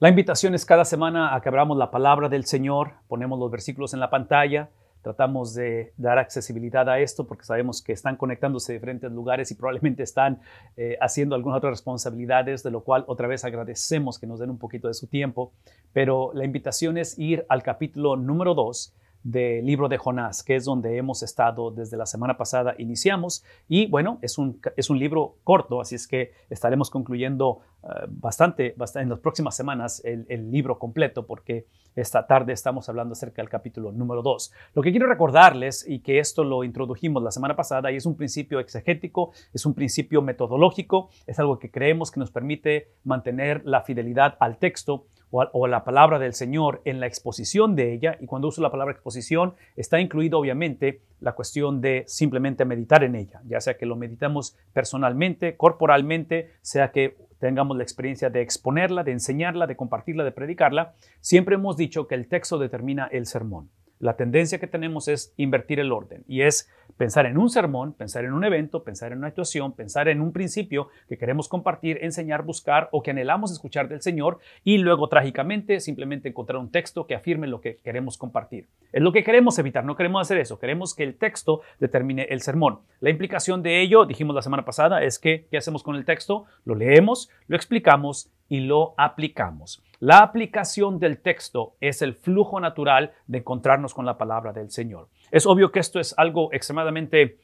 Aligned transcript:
La 0.00 0.08
invitación 0.08 0.54
es 0.54 0.64
cada 0.64 0.84
semana 0.84 1.34
a 1.34 1.40
que 1.40 1.48
abramos 1.48 1.76
la 1.76 1.90
palabra 1.90 2.28
del 2.28 2.44
Señor, 2.44 2.92
ponemos 3.08 3.36
los 3.36 3.50
versículos 3.50 3.94
en 3.94 3.98
la 3.98 4.10
pantalla, 4.10 4.68
tratamos 5.02 5.54
de 5.54 5.92
dar 5.96 6.18
accesibilidad 6.18 6.88
a 6.88 7.00
esto 7.00 7.26
porque 7.26 7.44
sabemos 7.44 7.82
que 7.82 7.94
están 7.94 8.14
conectándose 8.14 8.70
de 8.70 8.78
diferentes 8.78 9.10
lugares 9.10 9.50
y 9.50 9.56
probablemente 9.56 10.04
están 10.04 10.40
eh, 10.76 10.96
haciendo 11.00 11.34
algunas 11.34 11.58
otras 11.58 11.72
responsabilidades, 11.72 12.62
de 12.62 12.70
lo 12.70 12.84
cual 12.84 13.02
otra 13.08 13.26
vez 13.26 13.44
agradecemos 13.44 14.20
que 14.20 14.28
nos 14.28 14.38
den 14.38 14.50
un 14.50 14.58
poquito 14.58 14.86
de 14.86 14.94
su 14.94 15.08
tiempo, 15.08 15.50
pero 15.92 16.30
la 16.32 16.44
invitación 16.44 16.96
es 16.96 17.18
ir 17.18 17.44
al 17.48 17.64
capítulo 17.64 18.14
número 18.14 18.54
2 18.54 18.94
del 19.22 19.66
libro 19.66 19.88
de 19.88 19.98
Jonás, 19.98 20.42
que 20.42 20.56
es 20.56 20.64
donde 20.64 20.96
hemos 20.96 21.22
estado 21.22 21.70
desde 21.70 21.96
la 21.96 22.06
semana 22.06 22.36
pasada, 22.36 22.74
iniciamos. 22.78 23.44
Y 23.68 23.86
bueno, 23.86 24.18
es 24.22 24.38
un, 24.38 24.60
es 24.76 24.90
un 24.90 24.98
libro 24.98 25.36
corto, 25.44 25.80
así 25.80 25.94
es 25.94 26.06
que 26.06 26.32
estaremos 26.50 26.90
concluyendo 26.90 27.60
eh, 27.82 28.06
bastante, 28.08 28.74
bastante, 28.76 29.04
en 29.04 29.10
las 29.10 29.20
próximas 29.20 29.56
semanas 29.56 30.02
el, 30.04 30.50
libro 30.50 30.78
completo, 30.78 31.26
porque 31.26 31.66
esta 31.94 32.26
tarde 32.26 32.52
estamos 32.52 32.88
hablando 32.88 33.12
acerca 33.12 33.42
del 33.42 33.48
capítulo 33.48 33.92
número 33.92 34.22
2. 34.22 34.52
Lo 34.74 34.82
que 34.82 34.90
quiero 34.90 35.06
recordarles, 35.06 35.84
y 35.88 36.00
que 36.00 36.18
esto 36.18 36.44
lo 36.44 36.64
introdujimos 36.64 37.22
la 37.22 37.30
semana 37.30 37.56
pasada, 37.56 37.92
y 37.92 37.96
es 37.96 38.06
un 38.06 38.16
principio 38.16 38.60
exegético, 38.60 39.32
es 39.52 39.66
un 39.66 39.74
principio 39.74 40.22
metodológico, 40.22 41.10
es 41.26 41.38
algo 41.38 41.58
que 41.58 41.70
creemos 41.70 42.10
que 42.10 42.20
nos 42.20 42.30
permite 42.30 42.92
mantener 43.04 43.62
la 43.64 43.82
fidelidad 43.82 44.36
al 44.40 44.58
texto 44.58 45.06
o, 45.30 45.66
la 45.66 45.84
palabra 45.84 46.18
del 46.18 46.32
Señor 46.32 46.80
en 46.84 47.00
la 47.00 47.06
exposición 47.06 47.76
de 47.76 47.92
ella. 47.92 48.16
Y 48.20 48.26
cuando 48.26 48.48
uso 48.48 48.62
la 48.62 48.70
palabra 48.70 48.92
exposición, 48.92 49.54
está 49.76 50.00
incluido 50.00 50.38
obviamente 50.38 51.02
la 51.20 51.32
cuestión 51.32 51.80
de 51.80 52.04
simplemente 52.06 52.64
meditar 52.64 53.04
en 53.04 53.14
ella, 53.14 53.40
ya 53.46 53.60
sea 53.60 53.76
que 53.76 53.86
lo 53.86 53.96
meditamos 53.96 54.56
personalmente, 54.72 55.56
corporalmente, 55.56 56.52
sea 56.62 56.90
que 56.92 57.16
tengamos 57.38 57.76
la 57.76 57.82
experiencia 57.82 58.30
de 58.30 58.42
exponerla, 58.42 59.04
de 59.04 59.12
enseñarla, 59.12 59.66
de 59.66 59.76
compartirla, 59.76 60.24
de 60.24 60.32
predicarla. 60.32 60.94
Siempre 61.20 61.56
hemos 61.56 61.76
dicho 61.76 62.06
que 62.06 62.14
el 62.14 62.28
texto 62.28 62.58
determina 62.58 63.08
el 63.10 63.26
sermón. 63.26 63.70
La 64.00 64.16
tendencia 64.16 64.60
que 64.60 64.68
tenemos 64.68 65.08
es 65.08 65.34
invertir 65.36 65.80
el 65.80 65.90
orden 65.90 66.24
y 66.28 66.42
es 66.42 66.70
pensar 66.96 67.26
en 67.26 67.36
un 67.36 67.50
sermón, 67.50 67.94
pensar 67.94 68.24
en 68.24 68.32
un 68.32 68.44
evento, 68.44 68.84
pensar 68.84 69.10
en 69.10 69.18
una 69.18 69.28
actuación, 69.28 69.72
pensar 69.72 70.08
en 70.08 70.20
un 70.20 70.32
principio 70.32 70.88
que 71.08 71.18
queremos 71.18 71.48
compartir, 71.48 71.98
enseñar, 72.02 72.44
buscar 72.44 72.88
o 72.92 73.02
que 73.02 73.10
anhelamos 73.10 73.50
escuchar 73.50 73.88
del 73.88 74.00
Señor 74.00 74.38
y 74.62 74.78
luego 74.78 75.08
trágicamente 75.08 75.80
simplemente 75.80 76.28
encontrar 76.28 76.58
un 76.58 76.70
texto 76.70 77.06
que 77.06 77.16
afirme 77.16 77.48
lo 77.48 77.60
que 77.60 77.76
queremos 77.76 78.18
compartir. 78.18 78.68
Es 78.92 79.02
lo 79.02 79.12
que 79.12 79.24
queremos 79.24 79.58
evitar, 79.58 79.84
no 79.84 79.96
queremos 79.96 80.22
hacer 80.22 80.38
eso, 80.38 80.60
queremos 80.60 80.94
que 80.94 81.02
el 81.02 81.16
texto 81.16 81.62
determine 81.80 82.28
el 82.30 82.40
sermón. 82.40 82.80
La 83.00 83.10
implicación 83.10 83.62
de 83.62 83.80
ello, 83.80 84.06
dijimos 84.06 84.36
la 84.36 84.42
semana 84.42 84.64
pasada, 84.64 85.02
es 85.02 85.18
que 85.18 85.46
¿qué 85.50 85.56
hacemos 85.56 85.82
con 85.82 85.96
el 85.96 86.04
texto? 86.04 86.46
Lo 86.64 86.76
leemos, 86.76 87.30
lo 87.48 87.56
explicamos 87.56 88.30
y 88.48 88.60
lo 88.60 88.94
aplicamos. 88.96 89.82
La 90.00 90.18
aplicación 90.18 91.00
del 91.00 91.18
texto 91.18 91.74
es 91.80 92.02
el 92.02 92.14
flujo 92.14 92.60
natural 92.60 93.14
de 93.26 93.38
encontrarnos 93.38 93.94
con 93.94 94.06
la 94.06 94.16
palabra 94.16 94.52
del 94.52 94.70
Señor. 94.70 95.08
Es 95.32 95.44
obvio 95.44 95.72
que 95.72 95.80
esto 95.80 95.98
es 95.98 96.14
algo 96.16 96.52
extremadamente 96.52 97.38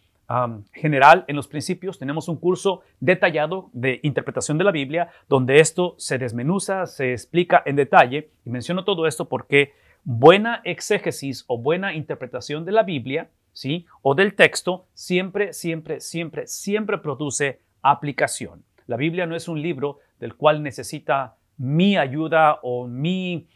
general 0.73 1.25
en 1.27 1.35
los 1.35 1.49
principios. 1.49 1.99
Tenemos 1.99 2.29
un 2.29 2.37
curso 2.37 2.83
detallado 3.01 3.71
de 3.73 3.99
interpretación 4.05 4.57
de 4.57 4.65
la 4.65 4.71
Biblia 4.71 5.09
donde 5.29 5.59
esto 5.59 5.97
se 5.99 6.17
desmenuza, 6.17 6.87
se 6.87 7.11
explica 7.11 7.61
en 7.67 7.75
detalle. 7.75 8.31
Y 8.45 8.51
menciono 8.51 8.85
todo 8.85 9.09
esto 9.09 9.29
porque 9.29 9.75
buena 10.05 10.61
exégesis 10.65 11.45
o 11.49 11.59
buena 11.59 11.93
interpretación 11.93 12.65
de 12.65 12.73
la 12.73 12.85
Biblia, 12.85 13.31
¿sí? 13.53 13.87
O 14.01 14.15
del 14.15 14.35
texto 14.35 14.87
siempre, 14.95 15.53
siempre, 15.53 16.01
siempre, 16.01 16.47
siempre 16.47 16.99
produce 16.99 17.61
aplicación. 17.83 18.63
La 18.87 18.97
Biblia 18.97 19.27
no 19.27 19.35
es 19.35 19.49
un 19.49 19.61
libro 19.61 19.99
del 20.21 20.37
cual 20.37 20.63
necesita 20.63 21.35
mi 21.59 21.97
ayuda 21.97 22.59
o 22.63 22.87
mi 22.87 23.49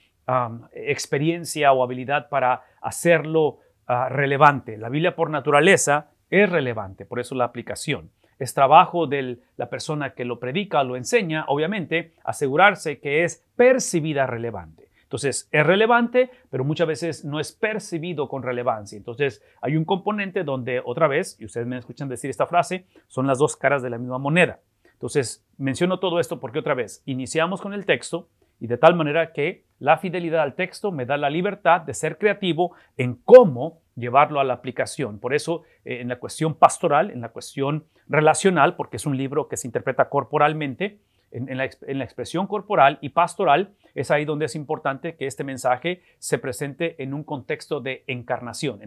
experiencia 0.72 1.72
o 1.72 1.82
habilidad 1.82 2.28
para 2.28 2.62
hacerlo 2.82 3.60
ah, 3.86 4.08
relevante. 4.10 4.76
La 4.76 4.90
Biblia 4.90 5.16
por 5.16 5.30
naturaleza 5.30 6.10
es 6.28 6.50
relevante, 6.50 7.06
por 7.06 7.18
eso 7.18 7.34
la 7.34 7.44
aplicación. 7.44 8.10
Es 8.38 8.54
trabajo 8.54 9.06
de 9.06 9.38
la 9.56 9.68
persona 9.68 10.10
que 10.10 10.24
lo 10.24 10.38
predica 10.38 10.84
lo 10.84 10.96
enseña, 10.96 11.44
obviamente, 11.48 12.12
asegurarse 12.24 13.00
que 13.00 13.24
es 13.24 13.44
percibida 13.56 14.26
relevante. 14.26 14.88
Entonces, 15.02 15.48
es 15.50 15.66
relevante, 15.66 16.30
pero 16.50 16.64
muchas 16.64 16.86
veces 16.86 17.24
no 17.24 17.40
es 17.40 17.50
percibido 17.50 18.28
con 18.28 18.42
relevancia. 18.42 18.98
Entonces, 18.98 19.42
hay 19.62 19.74
un 19.74 19.86
componente 19.86 20.44
donde, 20.44 20.82
otra 20.84 21.08
vez, 21.08 21.36
y 21.40 21.46
ustedes 21.46 21.66
me 21.66 21.78
escuchan 21.78 22.10
decir 22.10 22.28
esta 22.28 22.46
frase, 22.46 22.84
son 23.06 23.26
las 23.26 23.38
dos 23.38 23.56
caras 23.56 23.82
de 23.82 23.88
la 23.88 23.96
misma 23.96 24.18
moneda. 24.18 24.60
Entonces, 24.92 25.47
menciono 25.58 25.98
todo 25.98 26.20
esto 26.20 26.40
porque 26.40 26.60
otra 26.60 26.74
vez, 26.74 27.02
iniciamos 27.04 27.60
con 27.60 27.74
el 27.74 27.84
texto 27.84 28.28
y 28.60 28.66
de 28.66 28.78
tal 28.78 28.94
manera 28.96 29.32
que 29.32 29.64
la 29.78 29.98
fidelidad 29.98 30.42
al 30.42 30.54
texto 30.54 30.90
me 30.90 31.06
da 31.06 31.16
la 31.16 31.30
libertad 31.30 31.82
de 31.82 31.94
ser 31.94 32.18
creativo 32.18 32.72
en 32.96 33.14
cómo 33.14 33.80
llevarlo 33.94 34.40
a 34.40 34.44
la 34.44 34.54
aplicación. 34.54 35.18
Por 35.18 35.34
eso, 35.34 35.62
eh, 35.84 36.00
en 36.00 36.08
la 36.08 36.18
cuestión 36.18 36.54
pastoral, 36.54 37.10
en 37.10 37.20
la 37.20 37.28
cuestión 37.28 37.84
relacional, 38.08 38.74
porque 38.76 38.96
es 38.96 39.06
un 39.06 39.16
libro 39.16 39.48
que 39.48 39.56
se 39.56 39.68
interpreta 39.68 40.08
corporalmente, 40.08 40.98
en, 41.30 41.56
la, 41.56 41.64
expresión 42.04 42.46
corporal 42.46 42.98
y 43.00 43.10
pastoral, 43.10 43.74
es 43.94 44.10
ahí 44.10 44.24
donde 44.24 44.46
es 44.46 44.54
importante 44.54 45.16
que 45.16 45.26
este 45.26 45.44
mensaje 45.44 46.02
se 46.18 46.38
presente 46.38 47.02
en 47.02 47.14
un 47.14 47.24
contexto 47.24 47.80
de 47.80 48.04
encarnación. 48.06 48.80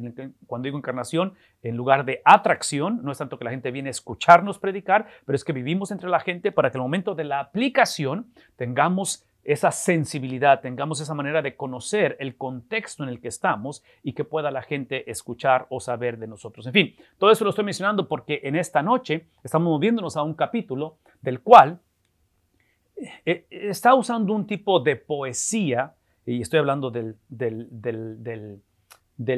cuando 0.48 0.66
digo 0.66 0.78
encarnación, 0.78 1.34
en 1.64 1.76
lugar 1.76 2.06
de 2.06 2.22
atracción, 2.26 3.02
no 3.04 3.12
es 3.12 3.18
tanto 3.18 3.38
que 3.38 3.46
la 3.46 3.52
gente 3.52 3.72
viene 3.72 3.90
a 3.90 3.92
escucharnos 3.92 4.60
predicar, 4.60 5.08
pero 5.26 5.36
es 5.36 5.44
que 5.44 5.54
vivimos 5.54 5.92
entre 5.92 6.10
la 6.10 6.20
gente 6.20 6.52
para 6.52 6.72
que 6.72 6.78
el 6.78 6.84
momento 6.84 7.16
de 7.16 7.26
la 7.26 7.40
aplicación 7.40 8.28
tengamos 8.56 9.26
esa 9.44 9.72
sensibilidad, 9.72 10.62
tengamos 10.62 11.02
esa 11.02 11.14
manera 11.14 11.42
de 11.42 11.56
conocer 11.56 12.16
el 12.20 12.38
contexto 12.38 13.04
en 13.04 13.10
el 13.10 13.20
que 13.20 13.28
estamos 13.28 13.84
y 14.04 14.14
que 14.14 14.24
pueda 14.24 14.52
la 14.52 14.62
gente 14.62 15.10
escuchar 15.10 15.66
o 15.70 15.80
saber 15.80 16.18
de 16.18 16.28
nosotros. 16.28 16.68
En 16.68 16.74
fin, 16.74 16.96
todo 17.18 17.32
eso 17.32 17.44
lo 17.44 17.50
estoy 17.50 17.66
mencionando 17.66 18.08
porque 18.08 18.42
en 18.44 18.56
esta 18.56 18.84
noche 18.84 19.28
estamos 19.44 19.72
moviéndonos 19.72 20.16
a 20.16 20.24
un 20.24 20.36
capítulo 20.36 20.98
del 21.22 21.42
cual 21.42 21.80
está 23.26 23.96
usando 23.96 24.34
un 24.34 24.46
tipo 24.46 24.80
de 24.80 24.96
poesía, 24.96 25.96
y 26.26 26.42
estoy 26.42 26.60
hablando 26.60 26.92
del, 26.92 27.18
del, 27.28 28.62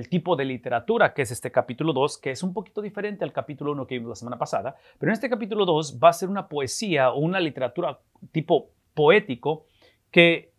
tipo 0.10 0.36
de 0.36 0.46
literatura 0.46 1.14
que 1.14 1.22
es 1.22 1.32
este 1.32 1.52
capítulo 1.52 1.94
2, 1.94 2.18
que 2.18 2.32
es 2.32 2.44
un 2.44 2.54
poquito 2.54 2.82
diferente 2.82 3.24
al 3.24 3.32
capítulo 3.32 3.72
1 3.72 3.88
que 3.88 3.96
vimos 3.96 4.10
la 4.10 4.16
semana 4.16 4.38
pasada, 4.38 4.76
pero 5.00 5.12
en 5.12 5.14
este 5.14 5.30
capítulo 5.30 5.66
2 5.66 6.00
va 6.04 6.10
a 6.10 6.14
ser 6.14 6.30
una 6.30 6.48
poesía 6.48 7.12
o 7.12 7.20
una 7.20 7.40
literatura 7.40 8.00
tipo 8.32 8.72
poético 8.94 9.66
que, 10.12 10.52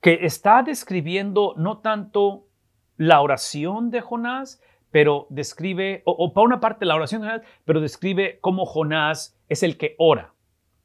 que 0.00 0.20
está 0.22 0.62
describiendo 0.62 1.54
no 1.56 1.78
tanto 1.78 2.46
la 2.96 3.20
oración 3.20 3.90
de 3.90 4.00
Jonás, 4.00 4.62
pero 4.90 5.26
describe, 5.28 6.02
o, 6.06 6.12
o 6.12 6.32
para 6.32 6.46
una 6.46 6.60
parte 6.60 6.86
la 6.86 6.94
oración 6.94 7.20
de 7.20 7.28
Jonás, 7.28 7.46
pero 7.64 7.80
describe 7.80 8.38
cómo 8.40 8.64
Jonás 8.64 9.38
es 9.48 9.62
el 9.62 9.76
que 9.76 9.94
ora. 9.98 10.35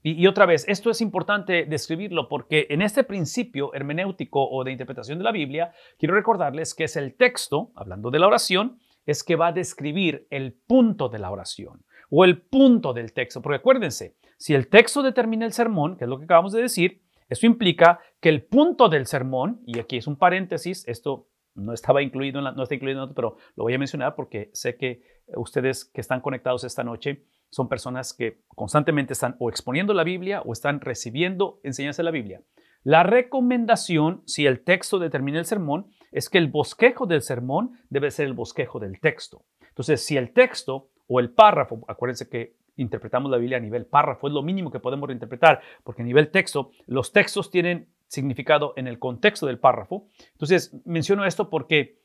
Y, 0.04 0.26
otra 0.26 0.48
vez, 0.48 0.66
esto 0.68 0.90
es 0.90 1.00
importante 1.00 1.66
describirlo 1.66 2.28
porque 2.28 2.66
en 2.70 2.82
este 2.82 3.04
principio 3.04 3.74
hermenéutico 3.74 4.50
o 4.50 4.64
de 4.64 4.72
interpretación 4.72 5.20
de 5.20 5.24
la 5.24 5.32
Biblia, 5.32 5.74
quiero 6.00 6.16
recordarles 6.16 6.74
que 6.74 6.86
es 6.86 6.96
el 6.96 7.16
texto, 7.16 7.72
hablando 7.76 8.10
de 8.10 8.18
la 8.18 8.28
oración, 8.28 8.80
es 9.06 9.24
que 9.24 9.36
va 9.36 9.48
a 9.48 9.52
describir 9.52 10.28
el 10.32 10.54
punto 10.54 11.10
de 11.10 11.20
la 11.20 11.30
oración 11.30 11.84
o 12.10 12.26
el 12.26 12.42
punto 12.42 12.94
del 12.94 13.14
texto. 13.14 13.42
Porque 13.42 13.58
acuérdense, 13.58 14.16
si 14.38 14.56
el 14.56 14.70
texto 14.70 15.04
determina 15.04 15.46
el 15.46 15.54
sermón, 15.54 15.98
que 15.98 16.06
es 16.06 16.10
lo 16.10 16.18
que 16.18 16.26
acabamos 16.26 16.54
de 16.54 16.64
decir, 16.64 17.02
eso 17.30 17.46
implica 17.46 18.00
que 18.20 18.30
el 18.30 18.44
punto 18.44 18.90
del 18.90 19.06
sermón, 19.06 19.62
y 19.66 19.80
aquí 19.80 19.98
es 19.98 20.08
un 20.08 20.18
paréntesis, 20.18 20.84
esto 20.88 21.28
no 21.54 21.74
estaba 21.74 22.02
incluido, 22.02 22.40
en 22.40 22.46
la, 22.46 22.52
no 22.54 22.64
está 22.64 22.76
incluido 22.76 23.14
pero 23.14 23.38
lo 23.56 23.64
voy 23.64 23.74
a 23.74 23.80
mencionar 23.80 24.16
porque 24.16 24.50
sé 24.54 24.78
que 24.78 25.02
ustedes 25.36 25.86
que 25.86 26.02
están 26.02 26.22
conectados 26.22 26.64
esta 26.64 26.84
noche 26.84 27.26
son 27.52 27.70
personas 27.70 28.14
que 28.14 28.40
constantemente 28.48 29.14
están 29.14 29.36
o 29.40 29.50
exponiendo 29.50 29.94
la 29.94 30.04
Biblia 30.04 30.42
o 30.42 30.54
están 30.54 30.82
recibiendo 30.82 31.60
enseñanza 31.64 32.02
de 32.02 32.06
la 32.06 32.12
Biblia. 32.12 32.42
La 32.84 33.04
recomendación, 33.04 34.24
si 34.26 34.48
el 34.48 34.64
texto 34.64 34.98
determina 34.98 35.38
el 35.38 35.46
sermón, 35.46 35.92
es 36.12 36.30
que 36.30 36.40
el 36.40 36.48
bosquejo 36.48 37.06
del 37.06 37.22
sermón 37.22 37.74
debe 37.90 38.10
ser 38.10 38.26
el 38.26 38.34
bosquejo 38.34 38.80
del 38.80 39.00
texto. 39.00 39.44
Entonces, 39.70 40.04
si 40.04 40.18
el 40.18 40.34
texto 40.34 40.90
o 41.08 41.20
el 41.20 41.30
párrafo, 41.30 41.84
acuérdense 41.88 42.28
que 42.28 42.56
interpretamos 42.78 43.30
la 43.30 43.38
Biblia 43.38 43.58
a 43.58 43.62
nivel 43.62 43.86
párrafo, 43.86 44.28
es 44.28 44.34
lo 44.34 44.42
mínimo 44.42 44.72
que 44.72 44.80
podemos 44.80 45.08
reinterpretar, 45.08 45.62
porque 45.84 46.02
a 46.02 46.06
nivel 46.06 46.32
texto, 46.32 46.72
los 46.88 47.12
textos 47.12 47.52
tienen 47.52 47.88
significado 48.08 48.74
en 48.76 48.88
el 48.88 48.98
contexto 48.98 49.46
del 49.46 49.60
párrafo. 49.60 50.08
Entonces, 50.34 50.76
menciono 50.84 51.24
esto 51.26 51.50
porque 51.50 52.01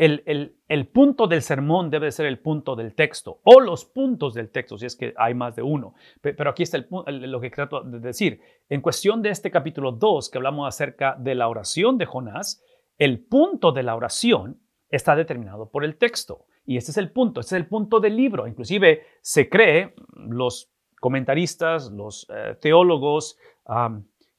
el, 0.00 0.88
punto 0.88 1.26
del 1.26 1.42
sermón 1.42 1.90
debe 1.90 2.10
ser 2.10 2.24
el 2.24 2.38
punto 2.38 2.74
del 2.74 2.94
texto 2.94 3.40
o 3.44 3.60
los 3.60 3.84
puntos 3.84 4.32
del 4.32 4.50
texto, 4.50 4.78
si 4.78 4.86
es 4.86 4.96
que 4.96 5.12
hay 5.16 5.34
más 5.34 5.56
de 5.56 5.62
uno. 5.62 5.94
Pero 6.22 6.48
aquí 6.48 6.62
está 6.62 6.78
el, 6.78 7.30
lo 7.30 7.40
que 7.40 7.50
trato 7.50 7.82
de 7.82 8.00
decir. 8.00 8.40
En 8.70 8.80
cuestión 8.80 9.20
de 9.20 9.28
este 9.28 9.50
capítulo 9.50 9.92
2, 9.92 10.30
que 10.30 10.38
hablamos 10.38 10.66
acerca 10.66 11.16
de 11.18 11.34
la 11.34 11.48
oración 11.48 11.98
de 11.98 12.06
Jonás, 12.06 12.64
el 12.96 13.20
punto 13.20 13.72
de 13.72 13.82
la 13.82 13.94
oración 13.94 14.58
está 14.88 15.14
determinado 15.14 15.68
por 15.68 15.84
el 15.84 15.96
texto. 15.96 16.46
Y 16.64 16.78
este 16.78 16.92
es 16.92 16.96
el 16.96 17.10
punto, 17.10 17.40
este 17.40 17.56
es 17.56 17.60
el 17.60 17.68
punto 17.68 18.00
del 18.00 18.16
libro. 18.16 18.46
Inclusive 18.46 19.02
se 19.20 19.50
cree, 19.50 19.94
los 20.14 20.70
comentaristas, 20.98 21.90
los 21.90 22.26
eh, 22.30 22.56
teólogos, 22.58 23.38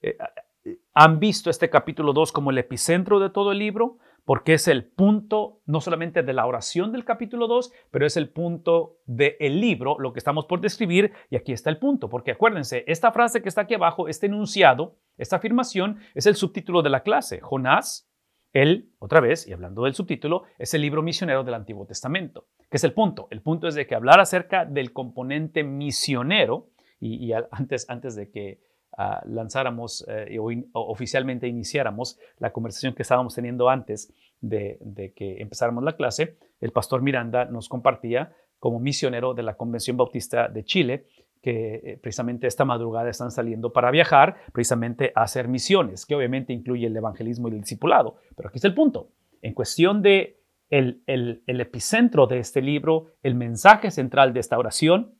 eh, 0.02 0.18
han 0.94 1.20
visto 1.20 1.50
este 1.50 1.70
capítulo 1.70 2.14
2 2.14 2.32
como 2.32 2.50
el 2.52 2.58
epicentro 2.58 3.20
de 3.20 3.30
todo 3.30 3.52
el 3.52 3.60
libro, 3.60 3.98
porque 4.26 4.54
es 4.54 4.68
el 4.68 4.86
punto 4.86 5.62
no 5.66 5.82
solamente 5.82 6.24
de 6.24 6.34
la 6.34 6.46
oración 6.46 6.92
del 6.92 7.06
capítulo 7.06 7.48
2, 7.48 7.72
pero 7.90 8.06
es 8.06 8.18
el 8.18 8.30
punto 8.30 8.98
del 9.06 9.60
libro, 9.60 9.98
lo 10.00 10.14
que 10.14 10.20
estamos 10.20 10.46
por 10.46 10.62
describir, 10.62 11.12
y 11.30 11.36
aquí 11.36 11.52
está 11.52 11.70
el 11.70 11.80
punto, 11.80 12.10
porque 12.10 12.32
acuérdense, 12.32 12.84
esta 12.88 13.12
frase 13.12 13.42
que 13.42 13.50
está 13.50 13.62
aquí 13.62 13.74
abajo, 13.74 14.08
este 14.08 14.28
enunciado, 14.28 14.98
esta 15.18 15.38
afirmación, 15.38 16.00
es 16.16 16.26
el 16.26 16.36
subtítulo 16.36 16.82
de 16.82 16.90
la 16.90 17.04
clase. 17.04 17.42
Jonás, 17.42 18.10
él, 18.54 18.92
otra 19.00 19.22
vez, 19.22 19.48
y 19.48 19.54
hablando 19.54 19.84
del 19.84 19.96
subtítulo, 19.96 20.44
es 20.58 20.74
el 20.74 20.82
libro 20.82 21.02
misionero 21.02 21.44
del 21.44 21.54
Antiguo 21.54 21.86
Testamento. 21.86 22.48
¿Qué 22.70 22.78
es 22.78 22.84
el 22.84 22.94
punto? 22.94 23.28
El 23.32 23.42
punto 23.42 23.68
es 23.68 23.76
de 23.76 23.88
que 23.88 23.96
hablar 23.96 24.20
acerca 24.20 24.66
del 24.66 24.94
componente 24.94 25.64
misionero, 25.64 26.70
y, 27.00 27.34
antes, 27.34 27.90
antes 27.90 28.16
de 28.16 28.30
que 28.30 28.62
lanzáramos 29.26 30.06
eh, 30.08 30.38
o, 30.40 30.52
oficialmente 30.74 31.48
iniciáramos 31.48 32.20
la 32.40 32.52
conversación 32.52 32.94
que 32.94 33.02
estábamos 33.02 33.34
teniendo 33.36 33.70
antes 33.70 34.14
de, 34.42 34.78
de, 34.82 35.14
que 35.14 35.42
empezáramos 35.42 35.84
la 35.84 35.96
clase, 35.96 36.38
el 36.60 36.72
pastor 36.72 37.02
Miranda 37.02 37.46
nos 37.46 37.70
compartía 37.70 38.34
como 38.60 38.80
misionero 38.80 39.34
de 39.34 39.44
la 39.44 39.56
Convención 39.56 39.98
Bautista 39.98 40.48
de 40.48 40.64
Chile 40.64 41.06
que 41.42 41.76
eh, 41.76 42.00
precisamente 42.02 42.48
esta 42.48 42.66
madrugada 42.66 43.10
están 43.10 43.32
saliendo 43.32 43.74
para 43.74 43.90
viajar 43.92 44.38
precisamente 44.54 45.12
a 45.16 45.24
hacer 45.24 45.48
misiones, 45.48 46.06
que 46.06 46.16
obviamente 46.16 46.54
incluye 46.54 46.86
el 46.86 46.96
evangelismo 46.96 47.48
y 47.48 47.54
el 47.54 47.62
discipulado. 47.62 48.18
Pero 48.36 48.50
aquí 48.50 48.58
está 48.58 48.68
el 48.68 48.76
punto. 48.76 49.10
En 49.42 49.54
cuestión 49.54 50.02
de 50.02 50.40
el, 50.70 51.02
el, 51.08 51.44
el 51.48 51.62
epicentro 51.62 52.28
de 52.28 52.40
este 52.40 52.62
libro, 52.62 53.08
el 53.24 53.36
mensaje 53.36 53.90
central 53.90 54.34
de 54.34 54.40
esta 54.40 54.58
oración 54.58 55.16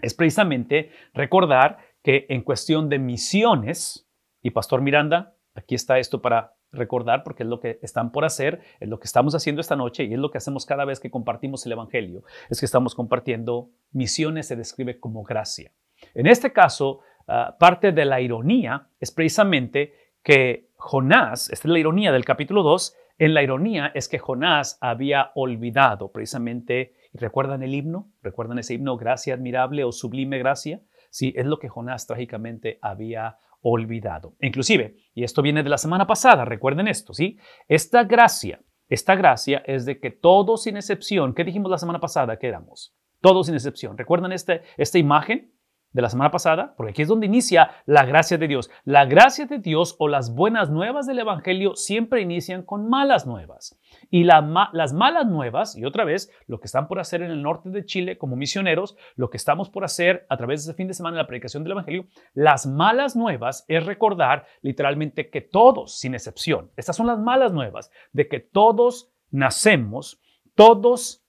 es 0.00 0.14
precisamente 0.14 0.90
recordar 1.14 1.78
que 2.04 2.26
en 2.28 2.42
cuestión 2.42 2.88
de 2.90 2.98
misiones, 3.00 4.06
y 4.42 4.50
Pastor 4.50 4.82
Miranda, 4.82 5.34
aquí 5.54 5.74
está 5.74 5.98
esto 5.98 6.20
para 6.20 6.54
recordar 6.70 7.24
porque 7.24 7.44
es 7.44 7.48
lo 7.48 7.60
que 7.60 7.78
están 7.82 8.12
por 8.12 8.26
hacer, 8.26 8.60
es 8.78 8.88
lo 8.88 9.00
que 9.00 9.06
estamos 9.06 9.34
haciendo 9.34 9.62
esta 9.62 9.74
noche 9.74 10.04
y 10.04 10.12
es 10.12 10.18
lo 10.18 10.30
que 10.30 10.36
hacemos 10.36 10.66
cada 10.66 10.84
vez 10.84 11.00
que 11.00 11.10
compartimos 11.10 11.64
el 11.64 11.72
Evangelio, 11.72 12.22
es 12.50 12.60
que 12.60 12.66
estamos 12.66 12.94
compartiendo 12.94 13.70
misiones, 13.90 14.48
se 14.48 14.56
describe 14.56 15.00
como 15.00 15.22
gracia. 15.22 15.72
En 16.12 16.26
este 16.26 16.52
caso, 16.52 17.00
ah, 17.26 17.56
parte 17.58 17.90
de 17.92 18.04
la 18.04 18.20
ironía 18.20 18.88
es 19.00 19.10
precisamente 19.10 19.94
que 20.22 20.68
Jonás, 20.76 21.48
esta 21.50 21.68
es 21.68 21.72
la 21.72 21.78
ironía 21.78 22.12
del 22.12 22.26
capítulo 22.26 22.62
2, 22.62 22.96
en 23.16 23.32
la 23.32 23.42
ironía 23.42 23.92
es 23.94 24.08
que 24.08 24.18
Jonás 24.18 24.76
había 24.82 25.30
olvidado 25.36 26.12
precisamente, 26.12 26.92
¿recuerdan 27.14 27.62
el 27.62 27.74
himno? 27.74 28.10
¿Recuerdan 28.22 28.58
ese 28.58 28.74
himno, 28.74 28.98
gracia 28.98 29.32
admirable 29.32 29.84
o 29.84 29.92
sublime 29.92 30.38
gracia? 30.38 30.82
Sí, 31.14 31.32
es 31.36 31.46
lo 31.46 31.60
que 31.60 31.68
Jonás 31.68 32.08
trágicamente 32.08 32.80
había 32.82 33.38
olvidado. 33.62 34.34
Inclusive, 34.40 34.96
y 35.14 35.22
esto 35.22 35.42
viene 35.42 35.62
de 35.62 35.68
la 35.68 35.78
semana 35.78 36.08
pasada, 36.08 36.44
recuerden 36.44 36.88
esto, 36.88 37.14
¿sí? 37.14 37.38
Esta 37.68 38.02
gracia, 38.02 38.60
esta 38.88 39.14
gracia 39.14 39.62
es 39.64 39.86
de 39.86 40.00
que 40.00 40.10
todos 40.10 40.64
sin 40.64 40.76
excepción, 40.76 41.32
¿qué 41.32 41.44
dijimos 41.44 41.70
la 41.70 41.78
semana 41.78 42.00
pasada 42.00 42.36
que 42.36 42.48
éramos? 42.48 42.96
Todos 43.20 43.46
sin 43.46 43.54
excepción. 43.54 43.96
¿Recuerdan 43.96 44.32
este, 44.32 44.62
esta 44.76 44.98
imagen? 44.98 45.53
De 45.94 46.02
la 46.02 46.10
semana 46.10 46.30
pasada, 46.30 46.74
porque 46.76 46.90
aquí 46.90 47.02
es 47.02 47.08
donde 47.08 47.26
inicia 47.26 47.70
la 47.86 48.04
gracia 48.04 48.36
de 48.36 48.48
Dios. 48.48 48.68
La 48.84 49.06
gracia 49.06 49.46
de 49.46 49.60
Dios 49.60 49.94
o 49.98 50.08
las 50.08 50.34
buenas 50.34 50.68
nuevas 50.68 51.06
del 51.06 51.20
Evangelio 51.20 51.76
siempre 51.76 52.20
inician 52.20 52.62
con 52.64 52.88
malas 52.90 53.26
nuevas. 53.26 53.80
Y 54.10 54.24
las 54.24 54.44
malas 54.92 55.26
nuevas, 55.26 55.76
y 55.76 55.84
otra 55.84 56.04
vez, 56.04 56.30
lo 56.48 56.58
que 56.58 56.66
están 56.66 56.88
por 56.88 56.98
hacer 56.98 57.22
en 57.22 57.30
el 57.30 57.42
norte 57.42 57.70
de 57.70 57.86
Chile 57.86 58.18
como 58.18 58.34
misioneros, 58.34 58.96
lo 59.14 59.30
que 59.30 59.36
estamos 59.36 59.70
por 59.70 59.84
hacer 59.84 60.26
a 60.28 60.36
través 60.36 60.64
de 60.64 60.70
este 60.72 60.76
fin 60.76 60.88
de 60.88 60.94
semana 60.94 61.14
en 61.14 61.22
la 61.22 61.28
predicación 61.28 61.62
del 61.62 61.72
Evangelio, 61.72 62.06
las 62.34 62.66
malas 62.66 63.14
nuevas 63.14 63.64
es 63.68 63.86
recordar 63.86 64.46
literalmente 64.62 65.30
que 65.30 65.42
todos, 65.42 65.96
sin 65.98 66.14
excepción, 66.14 66.72
estas 66.76 66.96
son 66.96 67.06
las 67.06 67.20
malas 67.20 67.52
nuevas, 67.52 67.92
de 68.12 68.26
que 68.26 68.40
todos 68.40 69.12
nacemos, 69.30 70.20
todos 70.56 71.24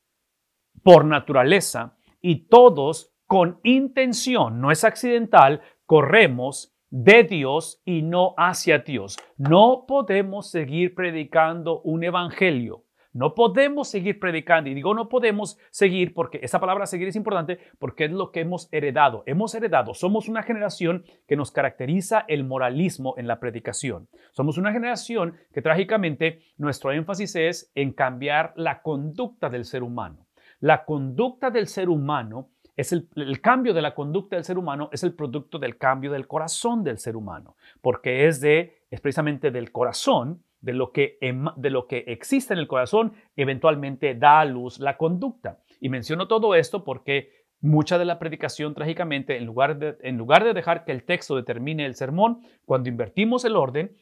por 0.82 1.06
naturaleza 1.06 1.98
y 2.20 2.48
todos 2.48 3.15
con 3.28 3.60
intención, 3.64 4.62
no 4.62 4.72
es 4.72 4.84
accidental, 4.84 5.62
corremos 5.86 6.76
de 6.90 7.24
Dios 7.24 7.82
y 7.84 8.04
no 8.04 8.34
hacia 8.38 8.80
Dios. 8.80 9.18
No 9.38 9.86
podemos 9.88 10.50
seguir 10.50 10.96
predicando 10.96 11.82
un 11.82 12.04
evangelio. 12.04 12.86
No 13.12 13.34
podemos 13.34 13.88
seguir 13.88 14.20
predicando. 14.20 14.70
Y 14.70 14.74
digo 14.74 14.94
no 14.94 15.08
podemos 15.08 15.58
seguir 15.72 16.14
porque 16.14 16.42
esa 16.44 16.60
palabra 16.60 16.86
seguir 16.86 17.08
es 17.08 17.16
importante 17.16 17.60
porque 17.80 18.06
es 18.06 18.12
lo 18.12 18.32
que 18.32 18.42
hemos 18.42 18.68
heredado. 18.74 19.24
Hemos 19.26 19.56
heredado. 19.56 19.94
Somos 19.94 20.28
una 20.28 20.44
generación 20.44 21.06
que 21.26 21.38
nos 21.38 21.52
caracteriza 21.52 22.26
el 22.28 22.44
moralismo 22.44 23.16
en 23.18 23.28
la 23.28 23.40
predicación. 23.40 24.10
Somos 24.34 24.58
una 24.58 24.74
generación 24.74 25.36
que 25.54 25.62
trágicamente 25.62 26.42
nuestro 26.58 26.92
énfasis 26.92 27.38
es 27.38 27.72
en 27.74 27.94
cambiar 27.94 28.54
la 28.58 28.82
conducta 28.82 29.50
del 29.50 29.64
ser 29.64 29.84
humano. 29.84 30.28
La 30.60 30.84
conducta 30.84 31.52
del 31.52 31.68
ser 31.68 31.88
humano 31.88 32.50
es 32.76 32.92
el, 32.92 33.42
cambio 33.42 33.74
de 33.74 33.82
la 33.82 33.96
conducta 33.96 34.36
del 34.36 34.44
ser 34.44 34.58
humano 34.58 34.90
es 34.92 35.04
el 35.04 35.14
producto 35.14 35.60
del 35.60 35.78
cambio 35.78 36.12
del 36.12 36.28
corazón 36.28 36.84
del 36.84 36.98
ser 36.98 37.16
humano, 37.16 37.56
porque 37.82 38.28
es, 38.28 38.42
de, 38.42 38.82
es 38.92 39.02
precisamente 39.02 39.52
del 39.52 39.72
corazón, 39.72 40.44
de 40.62 40.74
lo, 40.74 40.92
que, 40.92 41.20
de 41.58 41.70
lo 41.70 41.88
que 41.88 42.06
existe 42.08 42.54
en 42.54 42.60
el 42.60 42.68
corazón, 42.68 43.14
eventualmente 43.36 44.16
da 44.16 44.40
a 44.40 44.46
luz 44.46 44.80
la 44.80 44.98
conducta. 44.98 45.60
Y 45.80 45.90
menciono 45.90 46.28
todo 46.28 46.56
esto 46.56 46.84
porque 46.84 47.46
mucha 47.62 47.98
de 47.98 48.06
la 48.06 48.18
predicación, 48.18 48.74
trágicamente, 48.74 49.38
en 49.38 49.46
lugar 49.46 49.78
de, 49.78 49.96
en 50.02 50.18
lugar 50.18 50.44
de 50.44 50.54
dejar 50.54 50.84
que 50.84 50.92
el 50.92 51.04
texto 51.04 51.36
determine 51.36 51.86
el 51.86 51.96
sermón, 51.96 52.42
cuando 52.66 52.90
invertimos 52.90 53.46
el 53.46 53.56
orden, 53.56 53.96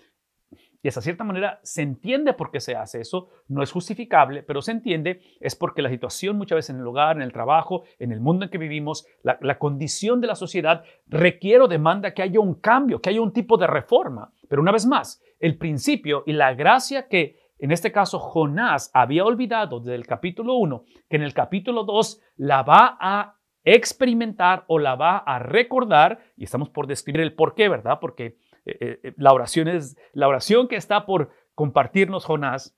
y 0.84 0.90
esa 0.90 1.02
cierta 1.02 1.24
manera 1.24 1.60
se 1.64 1.82
entiende 1.82 2.34
por 2.34 2.52
qué 2.52 2.60
se 2.60 2.76
hace 2.76 3.00
eso, 3.00 3.30
no 3.48 3.64
es 3.64 3.72
justificable, 3.72 4.44
pero 4.44 4.62
se 4.62 4.74
entiende, 4.74 5.22
es 5.40 5.56
porque 5.56 5.82
la 5.82 5.90
situación 5.90 6.38
muchas 6.38 6.58
veces 6.58 6.72
en 6.72 6.82
el 6.82 6.88
hogar, 6.88 7.16
en 7.16 7.24
el 7.24 7.32
trabajo, 7.32 7.86
en 8.00 8.12
el 8.12 8.20
mundo 8.20 8.44
en 8.44 8.52
que 8.52 8.58
vivimos, 8.58 9.08
la, 9.24 9.40
la 9.42 9.58
condición 9.58 10.20
de 10.20 10.28
la 10.28 10.36
sociedad 10.36 10.84
requiere 11.08 11.62
o 11.64 11.68
demanda 11.70 12.14
que 12.14 12.22
haya 12.22 12.42
un 12.42 12.56
cambio, 12.56 13.02
que 13.02 13.10
haya 13.10 13.22
un 13.22 13.32
tipo 13.32 13.58
de 13.58 13.66
reforma. 13.66 14.34
Pero 14.50 14.62
una 14.62 14.74
vez 14.74 14.86
más, 14.86 15.24
el 15.40 15.58
principio 15.58 16.24
y 16.26 16.34
la 16.34 16.54
gracia 16.54 17.08
que 17.08 17.42
en 17.60 17.72
este 17.72 17.94
caso 17.94 18.20
Jonás 18.20 18.92
había 18.94 19.24
olvidado 19.24 19.80
desde 19.80 19.96
el 19.96 20.06
capítulo 20.06 20.56
1, 20.56 20.84
que 21.10 21.16
en 21.16 21.24
el 21.24 21.34
capítulo 21.34 21.86
2 21.86 22.20
la 22.36 22.62
va 22.62 22.98
a 23.00 23.38
experimentar 23.64 24.66
o 24.68 24.80
la 24.80 24.96
va 24.96 25.20
a 25.20 25.40
recordar, 25.40 26.20
y 26.36 26.44
estamos 26.44 26.70
por 26.70 26.88
describir 26.88 27.22
el 27.22 27.36
por 27.36 27.56
qué, 27.56 27.70
¿verdad? 27.70 28.00
Porque 28.02 28.36
eh, 28.66 28.78
eh, 28.80 29.00
eh, 29.04 29.14
la 29.18 29.34
oración 29.34 29.68
es 29.68 29.98
la 30.14 30.28
oración 30.28 30.68
que 30.68 30.76
está 30.76 31.06
por 31.06 31.32
compartirnos 31.56 32.26
Jonás 32.26 32.76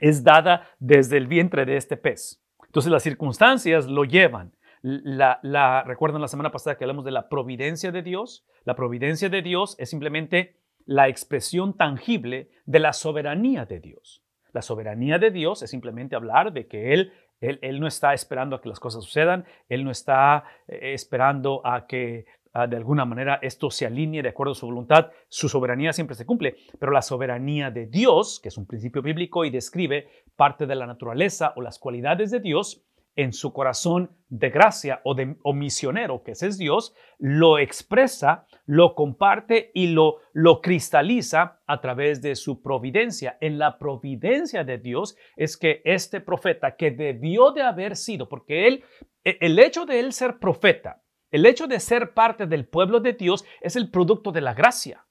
es 0.00 0.24
dada 0.24 0.68
desde 0.78 1.16
el 1.16 1.26
vientre 1.26 1.64
de 1.64 1.76
este 1.76 1.96
pez. 1.96 2.42
Entonces 2.66 2.90
las 2.90 3.02
circunstancias 3.02 3.86
lo 3.86 4.04
llevan. 4.04 4.52
La, 4.82 5.40
la, 5.42 5.82
recuerdan 5.82 6.22
la 6.22 6.28
semana 6.28 6.52
pasada 6.52 6.78
que 6.78 6.84
hablamos 6.84 7.04
de 7.04 7.10
la 7.10 7.28
providencia 7.28 7.92
de 7.92 8.02
Dios. 8.02 8.46
La 8.64 8.76
providencia 8.76 9.28
de 9.28 9.42
Dios 9.42 9.76
es 9.78 9.90
simplemente 9.90 10.56
la 10.86 11.08
expresión 11.08 11.76
tangible 11.76 12.50
de 12.64 12.78
la 12.78 12.92
soberanía 12.92 13.66
de 13.66 13.80
Dios. 13.80 14.22
La 14.52 14.62
soberanía 14.62 15.18
de 15.18 15.30
Dios 15.30 15.62
es 15.62 15.70
simplemente 15.70 16.16
hablar 16.16 16.52
de 16.52 16.66
que 16.66 16.94
Él, 16.94 17.12
Él, 17.40 17.58
él 17.62 17.78
no 17.78 17.86
está 17.86 18.14
esperando 18.14 18.56
a 18.56 18.62
que 18.62 18.68
las 18.68 18.80
cosas 18.80 19.04
sucedan, 19.04 19.44
Él 19.68 19.84
no 19.84 19.90
está 19.90 20.44
esperando 20.66 21.60
a 21.64 21.86
que 21.86 22.24
Ah, 22.52 22.66
de 22.66 22.76
alguna 22.76 23.04
manera 23.04 23.38
esto 23.42 23.70
se 23.70 23.86
alinee 23.86 24.22
de 24.22 24.30
acuerdo 24.30 24.52
a 24.52 24.56
su 24.56 24.66
voluntad, 24.66 25.10
su 25.28 25.48
soberanía 25.48 25.92
siempre 25.92 26.16
se 26.16 26.26
cumple, 26.26 26.56
pero 26.80 26.90
la 26.90 27.00
soberanía 27.00 27.70
de 27.70 27.86
Dios, 27.86 28.40
que 28.42 28.48
es 28.48 28.58
un 28.58 28.66
principio 28.66 29.02
bíblico 29.02 29.44
y 29.44 29.50
describe 29.50 30.08
parte 30.34 30.66
de 30.66 30.74
la 30.74 30.86
naturaleza 30.86 31.52
o 31.54 31.62
las 31.62 31.78
cualidades 31.78 32.32
de 32.32 32.40
Dios, 32.40 32.84
en 33.16 33.32
su 33.32 33.52
corazón 33.52 34.10
de 34.28 34.50
gracia 34.50 35.00
o, 35.04 35.14
de, 35.14 35.36
misionero, 35.52 36.22
que 36.22 36.32
ese 36.32 36.46
es 36.46 36.58
Dios, 36.58 36.94
lo 37.18 37.58
expresa, 37.58 38.46
lo 38.66 38.94
comparte 38.94 39.70
y 39.74 39.88
lo, 39.88 40.18
lo 40.32 40.60
cristaliza 40.60 41.60
a 41.66 41.80
través 41.80 42.22
de 42.22 42.36
su 42.36 42.62
providencia. 42.62 43.36
En 43.40 43.58
la 43.58 43.78
providencia 43.78 44.64
de 44.64 44.78
Dios 44.78 45.16
es 45.36 45.56
que 45.56 45.82
este 45.84 46.20
profeta, 46.20 46.76
que 46.76 46.90
debió 46.90 47.50
de 47.50 47.62
haber 47.62 47.96
sido, 47.96 48.28
porque 48.28 48.66
él, 48.68 48.84
e, 49.24 49.38
el 49.40 49.58
hecho 49.58 49.86
de 49.86 50.00
él 50.00 50.12
ser 50.12 50.38
profeta, 50.38 51.02
el 51.30 51.46
hecho 51.46 51.66
de 51.66 51.80
ser 51.80 52.14
parte 52.14 52.46
del 52.46 52.66
pueblo 52.66 53.00
de 53.00 53.12
Dios 53.12 53.44
es 53.60 53.76
el 53.76 53.90
producto 53.90 54.32
de 54.32 54.40
la 54.40 54.54
gracia. 54.54 55.06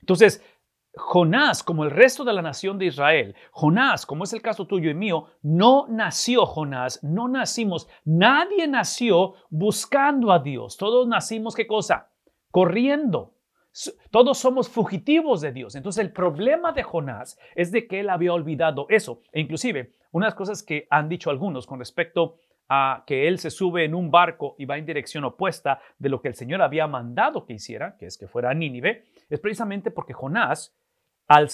Entonces, 0.00 0.42
Jonás, 0.96 1.62
como 1.62 1.84
el 1.84 1.90
resto 1.90 2.24
de 2.24 2.32
la 2.32 2.40
nación 2.40 2.78
de 2.78 2.86
Israel, 2.86 3.34
Jonás, 3.50 4.06
como 4.06 4.24
es 4.24 4.32
el 4.32 4.40
caso 4.40 4.66
tuyo 4.66 4.90
y 4.90 4.94
mío, 4.94 5.26
no 5.42 5.86
nació 5.88 6.46
Jonás, 6.46 7.04
no 7.04 7.28
nacimos, 7.28 7.86
nadie 8.04 8.66
nació 8.66 9.34
buscando 9.50 10.32
a 10.32 10.38
Dios. 10.38 10.78
Todos 10.78 11.06
nacimos, 11.06 11.54
¿qué 11.54 11.66
cosa? 11.66 12.10
Corriendo. 12.50 13.34
Todos 14.10 14.38
somos 14.38 14.70
fugitivos 14.70 15.42
de 15.42 15.52
Dios. 15.52 15.74
Entonces 15.74 16.02
el 16.02 16.12
problema 16.12 16.72
de 16.72 16.82
Jonás 16.82 17.38
es 17.54 17.70
de 17.72 17.86
que 17.86 18.00
él 18.00 18.08
había 18.08 18.32
olvidado 18.32 18.86
eso. 18.88 19.20
E 19.32 19.40
inclusive, 19.40 19.92
unas 20.12 20.34
cosas 20.34 20.62
que 20.62 20.86
han 20.88 21.10
dicho 21.10 21.28
algunos 21.28 21.66
con 21.66 21.78
respecto 21.78 22.38
a 22.68 23.04
que 23.06 23.28
él 23.28 23.38
se 23.38 23.50
sube 23.50 23.84
en 23.84 23.94
un 23.94 24.10
barco 24.10 24.56
y 24.58 24.64
va 24.64 24.78
en 24.78 24.86
dirección 24.86 25.24
opuesta 25.24 25.80
de 25.98 26.08
lo 26.08 26.20
que 26.20 26.28
el 26.28 26.34
Señor 26.34 26.62
había 26.62 26.86
mandado 26.86 27.46
que 27.46 27.54
hiciera, 27.54 27.96
que 27.96 28.06
es 28.06 28.18
que 28.18 28.28
fuera 28.28 28.50
a 28.50 28.54
Nínive, 28.54 29.04
es 29.28 29.40
precisamente 29.40 29.90
porque 29.90 30.12
Jonás, 30.12 30.76
al, 31.28 31.48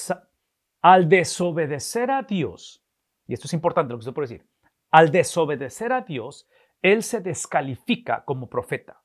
al 0.80 1.08
desobedecer 1.08 2.10
a 2.10 2.22
Dios, 2.22 2.84
y 3.26 3.34
esto 3.34 3.46
es 3.46 3.52
importante 3.52 3.92
lo 3.92 3.98
que 3.98 4.02
estoy 4.02 4.14
por 4.14 4.24
decir, 4.24 4.46
al 4.90 5.10
desobedecer 5.10 5.92
a 5.92 6.02
Dios, 6.02 6.48
él 6.80 7.02
se 7.02 7.20
descalifica 7.20 8.24
como 8.24 8.48
profeta, 8.48 9.02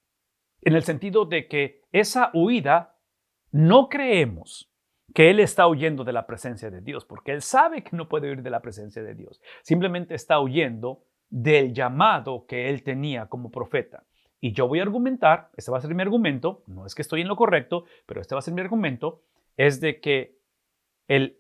en 0.62 0.76
el 0.76 0.84
sentido 0.84 1.26
de 1.26 1.48
que 1.48 1.82
esa 1.92 2.32
huida 2.34 2.96
no 3.52 3.90
creemos 3.90 4.72
que 5.14 5.30
él 5.30 5.40
está 5.40 5.68
huyendo 5.68 6.04
de 6.04 6.14
la 6.14 6.28
presencia 6.28 6.70
de 6.70 6.82
Dios, 6.82 7.06
porque 7.06 7.32
él 7.32 7.42
sabe 7.42 7.84
que 7.84 7.96
no 7.96 8.10
puede 8.10 8.30
huir 8.30 8.42
de 8.44 8.50
la 8.50 8.62
presencia 8.62 9.02
de 9.02 9.16
Dios. 9.16 9.42
Simplemente 9.62 10.16
está 10.16 10.40
huyendo 10.40 11.04
del 11.30 11.74
llamado 11.74 12.46
que 12.46 12.70
él 12.70 12.84
tenía 12.84 13.28
como 13.28 13.52
profeta. 13.52 14.04
Y 14.40 14.54
yo 14.54 14.68
voy 14.68 14.80
a 14.80 14.84
argumentar, 14.84 15.50
este 15.58 15.72
va 15.72 15.80
a 15.80 15.82
ser 15.82 15.94
mi 15.96 16.02
argumento, 16.02 16.64
no 16.68 16.86
es 16.86 16.94
que 16.94 17.02
estoy 17.02 17.22
en 17.22 17.28
lo 17.28 17.36
correcto, 17.36 17.86
pero 18.06 18.22
este 18.22 18.36
va 18.36 18.40
a 18.40 18.44
ser 18.44 18.54
mi 18.54 18.62
argumento, 18.62 19.24
es 19.56 19.82
de 19.82 20.00
que 20.00 20.38
el, 21.08 21.38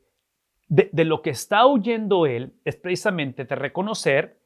de, 0.67 0.89
de 0.91 1.05
lo 1.05 1.21
que 1.21 1.29
está 1.29 1.65
huyendo 1.67 2.25
él 2.25 2.55
es 2.65 2.75
precisamente 2.75 3.45
de 3.45 3.55
reconocer 3.55 4.39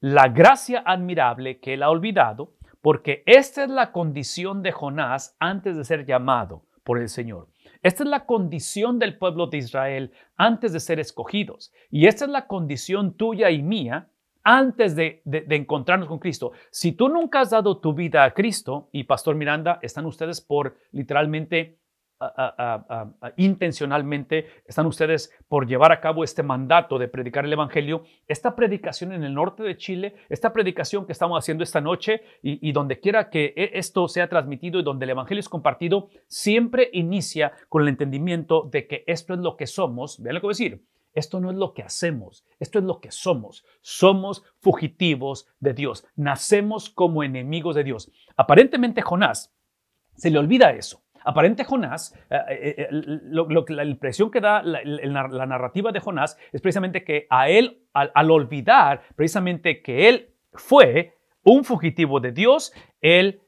la 0.00 0.28
gracia 0.28 0.82
admirable 0.84 1.60
que 1.60 1.74
él 1.74 1.82
ha 1.82 1.90
olvidado, 1.90 2.54
porque 2.80 3.22
esta 3.26 3.64
es 3.64 3.70
la 3.70 3.92
condición 3.92 4.62
de 4.62 4.72
Jonás 4.72 5.36
antes 5.38 5.76
de 5.76 5.84
ser 5.84 6.06
llamado 6.06 6.64
por 6.82 6.98
el 6.98 7.08
Señor. 7.08 7.48
Esta 7.82 8.02
es 8.02 8.10
la 8.10 8.26
condición 8.26 8.98
del 8.98 9.16
pueblo 9.16 9.46
de 9.46 9.58
Israel 9.58 10.12
antes 10.36 10.72
de 10.72 10.80
ser 10.80 11.00
escogidos. 11.00 11.72
Y 11.90 12.06
esta 12.06 12.24
es 12.24 12.30
la 12.30 12.46
condición 12.46 13.14
tuya 13.14 13.50
y 13.50 13.62
mía 13.62 14.09
antes 14.42 14.96
de, 14.96 15.22
encontrarnos 15.24 16.08
con 16.08 16.18
Cristo. 16.18 16.52
Si 16.70 16.92
tú 16.92 17.08
nunca 17.08 17.40
has 17.40 17.50
dado 17.50 17.78
tu 17.78 17.94
vida 17.94 18.24
a 18.24 18.32
Cristo, 18.32 18.88
y 18.92 19.04
Pastor 19.04 19.34
Miranda, 19.34 19.78
están 19.82 20.06
ustedes 20.06 20.40
por 20.40 20.76
literalmente 20.92 21.80
intencionalmente 23.36 24.46
están 24.66 24.84
ustedes 24.86 25.32
por 25.48 25.66
llevar 25.66 25.90
a 25.90 26.00
cabo 26.00 26.22
este 26.22 26.42
mandato 26.42 26.98
de 26.98 27.08
predicar 27.08 27.46
el 27.46 27.52
Evangelio. 27.52 28.04
Esta 28.28 28.54
predicación 28.54 29.12
en 29.12 29.24
el 29.24 29.32
norte 29.32 29.62
de 29.62 29.76
Chile, 29.76 30.16
esta 30.28 30.52
predicación 30.52 31.06
que 31.06 31.12
estamos 31.12 31.38
haciendo 31.38 31.64
esta 31.64 31.80
noche 31.80 32.20
y, 32.42 32.68
y 32.68 32.72
donde 32.72 33.00
quiera 33.00 33.30
que 33.30 33.54
e, 33.56 33.70
esto 33.74 34.06
sea 34.06 34.28
transmitido 34.28 34.80
y 34.80 34.82
donde 34.82 35.04
el 35.04 35.10
Evangelio 35.10 35.40
es 35.40 35.48
compartido, 35.48 36.08
siempre 36.26 36.90
inicia 36.92 37.52
con 37.68 37.82
el 37.82 37.88
entendimiento 37.88 38.68
de 38.70 38.86
que 38.86 39.02
esto 39.06 39.32
es 39.32 39.40
lo 39.40 39.56
que 39.56 39.66
somos. 39.66 40.22
Vean 40.22 40.34
lo 40.34 40.40
que 40.40 40.46
voy 40.46 40.52
a 40.52 40.58
decir. 40.58 40.82
Esto 41.14 41.40
no 41.40 41.50
es 41.50 41.56
lo 41.56 41.74
que 41.74 41.82
hacemos, 41.82 42.46
esto 42.58 42.78
es 42.78 42.84
lo 42.84 43.00
que 43.00 43.10
somos. 43.10 43.64
Somos 43.80 44.44
fugitivos 44.60 45.46
de 45.58 45.74
Dios, 45.74 46.06
nacemos 46.16 46.90
como 46.90 47.22
enemigos 47.22 47.74
de 47.74 47.84
Dios. 47.84 48.10
Aparentemente 48.36 49.02
Jonás 49.02 49.54
se 50.14 50.30
le 50.30 50.38
olvida 50.38 50.70
eso. 50.70 51.02
Aparente 51.24 51.64
Jonás, 51.64 52.14
eh, 52.30 52.36
eh, 52.48 52.88
eh, 52.90 53.64
la 53.68 53.84
impresión 53.84 54.30
que 54.30 54.40
da 54.40 54.62
la, 54.62 55.46
narrativa 55.46 55.92
de 55.92 56.00
Jonás 56.00 56.38
es 56.52 56.60
precisamente 56.60 57.04
que 57.04 57.26
a 57.28 57.48
él, 57.50 57.84
al, 57.92 58.30
olvidar 58.30 59.02
precisamente 59.16 59.82
que 59.82 60.08
él 60.08 60.34
fue 60.52 61.14
un 61.42 61.64
fugitivo 61.64 62.20
de 62.20 62.32
Dios, 62.32 62.72
él 63.00 63.42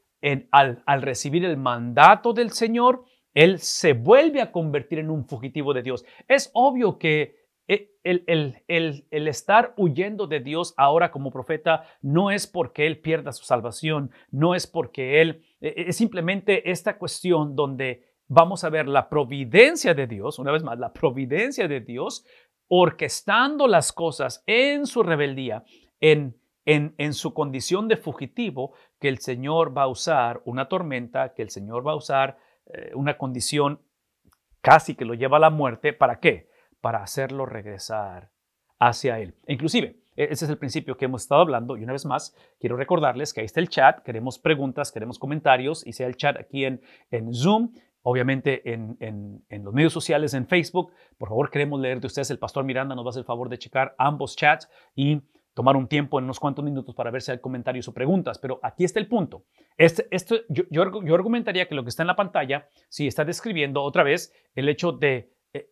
al 0.50 1.02
recibir 1.02 1.44
el 1.44 1.56
mandato 1.56 2.32
del 2.32 2.50
Señor, 2.50 3.04
él 3.34 3.58
se 3.58 3.94
vuelve 3.94 4.40
a 4.40 4.52
convertir 4.52 4.98
en 4.98 5.10
un 5.10 5.26
fugitivo 5.26 5.72
de 5.72 5.82
Dios. 5.82 6.04
Es 6.28 6.50
obvio 6.52 6.98
que 6.98 7.41
el, 8.04 8.24
el, 8.26 9.04
el, 9.10 9.28
estar 9.28 9.74
huyendo 9.76 10.26
de 10.26 10.40
Dios 10.40 10.74
ahora 10.76 11.10
como 11.10 11.30
profeta 11.30 11.84
no 12.00 12.30
es 12.30 12.46
porque 12.46 12.86
él 12.86 12.98
pierda 13.00 13.32
su 13.32 13.44
salvación, 13.44 14.10
no 14.30 14.54
es 14.54 14.66
porque 14.66 15.20
él, 15.20 15.44
e, 15.60 15.68
e, 15.68 15.88
es 15.88 15.96
simplemente 15.96 16.70
esta 16.70 16.98
cuestión 16.98 17.54
donde 17.54 18.04
vamos 18.28 18.64
a 18.64 18.70
ver 18.70 18.88
la 18.88 19.08
providencia 19.08 19.94
de 19.94 20.06
Dios, 20.06 20.38
una 20.38 20.52
vez 20.52 20.62
más, 20.62 20.78
la 20.78 20.92
providencia 20.92 21.68
de 21.68 21.80
Dios, 21.80 22.24
orquestando 22.68 23.68
las 23.68 23.92
cosas 23.92 24.42
en 24.46 24.86
su 24.86 25.02
rebeldía, 25.02 25.64
en, 26.00 26.36
en, 26.64 26.94
en 26.98 27.12
su 27.12 27.34
condición 27.34 27.88
de 27.88 27.96
fugitivo, 27.96 28.74
que 28.98 29.08
el 29.08 29.18
Señor 29.18 29.76
va 29.76 29.82
a 29.82 29.88
usar 29.88 30.40
una 30.44 30.68
tormenta, 30.68 31.34
que 31.34 31.42
el 31.42 31.50
Señor 31.50 31.86
va 31.86 31.92
a 31.92 31.96
usar 31.96 32.38
eh, 32.66 32.92
una 32.94 33.18
condición 33.18 33.80
casi 34.60 34.94
que 34.94 35.04
lo 35.04 35.14
lleva 35.14 35.36
a 35.36 35.40
la 35.40 35.50
muerte, 35.50 35.92
¿para 35.92 36.20
qué? 36.20 36.51
Para 36.82 37.02
hacerlo 37.02 37.46
regresar 37.46 38.30
hacia 38.78 39.18
Él. 39.20 39.34
inclusive, 39.46 39.96
e-, 40.16 40.24
ese 40.24 40.44
es 40.44 40.50
el 40.50 40.58
principio 40.58 40.98
que 40.98 41.06
hemos 41.06 41.22
estado 41.22 41.40
hablando 41.40 41.78
y 41.78 41.84
una 41.84 41.92
vez 41.92 42.04
más 42.04 42.36
quiero 42.60 42.76
recordarles 42.76 43.32
que 43.32 43.40
ahí 43.40 43.46
está 43.46 43.60
el 43.60 43.70
chat, 43.70 44.02
queremos 44.02 44.38
preguntas, 44.38 44.92
queremos 44.92 45.18
comentarios 45.18 45.86
y 45.86 45.94
sea 45.94 46.06
el 46.06 46.16
chat 46.16 46.36
aquí 46.38 46.66
en, 46.66 46.82
en 47.10 47.32
Zoom, 47.32 47.72
obviamente 48.02 48.72
en, 48.72 48.96
en, 49.00 49.64
los 49.64 49.72
medios 49.72 49.92
sociales, 49.92 50.34
en 50.34 50.46
Facebook. 50.46 50.92
Por 51.16 51.28
favor, 51.28 51.50
queremos 51.50 51.80
leer 51.80 52.00
de 52.00 52.08
ustedes. 52.08 52.30
El 52.30 52.38
pastor 52.38 52.64
Miranda 52.64 52.94
nos 52.94 53.04
va 53.04 53.08
a 53.08 53.10
hacer 53.10 53.20
el 53.20 53.26
favor 53.26 53.48
de 53.48 53.58
checar 53.58 53.94
ambos 53.96 54.36
chats 54.36 54.68
y 54.94 55.22
tomar 55.54 55.76
un 55.76 55.86
tiempo 55.86 56.18
en 56.18 56.24
unos 56.24 56.40
cuantos 56.40 56.64
minutos 56.64 56.94
para 56.94 57.10
ver 57.10 57.22
si 57.22 57.30
hay 57.30 57.38
comentarios 57.38 57.86
o 57.88 57.94
preguntas. 57.94 58.38
Pero 58.38 58.58
aquí 58.62 58.84
está 58.84 58.98
el 58.98 59.06
punto. 59.06 59.44
Este, 59.76 60.08
yo, 60.48 60.64
yo, 60.70 61.14
argumentaría 61.14 61.68
que 61.68 61.74
lo 61.74 61.84
que 61.84 61.90
está 61.90 62.02
en 62.02 62.08
la 62.08 62.16
pantalla, 62.16 62.68
si 62.88 63.06
está 63.06 63.24
describiendo 63.24 63.82
otra 63.82 64.02
vez 64.02 64.32
el 64.54 64.68
hecho 64.68 64.92
de 64.92 65.30
eh, 65.52 65.68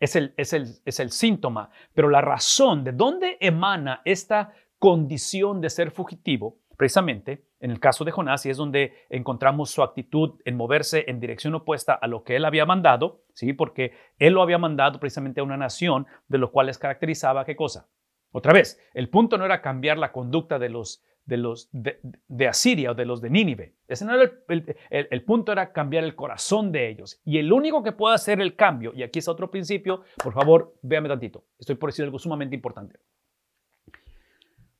es 0.00 0.16
el, 0.16 0.34
es, 0.36 0.52
el, 0.52 0.66
es 0.84 1.00
el 1.00 1.10
síntoma, 1.10 1.70
pero 1.94 2.08
la 2.08 2.20
razón 2.20 2.84
de 2.84 2.92
dónde 2.92 3.38
emana 3.40 4.02
esta 4.04 4.52
condición 4.78 5.60
de 5.60 5.70
ser 5.70 5.90
fugitivo, 5.90 6.58
precisamente 6.76 7.46
en 7.60 7.70
el 7.70 7.80
caso 7.80 8.04
de 8.04 8.12
Jonás, 8.12 8.44
y 8.44 8.50
es 8.50 8.58
donde 8.58 8.92
encontramos 9.08 9.70
su 9.70 9.82
actitud 9.82 10.38
en 10.44 10.56
moverse 10.56 11.04
en 11.08 11.20
dirección 11.20 11.54
opuesta 11.54 11.94
a 11.94 12.06
lo 12.06 12.22
que 12.22 12.36
él 12.36 12.44
había 12.44 12.66
mandado, 12.66 13.22
¿sí? 13.32 13.54
porque 13.54 13.92
él 14.18 14.34
lo 14.34 14.42
había 14.42 14.58
mandado 14.58 15.00
precisamente 15.00 15.40
a 15.40 15.44
una 15.44 15.56
nación 15.56 16.06
de 16.28 16.38
lo 16.38 16.52
cual 16.52 16.66
les 16.66 16.78
caracterizaba 16.78 17.46
qué 17.46 17.56
cosa. 17.56 17.88
Otra 18.32 18.52
vez, 18.52 18.78
el 18.92 19.08
punto 19.08 19.38
no 19.38 19.46
era 19.46 19.62
cambiar 19.62 19.96
la 19.96 20.12
conducta 20.12 20.58
de 20.58 20.68
los 20.68 21.02
de 21.26 21.36
los 21.36 21.68
de, 21.72 22.48
Asiria 22.48 22.92
o 22.92 22.94
de 22.94 23.04
los 23.04 23.20
de 23.20 23.30
Nínive. 23.30 23.74
Ese 23.88 24.04
no 24.04 24.14
era 24.14 24.32
el, 24.48 24.76
el, 24.90 25.24
punto, 25.24 25.52
era 25.52 25.72
cambiar 25.72 26.04
el 26.04 26.14
corazón 26.14 26.72
de 26.72 26.88
ellos. 26.88 27.20
Y 27.24 27.38
el 27.38 27.52
único 27.52 27.82
que 27.82 27.92
puede 27.92 28.14
hacer 28.14 28.40
el 28.40 28.54
cambio, 28.54 28.92
y 28.94 29.02
aquí 29.02 29.18
está 29.18 29.32
otro 29.32 29.50
principio, 29.50 30.02
por 30.22 30.32
favor, 30.32 30.74
véame 30.82 31.08
tantito. 31.08 31.44
Estoy 31.58 31.74
por 31.74 31.90
decir 31.90 32.04
algo 32.04 32.18
sumamente 32.18 32.54
importante. 32.54 33.00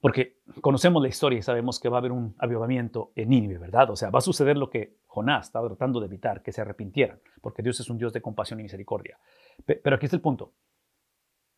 Porque 0.00 0.38
conocemos 0.61 1.03
la 1.03 1.09
historia 1.09 1.38
y 1.41 1.43
sabemos 1.43 1.81
que 1.81 1.88
va 1.88 1.97
a 1.97 2.00
haber 2.00 2.12
un 2.12 2.37
avivamiento 2.38 3.12
en 3.17 3.29
Nínive, 3.29 3.59
¿verdad? 3.59 3.91
O 3.91 3.97
sea, 3.97 4.11
va 4.11 4.21
a 4.21 4.23
suceder 4.23 4.57
lo 4.57 4.71
que 4.71 4.99
Jonás 5.07 5.47
estaba 5.47 5.67
tratando 5.67 5.99
de 5.99 6.07
evitar, 6.07 6.43
que 6.43 6.53
se 6.53 6.61
arrepintieran, 6.61 7.19
porque 7.41 7.62
Dios 7.62 7.81
es 7.81 7.91
un 7.91 7.99
Dios 7.99 8.12
de 8.12 8.21
compasión 8.21 8.61
y 8.61 8.62
misericordia. 8.62 9.19
Pero 9.65 9.97
aquí 9.97 10.07
está 10.07 10.17
el 10.17 10.23
punto. 10.23 10.53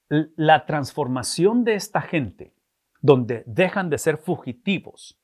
La 0.09 0.64
transformación 0.64 1.64
de 1.64 1.75
esta 1.75 2.00
gente 2.00 2.54
donde 3.00 3.42
dejan 3.46 3.90
de 3.90 3.98
ser 3.98 4.18
fugitivos 4.18 5.20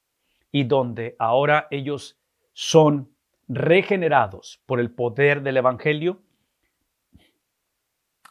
y 0.50 0.64
donde 0.64 1.16
ahora 1.18 1.66
ellos 1.70 2.18
son 2.52 3.10
regenerados 3.48 4.62
por 4.66 4.80
el 4.80 4.90
poder 4.90 5.42
del 5.42 5.56
Evangelio, 5.56 6.22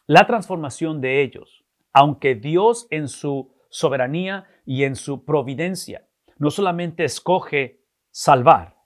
la 0.08 0.26
transformación 0.26 1.02
de 1.02 1.22
ellos, 1.22 1.64
aunque 1.92 2.36
Dios 2.36 2.88
en 2.90 3.08
su 3.08 3.54
soberanía 3.70 4.48
y 4.66 4.84
en 4.84 4.96
su 4.96 5.26
providencia 5.26 6.08
no 6.38 6.50
solamente 6.50 7.04
escoge 7.04 7.82
salvar, 8.12 8.78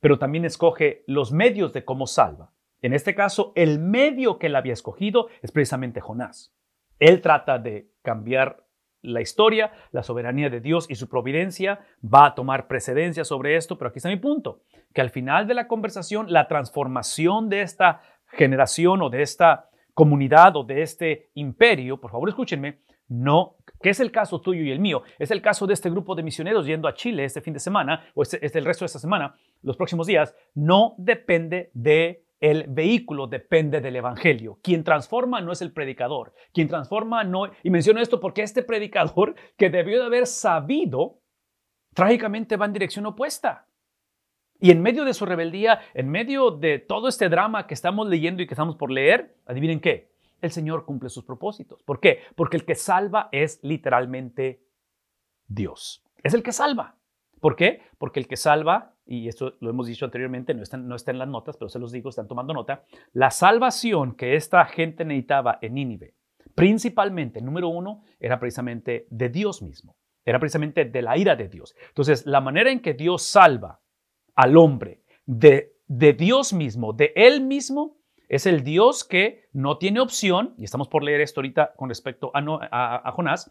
pero 0.00 0.18
también 0.18 0.44
escoge 0.44 1.02
los 1.06 1.32
medios 1.32 1.72
de 1.72 1.84
cómo 1.84 2.06
salva. 2.06 2.52
En 2.82 2.92
este 2.92 3.14
caso, 3.14 3.52
el 3.56 3.78
medio 3.78 4.38
que 4.38 4.48
él 4.48 4.56
había 4.56 4.74
escogido 4.74 5.28
es 5.42 5.50
precisamente 5.50 6.00
Jonás. 6.00 6.54
Él 6.98 7.20
trata 7.20 7.58
de 7.58 7.90
cambiar 8.02 8.65
la 9.06 9.20
historia, 9.20 9.72
la 9.92 10.02
soberanía 10.02 10.50
de 10.50 10.60
Dios 10.60 10.86
y 10.90 10.96
su 10.96 11.08
providencia 11.08 11.80
va 12.02 12.26
a 12.26 12.34
tomar 12.34 12.66
precedencia 12.66 13.24
sobre 13.24 13.56
esto, 13.56 13.78
pero 13.78 13.88
aquí 13.88 13.98
está 13.98 14.08
mi 14.08 14.16
punto, 14.16 14.60
que 14.92 15.00
al 15.00 15.10
final 15.10 15.46
de 15.46 15.54
la 15.54 15.68
conversación, 15.68 16.32
la 16.32 16.48
transformación 16.48 17.48
de 17.48 17.62
esta 17.62 18.02
generación 18.26 19.02
o 19.02 19.10
de 19.10 19.22
esta 19.22 19.70
comunidad 19.94 20.56
o 20.56 20.64
de 20.64 20.82
este 20.82 21.30
imperio, 21.34 21.98
por 21.98 22.10
favor 22.10 22.28
escúchenme, 22.28 22.80
no, 23.08 23.56
que 23.80 23.90
es 23.90 24.00
el 24.00 24.10
caso 24.10 24.40
tuyo 24.40 24.62
y 24.62 24.72
el 24.72 24.80
mío, 24.80 25.02
es 25.18 25.30
el 25.30 25.40
caso 25.40 25.66
de 25.66 25.74
este 25.74 25.90
grupo 25.90 26.14
de 26.14 26.24
misioneros 26.24 26.66
yendo 26.66 26.88
a 26.88 26.94
Chile 26.94 27.24
este 27.24 27.40
fin 27.40 27.54
de 27.54 27.60
semana 27.60 28.04
o 28.14 28.22
este, 28.22 28.44
este 28.44 28.58
el 28.58 28.64
resto 28.64 28.84
de 28.84 28.86
esta 28.86 28.98
semana, 28.98 29.36
los 29.62 29.76
próximos 29.76 30.06
días, 30.06 30.34
no 30.54 30.94
depende 30.98 31.70
de 31.72 32.25
el 32.40 32.64
vehículo 32.68 33.26
depende 33.26 33.80
del 33.80 33.96
Evangelio. 33.96 34.58
Quien 34.62 34.84
transforma 34.84 35.40
no 35.40 35.52
es 35.52 35.62
el 35.62 35.72
predicador. 35.72 36.34
Quien 36.52 36.68
transforma 36.68 37.24
no... 37.24 37.50
Y 37.62 37.70
menciono 37.70 38.00
esto 38.00 38.20
porque 38.20 38.42
este 38.42 38.62
predicador, 38.62 39.34
que 39.56 39.70
debió 39.70 39.98
de 40.00 40.06
haber 40.06 40.26
sabido, 40.26 41.20
trágicamente 41.94 42.56
va 42.56 42.66
en 42.66 42.72
dirección 42.72 43.06
opuesta. 43.06 43.68
Y 44.58 44.70
en 44.70 44.82
medio 44.82 45.04
de 45.04 45.14
su 45.14 45.26
rebeldía, 45.26 45.80
en 45.94 46.08
medio 46.10 46.50
de 46.50 46.78
todo 46.78 47.08
este 47.08 47.28
drama 47.28 47.66
que 47.66 47.74
estamos 47.74 48.08
leyendo 48.08 48.42
y 48.42 48.46
que 48.46 48.54
estamos 48.54 48.76
por 48.76 48.90
leer, 48.90 49.36
adivinen 49.46 49.80
qué, 49.80 50.10
el 50.40 50.50
Señor 50.50 50.84
cumple 50.84 51.10
sus 51.10 51.24
propósitos. 51.24 51.82
¿Por 51.82 52.00
qué? 52.00 52.22
Porque 52.34 52.56
el 52.56 52.64
que 52.64 52.74
salva 52.74 53.28
es 53.32 53.60
literalmente 53.62 54.62
Dios. 55.46 56.04
Es 56.22 56.34
el 56.34 56.42
que 56.42 56.52
salva. 56.52 56.96
¿Por 57.40 57.56
qué? 57.56 57.82
Porque 57.98 58.20
el 58.20 58.28
que 58.28 58.36
salva 58.36 58.95
y 59.06 59.28
esto 59.28 59.54
lo 59.60 59.70
hemos 59.70 59.86
dicho 59.86 60.04
anteriormente, 60.04 60.52
no 60.54 60.62
está, 60.62 60.76
no 60.76 60.96
está 60.96 61.12
en 61.12 61.18
las 61.18 61.28
notas, 61.28 61.56
pero 61.56 61.68
se 61.68 61.78
los 61.78 61.92
digo, 61.92 62.10
están 62.10 62.28
tomando 62.28 62.52
nota, 62.52 62.84
la 63.12 63.30
salvación 63.30 64.16
que 64.16 64.34
esta 64.34 64.64
gente 64.66 65.04
necesitaba 65.04 65.58
en 65.62 65.74
Nínive, 65.74 66.14
principalmente, 66.54 67.40
número 67.40 67.68
uno, 67.68 68.02
era 68.18 68.40
precisamente 68.40 69.06
de 69.10 69.28
Dios 69.28 69.62
mismo, 69.62 69.96
era 70.24 70.40
precisamente 70.40 70.84
de 70.84 71.02
la 71.02 71.16
ira 71.16 71.36
de 71.36 71.48
Dios. 71.48 71.74
Entonces, 71.88 72.26
la 72.26 72.40
manera 72.40 72.70
en 72.70 72.80
que 72.80 72.94
Dios 72.94 73.22
salva 73.22 73.80
al 74.34 74.56
hombre 74.56 75.02
de, 75.24 75.76
de 75.86 76.12
Dios 76.12 76.52
mismo, 76.52 76.92
de 76.92 77.12
Él 77.14 77.42
mismo, 77.42 77.96
es 78.28 78.46
el 78.46 78.64
Dios 78.64 79.04
que 79.04 79.48
no 79.52 79.78
tiene 79.78 80.00
opción, 80.00 80.54
y 80.58 80.64
estamos 80.64 80.88
por 80.88 81.02
leer 81.02 81.20
esto 81.20 81.40
ahorita 81.40 81.74
con 81.76 81.88
respecto 81.88 82.30
a, 82.34 83.12
Jonás, 83.12 83.50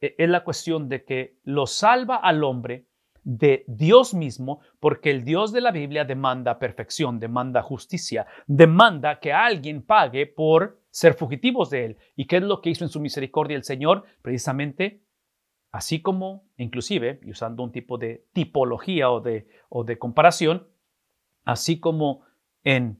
e, 0.00 0.14
es 0.16 0.28
la 0.28 0.44
cuestión 0.44 0.88
de 0.88 1.04
que 1.04 1.38
lo 1.44 1.66
salva 1.66 2.16
al 2.16 2.44
hombre 2.44 2.86
de 3.24 3.64
Dios 3.68 4.14
mismo, 4.14 4.60
porque 4.80 5.10
el 5.10 5.24
Dios 5.24 5.52
de 5.52 5.60
la 5.60 5.70
Biblia 5.70 6.04
demanda 6.04 6.58
perfección, 6.58 7.20
demanda 7.20 7.62
justicia, 7.62 8.26
demanda 8.46 9.20
que 9.20 9.32
alguien 9.32 9.82
pague 9.82 10.26
por 10.26 10.80
ser 10.90 11.14
fugitivos 11.14 11.70
de 11.70 11.84
Él. 11.84 11.96
¿Y 12.16 12.26
qué 12.26 12.38
es 12.38 12.42
lo 12.42 12.60
que 12.60 12.70
hizo 12.70 12.84
en 12.84 12.90
su 12.90 13.00
misericordia 13.00 13.56
el 13.56 13.64
Señor? 13.64 14.04
Precisamente, 14.22 15.02
así 15.70 16.02
como, 16.02 16.44
inclusive, 16.56 17.20
usando 17.26 17.62
un 17.62 17.72
tipo 17.72 17.96
de 17.96 18.26
tipología 18.32 19.10
o 19.10 19.20
de, 19.20 19.48
o 19.68 19.84
de 19.84 19.98
comparación, 19.98 20.66
así 21.44 21.78
como 21.78 22.22
en, 22.64 22.98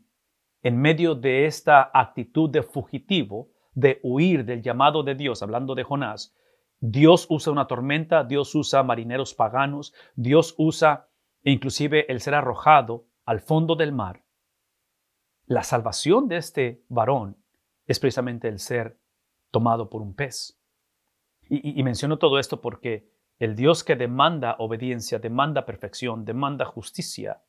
en 0.62 0.80
medio 0.80 1.14
de 1.14 1.46
esta 1.46 1.90
actitud 1.92 2.48
de 2.48 2.62
fugitivo, 2.62 3.50
de 3.74 3.98
huir 4.02 4.44
del 4.44 4.62
llamado 4.62 5.02
de 5.02 5.14
Dios, 5.14 5.42
hablando 5.42 5.74
de 5.74 5.82
Jonás, 5.82 6.34
Dios 6.84 7.28
usa 7.30 7.52
una 7.52 7.68
tormenta, 7.68 8.24
Dios 8.24 8.52
usa 8.56 8.82
marineros 8.82 9.34
paganos, 9.34 9.94
Dios 10.16 10.56
usa 10.58 11.08
inclusive 11.44 12.10
el 12.10 12.20
ser 12.20 12.34
arrojado 12.34 13.06
al 13.24 13.38
fondo 13.38 13.76
del 13.76 13.92
mar. 13.92 14.24
La 15.46 15.62
salvación 15.62 16.26
de 16.26 16.38
este 16.38 16.82
varón 16.88 17.36
es 17.86 18.00
precisamente 18.00 18.48
el 18.48 18.58
ser 18.58 18.98
tomado 19.52 19.88
por 19.88 20.02
un 20.02 20.12
pez. 20.12 20.60
Y, 21.48 21.78
y, 21.78 21.82
menciono 21.84 22.18
todo 22.18 22.40
esto 22.40 22.60
porque 22.60 23.08
el 23.38 23.54
Dios 23.54 23.84
que 23.84 23.94
demanda 23.94 24.56
obediencia, 24.58 25.20
demanda 25.20 25.64
perfección, 25.64 26.24
demanda 26.24 26.64
justicia, 26.64 27.44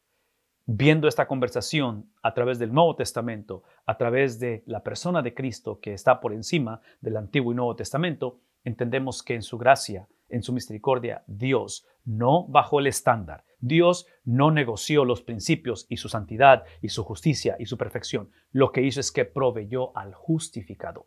viendo 0.68 1.08
esta 1.08 1.28
conversación 1.28 2.12
a 2.22 2.36
través 2.36 2.60
del 2.60 2.72
Nuevo 2.72 2.96
Testamento, 2.96 3.64
a 3.88 3.98
través 3.98 4.40
de 4.40 4.64
la 4.68 4.84
persona 4.84 5.24
de 5.24 5.34
Cristo 5.34 5.80
que 5.80 5.94
está 5.94 6.20
por 6.20 6.34
encima 6.34 6.82
del 7.02 7.18
Antiguo 7.18 7.52
y 7.52 7.56
Nuevo 7.56 7.76
Testamento, 7.76 8.40
entendemos 8.64 9.24
que 9.24 9.36
en 9.36 9.42
su 9.42 9.58
gracia, 9.58 10.08
en 10.30 10.44
su 10.44 10.54
misericordia, 10.54 11.24
Dios 11.28 11.86
no 12.06 12.48
bajó 12.48 12.80
el 12.80 12.88
estándar. 12.88 13.44
Dios 13.60 14.08
no 14.26 14.52
negoció 14.52 15.06
los 15.06 15.22
principios 15.22 15.86
y 15.90 15.98
su 15.98 16.10
santidad 16.10 16.64
y 16.82 16.90
su 16.90 17.04
justicia 17.04 17.56
y 17.60 17.66
su 17.66 17.78
perfección. 17.78 18.30
Lo 18.52 18.72
que 18.72 18.82
hizo 18.82 19.00
es 19.00 19.12
que 19.12 19.26
proveyó 19.26 19.96
al 19.98 20.14
justificador. 20.14 21.06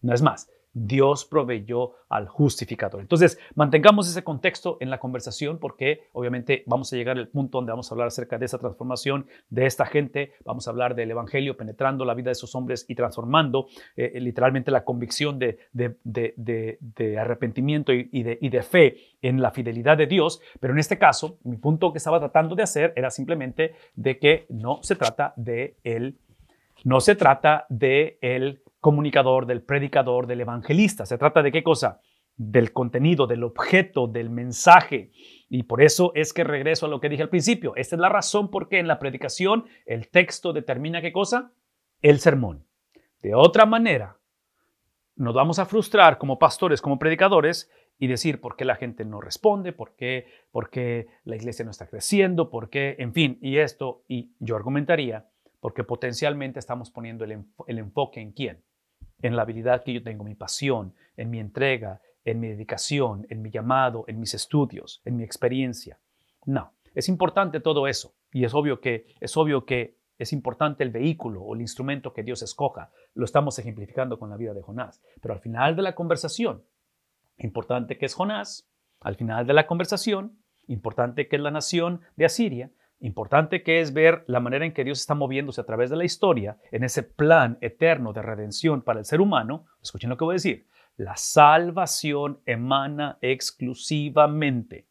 No 0.00 0.14
es 0.14 0.22
más, 0.22 0.48
Dios 0.72 1.24
proveyó 1.24 1.92
al 2.08 2.28
justificador. 2.28 3.00
Entonces, 3.00 3.38
mantengamos 3.54 4.08
ese 4.08 4.24
contexto 4.24 4.78
en 4.80 4.90
la 4.90 4.98
conversación 4.98 5.58
porque 5.58 6.08
obviamente 6.12 6.62
vamos 6.66 6.92
a 6.92 6.96
llegar 6.96 7.18
al 7.18 7.28
punto 7.28 7.58
donde 7.58 7.72
vamos 7.72 7.90
a 7.90 7.94
hablar 7.94 8.08
acerca 8.08 8.38
de 8.38 8.46
esa 8.46 8.58
transformación 8.58 9.26
de 9.50 9.66
esta 9.66 9.86
gente, 9.86 10.32
vamos 10.44 10.66
a 10.66 10.70
hablar 10.70 10.94
del 10.94 11.10
Evangelio 11.10 11.56
penetrando 11.56 12.04
la 12.04 12.14
vida 12.14 12.26
de 12.26 12.32
esos 12.32 12.54
hombres 12.54 12.84
y 12.88 12.94
transformando 12.94 13.66
eh, 13.96 14.18
literalmente 14.20 14.70
la 14.70 14.84
convicción 14.84 15.38
de, 15.38 15.58
arrepentimiento 17.18 17.92
y 17.92 18.22
de 18.22 18.62
fe 18.62 18.96
en 19.22 19.40
la 19.40 19.50
fidelidad 19.50 19.96
de 19.96 20.06
Dios. 20.06 20.40
Pero 20.60 20.72
en 20.72 20.80
este 20.80 20.98
caso, 20.98 21.38
mi 21.44 21.56
punto 21.56 21.92
que 21.92 21.98
estaba 21.98 22.18
tratando 22.18 22.54
de 22.54 22.62
hacer 22.62 22.92
era 22.96 23.10
simplemente 23.10 23.74
de 23.94 24.18
que 24.18 24.46
no 24.48 24.80
se 24.82 24.96
trata 24.96 25.32
de 25.36 25.76
él, 25.84 26.18
no 26.84 27.00
se 27.00 27.14
trata 27.14 27.66
de 27.68 28.18
él 28.20 28.62
comunicador, 28.82 29.46
del 29.46 29.62
predicador, 29.62 30.26
del 30.26 30.40
evangelista. 30.40 31.06
Se 31.06 31.16
trata 31.16 31.40
de 31.40 31.52
qué 31.52 31.62
cosa? 31.62 32.00
Del 32.36 32.72
contenido, 32.72 33.28
del 33.28 33.44
objeto, 33.44 34.08
del 34.08 34.28
mensaje. 34.28 35.12
Y 35.48 35.62
por 35.62 35.80
eso 35.80 36.10
es 36.16 36.32
que 36.32 36.42
regreso 36.42 36.86
a 36.86 36.88
lo 36.88 37.00
que 37.00 37.08
dije 37.08 37.22
al 37.22 37.28
principio. 37.28 37.74
Esta 37.76 37.94
es 37.94 38.00
la 38.00 38.08
razón 38.08 38.50
por 38.50 38.68
qué 38.68 38.80
en 38.80 38.88
la 38.88 38.98
predicación 38.98 39.66
el 39.86 40.08
texto 40.08 40.52
determina 40.52 41.00
qué 41.00 41.12
cosa? 41.12 41.52
El 42.00 42.18
sermón. 42.18 42.66
De 43.22 43.36
otra 43.36 43.66
manera, 43.66 44.18
nos 45.14 45.32
vamos 45.32 45.60
a 45.60 45.66
frustrar 45.66 46.18
como 46.18 46.40
pastores, 46.40 46.82
como 46.82 46.98
predicadores, 46.98 47.70
y 48.00 48.08
decir 48.08 48.40
por 48.40 48.56
qué 48.56 48.64
la 48.64 48.74
gente 48.74 49.04
no 49.04 49.20
responde, 49.20 49.72
por 49.72 49.94
qué, 49.94 50.26
por 50.50 50.70
qué 50.70 51.06
la 51.22 51.36
iglesia 51.36 51.64
no 51.64 51.70
está 51.70 51.86
creciendo, 51.86 52.50
por 52.50 52.68
qué, 52.68 52.96
en 52.98 53.12
fin, 53.12 53.38
y 53.40 53.58
esto, 53.58 54.02
y 54.08 54.32
yo 54.40 54.56
argumentaría, 54.56 55.28
porque 55.60 55.84
potencialmente 55.84 56.58
estamos 56.58 56.90
poniendo 56.90 57.24
el, 57.24 57.44
el 57.68 57.78
enfoque 57.78 58.20
en 58.20 58.32
quién, 58.32 58.64
en 59.22 59.36
la 59.36 59.42
habilidad 59.42 59.82
que 59.82 59.94
yo 59.94 60.02
tengo, 60.02 60.24
mi 60.24 60.34
pasión, 60.34 60.94
en 61.16 61.30
mi 61.30 61.38
entrega, 61.38 62.00
en 62.24 62.40
mi 62.40 62.48
dedicación, 62.48 63.26
en 63.30 63.42
mi 63.42 63.50
llamado, 63.50 64.04
en 64.06 64.20
mis 64.20 64.34
estudios, 64.34 65.00
en 65.04 65.16
mi 65.16 65.24
experiencia. 65.24 65.98
No, 66.44 66.72
es 66.94 67.08
importante 67.08 67.60
todo 67.60 67.86
eso 67.86 68.14
y 68.32 68.44
es 68.44 68.54
obvio 68.54 68.80
que 68.80 69.06
es 69.20 69.36
obvio 69.36 69.64
que 69.64 69.96
es 70.18 70.32
importante 70.32 70.84
el 70.84 70.90
vehículo 70.90 71.42
o 71.42 71.54
el 71.54 71.60
instrumento 71.60 72.12
que 72.12 72.22
Dios 72.22 72.42
escoja. 72.42 72.90
Lo 73.14 73.24
estamos 73.24 73.58
ejemplificando 73.58 74.18
con 74.18 74.30
la 74.30 74.36
vida 74.36 74.54
de 74.54 74.62
Jonás, 74.62 75.02
pero 75.20 75.34
al 75.34 75.40
final 75.40 75.74
de 75.74 75.82
la 75.82 75.94
conversación, 75.94 76.64
importante 77.38 77.98
que 77.98 78.06
es 78.06 78.14
Jonás, 78.14 78.68
al 79.00 79.16
final 79.16 79.46
de 79.46 79.54
la 79.54 79.66
conversación, 79.66 80.38
importante 80.68 81.28
que 81.28 81.36
es 81.36 81.42
la 81.42 81.50
nación 81.50 82.02
de 82.16 82.24
Asiria, 82.24 82.70
importante 83.02 83.62
que 83.62 83.80
es 83.80 83.92
ver 83.92 84.24
la 84.26 84.40
manera 84.40 84.64
en 84.64 84.72
que 84.72 84.84
Dios 84.84 85.00
está 85.00 85.14
moviéndose 85.14 85.60
a 85.60 85.64
través 85.64 85.90
de 85.90 85.96
la 85.96 86.04
historia 86.04 86.58
en 86.70 86.84
ese 86.84 87.02
plan 87.02 87.58
eterno 87.60 88.12
de 88.12 88.22
redención 88.22 88.82
para 88.82 89.00
el 89.00 89.04
ser 89.04 89.20
humano, 89.20 89.66
escuchen 89.82 90.10
lo 90.10 90.16
que 90.16 90.24
voy 90.24 90.34
a 90.34 90.36
decir, 90.36 90.66
la 90.96 91.16
salvación 91.16 92.40
emana 92.46 93.18
exclusivamente 93.20 94.86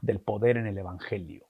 del 0.00 0.20
poder 0.20 0.56
en 0.56 0.66
el 0.66 0.78
Evangelio, 0.78 1.48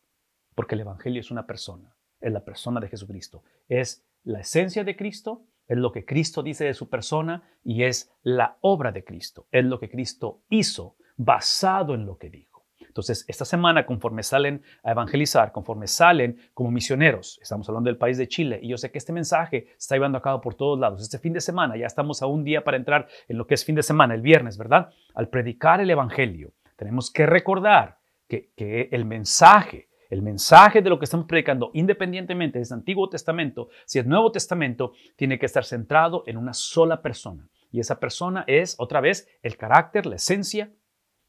porque 0.55 0.75
el 0.75 0.83
Evangelio 0.83 1.20
es 1.20 1.31
una 1.31 1.46
persona, 1.46 1.94
es 2.20 2.33
la 2.33 2.44
persona 2.44 2.81
de 2.81 2.88
Jesucristo, 2.88 3.44
es 3.68 4.05
la 4.25 4.40
esencia 4.40 4.85
de 4.85 4.96
Cristo, 4.96 5.44
es 5.68 5.79
lo 5.79 5.92
que 5.92 6.05
Cristo 6.05 6.42
dice 6.42 6.64
de 6.64 6.75
su 6.75 6.88
persona 6.88 7.44
y 7.62 7.85
es 7.85 8.12
la 8.23 8.59
obra 8.62 8.90
de 8.90 9.05
Cristo, 9.05 9.46
es 9.53 9.64
lo 9.64 9.79
que 9.79 9.88
Cristo 9.88 10.42
hizo 10.49 10.96
basado 11.16 11.94
en 11.94 12.07
lo 12.07 12.18
que 12.18 12.31
dijo. 12.31 12.49
Entonces, 12.90 13.24
esta 13.29 13.44
semana, 13.44 13.87
conforme 13.87 14.24
salen 14.24 14.64
a 14.83 14.90
evangelizar, 14.90 15.53
conforme 15.53 15.87
salen 15.87 16.37
como 16.55 16.72
misioneros, 16.72 17.38
estamos 17.40 17.68
hablando 17.68 17.88
del 17.88 17.96
país 17.96 18.18
de 18.18 18.26
Chile, 18.26 18.59
y 18.61 18.68
yo 18.68 18.76
sé 18.76 18.90
que 18.90 18.98
este 18.98 19.12
mensaje 19.12 19.68
se 19.68 19.76
está 19.76 19.94
llevando 19.94 20.18
a 20.18 20.22
cabo 20.22 20.40
por 20.40 20.57
todos 20.57 20.76
lados. 20.76 21.00
Este 21.00 21.20
fin 21.20 21.33
de 21.33 21.40
semana, 21.40 21.76
ya 21.76 21.87
estamos 21.87 22.20
a 22.20 22.26
un 22.26 22.42
día 22.42 22.64
para 22.64 22.76
entrar 22.76 23.07
en 23.29 23.38
lo 23.38 23.46
que 23.46 23.55
es 23.55 23.64
fin 23.64 23.76
de 23.76 23.85
semana, 23.85 24.12
el 24.14 24.22
viernes, 24.22 24.59
¿verdad? 24.59 24.90
Al 25.14 25.29
predicar 25.29 25.81
el 25.81 25.88
Evangelio, 25.88 26.53
tenemos 26.74 27.12
que 27.12 27.26
recordar 27.26 27.98
que, 28.26 28.88
el 28.90 29.05
mensaje, 29.05 29.88
el 30.09 30.22
mensaje 30.22 30.83
de 30.83 30.90
lo 30.90 30.98
que 30.98 31.05
estamos 31.05 31.26
predicando, 31.26 31.70
independientemente 31.74 32.59
de 32.59 32.64
es 32.64 32.72
Antiguo 32.72 33.09
Testamento, 33.09 33.68
si 33.85 34.00
es 34.00 34.07
Nuevo 34.07 34.33
Testamento, 34.33 34.94
tiene 35.14 35.38
que 35.38 35.46
estar 35.46 35.64
centrado 35.64 36.24
en 36.26 36.37
una 36.37 36.55
sola 36.55 37.03
persona. 37.03 37.48
Y 37.70 37.79
esa 37.79 38.00
persona 38.00 38.42
es, 38.48 38.74
otra 38.79 39.00
vez, 39.00 39.29
el 39.42 39.57
carácter, 39.57 40.07
la 40.07 40.16
esencia 40.16 40.72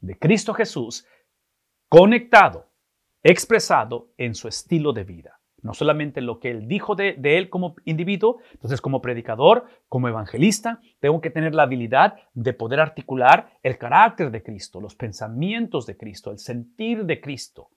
de 0.00 0.18
Cristo 0.18 0.52
Jesús, 0.54 1.06
conectado, 1.92 2.70
expresado 3.22 4.14
en 4.16 4.34
su 4.34 4.48
estilo 4.48 4.94
de 4.94 5.04
vida. 5.04 5.40
No 5.60 5.74
solamente 5.74 6.22
lo 6.22 6.40
que 6.40 6.48
él 6.48 6.66
dijo 6.66 6.94
de, 6.94 7.18
él 7.22 7.50
como 7.50 7.74
individuo, 7.84 8.38
entonces 8.54 8.80
como 8.80 9.02
predicador, 9.02 9.66
como 9.90 10.08
evangelista, 10.08 10.80
tengo 11.00 11.20
que 11.20 11.28
tener 11.28 11.54
la 11.54 11.64
habilidad 11.64 12.14
de 12.32 12.54
poder 12.54 12.80
articular 12.80 13.58
el 13.62 13.76
carácter 13.76 14.30
de 14.30 14.42
Cristo, 14.42 14.80
los 14.80 14.94
pensamientos 14.94 15.84
de 15.84 15.98
Cristo, 15.98 16.30
el 16.30 16.38
sentir 16.38 17.04
de 17.04 17.20
Cristo. 17.20 17.68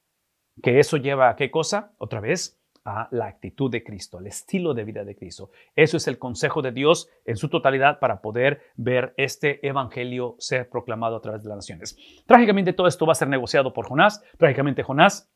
Que 0.63 0.79
eso 0.79 0.95
lleva 0.95 1.27
a 1.27 1.35
qué 1.35 1.51
cosa? 1.51 1.91
Otra 1.97 2.21
vez, 2.21 2.57
a 2.85 3.09
la 3.11 3.25
actitud 3.25 3.69
de 3.69 3.83
Cristo, 3.83 4.19
al 4.19 4.27
estilo 4.27 4.73
de 4.73 4.83
vida 4.83 5.03
de 5.03 5.15
Cristo. 5.15 5.49
Eso 5.75 5.97
es 5.97 6.07
el 6.07 6.19
consejo 6.19 6.61
de 6.61 6.71
Dios 6.71 7.09
en 7.25 7.35
su 7.35 7.49
totalidad 7.49 7.99
para 7.99 8.21
poder 8.21 8.61
ver 8.75 9.13
este 9.17 9.67
evangelio 9.67 10.35
ser 10.37 10.69
proclamado 10.69 11.15
a 11.15 11.21
través 11.21 11.43
de 11.43 11.49
las 11.49 11.57
naciones. 11.57 11.97
Trágicamente 12.27 12.73
todo 12.73 12.87
esto 12.87 13.05
va 13.05 13.13
a 13.13 13.15
ser 13.15 13.27
negociado 13.27 13.73
por 13.73 13.87
Jonás. 13.87 14.23
Trágicamente 14.37 14.83
Jonás 14.83 15.31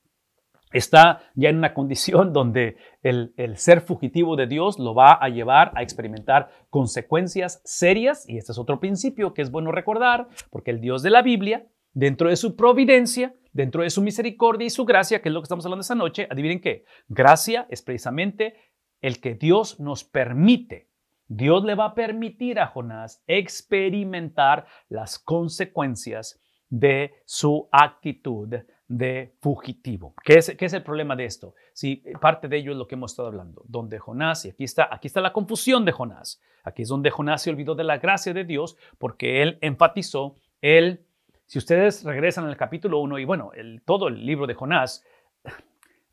está 0.72 1.24
ya 1.34 1.50
en 1.50 1.58
una 1.58 1.74
condición 1.74 2.34
donde 2.34 2.78
el, 3.02 3.34
el, 3.38 3.58
ser 3.58 3.82
fugitivo 3.82 4.36
de 4.36 4.46
Dios 4.46 4.78
lo 4.78 4.94
va 4.94 5.14
a 5.14 5.30
llevar 5.30 5.72
a 5.76 5.82
experimentar 5.82 6.50
consecuencias 6.70 7.62
serias. 7.66 8.30
Y 8.30 8.38
este 8.38 8.52
es 8.52 8.60
otro 8.60 8.80
principio 8.80 9.34
que 9.34 9.42
es 9.42 9.50
bueno 9.50 9.72
recordar, 9.72 10.28
porque 10.52 10.72
el 10.72 10.82
Dios 10.82 11.02
de 11.02 11.10
la 11.10 11.24
Biblia, 11.24 11.68
dentro 11.94 12.30
de 12.30 12.36
su 12.36 12.56
providencia, 12.56 13.36
dentro 13.52 13.84
de 13.84 13.90
su 13.90 14.02
misericordia 14.02 14.68
y 14.68 14.70
su 14.70 14.86
gracia, 14.86 15.22
que 15.22 15.30
es 15.30 15.34
lo 15.34 15.42
que 15.42 15.46
estamos 15.46 15.66
hablando 15.66 15.82
esta 15.82 15.96
noche, 15.96 16.28
adivinen 16.30 16.62
qué, 16.62 16.86
gracia 17.08 17.68
es 17.70 17.82
precisamente 17.82 18.56
el 19.02 19.20
que 19.20 19.36
Dios 19.36 19.80
nos 19.80 20.04
permite. 20.04 20.90
Dios 21.28 21.64
le 21.64 21.76
va 21.76 21.86
a 21.86 21.96
permitir 21.96 22.60
a 22.60 22.68
Jonás 22.68 23.24
experimentar 23.28 24.66
las 24.90 25.20
consecuencias 25.20 26.42
de 26.70 27.14
su 27.26 27.70
actitud 27.72 28.56
de 28.88 29.36
fugitivo. 29.40 30.16
¿Qué 30.24 30.40
es, 30.40 30.56
qué 30.58 30.66
es 30.66 30.74
el 30.74 30.84
problema 30.84 31.16
de 31.16 31.26
esto? 31.26 31.54
Sí, 31.74 32.04
parte 32.20 32.48
de 32.48 32.58
ello 32.58 32.72
es 32.72 32.78
lo 32.78 32.88
que 32.88 32.96
hemos 32.96 33.12
estado 33.12 33.28
hablando, 33.28 33.64
donde 33.68 34.00
Jonás, 34.00 34.46
y 34.46 34.50
aquí 34.50 34.64
está, 34.64 34.90
aquí 34.92 35.08
está 35.08 35.22
la 35.22 35.32
confusión 35.32 35.86
de 35.86 35.92
Jonás, 35.92 36.42
aquí 36.64 36.82
es 36.82 36.90
donde 36.90 37.12
Jonás 37.12 37.44
se 37.44 37.52
olvidó 37.52 37.76
de 37.76 37.84
la 37.84 38.00
gracia 38.00 38.34
de 38.34 38.44
Dios 38.44 38.76
porque 38.98 39.44
él 39.44 39.60
enfatizó, 39.62 40.36
él, 40.62 41.06
si 41.50 41.58
ustedes 41.58 42.04
regresan 42.04 42.46
al 42.46 42.56
capítulo 42.56 43.00
1 43.00 43.18
y 43.18 43.26
bueno, 43.26 43.50
todo 43.84 44.08
el 44.08 44.24
libro 44.24 44.46
de 44.46 44.54
Jonás, 44.54 45.04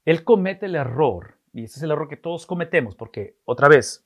él 0.06 0.24
comete 0.24 0.64
el 0.64 0.76
error, 0.76 1.36
y 1.52 1.64
ese 1.64 1.78
es 1.78 1.82
el 1.82 1.90
error 1.90 2.08
que 2.08 2.16
todos 2.16 2.46
cometemos, 2.46 2.94
porque 2.94 3.36
otra 3.44 3.68
vez, 3.68 4.02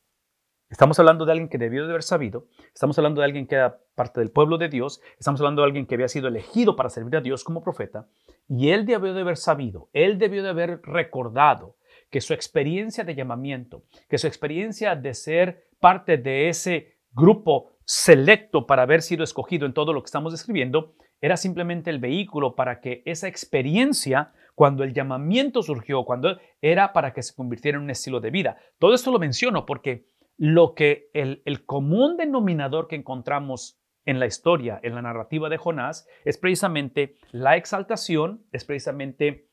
Estamos 0.70 1.00
hablando 1.00 1.24
de 1.24 1.32
alguien 1.32 1.48
que 1.48 1.58
debió 1.58 1.84
de 1.84 1.90
haber 1.90 2.04
sabido, 2.04 2.46
estamos 2.72 2.96
hablando 2.96 3.20
de 3.20 3.24
alguien 3.24 3.48
que 3.48 3.56
era 3.56 3.80
parte 3.96 4.20
del 4.20 4.30
pueblo 4.30 4.56
de 4.56 4.68
Dios, 4.68 5.00
estamos 5.18 5.40
hablando 5.40 5.62
de 5.62 5.66
alguien 5.66 5.84
que 5.84 5.96
había 5.96 6.06
sido 6.06 6.28
elegido 6.28 6.76
para 6.76 6.90
servir 6.90 7.16
a 7.16 7.20
Dios 7.20 7.42
como 7.42 7.60
profeta, 7.60 8.06
y 8.48 8.70
él 8.70 8.86
debió 8.86 9.12
de 9.12 9.22
haber 9.22 9.36
sabido, 9.36 9.88
él 9.92 10.16
debió 10.16 10.44
de 10.44 10.50
haber 10.50 10.80
recordado 10.82 11.76
que 12.08 12.20
su 12.20 12.34
experiencia 12.34 13.02
de 13.02 13.16
llamamiento, 13.16 13.82
que 14.08 14.16
su 14.16 14.28
experiencia 14.28 14.94
de 14.94 15.12
ser 15.14 15.66
parte 15.80 16.18
de 16.18 16.48
ese 16.48 16.98
grupo 17.12 17.72
selecto 17.84 18.64
para 18.64 18.82
haber 18.82 19.02
sido 19.02 19.24
escogido 19.24 19.66
en 19.66 19.74
todo 19.74 19.92
lo 19.92 20.00
que 20.00 20.06
estamos 20.06 20.30
describiendo, 20.30 20.94
era 21.20 21.36
simplemente 21.36 21.90
el 21.90 21.98
vehículo 21.98 22.54
para 22.54 22.80
que 22.80 23.02
esa 23.04 23.28
experiencia, 23.28 24.32
cuando 24.54 24.84
el 24.84 24.94
llamamiento 24.94 25.62
surgió, 25.62 26.04
cuando 26.04 26.38
era 26.60 26.92
para 26.92 27.12
que 27.12 27.22
se 27.22 27.34
convirtiera 27.34 27.78
en 27.78 27.84
un 27.84 27.90
estilo 27.90 28.20
de 28.20 28.30
vida. 28.30 28.58
Todo 28.78 28.94
esto 28.94 29.10
lo 29.10 29.18
menciono 29.18 29.66
porque 29.66 30.06
lo 30.40 30.74
que 30.74 31.10
el, 31.12 31.66
común 31.66 32.16
denominador 32.16 32.88
que 32.88 32.96
encontramos 32.96 33.78
en 34.06 34.18
la 34.18 34.24
historia, 34.24 34.80
en 34.82 34.94
la 34.94 35.02
narrativa 35.02 35.50
de 35.50 35.58
Jonás, 35.58 36.08
es 36.24 36.38
precisamente 36.38 37.16
la 37.30 37.56
exaltación, 37.56 38.46
es 38.50 38.64
precisamente 38.64 39.50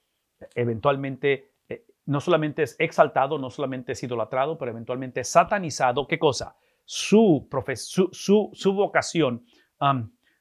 eventualmente, 0.56 1.52
eh, 1.68 1.86
no 2.06 2.22
solamente 2.22 2.64
es 2.64 2.78
exaltado, 2.80 3.38
no 3.38 3.50
solamente 3.50 3.92
es 3.92 4.04
idolatrado, 4.04 4.58
pero 4.58 4.72
eventualmente 4.72 5.26
satanizado. 5.26 6.08
¿Qué 6.08 6.18
cosa? 6.18 6.56
Su, 6.86 7.50
su, 7.76 8.50
su, 8.54 8.74
vocación, 8.74 9.46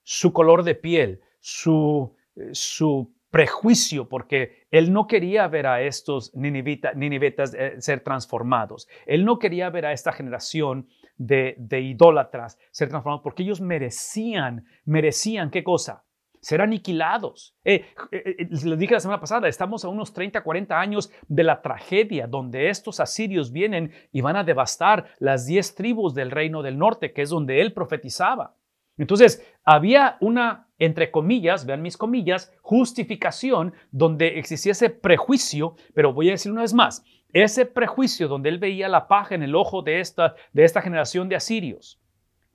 su 0.09 0.33
color 0.33 0.63
de 0.63 0.77
piel, 0.77 1.21
su, 1.41 2.15
eh, 2.37 2.51
su 2.53 3.13
prejuicio 3.31 4.09
porque 4.09 4.67
él 4.71 4.93
no 4.93 5.07
quería 5.07 5.49
ver 5.49 5.67
a 5.67 5.83
estos 5.83 6.35
ninivetas 6.35 7.55
eh, 7.55 7.75
ser 7.81 8.01
transformados. 8.01 8.89
Él 9.05 9.25
no 9.25 9.39
quería 9.39 9.69
ver 9.69 9.85
a 9.85 9.93
esta 9.93 10.13
generación 10.13 10.89
de, 11.19 11.57
idólatras 11.83 12.59
ser 12.71 12.89
transformados 12.89 13.23
porque 13.23 13.43
ellos 13.43 13.61
merecían, 13.61 14.65
merecían 14.85 15.51
qué 15.51 15.65
cosa? 15.65 16.05
Ser 16.41 16.61
aniquilados. 16.61 17.57
Eh, 17.65 17.85
eh, 18.13 18.49
les 18.49 18.79
dije 18.79 18.95
la 18.95 19.01
semana 19.01 19.21
pasada, 19.21 19.49
estamos 19.49 19.85
a 19.85 19.89
unos 19.89 20.13
30, 20.13 20.43
40 20.43 20.79
años 20.79 21.11
de 21.27 21.43
la 21.43 21.61
tragedia 21.61 22.29
donde 22.29 22.71
estos 22.71 23.01
asirios 23.01 23.51
vienen 23.51 23.93
y 24.13 24.21
van 24.21 24.37
a 24.37 24.45
devastar 24.45 25.09
las 25.19 25.47
10 25.47 25.75
tribus 25.75 26.15
del 26.15 26.31
reino 26.31 26.63
del 26.63 26.79
norte, 26.79 27.13
que 27.13 27.23
es 27.23 27.31
donde 27.31 27.61
él 27.61 27.73
profetizaba. 27.73 28.55
Entonces, 28.99 29.45
había 29.65 30.17
una, 30.21 30.69
entre 30.79 31.11
comillas, 31.11 31.67
vean 31.67 31.83
mis 31.83 31.97
comillas, 31.97 32.53
justificación 32.63 33.75
donde 33.91 34.39
existiese 34.39 34.91
prejuicio, 34.91 35.77
pero 35.95 36.13
voy 36.13 36.29
a 36.29 36.33
decir 36.33 36.53
una 36.53 36.63
vez 36.63 36.75
más, 36.75 37.05
ese 37.33 37.67
prejuicio 37.67 38.29
donde 38.29 38.49
él 38.49 38.59
veía 38.59 38.89
la 38.89 39.09
paja 39.09 39.35
en 39.35 39.43
el 39.43 39.55
ojo 39.55 39.83
de 39.83 40.01
esta, 40.01 40.35
de 40.53 40.65
esta 40.65 40.81
generación 40.81 41.29
de 41.29 41.37
asirios, 41.37 42.01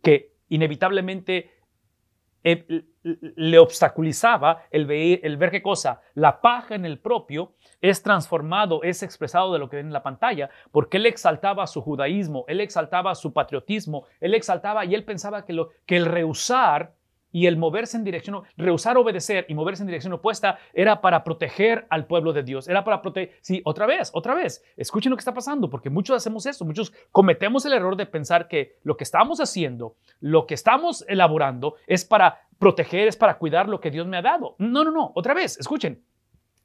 que 0.01 0.33
inevitablemente 0.49 1.51
eh, 2.43 2.83
le 3.03 3.59
obstaculizaba 3.59 4.63
el 4.71 4.85
ver, 4.85 5.19
el 5.23 5.37
qué 5.51 5.61
cosa, 5.61 6.01
la 6.13 6.41
paja 6.41 6.75
en 6.75 6.85
el 6.85 6.99
propio 6.99 7.53
es 7.81 8.03
transformado, 8.03 8.83
es 8.83 9.03
expresado 9.03 9.53
de 9.53 9.59
lo 9.59 9.69
que 9.69 9.77
ven 9.77 9.87
en 9.87 9.93
la 9.93 10.03
pantalla, 10.03 10.49
porque 10.71 10.97
él 10.97 11.05
exaltaba 11.05 11.67
su 11.67 11.81
judaísmo, 11.81 12.45
él 12.47 12.61
exaltaba 12.61 13.15
su 13.15 13.33
patriotismo, 13.33 14.05
él 14.19 14.33
exaltaba 14.33 14.85
y 14.85 14.95
él 14.95 15.03
pensaba 15.03 15.45
que, 15.45 15.53
lo, 15.53 15.69
que 15.85 15.97
el 15.97 16.05
rehusar 16.05 16.93
y 17.31 17.47
el 17.47 17.57
moverse 17.57 17.97
en 17.97 18.03
dirección, 18.03 18.43
rehusar 18.57 18.97
obedecer 18.97 19.45
y 19.47 19.53
moverse 19.53 19.83
en 19.83 19.87
dirección 19.87 20.13
opuesta 20.13 20.59
era 20.73 21.01
para 21.01 21.23
proteger 21.23 21.85
al 21.89 22.05
pueblo 22.05 22.33
de 22.33 22.43
Dios, 22.43 22.67
era 22.67 22.83
para 22.83 23.01
proteger, 23.01 23.35
sí, 23.41 23.61
otra 23.65 23.85
vez, 23.85 24.11
otra 24.13 24.35
vez, 24.35 24.63
escuchen 24.77 25.09
lo 25.09 25.15
que 25.15 25.21
está 25.21 25.33
pasando, 25.33 25.69
porque 25.69 25.89
muchos 25.89 26.15
hacemos 26.15 26.45
eso, 26.45 26.65
muchos 26.65 26.93
cometemos 27.11 27.65
el 27.65 27.73
error 27.73 27.95
de 27.95 28.05
pensar 28.05 28.47
que 28.47 28.77
lo 28.83 28.97
que 28.97 29.03
estamos 29.03 29.39
haciendo, 29.39 29.95
lo 30.19 30.45
que 30.45 30.53
estamos 30.53 31.05
elaborando 31.07 31.75
es 31.87 32.05
para 32.05 32.41
proteger, 32.59 33.07
es 33.07 33.17
para 33.17 33.37
cuidar 33.37 33.67
lo 33.69 33.79
que 33.79 33.91
Dios 33.91 34.07
me 34.07 34.17
ha 34.17 34.21
dado. 34.21 34.55
No, 34.59 34.83
no, 34.83 34.91
no, 34.91 35.11
otra 35.15 35.33
vez, 35.33 35.59
escuchen, 35.59 36.03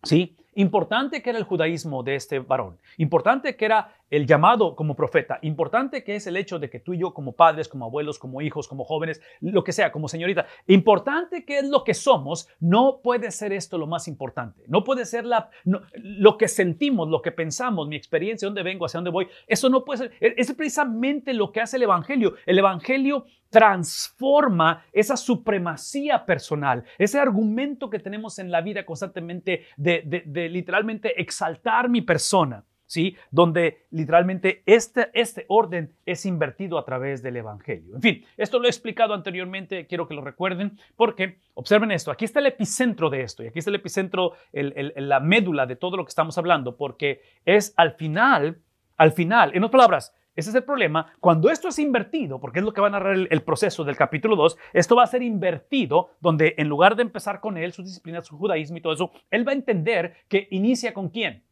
sí, 0.03 0.37
Importante 0.59 1.23
que 1.23 1.31
era 1.31 1.39
el 1.39 1.45
judaísmo 1.45 2.03
de 2.03 2.15
este 2.15 2.39
varón, 2.39 2.79
importante 2.97 3.57
que 3.57 3.65
era 3.67 3.95
el 4.09 4.27
llamado 4.27 4.75
como 4.75 4.97
profeta, 4.97 5.39
importante 5.43 6.03
que 6.03 6.17
es 6.17 6.27
el 6.27 6.37
hecho 6.37 6.59
de 6.59 6.71
que 6.71 6.81
tú 6.81 6.95
y 6.95 6.99
yo 6.99 7.13
como 7.13 7.33
padres, 7.33 7.69
como 7.69 7.85
abuelos, 7.85 8.19
como 8.19 8.41
hijos, 8.41 8.67
como 8.67 8.85
jóvenes, 8.85 9.21
lo 9.41 9.63
que 9.65 9.73
sea, 9.73 9.93
como 9.93 10.09
señorita, 10.09 10.47
importante 10.67 11.45
que 11.45 11.59
es 11.59 11.69
lo 11.69 11.85
que 11.85 11.93
somos, 11.93 12.49
no 12.59 13.01
puede 13.03 13.31
ser 13.33 13.53
esto 13.53 13.77
lo 13.77 13.87
más 13.87 14.09
importante, 14.09 14.63
no 14.67 14.83
puede 14.83 15.05
ser 15.05 15.27
la, 15.27 15.51
lo 15.93 16.39
que 16.39 16.49
sentimos, 16.49 17.09
lo 17.09 17.21
que 17.21 17.33
pensamos, 17.33 17.87
mi 17.87 17.97
experiencia, 17.97 18.47
dónde 18.47 18.63
vengo, 18.63 18.87
hacia 18.87 18.99
dónde 18.99 19.11
voy, 19.11 19.29
eso 19.47 19.69
no 19.69 19.85
puede 19.85 19.99
ser, 19.99 20.13
es 20.21 20.51
precisamente 20.55 21.35
lo 21.35 21.53
que 21.53 21.61
hace 21.61 21.77
el 21.77 21.83
Evangelio. 21.83 22.35
El 22.47 22.59
Evangelio 22.59 23.27
transforma 23.51 24.85
esa 24.93 25.17
supremacía 25.17 26.25
personal, 26.25 26.85
ese 26.99 27.19
argumento 27.19 27.91
que 27.91 27.99
tenemos 27.99 28.39
en 28.39 28.51
la 28.51 28.61
vida 28.61 28.85
constantemente 28.85 29.67
de, 29.77 30.23
de, 30.27 30.49
literalmente 30.49 31.21
exaltar 31.21 31.89
mi 31.89 32.03
persona. 32.03 32.65
¿Sí? 32.89 33.17
Donde 33.33 33.87
literalmente 33.91 34.63
este, 34.65 35.11
este 35.13 35.45
orden 35.49 35.93
es 36.07 36.25
invertido 36.25 36.79
a 36.79 36.85
través 36.85 37.21
del 37.21 37.37
Evangelio. 37.37 37.97
En 37.97 38.01
fin, 38.01 38.25
esto 38.37 38.61
lo 38.61 38.67
he 38.67 38.69
explicado 38.69 39.13
anteriormente, 39.13 39.89
quiero 39.89 40.07
que 40.07 40.15
lo 40.15 40.21
recuerden, 40.21 40.79
porque 40.95 41.41
observen 41.55 41.91
esto, 41.91 42.13
aquí 42.13 42.25
está 42.25 42.39
el 42.39 42.47
epicentro 42.47 43.11
de 43.11 43.23
esto, 43.23 43.43
y 43.43 43.49
aquí 43.49 43.59
está 43.59 43.71
el 43.71 43.75
epicentro, 43.75 44.35
el, 44.53 44.93
la 44.95 45.19
médula 45.19 45.67
de 45.67 45.75
todo 45.75 45.97
lo 45.97 46.05
que 46.05 46.11
estamos 46.11 46.39
hablando, 46.39 46.77
porque 46.77 47.23
es 47.45 47.75
al 47.77 47.95
final, 47.95 48.61
al 48.97 49.11
final, 49.11 49.51
en 49.57 49.65
otras 49.65 49.81
palabras, 49.81 50.15
ese 50.37 50.51
es 50.51 50.55
el 50.55 50.65
problema. 50.65 51.13
Cuando 51.19 51.51
esto 51.51 51.69
es 51.69 51.79
invertido, 51.79 52.39
porque 52.39 52.61
es 52.61 52.65
lo 52.65 52.73
que 52.73 52.81
va 52.81 52.89
a 52.89 52.91
narrar 52.91 53.17
el, 53.17 53.43
proceso 53.43 53.85
del 53.85 53.97
capítulo 53.97 54.37
2, 54.37 54.57
esto 54.75 54.95
va 54.95 55.05
a 55.05 55.09
ser 55.09 55.23
invertido, 55.23 56.11
donde 56.21 56.55
en 56.59 56.69
lugar 56.69 56.95
de 56.95 57.03
empezar 57.03 57.41
con 57.41 57.57
él, 57.57 57.73
su 57.73 57.83
disciplina, 57.83 58.23
su 58.23 58.37
judaísmo 58.37 58.77
y 58.77 58.81
todo 58.83 58.93
eso, 58.93 59.11
él 59.31 59.47
va 59.47 59.53
a 59.53 59.57
entender 59.57 60.15
que 60.29 60.47
inicia 60.51 60.93
con 60.93 61.09
quién. 61.09 61.43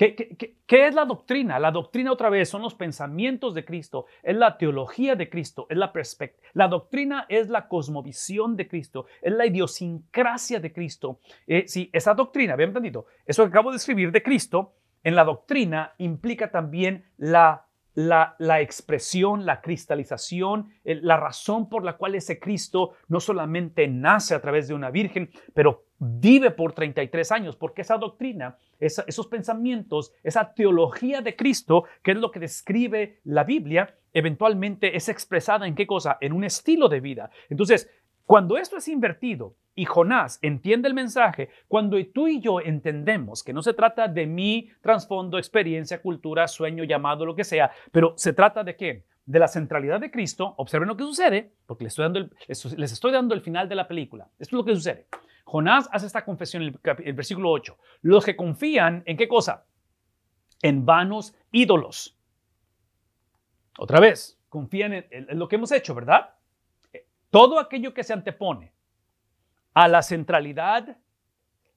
¿Qué, 0.00 0.46
es 0.70 0.94
la 0.94 1.04
doctrina? 1.04 1.58
La 1.58 1.70
doctrina 1.70 2.10
otra 2.10 2.30
vez 2.30 2.48
son 2.48 2.62
los 2.62 2.74
pensamientos 2.74 3.54
de 3.54 3.66
Cristo, 3.66 4.06
es 4.22 4.34
la 4.34 4.56
teología 4.56 5.14
de 5.14 5.28
Cristo, 5.28 5.66
es 5.68 5.76
la 5.76 5.92
perspectiva. 5.92 6.48
La 6.54 6.68
doctrina 6.68 7.26
es 7.28 7.50
la 7.50 7.68
cosmovisión 7.68 8.56
de 8.56 8.66
Cristo, 8.66 9.04
es 9.20 9.34
la 9.34 9.44
idiosincrasia 9.44 10.58
de 10.58 10.72
Cristo. 10.72 11.18
Eh, 11.46 11.64
si 11.66 11.90
esa 11.92 12.14
doctrina, 12.14 12.56
bien 12.56 12.70
entendido, 12.70 13.04
eso 13.26 13.42
que 13.42 13.50
acabo 13.50 13.72
de 13.72 13.76
escribir 13.76 14.10
de 14.10 14.22
Cristo, 14.22 14.72
en 15.04 15.14
la 15.16 15.24
doctrina 15.24 15.92
implica 15.98 16.50
también 16.50 17.04
la 17.18 17.66
la, 18.06 18.60
expresión, 18.60 19.44
la 19.44 19.60
cristalización, 19.60 20.68
la 20.84 21.16
razón 21.16 21.68
por 21.68 21.84
la 21.84 21.96
cual 21.96 22.14
ese 22.14 22.38
Cristo 22.38 22.94
no 23.08 23.20
solamente 23.20 23.88
nace 23.88 24.34
a 24.34 24.40
través 24.40 24.68
de 24.68 24.74
una 24.74 24.90
virgen, 24.90 25.30
pero 25.54 25.84
vive 25.98 26.50
por 26.50 26.72
33 26.72 27.32
años, 27.32 27.56
porque 27.56 27.82
esa 27.82 27.98
doctrina, 27.98 28.56
esos 28.78 29.26
pensamientos, 29.26 30.12
esa 30.22 30.54
teología 30.54 31.20
de 31.20 31.36
Cristo, 31.36 31.84
que 32.02 32.12
es 32.12 32.16
lo 32.16 32.30
que 32.30 32.40
describe 32.40 33.20
la 33.24 33.44
Biblia, 33.44 33.94
eventualmente 34.12 34.96
es 34.96 35.08
expresada 35.08 35.66
en 35.66 35.74
qué 35.74 35.86
cosa? 35.86 36.16
En 36.20 36.32
un 36.32 36.44
estilo 36.44 36.88
de 36.88 37.00
vida. 37.00 37.30
Entonces, 37.48 37.90
cuando 38.24 38.56
esto 38.56 38.76
es 38.76 38.88
invertido 38.88 39.56
y 39.74 39.84
Jonás 39.84 40.38
entiende 40.42 40.88
el 40.88 40.94
mensaje, 40.94 41.48
cuando 41.68 41.96
tú 42.12 42.28
y 42.28 42.40
yo 42.40 42.60
entendemos 42.60 43.42
que 43.42 43.52
no 43.52 43.62
se 43.62 43.74
trata 43.74 44.08
de 44.08 44.26
mi 44.26 44.70
trasfondo, 44.80 45.38
experiencia, 45.38 46.02
cultura, 46.02 46.48
sueño, 46.48 46.84
llamado, 46.84 47.24
lo 47.24 47.34
que 47.34 47.44
sea, 47.44 47.70
pero 47.92 48.14
se 48.16 48.32
trata 48.32 48.64
de 48.64 48.76
qué? 48.76 49.06
De 49.24 49.38
la 49.38 49.48
centralidad 49.48 50.00
de 50.00 50.10
Cristo, 50.10 50.54
observen 50.56 50.88
lo 50.88 50.96
que 50.96 51.04
sucede, 51.04 51.52
porque 51.66 51.84
les 51.84 51.92
estoy 51.92 52.04
dando 52.04 52.18
el, 52.18 52.30
les 52.48 52.92
estoy 52.92 53.12
dando 53.12 53.34
el 53.34 53.42
final 53.42 53.68
de 53.68 53.74
la 53.76 53.86
película. 53.86 54.28
Esto 54.38 54.56
es 54.56 54.58
lo 54.58 54.64
que 54.64 54.74
sucede. 54.74 55.06
Jonás 55.44 55.88
hace 55.92 56.06
esta 56.06 56.24
confesión 56.24 56.62
en 56.62 56.78
el, 57.04 57.12
versículo 57.12 57.50
8. 57.50 57.78
Los 58.02 58.24
que 58.24 58.36
confían 58.36 59.02
en 59.06 59.16
qué 59.16 59.28
cosa? 59.28 59.66
En 60.62 60.84
vanos 60.84 61.34
ídolos. 61.52 62.18
Otra 63.78 64.00
vez, 64.00 64.38
confían 64.48 64.92
en 64.92 65.38
lo 65.38 65.48
que 65.48 65.56
hemos 65.56 65.72
hecho, 65.72 65.94
¿verdad? 65.94 66.34
Todo 67.30 67.60
aquello 67.60 67.94
que 67.94 68.04
se 68.04 68.12
antepone 68.12 68.72
a 69.74 69.88
la 69.88 70.02
centralidad 70.02 70.98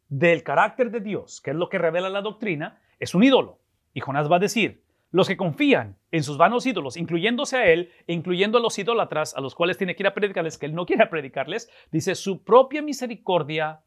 del 0.09 0.43
carácter 0.43 0.91
de 0.91 0.99
Dios, 0.99 1.41
que 1.41 1.51
es 1.51 1.55
lo 1.55 1.69
que 1.69 1.77
revela 1.77 2.09
la 2.09 2.21
doctrina, 2.21 2.81
es 2.99 3.15
un 3.15 3.23
ídolo. 3.23 3.59
Y 3.93 4.01
Jonás 4.01 4.31
va 4.31 4.37
a 4.37 4.39
decir, 4.39 4.83
los 5.11 5.27
que 5.27 5.37
confían 5.37 5.97
en 6.11 6.23
sus 6.23 6.37
vanos 6.37 6.65
ídolos, 6.65 6.97
incluyéndose 6.97 7.57
a 7.57 7.65
él, 7.67 7.91
incluyendo 8.07 8.57
a 8.57 8.61
los 8.61 8.77
idólatras 8.79 9.35
a 9.35 9.41
los 9.41 9.53
cuales 9.53 9.77
tiene 9.77 9.95
que 9.95 10.03
ir 10.03 10.07
a 10.07 10.13
predicarles, 10.13 10.57
que 10.57 10.65
él 10.65 10.73
no 10.73 10.85
quiere 10.87 11.05
predicarles, 11.05 11.69
dice, 11.91 12.15
su 12.15 12.43
propia 12.43 12.81
misericordia 12.81 13.81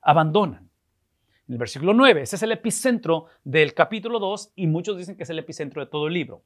abandonan. 0.00 0.70
el 1.48 1.58
versículo 1.58 1.92
9. 1.92 2.22
Ese 2.22 2.36
es 2.36 2.42
el 2.42 2.52
epicentro 2.52 3.26
del 3.44 3.74
capítulo 3.74 4.18
2 4.18 4.52
y 4.56 4.66
muchos 4.66 4.96
dicen 4.96 5.16
que 5.16 5.24
es 5.24 5.30
el 5.30 5.38
epicentro 5.38 5.84
de 5.84 5.90
todo 5.90 6.06
el 6.06 6.14
libro. 6.14 6.42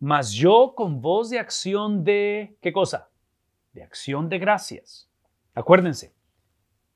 Mas 0.00 0.32
yo 0.32 0.74
con 0.74 1.02
voz 1.02 1.28
de 1.30 1.38
acción 1.38 2.04
de, 2.04 2.56
¿qué 2.62 2.72
cosa? 2.72 3.10
De 3.72 3.82
acción 3.82 4.28
de 4.28 4.38
gracias. 4.38 5.10
Acuérdense, 5.54 6.14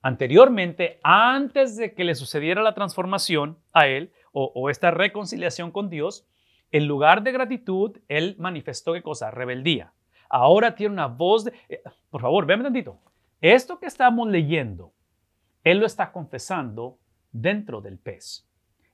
anteriormente, 0.03 1.01
antes 1.03 1.77
de 1.77 1.95
que 1.95 2.05
le 2.05 2.15
sucediera 2.15 2.63
la 2.63 2.75
transformación 2.75 3.59
a 3.73 3.87
él 3.87 4.13
o, 4.33 4.71
esta 4.71 4.91
reconciliación 4.91 5.73
con 5.73 5.91
Dios, 5.91 6.27
en 6.71 6.87
lugar 6.87 7.23
de 7.23 7.33
gratitud, 7.33 7.99
él 8.09 8.37
manifestó 8.39 8.93
qué 8.93 9.03
cosa? 9.03 9.31
Rebeldía. 9.31 9.93
Ahora 10.29 10.75
tiene 10.75 10.93
una 10.93 11.07
voz 11.07 11.45
de... 11.45 11.53
Eh, 11.69 11.83
por 12.11 12.21
favor, 12.21 12.47
véame 12.47 12.65
tantito. 12.65 13.01
Esto 13.41 13.79
que 13.79 13.87
estamos 13.87 14.29
leyendo, 14.29 14.93
él 15.65 15.79
lo 15.79 15.87
está 15.87 16.13
confesando 16.13 16.99
dentro 17.33 17.81
del 17.81 17.99
pez. 17.99 18.47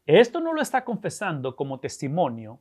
Esto 0.06 0.40
no 0.40 0.52
lo 0.52 0.60
está 0.60 0.84
confesando 0.84 1.56
como 1.56 1.80
testimonio 1.80 2.60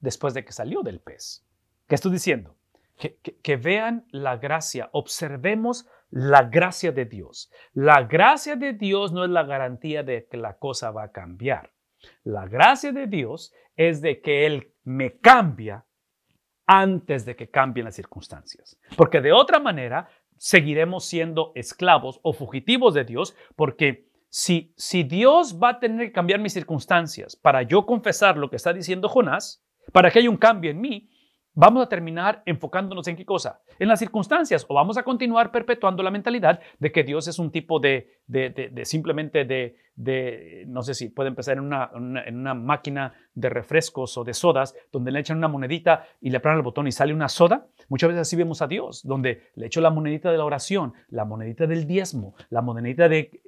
después 0.00 0.34
de 0.34 0.44
que 0.44 0.52
salió 0.52 0.82
del 0.82 1.00
pez. 1.00 1.46
¿Qué 1.86 1.94
estoy 1.94 2.12
diciendo? 2.12 2.56
Que, 2.96 3.16
que, 3.16 3.56
vean 3.56 4.06
la 4.10 4.36
gracia, 4.36 4.90
observemos 4.92 5.86
la 6.10 6.42
gracia 6.42 6.92
de 6.92 7.04
Dios. 7.04 7.50
La 7.72 8.02
gracia 8.02 8.56
de 8.56 8.72
Dios 8.72 9.12
no 9.12 9.24
es 9.24 9.30
la 9.30 9.44
garantía 9.44 10.02
de 10.02 10.26
que 10.30 10.36
la 10.36 10.58
cosa 10.58 10.90
va 10.90 11.04
a 11.04 11.12
cambiar. 11.12 11.72
La 12.24 12.46
gracia 12.46 12.92
de 12.92 13.06
Dios 13.06 13.52
es 13.76 14.00
de 14.00 14.20
que 14.20 14.46
Él 14.46 14.72
me 14.84 15.18
cambia 15.18 15.84
antes 16.66 17.24
de 17.24 17.36
que 17.36 17.50
cambien 17.50 17.84
las 17.84 17.96
circunstancias. 17.96 18.78
Porque 18.96 19.20
de 19.20 19.32
otra 19.32 19.58
manera 19.58 20.08
seguiremos 20.36 21.04
siendo 21.04 21.52
esclavos 21.54 22.20
o 22.22 22.32
fugitivos 22.32 22.94
de 22.94 23.04
Dios 23.04 23.36
porque 23.56 24.08
si, 24.28 24.72
si 24.76 25.02
Dios 25.02 25.58
va 25.60 25.70
a 25.70 25.80
tener 25.80 26.06
que 26.06 26.12
cambiar 26.12 26.40
mis 26.40 26.52
circunstancias 26.52 27.36
para 27.36 27.62
yo 27.62 27.84
confesar 27.84 28.36
lo 28.36 28.48
que 28.48 28.56
está 28.56 28.72
diciendo 28.72 29.08
Jonás, 29.08 29.64
para 29.92 30.10
que 30.10 30.20
haya 30.20 30.30
un 30.30 30.36
cambio 30.36 30.70
en 30.70 30.80
mí, 30.80 31.10
vamos 31.60 31.82
a 31.82 31.88
terminar 31.88 32.42
enfocándonos 32.46 33.06
en 33.06 33.16
qué 33.16 33.26
cosa? 33.26 33.60
En 33.78 33.88
las 33.88 33.98
circunstancias 33.98 34.64
o 34.66 34.74
vamos 34.74 34.96
a 34.96 35.02
continuar 35.02 35.52
perpetuando 35.52 36.02
la 36.02 36.10
mentalidad 36.10 36.58
de 36.78 36.90
que 36.90 37.04
Dios 37.04 37.28
es 37.28 37.38
un 37.38 37.52
tipo 37.52 37.78
de, 37.78 38.18
de, 38.26 38.84
simplemente 38.84 39.44
de, 39.44 40.64
no 40.66 40.82
sé 40.82 40.94
si 40.94 41.10
puede 41.10 41.28
empezar 41.28 41.58
en 41.58 41.64
una, 41.64 41.90
en 41.94 42.36
una, 42.38 42.54
máquina 42.54 43.12
de 43.34 43.50
refrescos 43.50 44.16
o 44.16 44.24
de 44.24 44.32
sodas 44.32 44.74
donde 44.90 45.12
le 45.12 45.20
echan 45.20 45.36
una 45.36 45.48
monedita 45.48 46.06
y 46.20 46.30
le 46.30 46.38
apretan 46.38 46.56
el 46.56 46.62
botón 46.62 46.86
y 46.86 46.92
sale 46.92 47.12
una 47.12 47.28
soda. 47.28 47.66
Muchas 47.90 48.08
veces 48.08 48.22
así 48.22 48.36
vemos 48.36 48.62
a 48.62 48.66
Dios, 48.66 49.02
donde 49.04 49.50
le 49.54 49.66
echo 49.66 49.82
la 49.82 49.90
monedita 49.90 50.32
de 50.32 50.38
la 50.38 50.46
oración, 50.46 50.94
la 51.08 51.26
monedita 51.26 51.66
del 51.66 51.86
diezmo, 51.86 52.34
la 52.48 52.62
monedita 52.62 53.08
de... 53.08 53.42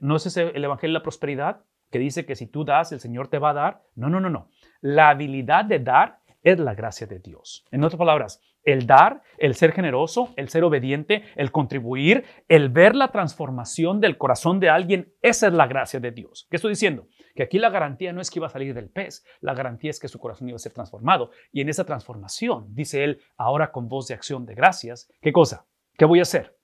¿No 0.00 0.16
es 0.16 0.24
ese 0.24 0.52
el 0.54 0.64
Evangelio 0.64 0.94
de 0.94 1.00
la 1.00 1.02
Prosperidad? 1.02 1.60
que 1.90 1.98
dice 2.00 2.26
que 2.26 2.34
si 2.34 2.46
tú 2.48 2.64
das, 2.64 2.90
el 2.90 2.98
Señor 2.98 3.28
te 3.28 3.38
va 3.38 3.50
a 3.50 3.54
dar. 3.54 3.82
No, 3.94 4.08
no, 4.08 4.20
no, 4.20 4.28
no. 4.28 4.48
La 4.80 5.10
habilidad 5.10 5.64
de 5.64 5.78
dar 5.78 6.18
es 6.46 6.60
la 6.60 6.76
gracia 6.76 7.08
de 7.08 7.18
Dios. 7.18 7.64
En 7.72 7.82
otras 7.82 7.98
palabras, 7.98 8.40
el 8.62 8.86
dar, 8.86 9.20
el 9.36 9.56
ser 9.56 9.72
generoso, 9.72 10.32
el 10.36 10.48
ser 10.48 10.62
obediente, 10.62 11.24
el 11.34 11.50
contribuir, 11.50 12.24
el 12.46 12.68
ver 12.68 12.94
la 12.94 13.10
transformación 13.10 14.00
del 14.00 14.16
corazón 14.16 14.60
de 14.60 14.70
alguien, 14.70 15.12
esa 15.22 15.48
es 15.48 15.52
la 15.52 15.66
gracia 15.66 15.98
de 15.98 16.12
Dios. 16.12 16.46
¿Qué 16.48 16.56
estoy 16.56 16.70
diciendo? 16.70 17.08
Que 17.34 17.42
aquí 17.42 17.58
la 17.58 17.70
garantía 17.70 18.12
no 18.12 18.20
es 18.20 18.30
que 18.30 18.38
iba 18.38 18.46
a 18.46 18.50
salir 18.50 18.74
del 18.74 18.90
pez, 18.90 19.24
la 19.40 19.54
garantía 19.54 19.90
es 19.90 19.98
que 19.98 20.06
su 20.06 20.20
corazón 20.20 20.48
iba 20.48 20.54
a 20.54 20.60
ser 20.60 20.72
transformado. 20.72 21.32
Y 21.50 21.62
en 21.62 21.68
esa 21.68 21.84
transformación, 21.84 22.72
dice 22.72 23.02
él, 23.02 23.20
ahora 23.36 23.72
con 23.72 23.88
voz 23.88 24.06
de 24.06 24.14
acción 24.14 24.46
de 24.46 24.54
gracias, 24.54 25.10
¿qué 25.20 25.32
cosa? 25.32 25.66
¿Qué 25.98 26.04
voy 26.04 26.20
a 26.20 26.22
hacer? 26.22 26.56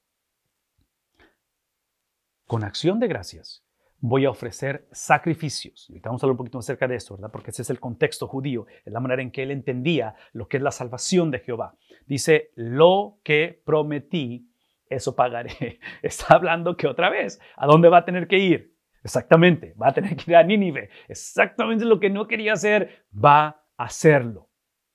Con 2.46 2.62
acción 2.62 3.00
de 3.00 3.08
gracias, 3.08 3.61
voy 4.02 4.24
a 4.24 4.30
ofrecer 4.30 4.88
sacrificios. 4.90 5.88
Y 5.88 6.00
vamos 6.00 6.22
a 6.22 6.26
hablar 6.26 6.32
un 6.32 6.38
poquito 6.38 6.58
acerca 6.58 6.88
de 6.88 6.96
esto, 6.96 7.14
¿verdad? 7.14 7.30
Porque 7.30 7.52
ese 7.52 7.62
es 7.62 7.70
el 7.70 7.78
contexto 7.78 8.26
judío, 8.26 8.66
es 8.84 8.92
la 8.92 8.98
manera 8.98 9.22
en 9.22 9.30
que 9.30 9.44
él 9.44 9.52
entendía 9.52 10.16
lo 10.32 10.48
que 10.48 10.56
es 10.56 10.62
la 10.62 10.72
salvación 10.72 11.30
de 11.30 11.38
Jehová. 11.38 11.76
Dice, 12.04 12.50
lo 12.56 13.20
que 13.22 13.62
prometí, 13.64 14.50
eso 14.90 15.14
pagaré. 15.14 15.78
Está 16.02 16.34
hablando 16.34 16.76
que 16.76 16.88
otra 16.88 17.10
vez, 17.10 17.40
¿a 17.56 17.66
dónde 17.66 17.88
va 17.88 17.98
a 17.98 18.04
tener 18.04 18.26
que 18.26 18.38
ir? 18.38 18.76
Exactamente, 19.04 19.74
va 19.80 19.88
a 19.88 19.94
tener 19.94 20.16
que 20.16 20.32
ir 20.32 20.36
a 20.36 20.42
Nínive. 20.42 20.90
Exactamente 21.06 21.84
lo 21.84 22.00
que 22.00 22.10
no 22.10 22.26
quería 22.26 22.54
hacer, 22.54 23.06
va 23.12 23.46
a 23.76 23.84
hacerlo. 23.84 24.50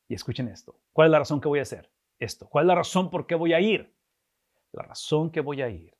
Y 0.09 0.15
escuchen 0.15 0.49
esto. 0.49 0.81
¿Cuál 0.91 1.07
es 1.07 1.11
la 1.13 1.19
razón 1.19 1.39
que 1.39 1.47
voy 1.47 1.59
a 1.59 1.63
hacer? 1.63 1.89
Esto. 2.19 2.49
¿Cuál 2.49 2.65
es 2.65 2.67
la 2.67 2.75
razón 2.75 3.09
por 3.09 3.25
qué 3.25 3.35
voy 3.35 3.53
a 3.53 3.61
ir? 3.61 3.95
La 4.73 4.83
razón 4.83 5.31
que 5.31 5.39
voy 5.39 5.61
a 5.61 5.69
ir 5.69 5.95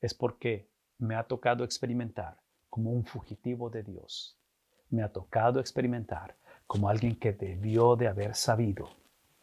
es 0.00 0.14
porque 0.14 0.71
me 1.02 1.16
ha 1.16 1.24
tocado 1.24 1.64
experimentar 1.64 2.36
como 2.70 2.92
un 2.92 3.04
fugitivo 3.04 3.68
de 3.68 3.82
Dios. 3.82 4.36
Me 4.88 5.02
ha 5.02 5.08
tocado 5.08 5.58
experimentar 5.58 6.36
como 6.66 6.88
alguien 6.88 7.16
que 7.16 7.32
debió 7.32 7.96
de 7.96 8.06
haber 8.06 8.36
sabido, 8.36 8.88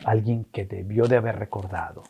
alguien 0.05 0.45
que 0.45 0.63
debió 0.63 1.05
de 1.05 1.17
haber 1.17 1.37
recordado, 1.37 2.03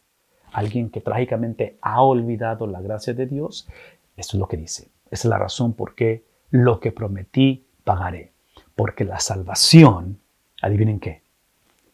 alguien 0.53 0.91
que 0.91 1.01
trágicamente 1.01 1.79
ha 1.81 2.01
olvidado 2.01 2.67
la 2.67 2.79
gracia 2.79 3.13
de 3.15 3.25
Dios. 3.25 3.67
Esto 4.15 4.37
es 4.37 4.39
lo 4.39 4.47
que 4.47 4.57
dice. 4.57 4.89
Esa 5.09 5.27
es 5.27 5.29
la 5.29 5.39
razón 5.39 5.73
por 5.73 5.95
qué 5.95 6.23
lo 6.51 6.79
que 6.79 6.91
prometí 6.91 7.65
pagaré. 7.83 8.31
Porque 8.75 9.03
la 9.03 9.19
salvación, 9.19 10.19
adivinen 10.61 10.99
qué, 10.99 11.23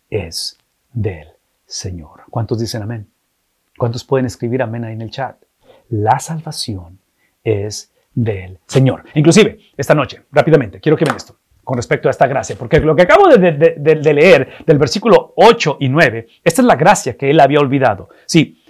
es 0.09 0.57
del 0.91 1.29
Señor. 1.65 2.23
¿Cuántos 2.29 2.59
dicen 2.59 2.83
amén? 2.83 3.09
¿Cuántos 3.77 4.03
pueden 4.03 4.25
escribir 4.25 4.61
amén 4.61 4.83
ahí 4.83 4.93
en 4.93 5.01
el 5.01 5.09
chat? 5.11 5.41
La 5.89 6.19
salvación 6.19 6.99
es 7.45 7.93
del 8.13 8.59
Señor. 8.65 9.03
Inclusive, 9.13 9.59
esta 9.77 9.95
noche, 9.95 10.23
rápidamente, 10.31 10.81
quiero 10.81 10.97
que 10.97 11.05
vean 11.05 11.15
esto 11.15 11.37
con 11.63 11.77
respecto 11.77 12.07
a 12.07 12.11
esta 12.11 12.27
gracia, 12.27 12.55
porque 12.57 12.79
lo 12.79 12.95
que 12.95 13.01
acabo 13.01 13.27
de, 13.27 13.51
de, 13.51 14.13
leer 14.13 14.49
del 14.67 14.77
versículo 14.77 15.33
8 15.35 15.77
y 15.79 15.89
9, 15.89 16.27
esta 16.43 16.61
es 16.61 16.65
la 16.67 16.75
gracia 16.75 17.17
que 17.17 17.31
él 17.31 17.39
había 17.39 17.59
olvidado. 17.59 18.09
Sí, 18.27 18.63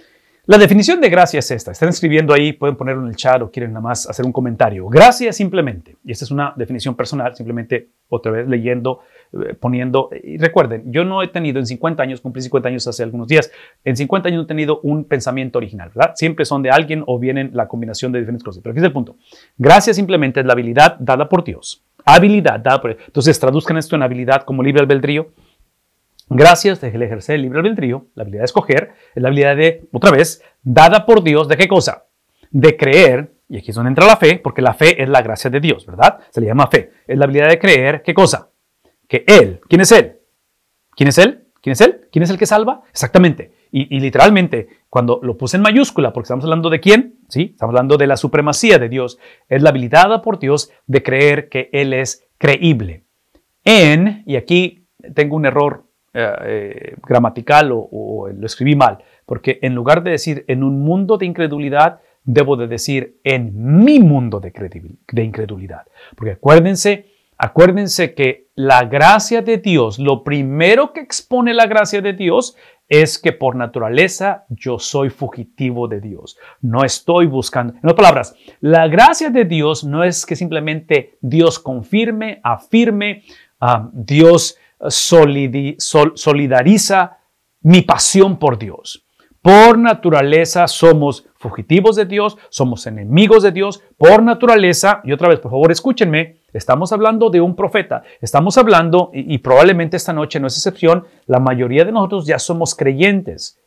la 0.48 0.58
definición 0.58 1.00
de 1.00 1.08
gracia 1.08 1.40
es 1.40 1.50
esta. 1.50 1.72
Están 1.72 1.88
escribiendo 1.88 2.32
ahí, 2.32 2.52
pueden 2.52 2.76
ponerlo 2.76 3.02
en 3.02 3.08
el 3.08 3.16
chat 3.16 3.42
o 3.42 3.50
quieren 3.50 3.72
nada 3.72 3.80
más 3.80 4.08
hacer 4.08 4.24
un 4.24 4.30
comentario. 4.30 4.86
Gracia 4.88 5.32
simplemente, 5.32 5.96
y 6.04 6.12
esta 6.12 6.24
es 6.24 6.30
una 6.30 6.54
definición 6.56 6.94
personal, 6.94 7.34
simplemente 7.34 7.88
otra 8.08 8.30
vez 8.30 8.48
leyendo, 8.48 9.00
eh, 9.32 9.54
poniendo. 9.54 10.08
Recuerden, 10.38 10.84
yo 10.92 11.04
no 11.04 11.20
he 11.24 11.28
tenido 11.28 11.58
en 11.58 11.66
50 11.66 12.00
años, 12.00 12.20
cumplí 12.20 12.42
50 12.42 12.68
años 12.68 12.86
hace 12.86 13.02
algunos 13.02 13.26
días, 13.26 13.50
en 13.84 13.96
50 13.96 14.28
años 14.28 14.38
no 14.38 14.44
he 14.44 14.46
tenido 14.46 14.78
un 14.84 15.02
pensamiento 15.02 15.58
original, 15.58 15.90
¿verdad? 15.92 16.12
Siempre 16.14 16.44
son 16.44 16.62
de 16.62 16.70
alguien 16.70 17.02
o 17.08 17.18
vienen 17.18 17.50
la 17.52 17.66
combinación 17.66 18.12
de 18.12 18.20
diferentes 18.20 18.44
cosas. 18.44 18.62
Pero 18.62 18.72
aquí 18.72 18.84
el 18.84 18.92
punto. 18.92 19.16
Gracia 19.58 19.92
simplemente 19.94 20.38
es 20.38 20.46
la 20.46 20.52
habilidad 20.52 20.96
dada 21.00 21.28
por 21.28 21.42
Dios. 21.42 21.82
Habilidad 22.04 22.60
dada 22.60 22.80
por 22.80 22.92
Entonces, 22.92 23.40
traduzcan 23.40 23.78
esto 23.78 23.96
en 23.96 24.04
habilidad 24.04 24.44
como 24.44 24.62
libre 24.62 24.82
albedrío 24.82 25.32
Gracias 26.28 26.82
el 26.82 27.02
ejercer 27.02 27.36
el 27.36 27.42
libre 27.42 27.60
albedrío, 27.60 28.06
la 28.14 28.22
habilidad 28.22 28.42
de 28.42 28.46
escoger, 28.46 28.92
es 29.14 29.22
la 29.22 29.28
habilidad 29.28 29.56
de, 29.56 29.88
otra 29.92 30.10
vez, 30.10 30.42
dada 30.62 31.06
por 31.06 31.22
Dios, 31.22 31.46
¿de 31.46 31.56
qué 31.56 31.68
cosa? 31.68 32.06
De 32.50 32.76
creer, 32.76 33.32
y 33.48 33.58
aquí 33.58 33.70
es 33.70 33.76
donde 33.76 33.90
entra 33.90 34.06
la 34.06 34.16
fe, 34.16 34.40
porque 34.42 34.60
la 34.60 34.74
fe 34.74 35.00
es 35.00 35.08
la 35.08 35.22
gracia 35.22 35.50
de 35.50 35.60
Dios, 35.60 35.86
¿verdad? 35.86 36.18
Se 36.30 36.40
le 36.40 36.48
llama 36.48 36.66
fe. 36.66 36.90
Es 37.06 37.16
la 37.16 37.26
habilidad 37.26 37.48
de 37.48 37.58
creer, 37.60 38.02
¿qué 38.02 38.12
cosa? 38.12 38.50
Que 39.06 39.24
Él, 39.26 39.60
¿quién 39.68 39.82
es 39.82 39.92
Él? 39.92 40.18
¿Quién 40.96 41.10
es 41.10 41.18
Él? 41.18 41.44
¿Quién 41.62 41.72
es 41.72 41.80
Él? 41.80 42.08
¿Quién 42.10 42.22
es 42.24 42.30
el 42.30 42.38
que 42.38 42.46
salva? 42.46 42.82
Exactamente. 42.90 43.52
Y, 43.70 44.00
literalmente, 44.00 44.68
cuando 44.88 45.20
lo 45.22 45.36
puse 45.36 45.58
en 45.58 45.62
mayúscula, 45.62 46.12
porque 46.12 46.26
estamos 46.26 46.44
hablando 46.44 46.70
de 46.70 46.80
quién, 46.80 47.18
¿sí? 47.28 47.50
Estamos 47.52 47.72
hablando 47.72 47.98
de 47.98 48.06
la 48.06 48.16
supremacía 48.16 48.78
de 48.78 48.88
Dios. 48.88 49.18
Es 49.48 49.60
la 49.60 49.68
habilidad 49.68 50.04
dada 50.04 50.22
por 50.22 50.38
Dios 50.38 50.70
de 50.86 51.02
creer 51.02 51.48
que 51.50 51.68
Él 51.72 51.92
es 51.92 52.26
creíble. 52.38 53.04
En, 53.64 54.22
y 54.24 54.36
aquí 54.36 54.86
tengo 55.14 55.36
un 55.36 55.44
error 55.44 55.85
eh, 56.18 56.34
eh, 56.44 56.96
gramatical 57.06 57.70
o, 57.72 58.28
lo 58.34 58.46
escribí 58.46 58.74
mal, 58.74 59.04
porque 59.26 59.58
en 59.60 59.74
lugar 59.74 60.02
de 60.02 60.12
decir 60.12 60.46
en 60.48 60.64
un 60.64 60.80
mundo 60.80 61.18
de 61.18 61.26
incredulidad, 61.26 62.00
debo 62.24 62.56
de 62.56 62.66
decir 62.66 63.20
en 63.22 63.52
mi 63.84 64.00
mundo 64.00 64.40
de, 64.40 64.50
de 65.12 65.22
incredulidad. 65.22 65.82
Porque 66.16 66.32
acuérdense, 66.32 67.06
acuérdense 67.36 68.14
que 68.14 68.46
la 68.54 68.84
gracia 68.84 69.42
de 69.42 69.58
Dios, 69.58 69.98
lo 69.98 70.24
primero 70.24 70.94
que 70.94 71.00
expone 71.00 71.52
la 71.52 71.66
gracia 71.66 72.00
de 72.00 72.14
Dios 72.14 72.56
es 72.88 73.18
que 73.18 73.32
por 73.32 73.54
naturaleza 73.54 74.46
yo 74.48 74.78
soy 74.78 75.10
fugitivo 75.10 75.88
de 75.88 76.00
Dios. 76.00 76.38
No 76.62 76.82
estoy 76.82 77.26
buscando. 77.26 77.74
En 77.74 77.90
otras 77.90 77.96
palabras, 77.96 78.34
la 78.60 78.88
gracia 78.88 79.28
de 79.28 79.44
Dios 79.44 79.84
no 79.84 80.02
es 80.02 80.24
que 80.24 80.34
simplemente 80.34 81.18
Dios 81.20 81.58
confirme, 81.58 82.40
afirme, 82.42 83.24
ah, 83.60 83.90
Dios 83.92 84.56
solidariza 84.88 87.18
mi 87.62 87.82
pasión 87.82 88.38
por 88.38 88.58
Dios. 88.58 89.06
Por 89.46 89.78
naturaleza 89.78 90.66
somos 90.66 91.24
fugitivos 91.36 91.94
de 91.94 92.04
Dios, 92.04 92.36
somos 92.48 92.84
enemigos 92.88 93.44
de 93.44 93.52
Dios, 93.52 93.80
por 93.96 94.20
naturaleza, 94.20 95.00
y 95.04 95.12
otra 95.12 95.28
vez, 95.28 95.38
por 95.38 95.52
favor, 95.52 95.70
escúchenme, 95.70 96.38
estamos 96.52 96.92
hablando 96.92 97.30
de 97.30 97.40
un 97.40 97.54
profeta, 97.54 98.02
estamos 98.20 98.58
hablando, 98.58 99.12
y, 99.12 99.38
probablemente 99.38 99.96
esta 99.96 100.12
noche 100.12 100.40
no 100.40 100.48
es 100.48 100.56
excepción, 100.56 101.04
la 101.26 101.38
mayoría 101.38 101.84
de 101.84 101.92
nosotros 101.92 102.26
ya 102.26 102.40
somos 102.40 102.74
creyentes. 102.74 103.60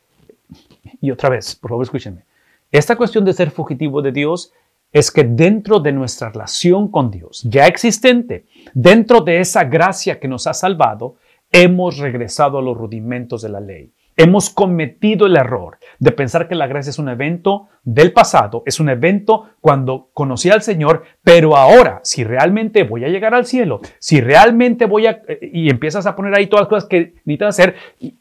Y 1.00 1.10
otra 1.10 1.30
vez, 1.30 1.56
por 1.56 1.70
favor, 1.70 1.84
escúchenme, 1.84 2.26
esta 2.70 2.96
cuestión 2.96 3.24
de 3.24 3.32
ser 3.32 3.50
fugitivo 3.50 4.02
de 4.02 4.12
Dios 4.12 4.52
es 4.92 5.10
que 5.10 5.24
dentro 5.24 5.80
de 5.80 5.92
nuestra 5.92 6.30
relación 6.30 6.90
con 6.90 7.10
Dios, 7.10 7.42
ya 7.48 7.66
existente, 7.66 8.46
dentro 8.74 9.20
de 9.20 9.40
esa 9.40 9.64
gracia 9.64 10.18
que 10.18 10.28
nos 10.28 10.46
ha 10.46 10.54
salvado, 10.54 11.16
hemos 11.52 11.98
regresado 11.98 12.58
a 12.58 12.62
los 12.62 12.76
rudimentos 12.76 13.42
de 13.42 13.48
la 13.48 13.60
ley. 13.60 13.92
Hemos 14.16 14.50
cometido 14.50 15.26
el 15.26 15.36
error 15.36 15.78
de 15.98 16.12
pensar 16.12 16.46
que 16.46 16.54
la 16.54 16.66
gracia 16.66 16.90
es 16.90 16.98
un 16.98 17.08
evento 17.08 17.68
del 17.84 18.12
pasado, 18.12 18.62
es 18.66 18.78
un 18.78 18.90
evento 18.90 19.48
cuando 19.60 20.10
conocí 20.12 20.50
al 20.50 20.62
Señor, 20.62 21.04
pero 21.22 21.56
ahora, 21.56 22.00
si 22.02 22.24
realmente 22.24 22.82
voy 22.82 23.04
a 23.04 23.08
llegar 23.08 23.34
al 23.34 23.46
cielo, 23.46 23.80
si 23.98 24.20
realmente 24.20 24.84
voy 24.84 25.06
a... 25.06 25.22
y 25.40 25.70
empiezas 25.70 26.06
a 26.06 26.16
poner 26.16 26.36
ahí 26.36 26.48
todas 26.48 26.64
las 26.64 26.68
cosas 26.68 26.88
que 26.88 27.14
necesitas 27.24 27.48
hacer, 27.58 27.76
eh, 28.00 28.08
eh, 28.08 28.14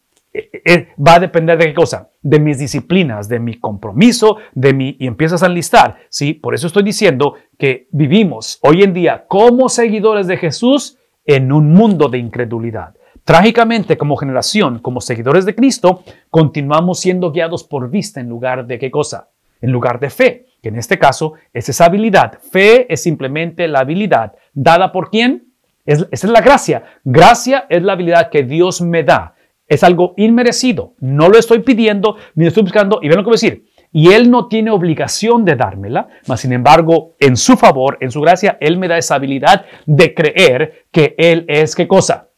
va 1.05 1.15
a 1.15 1.19
depender 1.19 1.57
de 1.57 1.65
qué 1.65 1.73
cosa, 1.73 2.09
de 2.21 2.39
mis 2.39 2.59
disciplinas, 2.59 3.27
de 3.27 3.39
mi 3.39 3.59
compromiso, 3.59 4.37
de 4.53 4.73
mi... 4.73 4.95
y 4.99 5.07
empiezas 5.07 5.43
a 5.43 5.47
enlistar, 5.47 5.97
¿sí? 6.09 6.33
Por 6.33 6.53
eso 6.53 6.67
estoy 6.67 6.83
diciendo 6.83 7.35
que 7.57 7.87
vivimos 7.91 8.59
hoy 8.61 8.83
en 8.83 8.93
día 8.93 9.25
como 9.27 9.69
seguidores 9.69 10.27
de 10.27 10.37
Jesús 10.37 10.97
en 11.25 11.51
un 11.51 11.73
mundo 11.73 12.09
de 12.09 12.17
incredulidad. 12.17 12.95
Trágicamente, 13.23 13.97
como 13.97 14.17
generación, 14.17 14.79
como 14.79 15.01
seguidores 15.01 15.45
de 15.45 15.55
Cristo, 15.55 16.03
continuamos 16.29 16.99
siendo 16.99 17.31
guiados 17.31 17.63
por 17.63 17.89
vista 17.89 18.19
en 18.19 18.29
lugar 18.29 18.65
de 18.65 18.79
qué 18.79 18.89
cosa? 18.89 19.29
En 19.61 19.71
lugar 19.71 19.99
de 19.99 20.09
fe, 20.09 20.47
que 20.63 20.69
en 20.69 20.77
este 20.77 20.97
caso 20.97 21.33
es 21.53 21.69
esa 21.69 21.85
habilidad. 21.85 22.39
Fe 22.39 22.91
es 22.91 23.03
simplemente 23.03 23.67
la 23.67 23.81
habilidad 23.81 24.33
dada 24.53 24.91
por 24.91 25.11
quién? 25.11 25.53
Es, 25.85 26.07
esa 26.11 26.27
es 26.27 26.33
la 26.33 26.41
gracia. 26.41 26.83
Gracia 27.03 27.65
es 27.69 27.83
la 27.83 27.93
habilidad 27.93 28.29
que 28.29 28.43
Dios 28.43 28.81
me 28.81 29.03
da. 29.03 29.35
Es 29.69 29.83
algo 29.83 30.13
inmerecido. 30.17 30.95
No 30.99 31.29
lo 31.29 31.37
estoy 31.37 31.59
pidiendo 31.59 32.17
ni 32.35 32.43
lo 32.43 32.49
estoy 32.49 32.63
buscando. 32.63 32.99
Y 33.01 33.07
ven 33.07 33.17
lo 33.17 33.23
que 33.23 33.29
voy 33.29 33.35
a 33.35 33.41
decir. 33.41 33.65
Y 33.91 34.11
Él 34.11 34.29
no 34.29 34.47
tiene 34.47 34.69
obligación 34.71 35.45
de 35.45 35.55
dármela, 35.55 36.09
mas 36.27 36.41
sin 36.41 36.53
embargo, 36.53 37.15
en 37.19 37.37
su 37.37 37.55
favor, 37.55 37.97
en 38.01 38.11
su 38.11 38.21
gracia, 38.21 38.57
Él 38.61 38.77
me 38.77 38.87
da 38.87 38.97
esa 38.97 39.15
habilidad 39.15 39.65
de 39.85 40.13
creer 40.13 40.85
que 40.91 41.15
Él 41.17 41.45
es 41.47 41.75
qué 41.75 41.87
cosa? 41.87 42.29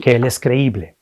que 0.00 0.12
Él 0.12 0.24
es 0.24 0.38
creíble, 0.38 0.96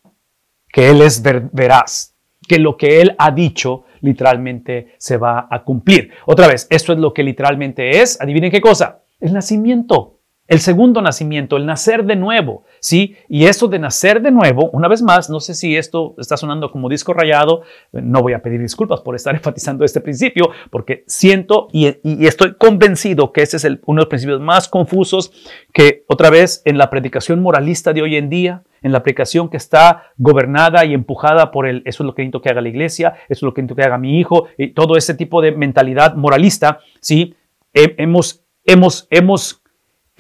que 0.69 0.91
Él 0.91 1.03
es 1.03 1.23
veraz, 1.23 2.17
que 2.47 2.59
lo 2.59 2.77
que 2.77 3.01
Él 3.01 3.15
ha 3.19 3.31
dicho 3.31 3.85
literalmente 4.01 4.95
se 4.99 5.17
va 5.17 5.47
a 5.51 5.63
cumplir. 5.63 6.11
Otra 6.27 6.49
vez, 6.49 6.67
esto 6.71 6.93
es 6.93 6.99
lo 6.99 7.13
que 7.13 7.23
literalmente 7.23 8.01
es. 8.01 8.21
Adivinen 8.21 8.51
qué 8.51 8.61
cosa. 8.61 9.03
El 9.21 9.35
nacimiento. 9.35 10.20
El 10.51 10.59
segundo 10.59 11.01
nacimiento, 11.01 11.57
el 11.57 11.65
nacer 11.65 12.05
de 12.05 12.17
nuevo, 12.17 12.65
¿sí? 12.81 13.15
Y 13.29 13.45
esto 13.45 13.69
de 13.69 13.79
nacer 13.79 14.21
de 14.21 14.33
nuevo, 14.33 14.69
una 14.73 14.89
vez 14.89 15.01
más, 15.01 15.31
no 15.31 15.39
sé 15.39 15.55
si 15.55 15.77
esto 15.77 16.17
está 16.19 16.37
sonando 16.37 16.73
como 16.73 16.89
disco 16.89 17.13
rayado, 17.13 17.63
no 17.93 18.21
voy 18.21 18.33
a 18.33 18.43
pedir 18.43 18.61
disculpas 18.61 19.01
por 19.01 19.15
estar 19.15 19.33
enfatizando 19.37 19.85
este 19.85 20.01
principio, 20.01 20.51
porque 20.71 21.05
siento 21.07 21.69
y, 21.71 21.87
estoy 22.27 22.57
convencido 22.57 23.33
que 23.33 23.43
ese 23.43 23.59
es 23.59 23.65
uno 23.65 24.01
de 24.01 24.03
los 24.03 24.07
principios 24.07 24.41
más 24.41 24.67
confusos 24.67 25.31
que 25.73 26.03
otra 26.09 26.31
vez 26.31 26.63
en 26.65 26.79
la 26.79 26.91
predicación 26.91 27.41
moralista 27.41 27.93
de 27.93 28.03
hoy 28.03 28.17
en 28.17 28.29
día, 28.29 28.65
en 28.83 28.91
la 28.91 28.99
aplicación 28.99 29.51
que 29.51 29.57
está 29.57 30.11
gobernada 30.17 30.85
y 30.85 30.95
empujada 30.95 31.53
por 31.53 31.69
el, 31.69 31.85
eso 31.85 32.03
es 32.03 32.07
lo 32.09 32.17
que 32.17 32.23
necesito 32.23 32.43
que 32.43 32.49
haga 32.49 32.61
la 32.61 32.71
iglesia, 32.71 33.15
eso 33.29 33.39
es 33.39 33.43
lo 33.43 33.55
que 33.55 33.63
necesito 33.63 33.77
que 33.77 33.87
haga 33.87 33.99
mi 33.99 34.19
hijo, 34.19 34.49
y 34.59 34.73
todo 34.73 34.97
ese 34.97 35.15
tipo 35.15 35.43
de 35.43 35.53
mentalidad 35.53 36.17
moralista, 36.17 36.81
¿sí? 37.01 37.37
hemos, 37.73 38.43
hemos, 38.65 39.07
hemos 39.11 39.60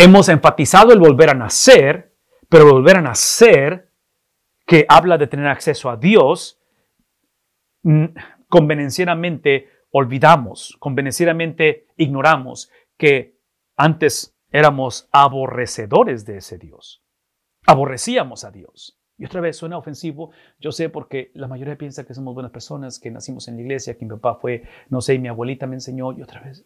Hemos 0.02 0.30
enfatizado 0.30 0.94
el 0.94 0.98
volver 0.98 1.28
a 1.28 1.34
nacer, 1.34 2.16
pero 2.48 2.72
volver 2.72 2.96
a 2.96 3.02
nacer, 3.02 3.92
que 4.66 4.86
habla 4.88 5.18
de 5.18 5.26
tener 5.26 5.46
acceso 5.46 5.90
a 5.90 5.98
Dios, 5.98 6.58
mm, 7.82 8.06
convenencieramente 8.48 9.68
olvidamos, 9.90 10.74
convenencieramente 10.78 11.86
ignoramos 11.98 12.70
que 12.96 13.36
antes 13.76 14.34
éramos 14.50 15.06
aborrecedores 15.12 16.24
de 16.24 16.38
ese 16.38 16.56
Dios. 16.56 17.04
Aborrecíamos 17.66 18.44
a 18.44 18.50
Dios. 18.50 18.98
Y 19.18 19.26
otra 19.26 19.42
vez 19.42 19.58
suena 19.58 19.76
ofensivo, 19.76 20.30
yo 20.58 20.72
sé 20.72 20.88
porque 20.88 21.30
la 21.34 21.46
mayoría 21.46 21.76
piensa 21.76 22.06
que 22.06 22.14
somos 22.14 22.32
buenas 22.32 22.52
personas, 22.52 22.98
que 23.00 23.10
nacimos 23.10 23.48
en 23.48 23.56
la 23.56 23.62
iglesia, 23.62 23.98
que 23.98 24.06
mi 24.06 24.12
papá 24.12 24.36
fue, 24.36 24.62
no 24.88 25.02
sé, 25.02 25.12
y 25.12 25.18
mi 25.18 25.28
abuelita 25.28 25.66
me 25.66 25.74
enseñó, 25.74 26.12
y 26.12 26.22
otra 26.22 26.40
vez, 26.40 26.64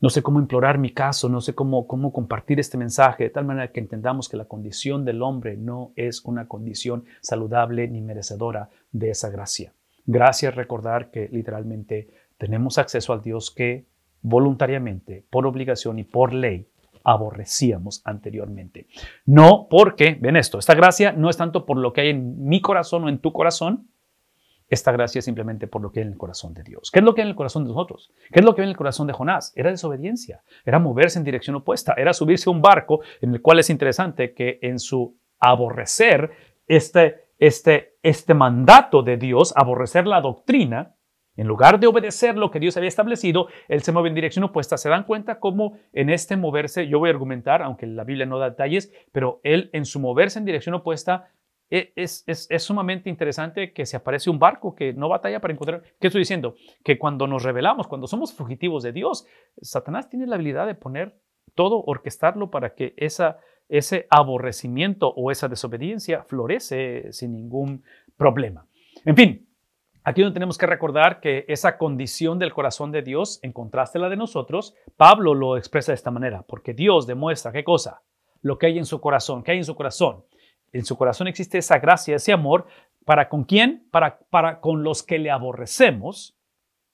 no 0.00 0.10
sé 0.10 0.22
cómo 0.22 0.40
implorar 0.40 0.78
mi 0.78 0.90
caso, 0.90 1.28
no 1.28 1.40
sé 1.40 1.54
cómo, 1.54 1.86
cómo 1.86 2.12
compartir 2.12 2.60
este 2.60 2.76
mensaje, 2.76 3.24
de 3.24 3.30
tal 3.30 3.44
manera 3.44 3.72
que 3.72 3.80
entendamos 3.80 4.28
que 4.28 4.36
la 4.36 4.44
condición 4.44 5.04
del 5.04 5.22
hombre 5.22 5.56
no 5.56 5.92
es 5.96 6.24
una 6.24 6.46
condición 6.46 7.04
saludable 7.20 7.88
ni 7.88 8.00
merecedora 8.00 8.70
de 8.92 9.10
esa 9.10 9.30
gracia. 9.30 9.72
Gracias 10.06 10.54
recordar 10.54 11.10
que 11.10 11.28
literalmente 11.30 12.08
tenemos 12.38 12.78
acceso 12.78 13.12
al 13.12 13.22
Dios 13.22 13.50
que 13.50 13.86
voluntariamente, 14.22 15.24
por 15.30 15.46
obligación 15.46 15.98
y 15.98 16.04
por 16.04 16.32
ley, 16.32 16.68
aborrecíamos 17.04 18.02
anteriormente. 18.04 18.86
No 19.24 19.66
porque, 19.70 20.16
ven 20.20 20.36
esto, 20.36 20.58
esta 20.58 20.74
gracia 20.74 21.12
no 21.12 21.30
es 21.30 21.36
tanto 21.36 21.64
por 21.64 21.78
lo 21.78 21.92
que 21.92 22.02
hay 22.02 22.08
en 22.10 22.44
mi 22.46 22.60
corazón 22.60 23.04
o 23.04 23.08
en 23.08 23.18
tu 23.18 23.32
corazón, 23.32 23.88
esta 24.68 24.92
gracia 24.92 25.22
simplemente 25.22 25.66
por 25.66 25.82
lo 25.82 25.90
que 25.90 26.00
hay 26.00 26.06
en 26.06 26.12
el 26.12 26.18
corazón 26.18 26.54
de 26.54 26.62
Dios. 26.62 26.90
¿Qué 26.90 26.98
es 26.98 27.04
lo 27.04 27.14
que 27.14 27.22
hay 27.22 27.26
en 27.26 27.30
el 27.30 27.36
corazón 27.36 27.64
de 27.64 27.70
nosotros? 27.70 28.12
¿Qué 28.30 28.40
es 28.40 28.44
lo 28.44 28.54
que 28.54 28.62
hay 28.62 28.66
en 28.66 28.70
el 28.70 28.76
corazón 28.76 29.06
de 29.06 29.12
Jonás? 29.12 29.52
Era 29.56 29.70
desobediencia, 29.70 30.42
era 30.64 30.78
moverse 30.78 31.18
en 31.18 31.24
dirección 31.24 31.56
opuesta, 31.56 31.94
era 31.96 32.12
subirse 32.12 32.50
a 32.50 32.52
un 32.52 32.62
barco 32.62 33.00
en 33.20 33.34
el 33.34 33.42
cual 33.42 33.58
es 33.58 33.70
interesante 33.70 34.34
que 34.34 34.58
en 34.62 34.78
su 34.78 35.16
aborrecer 35.38 36.30
este, 36.66 37.28
este, 37.38 37.96
este 38.02 38.34
mandato 38.34 39.02
de 39.02 39.16
Dios, 39.16 39.52
aborrecer 39.56 40.06
la 40.06 40.20
doctrina, 40.20 40.94
en 41.38 41.46
lugar 41.46 41.78
de 41.78 41.86
obedecer 41.86 42.36
lo 42.36 42.50
que 42.50 42.58
Dios 42.58 42.76
había 42.76 42.88
establecido, 42.88 43.46
él 43.68 43.82
se 43.82 43.92
mueve 43.92 44.08
en 44.08 44.16
dirección 44.16 44.44
opuesta. 44.44 44.76
¿Se 44.76 44.88
dan 44.88 45.04
cuenta 45.04 45.38
cómo 45.38 45.78
en 45.92 46.10
este 46.10 46.36
moverse, 46.36 46.88
yo 46.88 46.98
voy 46.98 47.10
a 47.10 47.12
argumentar, 47.12 47.62
aunque 47.62 47.86
la 47.86 48.02
Biblia 48.02 48.26
no 48.26 48.40
da 48.40 48.50
detalles, 48.50 48.92
pero 49.12 49.40
él 49.44 49.70
en 49.72 49.84
su 49.84 50.00
moverse 50.00 50.40
en 50.40 50.44
dirección 50.44 50.74
opuesta 50.74 51.30
e, 51.70 51.92
es, 51.96 52.24
sumamente 52.58 53.10
interesante 53.10 53.72
que 53.72 53.86
se 53.86 53.96
aparece 53.96 54.30
un 54.30 54.38
barco 54.38 54.74
que 54.74 54.92
no 54.92 55.08
batalla 55.08 55.40
para 55.40 55.52
encontrar. 55.52 55.82
¿Qué 56.00 56.08
estoy 56.08 56.20
diciendo? 56.20 56.54
Que 56.82 56.98
cuando 56.98 57.26
nos 57.26 57.42
revelamos, 57.42 57.86
cuando 57.86 58.06
somos 58.06 58.32
fugitivos 58.32 58.82
de 58.82 58.92
Dios, 58.92 59.26
Satanás 59.60 60.08
tiene 60.08 60.26
la 60.26 60.36
habilidad 60.36 60.66
de 60.66 60.74
poner 60.74 61.16
todo, 61.54 61.82
orquestarlo 61.84 62.50
para 62.50 62.74
que 62.74 62.94
esa, 62.96 63.38
ese 63.68 64.06
aborrecimiento 64.10 65.08
o 65.08 65.30
esa 65.30 65.48
desobediencia 65.48 66.22
florece 66.24 67.12
sin 67.12 67.32
ningún 67.32 67.82
problema. 68.16 68.66
En 69.04 69.16
fin, 69.16 69.44
Aquí 70.04 70.22
no 70.22 70.32
tenemos 70.32 70.56
que 70.56 70.64
recordar 70.64 71.20
que 71.20 71.44
esa 71.48 71.76
condición 71.76 72.38
del 72.38 72.54
corazón 72.54 72.92
de 72.92 73.02
Dios, 73.02 73.40
en 73.42 73.52
contraste 73.52 73.98
a 73.98 74.00
la 74.00 74.08
de 74.08 74.16
nosotros, 74.16 74.74
Pablo 74.96 75.34
lo 75.34 75.58
expresa 75.58 75.92
de 75.92 75.96
esta 75.96 76.10
manera, 76.10 76.44
porque 76.48 76.72
Dios 76.72 77.06
demuestra 77.06 77.52
qué 77.52 77.62
cosa, 77.62 78.00
lo 78.40 78.56
que 78.56 78.68
hay 78.68 78.78
en 78.78 78.86
su 78.86 79.02
corazón, 79.02 79.42
qué 79.42 79.50
hay 79.52 79.58
en 79.58 79.66
su 79.66 79.74
corazón, 79.74 80.24
en 80.72 80.84
su 80.84 80.96
corazón 80.96 81.28
existe 81.28 81.58
esa 81.58 81.78
gracia, 81.78 82.16
ese 82.16 82.32
amor, 82.32 82.66
¿para 83.04 83.28
con 83.28 83.44
quién? 83.44 83.88
Para, 83.90 84.18
para 84.30 84.60
con 84.60 84.82
los 84.82 85.02
que 85.02 85.18
le 85.18 85.30
aborrecemos 85.30 86.36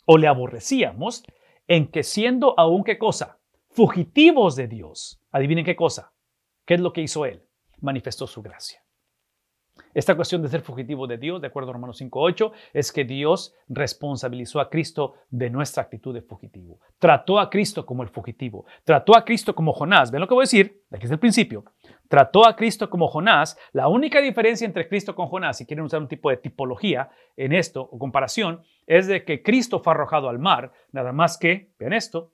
o 0.05 0.19
le 0.19 0.29
aborrecíamos, 0.29 1.25
en 1.67 1.91
que 1.91 2.03
siendo 2.03 2.55
aún 2.59 2.85
qué 2.85 2.99
cosa? 2.99 3.39
Fugitivos 3.71 4.55
de 4.55 4.69
Dios. 4.69 5.21
Adivinen 5.33 5.65
qué 5.65 5.75
cosa. 5.75 6.13
¿Qué 6.65 6.75
es 6.75 6.81
lo 6.81 6.93
que 6.93 7.01
hizo 7.01 7.27
Él? 7.27 7.43
Manifestó 7.81 8.27
su 8.27 8.43
gracia. 8.43 8.84
Esta 9.95 10.17
cuestión 10.17 10.43
de 10.43 10.49
ser 10.49 10.61
fugitivo 10.61 11.07
de 11.07 11.17
Dios, 11.17 11.41
de 11.41 11.47
acuerdo 11.47 11.71
a 11.71 11.75
Romanos 11.75 12.03
5.8, 12.03 12.51
es 12.73 12.91
que 12.93 13.05
Dios 13.05 13.55
responsabilizó 13.69 14.61
a 14.61 14.69
Cristo 14.69 15.15
de 15.31 15.49
nuestra 15.51 15.85
actitud 15.85 16.13
de 16.13 16.21
fugitivo. 16.21 16.81
Trató 16.99 17.39
a 17.39 17.49
Cristo 17.49 17.87
como 17.87 18.03
el 18.03 18.09
fugitivo. 18.09 18.67
Trató 18.83 19.17
a 19.17 19.25
Cristo 19.25 19.55
como 19.55 19.73
Jonás. 19.73 20.11
¿Ven 20.11 20.21
lo 20.21 20.27
que 20.27 20.35
voy 20.35 20.43
a 20.43 20.51
decir? 20.51 20.83
Aquí 20.91 21.07
es 21.07 21.13
el 21.13 21.21
principio. 21.21 21.65
Trató 22.09 22.47
a 22.47 22.57
Cristo 22.57 22.91
como 22.91 23.07
Jonás. 23.07 23.57
La 23.73 23.87
única 23.87 24.21
diferencia 24.21 24.67
entre 24.67 24.89
Cristo 24.89 25.15
con 25.15 25.29
Jonás, 25.29 25.59
si 25.59 25.67
quieren 25.67 25.85
usar 25.85 26.01
un 26.01 26.09
tipo 26.09 26.29
de 26.29 26.39
tipología 26.39 27.11
en 27.37 27.53
esto 27.53 27.81
o 27.81 27.99
comparación, 27.99 28.63
es 28.87 29.07
de 29.07 29.25
que 29.25 29.43
Cristo 29.43 29.79
fue 29.81 29.93
arrojado 29.93 30.29
al 30.29 30.39
mar, 30.41 30.73
nada 30.93 31.13
más 31.13 31.39
que, 31.39 31.73
vean 31.79 31.93
esto, 31.93 32.33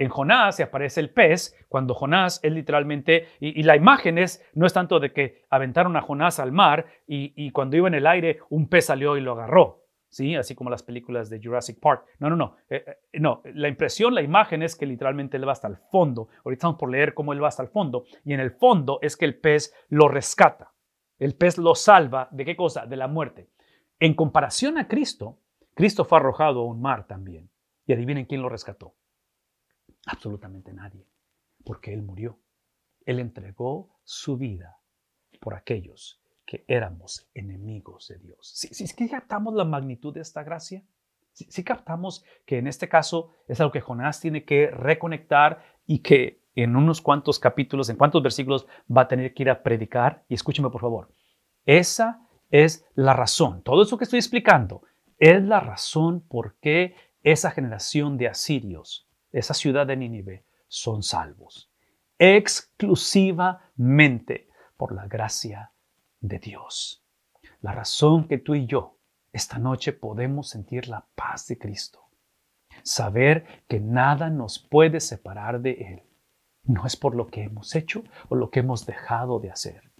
en 0.00 0.08
Jonás 0.08 0.56
se 0.56 0.62
aparece 0.62 0.98
el 0.98 1.10
pez, 1.10 1.54
cuando 1.68 1.92
Jonás 1.92 2.40
es 2.42 2.50
literalmente, 2.50 3.28
y, 3.38 3.62
la 3.64 3.76
imagen 3.76 4.16
es, 4.16 4.42
no 4.54 4.64
es 4.64 4.72
tanto 4.72 4.98
de 4.98 5.12
que 5.12 5.44
aventaron 5.50 5.94
a 5.94 6.00
Jonás 6.00 6.40
al 6.40 6.52
mar 6.52 6.86
y, 7.06 7.50
cuando 7.50 7.76
iba 7.76 7.86
en 7.86 7.92
el 7.92 8.06
aire 8.06 8.38
un 8.48 8.70
pez 8.70 8.86
salió 8.86 9.18
y 9.18 9.20
lo 9.20 9.32
agarró, 9.32 9.84
¿sí? 10.08 10.36
Así 10.36 10.54
como 10.54 10.70
las 10.70 10.82
películas 10.82 11.28
de 11.28 11.38
Jurassic 11.44 11.78
Park. 11.80 12.06
No, 12.18 12.30
no, 12.30 12.36
no. 12.36 12.56
Eh, 12.70 12.82
eh, 12.86 13.20
no, 13.20 13.42
la 13.44 13.68
impresión, 13.68 14.14
la 14.14 14.22
imagen 14.22 14.62
es 14.62 14.74
que 14.74 14.86
literalmente 14.86 15.36
él 15.36 15.46
va 15.46 15.52
hasta 15.52 15.68
el 15.68 15.76
fondo. 15.76 16.28
Ahorita 16.46 16.60
estamos 16.60 16.78
por 16.78 16.90
leer 16.90 17.12
cómo 17.12 17.34
él 17.34 17.44
va 17.44 17.48
hasta 17.48 17.62
el 17.62 17.68
fondo. 17.68 18.04
Y 18.24 18.32
en 18.32 18.40
el 18.40 18.52
fondo 18.52 19.00
es 19.02 19.18
que 19.18 19.26
el 19.26 19.38
pez 19.38 19.74
lo 19.90 20.08
rescata. 20.08 20.72
El 21.18 21.34
pez 21.34 21.58
lo 21.58 21.74
salva 21.74 22.26
de 22.30 22.46
qué 22.46 22.56
cosa? 22.56 22.86
De 22.86 22.96
la 22.96 23.06
muerte. 23.06 23.50
En 23.98 24.14
comparación 24.14 24.78
a 24.78 24.88
Cristo, 24.88 25.40
Cristo 25.74 26.06
fue 26.06 26.16
arrojado 26.16 26.60
a 26.60 26.64
un 26.64 26.80
mar 26.80 27.06
también. 27.06 27.50
Y 27.84 27.92
adivinen 27.92 28.24
quién 28.24 28.40
lo 28.40 28.48
rescató. 28.48 28.94
Absolutamente 30.06 30.72
nadie, 30.72 31.06
porque 31.64 31.92
Él 31.92 32.02
murió. 32.02 32.38
Él 33.04 33.18
entregó 33.18 34.00
su 34.04 34.36
vida 34.36 34.78
por 35.40 35.54
aquellos 35.54 36.20
que 36.44 36.64
éramos 36.66 37.28
enemigos 37.34 38.08
de 38.08 38.18
Dios. 38.18 38.38
Si, 38.42 38.84
es 38.84 38.94
que 38.94 39.08
captamos 39.08 39.54
la 39.54 39.64
magnitud 39.64 40.12
de 40.12 40.20
esta 40.20 40.42
gracia, 40.42 40.82
Si 41.32 41.64
captamos 41.64 42.24
que 42.44 42.58
en 42.58 42.66
este 42.66 42.88
caso 42.88 43.30
es 43.46 43.60
algo 43.60 43.72
que 43.72 43.80
Jonás 43.80 44.20
tiene 44.20 44.44
que 44.44 44.66
reconectar 44.70 45.62
y 45.86 46.00
que 46.00 46.42
en 46.54 46.76
unos 46.76 47.00
cuantos 47.00 47.38
capítulos, 47.38 47.88
en 47.88 47.96
cuantos 47.96 48.22
versículos 48.22 48.66
va 48.94 49.02
a 49.02 49.08
tener 49.08 49.32
que 49.32 49.44
ir 49.44 49.50
a 49.50 49.62
predicar. 49.62 50.24
Y 50.28 50.34
escúcheme 50.34 50.70
por 50.70 50.80
favor, 50.80 51.12
esa 51.64 52.26
es 52.50 52.84
la 52.94 53.14
razón. 53.14 53.62
Todo 53.62 53.82
eso 53.82 53.96
que 53.96 54.04
estoy 54.04 54.18
explicando 54.18 54.82
es 55.18 55.42
la 55.42 55.60
razón 55.60 56.20
por 56.20 56.56
qué 56.60 56.94
esa 57.22 57.50
generación 57.50 58.16
de 58.16 58.28
asirios, 58.28 59.08
esa 59.32 59.54
ciudad 59.54 59.86
de 59.86 59.96
Nínive, 59.96 60.44
son 60.68 61.02
salvos. 61.02 61.70
Exclusivamente 62.18 64.48
por 64.76 64.92
la 64.92 65.06
gracia 65.06 65.72
de 66.20 66.38
Dios. 66.38 67.02
La 67.60 67.72
razón 67.72 68.28
que 68.28 68.38
tú 68.38 68.54
y 68.54 68.66
yo 68.66 68.98
esta 69.32 69.58
noche 69.58 69.92
podemos 69.92 70.48
sentir 70.48 70.88
la 70.88 71.06
paz 71.14 71.46
de 71.46 71.58
Cristo. 71.58 72.00
Saber 72.82 73.44
que 73.68 73.78
nada 73.78 74.30
nos 74.30 74.58
puede 74.58 75.00
separar 75.00 75.60
de 75.60 75.72
Él. 75.72 76.02
No 76.64 76.86
es 76.86 76.96
por 76.96 77.14
lo 77.14 77.28
que 77.28 77.44
hemos 77.44 77.76
hecho 77.76 78.02
o 78.28 78.34
lo 78.34 78.50
que 78.50 78.60
hemos 78.60 78.86
dejado 78.86 79.38
de 79.38 79.50
hacer. 79.50 79.90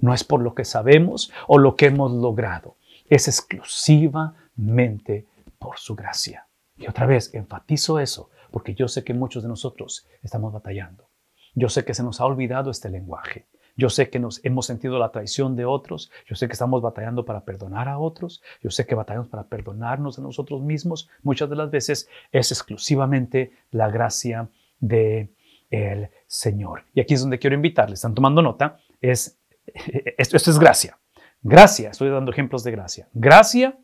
No 0.00 0.14
es 0.14 0.24
por 0.24 0.40
lo 0.40 0.54
que 0.54 0.64
sabemos 0.64 1.32
o 1.46 1.58
lo 1.58 1.76
que 1.76 1.86
hemos 1.86 2.12
logrado. 2.12 2.76
Es 3.08 3.28
exclusivamente 3.28 5.26
por 5.58 5.78
su 5.78 5.94
gracia. 5.94 6.46
Y 6.76 6.86
otra 6.86 7.06
vez, 7.06 7.34
enfatizo 7.34 7.98
eso 7.98 8.30
porque 8.50 8.74
yo 8.74 8.88
sé 8.88 9.04
que 9.04 9.14
muchos 9.14 9.42
de 9.42 9.48
nosotros 9.48 10.06
estamos 10.22 10.52
batallando. 10.52 11.08
Yo 11.54 11.68
sé 11.68 11.84
que 11.84 11.94
se 11.94 12.02
nos 12.02 12.20
ha 12.20 12.26
olvidado 12.26 12.70
este 12.70 12.88
lenguaje. 12.88 13.46
Yo 13.76 13.90
sé 13.90 14.10
que 14.10 14.18
nos 14.18 14.44
hemos 14.44 14.66
sentido 14.66 14.98
la 14.98 15.12
traición 15.12 15.54
de 15.54 15.64
otros. 15.64 16.10
Yo 16.26 16.34
sé 16.34 16.48
que 16.48 16.52
estamos 16.52 16.82
batallando 16.82 17.24
para 17.24 17.44
perdonar 17.44 17.88
a 17.88 17.98
otros. 17.98 18.42
Yo 18.60 18.70
sé 18.70 18.86
que 18.86 18.96
batallamos 18.96 19.28
para 19.28 19.44
perdonarnos 19.44 20.18
a 20.18 20.22
nosotros 20.22 20.62
mismos. 20.62 21.08
Muchas 21.22 21.48
de 21.48 21.56
las 21.56 21.70
veces 21.70 22.08
es 22.32 22.50
exclusivamente 22.50 23.52
la 23.70 23.88
gracia 23.88 24.48
de 24.80 25.32
el 25.70 26.10
Señor. 26.26 26.84
Y 26.92 27.00
aquí 27.00 27.14
es 27.14 27.20
donde 27.20 27.38
quiero 27.38 27.54
invitarles. 27.54 28.00
Están 28.00 28.14
tomando 28.14 28.42
nota. 28.42 28.80
Es 29.00 29.38
esto, 30.18 30.36
esto 30.36 30.50
es 30.50 30.58
gracia. 30.58 30.98
Gracia. 31.42 31.90
Estoy 31.90 32.10
dando 32.10 32.32
ejemplos 32.32 32.64
de 32.64 32.72
gracia. 32.72 33.08
Gracia 33.12 33.78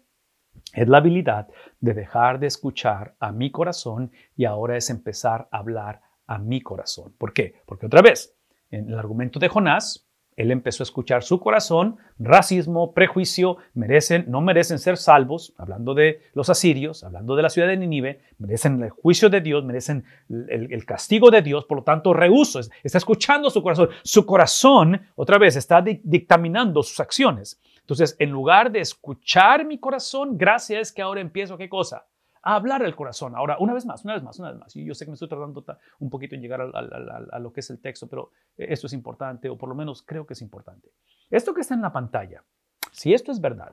es 0.75 0.89
la 0.89 0.99
habilidad 0.99 1.49
de 1.81 1.95
dejar 1.95 2.39
de 2.39 2.49
escuchar 2.49 3.15
a 3.21 3.33
mi 3.33 3.51
corazón 3.51 4.11
y 4.37 4.45
ahora 4.45 4.77
es 4.77 4.91
empezar 4.91 5.49
a 5.51 5.59
hablar 5.59 6.01
a 6.27 6.39
mi 6.39 6.61
corazón. 6.61 7.15
¿Por 7.19 7.33
qué? 7.33 7.55
Porque 7.67 7.87
otra 7.87 8.03
vez, 8.03 8.35
en 8.71 8.89
el 8.89 8.99
argumento 8.99 9.39
de 9.39 9.49
Jonás, 9.49 10.07
él 10.37 10.51
empezó 10.51 10.83
a 10.83 10.85
escuchar 10.85 11.23
su 11.23 11.39
corazón, 11.39 11.97
racismo, 12.19 12.93
prejuicio, 12.93 13.59
merecen, 13.73 14.25
no 14.29 14.41
merecen 14.41 14.81
ser 14.81 14.97
salvos, 14.97 15.55
hablando 15.57 15.95
de 15.95 16.23
los 16.33 16.51
asirios, 16.51 17.05
hablando 17.05 17.37
de 17.37 17.43
la 17.43 17.51
ciudad 17.51 17.69
de 17.69 17.77
Nínive, 17.77 18.21
merecen 18.39 18.83
el 18.83 18.91
juicio 18.91 19.31
de 19.31 19.41
Dios, 19.41 19.65
merecen 19.65 20.05
el, 20.29 20.85
castigo 20.85 21.31
de 21.31 21.41
Dios, 21.41 21.67
por 21.67 21.79
lo 21.79 21.85
tanto 21.85 22.13
rehuso, 22.13 22.61
está 22.83 22.99
escuchando 22.99 23.49
su 23.49 23.63
corazón. 23.63 23.91
Su 24.03 24.27
corazón, 24.27 25.01
otra 25.15 25.39
vez, 25.39 25.55
está 25.55 25.83
dictaminando 25.83 26.83
sus 26.83 26.99
acciones. 26.99 27.61
Entonces, 27.85 28.17
en 28.19 28.31
lugar 28.31 28.73
de 28.73 28.81
escuchar 28.81 29.67
mi 29.67 29.79
corazón, 29.79 30.39
gracias 30.39 30.81
es 30.81 30.93
que 30.93 31.03
ahora 31.03 31.21
empiezo, 31.21 31.59
¿qué 31.59 31.69
cosa? 31.69 32.07
a 32.45 32.57
hablar 32.57 32.83
al 32.83 32.95
corazón. 32.95 33.35
Ahora, 33.35 33.57
una 33.59 33.73
vez 33.73 33.87
más, 33.87 34.05
una 34.05 34.15
vez 34.15 34.23
más, 34.23 34.39
una 34.39 34.51
vez 34.51 34.61
más. 34.61 34.75
Yo 34.75 34.95
sé 34.95 35.07
que 35.07 35.11
me 35.11 35.15
estoy 35.15 35.29
tardando 35.29 35.65
un 35.99 36.11
poquito 36.11 36.35
en 36.35 36.43
llegar 36.43 36.61
a, 36.61 37.39
lo 37.39 37.53
que 37.53 37.61
es 37.61 37.71
el 37.71 37.81
texto, 37.81 38.07
pero 38.07 38.31
eh, 38.59 38.67
esto 38.69 38.87
es 38.87 38.93
importante, 38.93 39.49
o 39.49 39.57
por 39.57 39.69
lo 39.69 39.75
menos 39.75 40.03
creo 40.03 40.27
que 40.27 40.35
es 40.35 40.43
importante. 40.43 40.91
Esto 41.31 41.55
que 41.55 41.63
está 41.63 41.75
en 41.75 41.81
la 41.81 41.93
pantalla, 41.93 42.45
si 42.93 43.15
esto 43.15 43.33
es 43.33 43.41
verdad, 43.41 43.73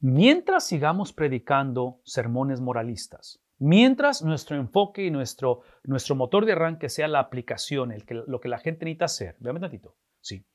mientras 0.00 0.66
sigamos 0.66 1.12
predicando 1.12 2.00
sermones 2.02 2.62
moralistas, 2.62 3.42
mientras 3.58 4.22
nuestro 4.22 4.56
enfoque 4.56 5.04
y 5.04 5.10
nuestro, 5.10 5.60
nuestro 5.84 6.14
motor 6.14 6.46
de 6.46 6.52
arranque 6.52 6.88
sea 6.88 7.08
la 7.08 7.20
aplicación, 7.20 7.92
el 7.92 8.06
que, 8.06 8.14
lo 8.14 8.40
que 8.40 8.48
la 8.48 8.58
gente 8.58 8.86
necesita 8.86 9.04
hacer, 9.04 9.36
véame 9.38 9.60
tantito, 9.60 9.96
sí. 10.20 10.46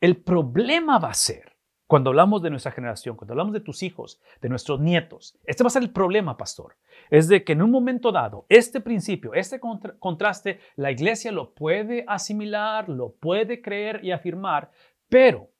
El 0.00 0.16
problema 0.16 0.98
va 0.98 1.10
a 1.10 1.14
ser 1.14 1.56
cuando 1.86 2.08
hablamos 2.10 2.40
de 2.40 2.48
nuestra 2.48 2.72
generación, 2.72 3.16
cuando 3.16 3.32
hablamos 3.32 3.52
de 3.52 3.60
tus 3.60 3.82
hijos, 3.82 4.18
de 4.40 4.48
nuestros 4.48 4.80
nietos, 4.80 5.36
este 5.44 5.62
va 5.62 5.66
a 5.66 5.70
ser 5.70 5.82
el 5.82 5.90
problema, 5.90 6.36
pastor. 6.36 6.76
Es 7.10 7.28
de 7.28 7.44
que 7.44 7.52
en 7.52 7.62
un 7.62 7.70
momento 7.70 8.12
dado, 8.12 8.46
este 8.48 8.80
principio, 8.80 9.34
este 9.34 9.60
contraste, 9.98 10.60
la 10.76 10.90
iglesia 10.90 11.32
lo 11.32 11.52
puede 11.52 12.04
asimilar, 12.06 12.88
lo 12.88 13.12
puede 13.16 13.60
creer 13.60 14.02
y 14.02 14.12
afirmar, 14.12 14.70
pero 15.08 15.50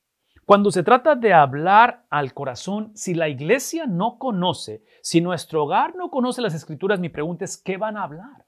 cuando 0.46 0.70
se 0.70 0.84
trata 0.84 1.16
de 1.16 1.34
hablar 1.34 2.06
al 2.08 2.32
corazón, 2.32 2.92
si 2.94 3.12
la 3.12 3.28
iglesia 3.28 3.86
no 3.86 4.18
conoce, 4.18 4.84
si 5.02 5.20
nuestro 5.20 5.64
hogar 5.64 5.94
no 5.96 6.10
conoce 6.10 6.40
las 6.40 6.54
escrituras, 6.54 6.98
mi 6.98 7.08
pregunta 7.08 7.44
es, 7.44 7.56
¿qué 7.56 7.76
van 7.76 7.96
a 7.96 8.04
hablar? 8.04 8.46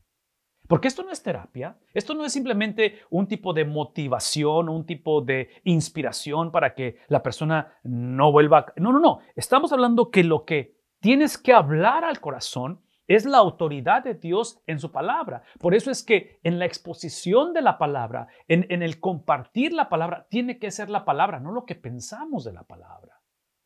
Porque 0.73 0.89
esto 0.89 1.03
no 1.03 1.11
es 1.11 1.23
terapia, 1.23 1.77
esto 1.93 2.15
no 2.15 2.25
es 2.25 2.33
simplemente 2.33 3.01
un 3.11 3.27
tipo 3.29 3.53
de 3.53 3.67
motivación, 3.67 4.71
un 4.71 4.87
tipo 4.87 5.21
de 5.21 5.51
inspiración 5.65 6.51
para 6.51 6.75
que 6.75 6.97
la 7.09 7.23
persona 7.23 7.75
no 7.83 8.33
vuelva. 8.33 8.73
No, 8.77 8.91
no, 8.91 8.99
no. 8.99 9.19
Estamos 9.37 9.71
hablando 9.75 10.11
que 10.11 10.25
lo 10.25 10.47
que 10.47 10.79
tienes 10.99 11.37
que 11.37 11.53
hablar 11.53 12.07
al 12.07 12.21
corazón 12.21 12.81
es 13.07 13.27
la 13.27 13.37
autoridad 13.37 14.03
de 14.03 14.15
Dios 14.15 14.63
en 14.67 14.79
su 14.79 14.91
palabra. 14.91 15.43
Por 15.61 15.75
eso 15.75 15.91
es 15.91 16.03
que 16.03 16.41
en 16.43 16.59
la 16.59 16.65
exposición 16.65 17.53
de 17.53 17.61
la 17.61 17.77
palabra, 17.77 18.29
en, 18.49 18.65
en 18.71 18.83
el 18.83 18.99
compartir 18.99 19.75
la 19.75 19.91
palabra, 19.91 20.27
tiene 20.31 20.59
que 20.59 20.71
ser 20.71 20.89
la 20.89 21.05
palabra, 21.05 21.39
no 21.39 21.53
lo 21.53 21.67
que 21.67 21.75
pensamos 21.75 22.45
de 22.45 22.55
la 22.55 22.63
palabra 22.63 23.22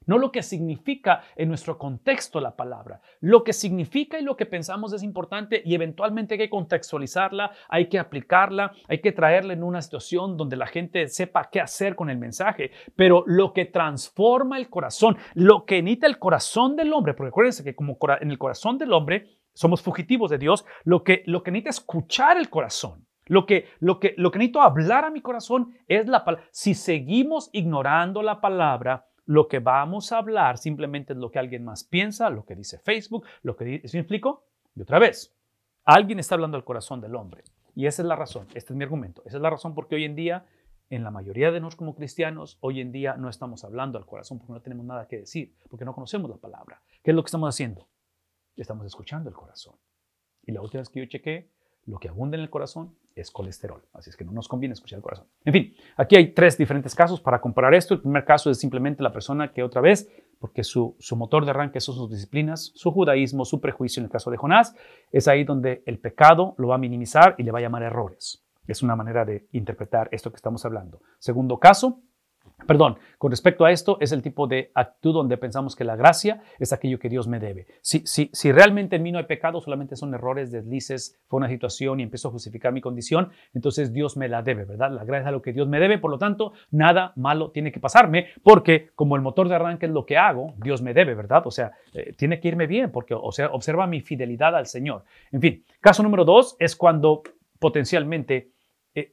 no 0.07 0.19
lo 0.19 0.33
que 0.33 0.43
significa 0.43 1.23
en 1.37 1.49
nuestro 1.49 1.79
contexto 1.79 2.41
la 2.41 2.57
palabra. 2.57 3.01
Lo 3.21 3.45
que 3.45 3.53
significa 3.53 4.19
y 4.19 4.23
lo 4.23 4.37
que 4.37 4.47
pensamos 4.47 4.93
es 4.93 5.03
importante 5.03 5.63
y 5.65 5.75
eventualmente 5.75 6.35
hay 6.35 6.39
que 6.39 6.51
contextualizarla, 6.51 7.53
hay 7.69 7.89
que 7.89 7.99
aplicarla, 7.99 8.73
hay 8.89 9.01
que 9.01 9.13
traerla 9.13 9.53
en 9.53 9.63
una 9.63 9.83
situación 9.83 10.37
donde 10.37 10.57
la 10.57 10.67
gente 10.67 11.09
sepa 11.09 11.49
qué 11.51 11.61
hacer 11.61 11.97
con 11.97 12.11
el 12.11 12.19
mensaje. 12.19 12.71
Pero 12.95 13.25
lo 13.27 13.53
que 13.53 13.67
transforma 13.67 14.59
el 14.59 14.71
corazón, 14.71 15.17
lo 15.35 15.65
que 15.65 15.83
necesita 15.83 16.07
el 16.07 16.19
corazón 16.19 16.77
del 16.77 16.93
hombre, 16.93 17.15
porque 17.15 17.29
acuérdense 17.29 17.65
que 17.65 17.75
como 17.75 17.99
en 18.21 18.31
el 18.31 18.39
corazón 18.39 18.79
del 18.79 18.93
hombre 18.93 19.27
somos 19.53 19.83
fugitivos 19.83 20.31
de 20.31 20.39
Dios, 20.39 20.65
lo 20.85 21.03
que, 21.03 21.23
lo 21.27 21.43
que 21.43 21.51
necesita 21.51 21.71
escuchar 21.71 22.37
el 22.37 22.51
corazón. 22.51 23.07
Lo 23.29 23.45
que, 23.45 23.67
lo, 23.81 23.99
que, 23.99 24.15
lo 24.19 24.31
que 24.31 24.39
necesito 24.39 24.63
hablar 24.63 25.05
a 25.05 25.11
mi 25.11 25.21
corazón 25.21 25.77
es 25.89 26.07
la 26.07 26.25
palabra. 26.25 26.47
Si 26.53 26.75
seguimos 26.75 27.51
ignorando 27.53 28.23
la 28.23 28.41
palabra, 28.41 29.07
lo 29.27 29.49
que 29.49 29.59
vamos 29.59 30.13
a 30.13 30.19
hablar 30.19 30.57
simplemente 30.57 31.13
es 31.13 31.19
lo 31.19 31.31
que 31.31 31.39
alguien 31.39 31.65
más 31.65 31.85
piensa, 31.85 32.31
lo 32.31 32.45
que 32.47 32.55
dice 32.55 32.79
Facebook, 32.79 33.27
lo 33.43 33.57
que 33.57 33.65
dice, 33.65 33.89
¿sí 33.89 33.97
me 33.97 34.03
explico? 34.03 34.47
Y 34.75 34.83
otra 34.83 34.99
vez, 34.99 35.37
alguien 35.85 36.19
está 36.19 36.37
hablando 36.37 36.57
al 36.57 36.65
corazón 36.65 37.01
del 37.01 37.15
hombre. 37.17 37.43
Y 37.75 37.87
esa 37.87 38.03
es 38.03 38.09
la 38.09 38.17
razón, 38.17 38.47
este 38.55 38.73
es 38.73 38.77
mi 38.77 38.85
argumento, 38.85 39.23
esa 39.27 39.37
es 39.37 39.43
la 39.43 39.51
razón 39.51 39.75
porque 39.75 39.97
hoy 39.97 40.05
en 40.05 40.15
día, 40.15 40.47
en 40.89 41.03
la 41.03 41.11
mayoría 41.11 41.51
de 41.51 41.61
nosotros 41.61 41.77
como 41.77 41.95
cristianos, 41.95 42.57
hoy 42.61 42.81
en 42.81 42.93
día 42.93 43.17
no 43.17 43.29
estamos 43.29 43.65
hablando 43.65 43.99
al 43.99 44.07
corazón 44.07 44.39
porque 44.39 44.53
no 44.53 44.63
tenemos 44.63 44.87
nada 44.87 45.07
que 45.09 45.19
decir, 45.19 45.55
porque 45.69 45.85
no 45.85 45.93
conocemos 45.93 46.31
la 46.31 46.37
palabra. 46.37 46.81
¿Qué 47.03 47.11
es 47.11 47.15
lo 47.15 47.23
que 47.23 47.27
estamos 47.27 47.49
haciendo? 47.55 47.89
Estamos 48.57 48.87
escuchando 48.87 49.29
el 49.29 49.35
corazón. 49.35 49.75
Y 50.43 50.53
la 50.53 50.63
última 50.63 50.81
vez 50.81 50.89
que 50.89 51.01
yo 51.01 51.07
chequé, 51.07 51.51
lo 51.85 51.99
que 51.99 52.09
abunda 52.09 52.37
en 52.37 52.43
el 52.45 52.51
corazón 52.51 52.97
es 53.17 53.31
colesterol. 53.31 53.83
Así 53.95 54.11
es 54.11 54.17
que 54.17 54.25
no 54.25 54.33
nos 54.33 54.47
conviene 54.47 54.75
escuchar 54.75 54.99
el 54.99 55.03
corazón. 55.03 55.27
En 55.45 55.53
fin, 55.53 55.75
aquí 55.97 56.17
hay 56.17 56.33
tres 56.33 56.57
diferentes 56.57 56.95
casos 56.95 57.21
para 57.21 57.41
comparar 57.41 57.75
esto. 57.75 57.95
El 57.95 58.03
primer 58.03 58.25
caso 58.25 58.51
es 58.51 58.59
simplemente 58.59 59.03
la 59.03 59.11
persona 59.11 59.53
que 59.53 59.63
otra 59.63 59.81
vez, 59.81 60.09
porque 60.39 60.63
su, 60.63 60.95
su 60.99 61.17
motor 61.17 61.45
de 61.45 61.51
arranque 61.51 61.81
son 61.81 61.95
sus 61.95 62.11
disciplinas, 62.11 62.73
su 62.75 62.93
judaísmo, 62.93 63.47
su 63.47 63.61
prejuicio 63.61 64.01
en 64.01 64.05
el 64.05 64.11
caso 64.11 64.31
de 64.31 64.37
Jonás, 64.37 64.77
es 65.11 65.27
ahí 65.29 65.45
donde 65.45 65.83
el 65.87 65.99
pecado 65.99 66.55
lo 66.59 66.69
va 66.69 66.75
a 66.75 66.79
minimizar 66.79 67.35
y 67.39 67.43
le 67.43 67.51
va 67.51 67.59
a 67.59 67.63
llamar 67.63 67.83
errores. 67.83 68.45
Es 68.67 68.83
una 68.83 68.97
manera 68.97 69.25
de 69.25 69.47
interpretar 69.53 70.09
esto 70.13 70.31
que 70.31 70.37
estamos 70.37 70.65
hablando. 70.65 71.01
Segundo 71.19 71.59
caso, 71.59 72.01
Perdón, 72.67 72.99
con 73.19 73.31
respecto 73.31 73.65
a 73.65 73.71
esto, 73.71 73.99
es 74.01 74.13
el 74.13 74.23
tipo 74.23 74.47
de 74.47 74.71
actitud 74.75 75.13
donde 75.13 75.37
pensamos 75.37 75.77
que 75.77 75.85
la 75.85 75.95
gracia 75.95 76.43
es 76.59 76.73
aquello 76.73 76.99
que 76.99 77.09
Dios 77.09 77.29
me 77.29 77.39
debe. 77.39 77.67
Si, 77.83 78.01
si, 78.07 78.31
si 78.33 78.51
realmente 78.51 78.97
en 78.97 79.03
mí 79.03 79.13
no 79.13 79.19
hay 79.19 79.25
pecado, 79.25 79.61
solamente 79.61 79.95
son 79.95 80.15
errores, 80.15 80.51
deslices, 80.51 81.21
fue 81.29 81.37
una 81.37 81.49
situación 81.49 82.01
y 82.01 82.03
empiezo 82.03 82.29
a 82.29 82.31
justificar 82.31 82.73
mi 82.73 82.81
condición, 82.81 83.31
entonces 83.53 83.93
Dios 83.93 84.17
me 84.17 84.29
la 84.29 84.43
debe, 84.43 84.65
¿verdad? 84.65 84.91
La 84.91 85.05
gracia 85.05 85.29
es 85.29 85.33
lo 85.33 85.43
que 85.43 85.53
Dios 85.53 85.69
me 85.69 85.79
debe, 85.79 85.99
por 85.99 86.11
lo 86.11 86.19
tanto, 86.19 86.55
nada 86.71 87.13
malo 87.17 87.51
tiene 87.51 87.71
que 87.71 87.79
pasarme, 87.79 88.29
porque 88.43 88.91
como 88.95 89.17
el 89.17 89.23
motor 89.23 89.49
de 89.49 89.55
arranque 89.55 89.87
es 89.87 89.93
lo 89.93 90.07
que 90.07 90.17
hago, 90.17 90.55
Dios 90.57 90.83
me 90.83 90.95
debe, 90.95 91.15
¿verdad? 91.15 91.47
O 91.47 91.51
sea, 91.51 91.73
eh, 91.93 92.15
tiene 92.17 92.41
que 92.41 92.49
irme 92.49 92.67
bien, 92.67 92.91
porque, 92.91 93.15
o 93.15 93.33
sea, 93.33 93.49
observa 93.49 93.87
mi 93.87 94.01
fidelidad 94.01 94.57
al 94.57 94.67
Señor. 94.67 95.05
En 95.31 95.41
fin, 95.41 95.65
caso 95.81 96.03
número 96.03 96.25
dos 96.25 96.57
es 96.59 96.75
cuando 96.75 97.23
potencialmente 97.59 98.56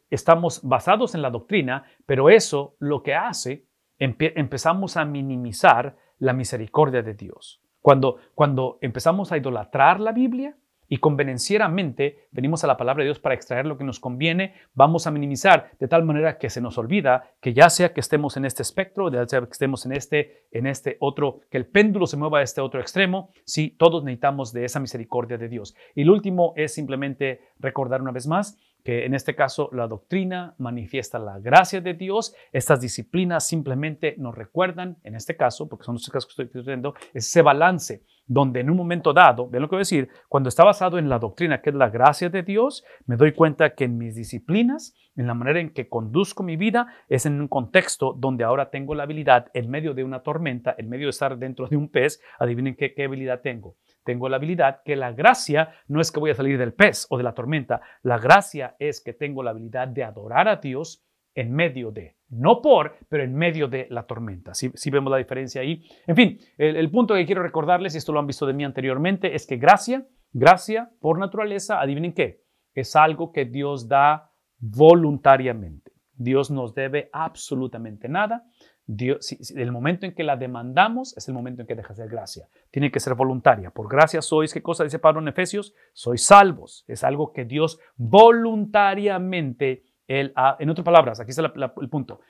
estamos 0.10 0.62
basados 0.64 1.16
en 1.16 1.22
la 1.22 1.30
doctrina, 1.30 1.84
pero 2.06 2.30
eso 2.30 2.76
lo 2.80 3.04
que 3.04 3.16
hace, 3.16 3.66
empezamos 3.98 4.98
a 4.98 5.06
minimizar 5.06 5.96
la 6.20 6.34
misericordia 6.34 7.02
de 7.02 7.14
Dios. 7.14 7.62
Cuando, 7.82 8.18
cuando 8.34 8.78
empezamos 8.82 9.32
a 9.32 9.38
idolatrar 9.38 10.00
la 10.00 10.12
Biblia, 10.12 10.56
y 10.94 10.98
convenencieramente 10.98 12.28
venimos 12.30 12.64
a 12.64 12.68
la 12.68 12.78
palabra 12.78 13.02
de 13.02 13.08
Dios 13.08 13.20
para 13.20 13.34
extraer 13.34 13.66
lo 13.66 13.80
que 13.80 13.84
nos 13.84 14.00
conviene, 14.00 14.54
vamos 14.76 15.08
a 15.08 15.12
minimizar 15.12 15.72
de 15.80 15.88
tal 15.88 16.04
manera 16.04 16.38
que 16.38 16.52
se 16.52 16.62
nos 16.62 16.78
olvida 16.78 17.32
que 17.42 17.54
ya 17.54 17.72
sea 17.72 17.94
que 17.94 18.00
estemos 18.00 18.38
en 18.38 18.46
este 18.46 18.62
espectro, 18.62 19.12
ya 19.12 19.26
sea 19.28 19.42
que 19.42 19.52
estemos 19.52 19.88
en 19.88 19.94
este, 19.94 20.46
en 20.52 20.68
este 20.68 20.98
otro, 21.00 21.40
que 21.50 21.58
el 21.58 21.66
péndulo 21.66 22.06
se 22.06 22.18
mueva 22.18 22.40
a 22.40 22.42
este 22.44 22.62
otro 22.62 22.80
extremo, 22.80 23.32
sí, 23.44 23.76
todos 23.80 24.04
necesitamos 24.04 24.54
de 24.54 24.66
esa 24.66 24.80
misericordia 24.80 25.40
de 25.40 25.50
Dios. 25.50 25.76
Y 25.96 26.04
lo 26.04 26.14
último 26.14 26.54
es 26.56 26.74
simplemente 26.76 27.42
recordar 27.58 28.02
una 28.02 28.12
vez 28.12 28.28
más 28.28 28.60
que 28.84 29.06
en 29.06 29.14
este 29.14 29.36
caso 29.36 29.70
la 29.72 29.88
doctrina 29.88 30.56
manifiesta 30.58 31.20
la 31.20 31.40
gracia 31.40 31.82
de 31.82 31.94
Dios. 31.94 32.36
Estas 32.52 32.82
disciplinas 32.82 33.48
simplemente 33.48 34.16
nos 34.18 34.36
recuerdan, 34.36 34.98
en 35.04 35.16
este 35.16 35.36
caso, 35.36 35.70
porque 35.70 35.86
son 35.86 35.96
los 35.96 36.10
casos 36.10 36.26
que 36.36 36.44
estoy 36.44 36.62
diciendo, 36.62 36.94
ese 37.14 37.42
balance 37.42 38.04
donde 38.26 38.61
en 38.61 38.69
un 38.69 38.78
momento 38.78 39.13
dado, 39.13 39.49
ven 39.49 39.61
lo 39.61 39.67
que 39.67 39.76
voy 39.76 39.82
a 39.82 39.88
decir, 39.88 40.09
cuando 40.30 40.49
está 40.49 40.63
basado 40.63 40.97
en 40.97 41.09
la 41.09 41.19
doctrina 41.19 41.61
que 41.61 41.69
es 41.69 41.76
la 41.76 41.89
gracia 41.89 42.30
de 42.30 42.43
Dios, 42.43 42.84
me 43.05 43.17
doy 43.17 43.34
cuenta 43.34 43.76
que 43.76 43.86
en 43.86 43.97
mis 43.97 44.15
disciplinas, 44.15 44.95
en 45.15 45.28
la 45.28 45.34
manera 45.34 45.59
en 45.59 45.74
que 45.74 45.89
conduzco 45.89 46.43
mi 46.43 46.55
vida, 46.55 46.88
es 47.09 47.26
en 47.26 47.39
un 47.41 47.47
contexto 47.47 48.13
donde 48.17 48.43
ahora 48.43 48.69
tengo 48.69 48.95
la 48.95 49.03
habilidad, 49.03 49.47
en 49.53 49.69
medio 49.69 49.93
de 49.93 50.03
una 50.03 50.21
tormenta, 50.21 50.76
en 50.78 50.89
medio 50.89 51.07
de 51.07 51.11
estar 51.11 51.38
dentro 51.38 51.67
de 51.67 51.78
un 51.78 51.89
pez, 51.89 52.21
adivinen 52.39 52.76
qué, 52.76 52.93
qué 52.93 53.05
habilidad 53.05 53.41
tengo. 53.41 53.76
Tengo 54.03 54.28
la 54.30 54.38
habilidad 54.38 54.82
que 54.84 54.95
la 54.95 55.11
gracia 55.11 55.74
no 55.88 56.01
es 56.01 56.11
que 56.11 56.19
voy 56.19 56.32
a 56.32 56.36
salir 56.36 56.57
del 56.57 56.74
pez 56.74 57.07
o 57.09 57.17
de 57.17 57.24
la 57.24 57.34
tormenta, 57.34 57.82
la 58.01 58.17
gracia 58.17 58.76
es 58.80 59.01
que 59.01 59.13
tengo 59.13 59.43
la 59.43 59.51
habilidad 59.51 59.88
de 59.88 60.03
adorar 60.03 60.47
a 60.47 60.57
Dios 60.57 61.03
en 61.36 61.54
medio 61.54 61.92
de, 61.92 62.16
no 62.30 62.62
por, 62.62 62.96
pero 63.10 63.24
en 63.24 63.36
medio 63.36 63.68
de 63.68 63.88
la 63.90 64.04
tormenta. 64.04 64.54
Si 64.54 64.70
¿Sí, 64.76 64.90
vemos 64.90 65.12
la 65.12 65.18
diferencia 65.18 65.62
ahí. 65.62 65.84
En 66.08 66.16
fin, 66.16 66.40
el, 66.58 66.90
punto 66.92 67.16
que 67.16 67.26
quiero 67.26 67.44
recordarles, 67.44 67.96
y 67.96 67.98
esto 67.98 68.12
lo 68.12 68.20
han 68.20 68.28
visto 68.28 68.46
de 68.46 68.54
mí 68.54 68.64
anteriormente, 68.64 69.36
es 69.36 69.48
que 69.48 69.58
gracia, 69.58 70.06
gracia 70.32 70.92
por 71.00 71.20
naturaleza, 71.20 71.80
adivinen 71.82 72.14
qué, 72.14 72.42
es 72.74 72.96
algo 72.96 73.32
que 73.32 73.46
Dios 73.46 73.88
da 73.88 74.32
voluntariamente. 74.60 75.92
Dios 76.16 76.52
nos 76.52 76.74
debe 76.74 77.10
absolutamente 77.12 78.08
nada. 78.08 78.46
Dios, 78.86 79.36
el 79.56 79.72
momento 79.72 80.06
en 80.06 80.14
que 80.14 80.24
la 80.24 80.36
demandamos 80.36 81.16
es 81.18 81.28
el 81.28 81.34
momento 81.34 81.62
en 81.62 81.68
que 81.68 81.76
deja 81.76 81.94
de 81.94 81.96
ser 81.96 82.10
gracia. 82.10 82.48
Tiene 82.70 82.92
que 82.92 83.00
ser 83.00 83.16
voluntaria. 83.16 83.72
Por 83.72 83.90
gracia 83.90 84.22
sois, 84.22 84.54
¿qué 84.54 84.62
cosa 84.62 84.84
dice 84.84 85.00
Pablo 85.00 85.22
en 85.22 85.30
Efesios? 85.30 85.74
Sois 85.94 86.26
salvos. 86.26 86.84
Es 86.88 87.04
algo 87.04 87.32
que 87.32 87.46
Dios 87.46 87.80
voluntariamente, 87.96 89.84
él 90.20 90.34
en 90.59 90.70
otras 90.70 90.86
palabras, 90.86 91.20
aquí 91.20 91.32
está 91.32 91.53
el 91.82 91.89
punto, 91.89 92.22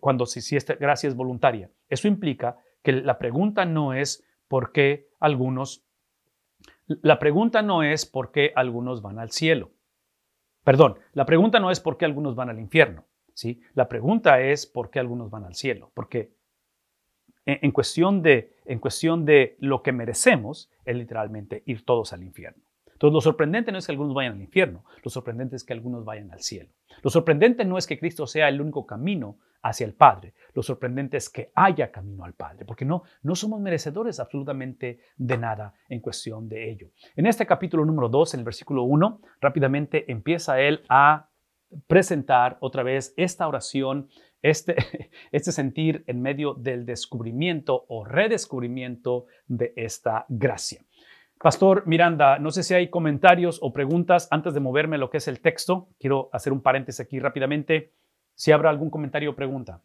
cuando 0.00 0.26
si, 0.26 0.40
si 0.40 0.56
esta 0.56 0.74
gracia 0.74 1.08
es 1.08 1.14
voluntaria. 1.14 1.70
Eso 1.88 2.08
implica 2.08 2.58
que 2.82 2.92
la 2.92 3.18
pregunta 3.18 3.64
no 3.64 3.94
es 3.94 4.24
por 4.48 4.72
qué 4.72 5.08
algunos, 5.20 5.84
la 6.86 7.18
pregunta 7.18 7.62
no 7.62 7.82
es 7.82 8.06
por 8.06 8.30
qué 8.30 8.52
algunos 8.54 9.02
van 9.02 9.18
al 9.18 9.30
cielo. 9.30 9.70
Perdón, 10.62 10.98
la 11.12 11.26
pregunta 11.26 11.60
no 11.60 11.70
es 11.70 11.80
por 11.80 11.96
qué 11.96 12.04
algunos 12.04 12.34
van 12.34 12.50
al 12.50 12.58
infierno. 12.58 13.04
La 13.74 13.88
pregunta 13.88 14.40
es 14.40 14.66
por 14.66 14.90
qué 14.90 14.98
algunos 14.98 15.30
van 15.30 15.44
al 15.44 15.54
cielo. 15.54 15.90
Porque 15.94 16.32
en, 17.44 17.70
cuestión 17.70 18.22
de, 18.22 18.56
en 18.64 18.78
cuestión 18.78 19.24
de 19.24 19.56
lo 19.60 19.82
que 19.82 19.92
merecemos 19.92 20.70
es 20.84 20.96
literalmente 20.96 21.62
ir 21.66 21.84
todos 21.84 22.12
al 22.12 22.22
infierno. 22.22 22.64
Entonces, 22.96 23.12
lo 23.12 23.20
sorprendente 23.20 23.72
no 23.72 23.78
es 23.78 23.84
que 23.84 23.92
algunos 23.92 24.14
vayan 24.14 24.32
al 24.32 24.40
infierno, 24.40 24.82
lo 25.04 25.10
sorprendente 25.10 25.54
es 25.54 25.64
que 25.64 25.74
algunos 25.74 26.06
vayan 26.06 26.32
al 26.32 26.40
cielo. 26.40 26.70
Lo 27.02 27.10
sorprendente 27.10 27.66
no 27.66 27.76
es 27.76 27.86
que 27.86 27.98
Cristo 27.98 28.26
sea 28.26 28.48
el 28.48 28.58
único 28.58 28.86
camino 28.86 29.38
hacia 29.62 29.84
el 29.84 29.92
Padre, 29.92 30.32
lo 30.54 30.62
sorprendente 30.62 31.18
es 31.18 31.28
que 31.28 31.50
haya 31.54 31.90
camino 31.90 32.24
al 32.24 32.32
Padre, 32.32 32.64
porque 32.64 32.86
no, 32.86 33.02
no 33.22 33.34
somos 33.34 33.60
merecedores 33.60 34.18
absolutamente 34.18 35.00
de 35.16 35.36
nada 35.36 35.74
en 35.90 36.00
cuestión 36.00 36.48
de 36.48 36.70
ello. 36.70 36.88
En 37.16 37.26
este 37.26 37.44
capítulo 37.44 37.84
número 37.84 38.08
2, 38.08 38.32
en 38.32 38.40
el 38.40 38.44
versículo 38.44 38.84
1, 38.84 39.20
rápidamente 39.42 40.10
empieza 40.10 40.58
él 40.58 40.82
a 40.88 41.28
presentar 41.86 42.56
otra 42.60 42.82
vez 42.82 43.12
esta 43.18 43.46
oración, 43.46 44.08
este, 44.40 44.76
este 45.32 45.52
sentir 45.52 46.02
en 46.06 46.22
medio 46.22 46.54
del 46.54 46.86
descubrimiento 46.86 47.84
o 47.88 48.06
redescubrimiento 48.06 49.26
de 49.48 49.74
esta 49.76 50.24
gracia. 50.30 50.85
Pastor 51.46 51.86
Miranda, 51.86 52.40
no 52.40 52.50
sé 52.50 52.64
si 52.64 52.74
hay 52.74 52.90
comentarios 52.90 53.60
o 53.62 53.72
preguntas 53.72 54.26
antes 54.32 54.52
de 54.52 54.58
moverme 54.58 54.98
lo 54.98 55.10
que 55.10 55.18
es 55.18 55.28
el 55.28 55.40
texto. 55.40 55.86
Quiero 56.00 56.28
hacer 56.32 56.52
un 56.52 56.60
paréntesis 56.60 56.98
aquí 56.98 57.20
rápidamente. 57.20 57.92
Si 58.34 58.50
habrá 58.50 58.68
algún 58.68 58.90
comentario 58.90 59.30
o 59.30 59.36
pregunta. 59.36 59.80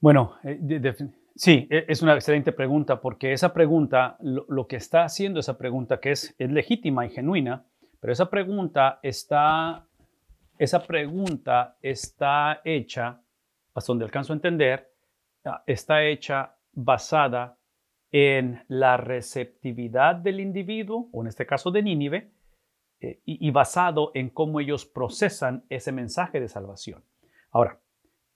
Bueno, 0.00 0.36
eh, 0.44 0.94
sí, 1.36 1.68
e, 1.70 1.84
es 1.86 2.00
una 2.00 2.14
excelente 2.14 2.52
pregunta 2.52 3.02
porque 3.02 3.34
esa 3.34 3.52
pregunta, 3.52 4.16
lo, 4.20 4.66
que 4.66 4.76
está 4.76 5.04
haciendo 5.04 5.40
esa 5.40 5.58
pregunta, 5.58 6.00
que 6.00 6.12
es, 6.12 6.34
legítima 6.38 7.04
y 7.04 7.10
genuina, 7.10 7.66
pero 8.00 8.12
esa 8.12 8.30
pregunta 8.30 8.98
está, 9.02 9.86
esa 10.58 10.82
pregunta 10.82 11.76
está 11.82 12.62
hecha, 12.64 13.20
hasta 13.74 13.92
donde 13.92 14.06
alcanzo 14.06 14.32
a 14.32 14.36
entender, 14.36 14.90
ah, 15.44 15.62
está 15.66 16.02
hecha 16.02 16.56
basada 16.72 17.58
en 18.10 18.64
la 18.68 18.96
receptividad 18.96 20.14
del 20.16 20.40
individuo, 20.40 21.10
o 21.12 21.20
en 21.20 21.28
este 21.28 21.44
caso 21.44 21.70
de 21.70 21.82
Nínive, 21.82 22.32
eh, 23.02 23.20
y 23.24 23.50
basado 23.50 24.12
en 24.14 24.30
cómo 24.30 24.60
ellos 24.60 24.86
procesan 24.86 25.64
ese 25.68 25.92
mensaje 25.92 26.40
de 26.40 26.48
salvación. 26.48 27.02
Ahora, 27.50 27.78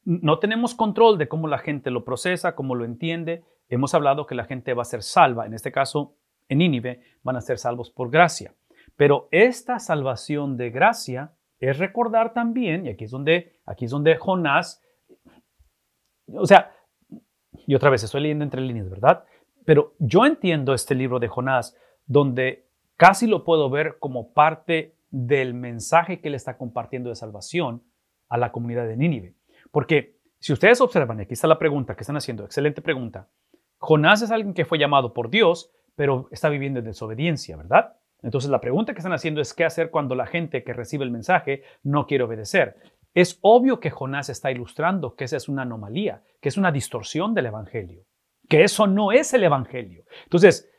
no 0.05 0.39
tenemos 0.39 0.75
control 0.75 1.19
de 1.19 1.29
cómo 1.29 1.49
la 1.49 1.59
gente 1.59 1.91
lo 1.91 2.05
procesa, 2.05 2.55
cómo 2.55 2.75
lo 2.75 2.85
entiende. 2.85 3.45
Hemos 3.69 3.95
hablado 3.95 4.27
que 4.27 4.35
la 4.35 4.45
gente 4.45 4.75
va 4.75 4.83
a 4.83 4.87
ser 4.87 5.03
salva, 5.03 5.47
en 5.47 5.55
este 5.55 5.73
caso 5.73 6.17
en 6.49 6.59
Nínive 6.59 7.01
van 7.23 7.37
a 7.37 7.41
ser 7.41 7.59
salvos 7.59 7.91
por 7.91 8.11
gracia. 8.11 8.55
Pero 8.97 9.29
esta 9.31 9.79
salvación 9.79 10.57
de 10.57 10.71
gracia 10.71 11.33
es 11.59 11.79
recordar 11.79 12.35
también, 12.35 12.87
y 12.87 12.91
aquí 12.91 13.05
es 13.05 13.11
donde, 13.11 13.59
aquí 13.65 13.87
es 13.87 13.91
donde 13.91 14.17
Jonás, 14.17 14.83
o 16.27 16.47
sea, 16.47 16.73
y 17.67 17.75
otra 17.75 17.91
vez 17.91 18.03
estoy 18.03 18.23
leyendo 18.23 18.45
entre 18.45 18.61
líneas, 18.61 18.91
¿verdad? 18.91 19.25
Pero 19.65 19.95
yo 19.99 20.27
entiendo 20.27 20.75
este 20.75 20.95
libro 20.95 21.19
de 21.19 21.29
Jonás 21.29 21.77
donde 22.07 22.69
casi 22.97 23.27
lo 23.27 23.45
puedo 23.45 23.71
ver 23.71 23.97
como 23.99 24.33
parte 24.33 24.97
del 25.11 25.55
mensaje 25.55 26.21
que 26.21 26.29
él 26.29 26.35
está 26.35 26.59
compartiendo 26.59 27.09
de 27.09 27.17
salvación 27.17 27.83
a 28.29 28.37
la 28.37 28.53
comunidad 28.53 28.87
de 28.87 28.97
Nínive. 28.97 29.35
Porque 29.75 30.21
si 30.39 30.53
ustedes 30.53 30.81
observan, 30.81 31.19
y 31.19 31.23
aquí 31.23 31.35
está 31.35 31.49
la 31.49 31.59
pregunta 31.59 31.97
que 31.97 32.03
están 32.03 32.17
haciendo, 32.17 32.45
excelente 32.45 32.81
pregunta, 32.81 33.29
Jonás 33.79 34.23
es 34.23 34.31
alguien 34.31 34.55
que 34.55 34.65
fue 34.65 34.79
llamado 34.79 35.13
por 35.13 35.31
Dios, 35.31 35.73
pero 35.97 36.29
está 36.31 36.49
viviendo 36.49 36.79
en 36.79 36.85
desobediencia, 36.85 37.57
¿verdad? 37.57 37.97
Entonces 38.23 38.53
la 38.53 38.61
pregunta 38.61 38.93
que 38.93 39.01
están 39.01 39.13
haciendo 39.13 39.41
es 39.41 39.53
qué 39.53 39.65
hacer 39.65 39.91
cuando 39.91 40.15
la 40.15 40.27
gente 40.27 40.63
que 40.63 40.73
recibe 40.73 41.05
el 41.05 41.11
mensaje 41.11 41.65
no 41.83 42.07
quiere 42.07 42.23
obedecer. 42.23 42.77
Es 43.15 43.41
obvio 43.43 43.81
que 43.81 43.91
Jonás 43.91 44.29
está 44.29 44.53
ilustrando 44.53 45.17
que 45.17 45.25
esa 45.25 45.39
es 45.39 45.49
una 45.49 45.63
anomalía, 45.63 46.23
que 46.41 46.51
es 46.51 46.57
una 46.57 46.71
distorsión 46.71 47.35
del 47.35 47.47
Evangelio, 47.47 48.05
que 48.49 48.63
eso 48.63 48.87
no 48.87 49.11
es 49.11 49.35
el 49.35 49.43
Evangelio. 49.43 50.05
Entonces, 50.23 50.71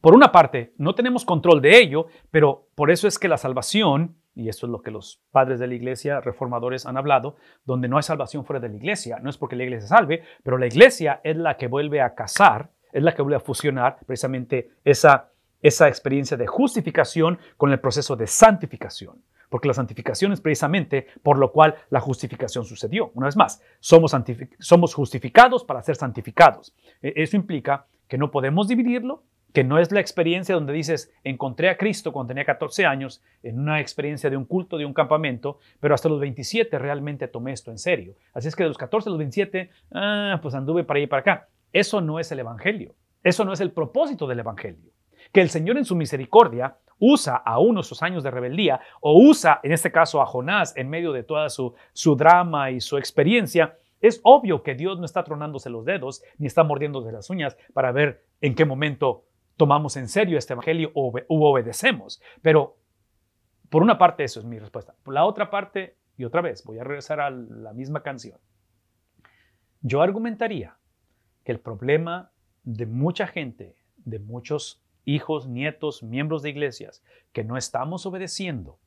por 0.00 0.14
una 0.14 0.30
parte, 0.30 0.74
no 0.78 0.94
tenemos 0.94 1.24
control 1.24 1.60
de 1.60 1.76
ello, 1.76 2.06
pero 2.30 2.68
por 2.76 2.92
eso 2.92 3.08
es 3.08 3.18
que 3.18 3.26
la 3.26 3.36
salvación 3.36 4.14
y 4.36 4.50
esto 4.50 4.66
es 4.66 4.70
lo 4.70 4.82
que 4.82 4.90
los 4.90 5.22
padres 5.32 5.58
de 5.58 5.66
la 5.66 5.74
iglesia 5.74 6.20
reformadores 6.20 6.84
han 6.84 6.98
hablado, 6.98 7.36
donde 7.64 7.88
no 7.88 7.96
hay 7.96 8.02
salvación 8.02 8.44
fuera 8.44 8.60
de 8.60 8.68
la 8.68 8.76
iglesia. 8.76 9.18
No 9.20 9.30
es 9.30 9.38
porque 9.38 9.56
la 9.56 9.64
iglesia 9.64 9.88
salve, 9.88 10.22
pero 10.42 10.58
la 10.58 10.66
iglesia 10.66 11.20
es 11.24 11.38
la 11.38 11.56
que 11.56 11.68
vuelve 11.68 12.02
a 12.02 12.14
casar, 12.14 12.70
es 12.92 13.02
la 13.02 13.14
que 13.14 13.22
vuelve 13.22 13.36
a 13.36 13.40
fusionar 13.40 13.96
precisamente 14.04 14.72
esa, 14.84 15.30
esa 15.62 15.88
experiencia 15.88 16.36
de 16.36 16.46
justificación 16.46 17.38
con 17.56 17.72
el 17.72 17.80
proceso 17.80 18.14
de 18.14 18.26
santificación. 18.26 19.22
Porque 19.48 19.68
la 19.68 19.74
santificación 19.74 20.32
es 20.32 20.42
precisamente 20.42 21.06
por 21.22 21.38
lo 21.38 21.50
cual 21.50 21.76
la 21.88 22.00
justificación 22.00 22.64
sucedió. 22.66 23.12
Una 23.14 23.26
vez 23.26 23.36
más, 23.36 23.62
somos, 23.80 24.14
somos 24.58 24.94
justificados 24.94 25.64
para 25.64 25.82
ser 25.82 25.96
santificados. 25.96 26.74
E, 27.00 27.14
eso 27.16 27.36
implica 27.36 27.86
que 28.06 28.18
no 28.18 28.30
podemos 28.30 28.68
dividirlo, 28.68 29.22
que 29.56 29.64
no 29.64 29.78
es 29.78 29.90
la 29.90 30.00
experiencia 30.00 30.54
donde 30.54 30.74
dices, 30.74 31.10
encontré 31.24 31.70
a 31.70 31.78
Cristo 31.78 32.12
cuando 32.12 32.28
tenía 32.28 32.44
14 32.44 32.84
años, 32.84 33.22
en 33.42 33.58
una 33.58 33.80
experiencia 33.80 34.28
de 34.28 34.36
un 34.36 34.44
culto, 34.44 34.76
de 34.76 34.84
un 34.84 34.92
campamento, 34.92 35.60
pero 35.80 35.94
hasta 35.94 36.10
los 36.10 36.20
27 36.20 36.78
realmente 36.78 37.26
tomé 37.26 37.52
esto 37.52 37.70
en 37.70 37.78
serio. 37.78 38.16
Así 38.34 38.48
es 38.48 38.54
que 38.54 38.64
de 38.64 38.68
los 38.68 38.76
14 38.76 39.08
a 39.08 39.12
los 39.12 39.18
27, 39.18 39.70
ah, 39.92 40.38
pues 40.42 40.54
anduve 40.54 40.84
para 40.84 40.98
allá 40.98 41.04
y 41.04 41.06
para 41.06 41.20
acá. 41.20 41.48
Eso 41.72 42.02
no 42.02 42.20
es 42.20 42.30
el 42.32 42.40
Evangelio. 42.40 42.94
Eso 43.22 43.46
no 43.46 43.54
es 43.54 43.60
el 43.62 43.70
propósito 43.70 44.26
del 44.26 44.40
Evangelio. 44.40 44.90
Que 45.32 45.40
el 45.40 45.48
Señor 45.48 45.78
en 45.78 45.86
su 45.86 45.96
misericordia 45.96 46.76
usa 46.98 47.36
a 47.36 47.58
uno 47.58 47.82
sus 47.82 48.02
años 48.02 48.22
de 48.22 48.30
rebeldía 48.30 48.80
o 49.00 49.18
usa, 49.18 49.60
en 49.62 49.72
este 49.72 49.90
caso, 49.90 50.20
a 50.20 50.26
Jonás 50.26 50.76
en 50.76 50.90
medio 50.90 51.12
de 51.12 51.22
toda 51.22 51.48
su, 51.48 51.74
su 51.94 52.14
drama 52.14 52.72
y 52.72 52.82
su 52.82 52.98
experiencia, 52.98 53.78
es 54.02 54.20
obvio 54.22 54.62
que 54.62 54.74
Dios 54.74 54.98
no 54.98 55.06
está 55.06 55.24
tronándose 55.24 55.70
los 55.70 55.86
dedos 55.86 56.22
ni 56.36 56.46
está 56.46 56.62
mordiéndose 56.62 57.10
las 57.10 57.30
uñas 57.30 57.56
para 57.72 57.90
ver 57.92 58.22
en 58.42 58.54
qué 58.54 58.66
momento 58.66 59.24
tomamos 59.56 59.96
en 59.96 60.08
serio 60.08 60.38
este 60.38 60.52
evangelio 60.52 60.90
o 60.94 61.12
obedecemos. 61.28 62.20
Pero 62.42 62.76
por 63.68 63.82
una 63.82 63.98
parte 63.98 64.24
eso 64.24 64.40
es 64.40 64.46
mi 64.46 64.58
respuesta. 64.58 64.94
Por 65.02 65.14
la 65.14 65.24
otra 65.24 65.50
parte, 65.50 65.96
y 66.16 66.24
otra 66.24 66.40
vez, 66.40 66.64
voy 66.64 66.78
a 66.78 66.84
regresar 66.84 67.20
a 67.20 67.30
la 67.30 67.72
misma 67.72 68.02
canción. 68.02 68.38
Yo 69.82 70.02
argumentaría 70.02 70.78
que 71.44 71.52
el 71.52 71.60
problema 71.60 72.32
de 72.64 72.86
mucha 72.86 73.26
gente, 73.26 73.76
de 73.98 74.18
muchos 74.18 74.82
hijos, 75.04 75.46
nietos, 75.46 76.02
miembros 76.02 76.42
de 76.42 76.50
iglesias, 76.50 77.02
que 77.32 77.44
no 77.44 77.56
estamos 77.56 78.06
obedeciendo 78.06 78.78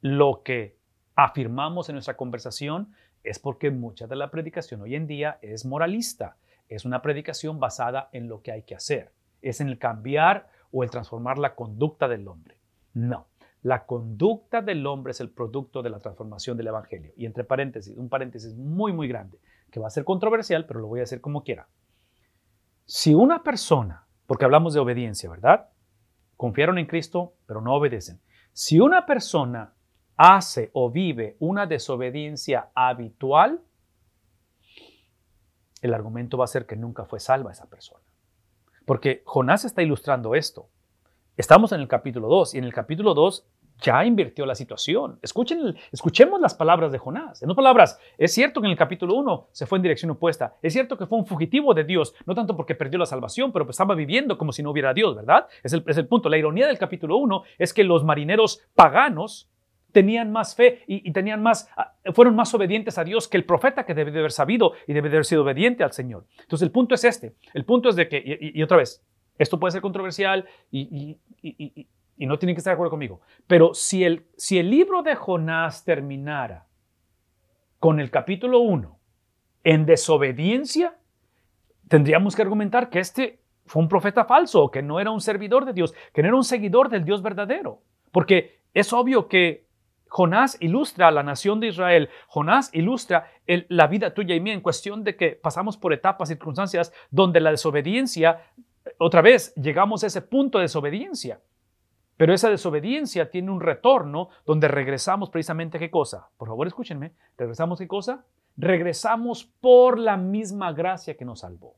lo 0.00 0.42
que 0.42 0.78
afirmamos 1.14 1.88
en 1.88 1.96
nuestra 1.96 2.16
conversación, 2.16 2.94
es 3.22 3.38
porque 3.38 3.70
mucha 3.70 4.06
de 4.06 4.16
la 4.16 4.30
predicación 4.30 4.80
hoy 4.80 4.94
en 4.94 5.06
día 5.06 5.38
es 5.42 5.64
moralista. 5.64 6.36
Es 6.68 6.84
una 6.84 7.02
predicación 7.02 7.60
basada 7.60 8.08
en 8.12 8.28
lo 8.28 8.42
que 8.42 8.52
hay 8.52 8.62
que 8.62 8.74
hacer. 8.74 9.12
Es 9.42 9.60
en 9.60 9.68
el 9.68 9.78
cambiar 9.78 10.48
o 10.70 10.82
el 10.82 10.90
transformar 10.90 11.38
la 11.38 11.54
conducta 11.54 12.08
del 12.08 12.26
hombre. 12.26 12.56
No. 12.94 13.26
La 13.62 13.86
conducta 13.86 14.60
del 14.60 14.86
hombre 14.86 15.12
es 15.12 15.20
el 15.20 15.30
producto 15.30 15.82
de 15.82 15.90
la 15.90 16.00
transformación 16.00 16.56
del 16.56 16.68
Evangelio. 16.68 17.12
Y 17.16 17.26
entre 17.26 17.44
paréntesis, 17.44 17.96
un 17.96 18.08
paréntesis 18.08 18.56
muy, 18.56 18.92
muy 18.92 19.06
grande, 19.06 19.38
que 19.70 19.78
va 19.78 19.86
a 19.86 19.90
ser 19.90 20.04
controversial, 20.04 20.66
pero 20.66 20.80
lo 20.80 20.88
voy 20.88 21.00
a 21.00 21.04
hacer 21.04 21.20
como 21.20 21.44
quiera. 21.44 21.68
Si 22.84 23.14
una 23.14 23.44
persona, 23.44 24.06
porque 24.26 24.44
hablamos 24.44 24.74
de 24.74 24.80
obediencia, 24.80 25.30
¿verdad? 25.30 25.68
Confiaron 26.36 26.78
en 26.78 26.86
Cristo, 26.86 27.34
pero 27.46 27.60
no 27.60 27.74
obedecen. 27.74 28.20
Si 28.52 28.80
una 28.80 29.06
persona 29.06 29.74
hace 30.16 30.70
o 30.72 30.90
vive 30.90 31.36
una 31.38 31.66
desobediencia 31.66 32.70
habitual, 32.74 33.62
el 35.80 35.94
argumento 35.94 36.36
va 36.36 36.44
a 36.44 36.48
ser 36.48 36.66
que 36.66 36.76
nunca 36.76 37.04
fue 37.04 37.20
salva 37.20 37.52
esa 37.52 37.68
persona. 37.68 38.04
Porque 38.84 39.22
Jonás 39.24 39.64
está 39.64 39.82
ilustrando 39.82 40.34
esto. 40.34 40.68
Estamos 41.36 41.72
en 41.72 41.80
el 41.80 41.88
capítulo 41.88 42.28
2 42.28 42.54
y 42.54 42.58
en 42.58 42.64
el 42.64 42.72
capítulo 42.72 43.14
2 43.14 43.46
ya 43.80 44.04
invirtió 44.04 44.46
la 44.46 44.54
situación. 44.54 45.18
Escuchen, 45.22 45.76
escuchemos 45.90 46.40
las 46.40 46.54
palabras 46.54 46.92
de 46.92 46.98
Jonás. 46.98 47.42
En 47.42 47.50
otras 47.50 47.62
palabras, 47.62 47.98
es 48.16 48.32
cierto 48.32 48.60
que 48.60 48.66
en 48.66 48.72
el 48.72 48.78
capítulo 48.78 49.14
1 49.14 49.48
se 49.50 49.66
fue 49.66 49.78
en 49.78 49.82
dirección 49.82 50.10
opuesta. 50.10 50.54
Es 50.62 50.72
cierto 50.72 50.96
que 50.96 51.06
fue 51.06 51.18
un 51.18 51.26
fugitivo 51.26 51.74
de 51.74 51.84
Dios, 51.84 52.14
no 52.26 52.34
tanto 52.34 52.56
porque 52.56 52.74
perdió 52.74 52.98
la 52.98 53.06
salvación, 53.06 53.52
pero 53.52 53.68
estaba 53.68 53.94
viviendo 53.94 54.38
como 54.38 54.52
si 54.52 54.62
no 54.62 54.70
hubiera 54.70 54.94
Dios, 54.94 55.16
¿verdad? 55.16 55.46
Es 55.62 55.72
el, 55.72 55.84
es 55.86 55.96
el 55.96 56.06
punto. 56.06 56.28
La 56.28 56.38
ironía 56.38 56.66
del 56.66 56.78
capítulo 56.78 57.16
1 57.16 57.42
es 57.58 57.74
que 57.74 57.84
los 57.84 58.04
marineros 58.04 58.62
paganos 58.74 59.48
tenían 59.92 60.32
más 60.32 60.54
fe 60.56 60.82
y, 60.86 61.10
tenían 61.12 61.42
más, 61.42 61.68
ah, 61.76 61.94
fueron 62.14 62.34
más 62.34 62.52
obedientes 62.54 62.98
a 62.98 63.04
Dios 63.04 63.28
que 63.28 63.36
el 63.36 63.44
profeta 63.44 63.84
que 63.84 63.94
debe 63.94 64.10
de 64.10 64.18
haber 64.18 64.32
sabido 64.32 64.72
y 64.86 64.92
debe 64.92 65.08
de 65.08 65.16
haber 65.16 65.26
sido 65.26 65.42
obediente 65.42 65.84
al 65.84 65.92
Señor. 65.92 66.26
Entonces 66.40 66.66
el 66.66 66.72
punto 66.72 66.94
es 66.94 67.04
este. 67.04 67.34
El 67.54 67.64
punto 67.64 67.88
es 67.88 67.96
de 67.96 68.08
que, 68.08 68.52
y, 68.54 68.62
otra 68.62 68.78
vez, 68.78 69.04
esto 69.38 69.60
puede 69.60 69.72
ser 69.72 69.82
controversial 69.82 70.46
y, 70.70 71.18
y 72.22 72.26
no 72.26 72.38
tienen 72.38 72.54
que 72.54 72.58
estar 72.58 72.70
de 72.70 72.74
acuerdo 72.74 72.90
conmigo. 72.90 73.20
Pero 73.46 73.74
si 73.74 74.04
el, 74.04 74.26
si 74.36 74.58
el 74.58 74.70
libro 74.70 75.02
de 75.02 75.16
Jonás 75.16 75.84
terminara 75.84 76.66
con 77.78 77.98
el 78.00 78.10
capítulo 78.10 78.60
1 78.60 78.98
en 79.64 79.86
desobediencia, 79.86 80.96
tendríamos 81.88 82.36
que 82.36 82.42
argumentar 82.42 82.90
que 82.90 83.00
este 83.00 83.40
fue 83.66 83.82
un 83.82 83.88
profeta 83.88 84.24
falso, 84.24 84.70
que 84.70 84.82
no 84.82 85.00
era 85.00 85.10
un 85.10 85.20
servidor 85.20 85.64
de 85.64 85.72
Dios, 85.72 85.94
que 86.12 86.22
no 86.22 86.28
era 86.28 86.36
un 86.36 86.44
seguidor 86.44 86.88
del 86.88 87.04
Dios 87.04 87.22
verdadero. 87.22 87.82
Porque 88.10 88.60
es 88.74 88.92
obvio 88.92 89.26
que 89.26 89.66
Jonás 90.12 90.58
ilustra 90.60 91.08
a 91.08 91.10
la 91.10 91.22
nación 91.22 91.58
de 91.58 91.68
Israel. 91.68 92.10
Jonás 92.28 92.68
ilustra 92.74 93.30
la 93.46 93.86
vida 93.86 94.12
tuya 94.12 94.34
y 94.34 94.40
mía 94.40 94.52
en 94.52 94.60
cuestión 94.60 95.04
de 95.04 95.16
que 95.16 95.30
pasamos 95.30 95.78
por 95.78 95.94
etapas, 95.94 96.28
circunstancias 96.28 96.92
donde 97.10 97.40
la 97.40 97.50
desobediencia, 97.50 98.42
otra 98.98 99.22
vez, 99.22 99.54
llegamos 99.54 100.04
a 100.04 100.08
ese 100.08 100.20
punto 100.20 100.58
de 100.58 100.64
desobediencia. 100.64 101.40
Pero 102.18 102.34
esa 102.34 102.50
desobediencia 102.50 103.30
tiene 103.30 103.50
un 103.50 103.62
retorno 103.62 104.28
donde 104.44 104.68
regresamos 104.68 105.30
precisamente 105.30 105.78
a 105.78 105.80
qué 105.80 105.90
cosa. 105.90 106.28
Por 106.36 106.48
favor, 106.48 106.66
escúchenme. 106.66 107.14
¿Regresamos 107.38 107.78
qué 107.78 107.88
cosa? 107.88 108.26
Regresamos 108.58 109.46
por 109.62 109.98
la 109.98 110.18
misma 110.18 110.74
gracia 110.74 111.16
que 111.16 111.24
nos 111.24 111.40
salvó. 111.40 111.76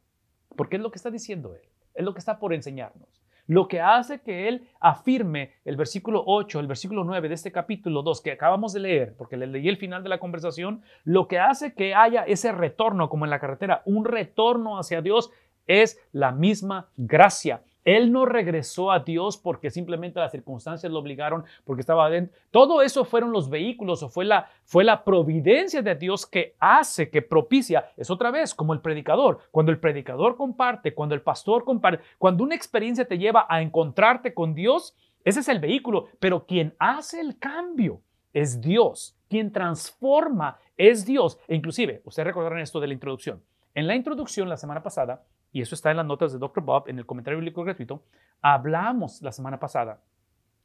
Porque 0.56 0.74
es 0.74 0.82
lo 0.82 0.90
que 0.90 0.98
está 0.98 1.12
diciendo 1.12 1.54
él. 1.54 1.62
Es 1.94 2.04
lo 2.04 2.12
que 2.12 2.18
está 2.18 2.40
por 2.40 2.52
enseñarnos. 2.52 3.23
Lo 3.46 3.68
que 3.68 3.80
hace 3.80 4.20
que 4.20 4.48
él 4.48 4.66
afirme 4.80 5.52
el 5.64 5.76
versículo 5.76 6.22
8, 6.26 6.60
el 6.60 6.66
versículo 6.66 7.04
9 7.04 7.28
de 7.28 7.34
este 7.34 7.52
capítulo 7.52 8.02
2 8.02 8.22
que 8.22 8.32
acabamos 8.32 8.72
de 8.72 8.80
leer, 8.80 9.14
porque 9.16 9.36
le 9.36 9.46
leí 9.46 9.68
el 9.68 9.76
final 9.76 10.02
de 10.02 10.08
la 10.08 10.18
conversación, 10.18 10.82
lo 11.04 11.28
que 11.28 11.38
hace 11.38 11.74
que 11.74 11.94
haya 11.94 12.22
ese 12.22 12.52
retorno 12.52 13.08
como 13.08 13.26
en 13.26 13.30
la 13.30 13.40
carretera, 13.40 13.82
un 13.84 14.04
retorno 14.04 14.78
hacia 14.78 15.02
Dios 15.02 15.30
es 15.66 16.00
la 16.12 16.32
misma 16.32 16.88
gracia. 16.96 17.62
Él 17.84 18.12
no 18.12 18.24
regresó 18.24 18.90
a 18.90 19.00
Dios 19.00 19.36
porque 19.36 19.70
simplemente 19.70 20.20
las 20.20 20.32
circunstancias 20.32 20.90
lo 20.90 20.98
obligaron, 20.98 21.44
porque 21.64 21.80
estaba 21.80 22.06
adentro. 22.06 22.36
Todo 22.50 22.82
eso 22.82 23.04
fueron 23.04 23.32
los 23.32 23.50
vehículos 23.50 24.02
o 24.02 24.08
fue 24.08 24.24
la, 24.24 24.48
fue 24.64 24.84
la 24.84 25.04
providencia 25.04 25.82
de 25.82 25.94
Dios 25.94 26.26
que 26.26 26.54
hace, 26.58 27.10
que 27.10 27.22
propicia. 27.22 27.90
Es 27.96 28.10
otra 28.10 28.30
vez 28.30 28.54
como 28.54 28.72
el 28.72 28.80
predicador. 28.80 29.40
Cuando 29.50 29.70
el 29.70 29.78
predicador 29.78 30.36
comparte, 30.36 30.94
cuando 30.94 31.14
el 31.14 31.22
pastor 31.22 31.64
comparte, 31.64 32.02
cuando 32.18 32.44
una 32.44 32.54
experiencia 32.54 33.06
te 33.06 33.18
lleva 33.18 33.46
a 33.48 33.60
encontrarte 33.60 34.32
con 34.32 34.54
Dios, 34.54 34.96
ese 35.24 35.40
es 35.40 35.48
el 35.48 35.60
vehículo. 35.60 36.08
Pero 36.18 36.46
quien 36.46 36.74
hace 36.78 37.20
el 37.20 37.38
cambio 37.38 38.00
es 38.32 38.60
Dios. 38.60 39.16
Quien 39.28 39.52
transforma 39.52 40.58
es 40.76 41.04
Dios. 41.04 41.38
E 41.48 41.54
inclusive, 41.54 42.02
ustedes 42.04 42.26
recordarán 42.26 42.60
esto 42.60 42.80
de 42.80 42.88
la 42.88 42.94
introducción. 42.94 43.42
En 43.74 43.86
la 43.86 43.96
introducción 43.96 44.48
la 44.48 44.56
semana 44.56 44.82
pasada, 44.82 45.24
y 45.54 45.62
eso 45.62 45.76
está 45.76 45.92
en 45.92 45.98
las 45.98 46.06
notas 46.06 46.32
de 46.32 46.40
Dr. 46.40 46.64
Bob, 46.64 46.88
en 46.88 46.98
el 46.98 47.06
comentario 47.06 47.38
bíblico 47.38 47.62
gratuito, 47.62 48.02
hablamos 48.42 49.22
la 49.22 49.30
semana 49.30 49.60
pasada 49.60 50.02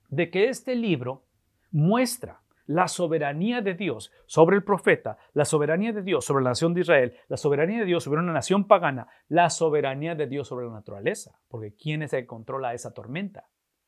de 0.09 0.31
que 0.31 0.49
este 0.49 0.75
libro 0.75 1.25
muestra 1.69 2.41
la 2.65 2.87
soberanía 2.87 3.61
de 3.61 3.75
Dios 3.75 4.11
sobre 4.25 4.55
el 4.55 4.63
profeta, 4.63 5.19
la 5.33 5.45
soberanía 5.45 5.93
de 5.93 6.01
Dios 6.01 6.25
sobre 6.25 6.43
la 6.43 6.49
nación 6.49 6.73
de 6.73 6.81
Israel, 6.81 7.13
la 7.27 7.37
soberanía 7.37 7.81
de 7.81 7.85
Dios 7.85 8.03
sobre 8.03 8.19
una 8.19 8.33
nación 8.33 8.65
pagana, 8.65 9.07
la 9.27 9.51
soberanía 9.51 10.15
de 10.15 10.25
Dios 10.25 10.47
sobre 10.47 10.65
la 10.65 10.73
naturaleza. 10.73 11.39
Porque 11.49 11.75
¿quién 11.75 12.01
es 12.01 12.11
el 12.13 12.21
que 12.21 12.27
controla 12.27 12.73
esa 12.73 12.91
tormenta? 12.91 13.47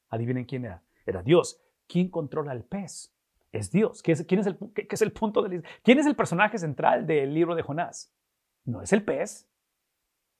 Adivinen 0.09 0.45
quién 0.45 0.65
era. 0.65 0.83
Era 1.07 1.23
Dios. 1.23 1.63
¿Quién 1.87 2.09
controla 2.09 2.53
el 2.53 2.63
pez? 2.63 3.11
Es 3.51 3.71
Dios. 3.71 4.03
¿Quién 4.03 4.39
es, 4.39 4.45
el, 4.45 4.57
es 4.75 5.01
el 5.01 5.11
punto 5.13 5.41
del, 5.41 5.63
¿Quién 5.81 5.97
es 5.97 6.05
el 6.05 6.15
personaje 6.15 6.59
central 6.59 7.07
del 7.07 7.33
libro 7.33 7.55
de 7.55 7.63
Jonás? 7.63 8.13
No 8.65 8.83
es 8.83 8.93
el 8.93 9.03
pez, 9.03 9.50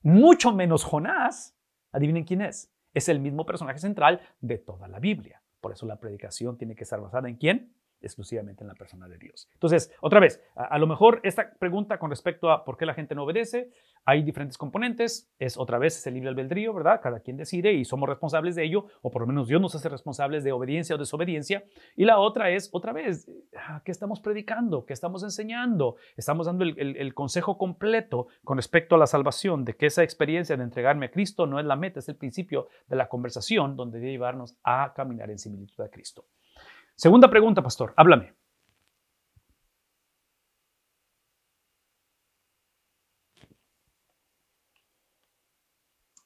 mucho 0.01 0.53
menos 0.53 0.83
Jonás. 0.83 1.55
Adivinen 1.91 2.23
quién 2.23 2.41
es. 2.41 2.71
Es 2.93 3.09
el 3.09 3.19
mismo 3.19 3.45
personaje 3.45 3.79
central 3.79 4.21
de 4.39 4.57
toda 4.57 4.87
la 4.87 4.99
Biblia. 4.99 5.41
Por 5.61 5.71
eso 5.71 5.85
la 5.85 5.99
predicación 5.99 6.57
tiene 6.57 6.75
que 6.75 6.83
estar 6.83 6.99
basada 6.99 7.29
en 7.29 7.35
quién? 7.35 7.73
Exclusivamente 8.01 8.63
en 8.63 8.67
la 8.67 8.75
persona 8.75 9.07
de 9.07 9.17
Dios. 9.17 9.49
Entonces, 9.53 9.91
otra 10.01 10.19
vez, 10.19 10.41
a, 10.55 10.77
lo 10.77 10.87
mejor 10.87 11.19
esta 11.23 11.53
pregunta 11.53 11.99
con 11.99 12.09
respecto 12.09 12.51
a 12.51 12.63
por 12.63 12.77
qué 12.77 12.85
la 12.85 12.93
gente 12.93 13.15
no 13.15 13.23
obedece, 13.23 13.71
hay 14.05 14.23
diferentes 14.23 14.57
componentes, 14.57 15.31
es 15.37 15.57
otra 15.57 15.77
vez 15.77 15.97
ese 15.97 16.09
libre 16.11 16.29
albedrío, 16.29 16.73
¿verdad? 16.73 17.01
Cada 17.01 17.19
quien 17.19 17.37
decide 17.37 17.73
y 17.73 17.85
somos 17.85 18.09
responsables 18.09 18.55
de 18.55 18.63
ello, 18.63 18.87
o 19.01 19.11
por 19.11 19.21
lo 19.21 19.27
menos 19.27 19.47
Dios 19.47 19.61
nos 19.61 19.75
hace 19.75 19.89
responsables 19.89 20.43
de 20.43 20.51
obediencia 20.51 20.95
o 20.95 20.99
desobediencia. 20.99 21.63
Y 21.95 22.05
la 22.05 22.19
otra 22.19 22.49
es, 22.49 22.69
otra 22.71 22.93
vez, 22.93 23.29
ah, 23.55 23.81
¿qué 23.85 23.91
estamos 23.91 24.19
predicando? 24.19 24.85
¿Qué 24.85 24.93
estamos 24.93 25.23
enseñando? 25.23 25.97
Estamos 26.17 26.47
dando 26.47 26.63
el, 26.63 26.97
el 26.97 27.13
consejo 27.13 27.57
completo 27.57 28.27
con 28.43 28.57
respecto 28.57 28.95
a 28.95 28.97
la 28.97 29.07
salvación, 29.07 29.65
de 29.65 29.75
que 29.75 29.85
esa 29.85 30.03
experiencia 30.03 30.57
de 30.57 30.63
entregarme 30.63 31.07
a 31.07 31.11
Cristo 31.11 31.45
no 31.45 31.59
es 31.59 31.65
la 31.65 31.75
meta, 31.75 31.99
es 31.99 32.09
el 32.09 32.15
principio 32.15 32.67
de 32.87 32.95
la 32.95 33.07
conversación 33.07 33.75
donde 33.75 33.99
debe 33.99 34.11
llevarnos 34.11 34.55
a 34.63 34.93
caminar 34.93 35.29
en 35.29 35.39
similitud 35.39 35.83
a 35.83 35.89
Cristo. 35.89 36.25
Segunda 37.03 37.31
pregunta, 37.31 37.63
pastor, 37.63 37.93
háblame. 37.97 38.35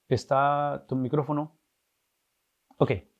¿Está 0.09 0.85
tu 0.87 0.95
micrófono? 0.95 1.57
Ok. 2.77 3.14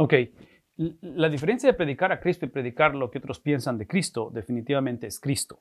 Ok, 0.00 0.14
la 1.02 1.28
diferencia 1.28 1.70
de 1.70 1.76
predicar 1.76 2.10
a 2.10 2.20
Cristo 2.20 2.46
y 2.46 2.48
predicar 2.48 2.94
lo 2.94 3.10
que 3.10 3.18
otros 3.18 3.38
piensan 3.38 3.76
de 3.76 3.86
Cristo 3.86 4.30
definitivamente 4.32 5.06
es 5.06 5.20
Cristo. 5.20 5.60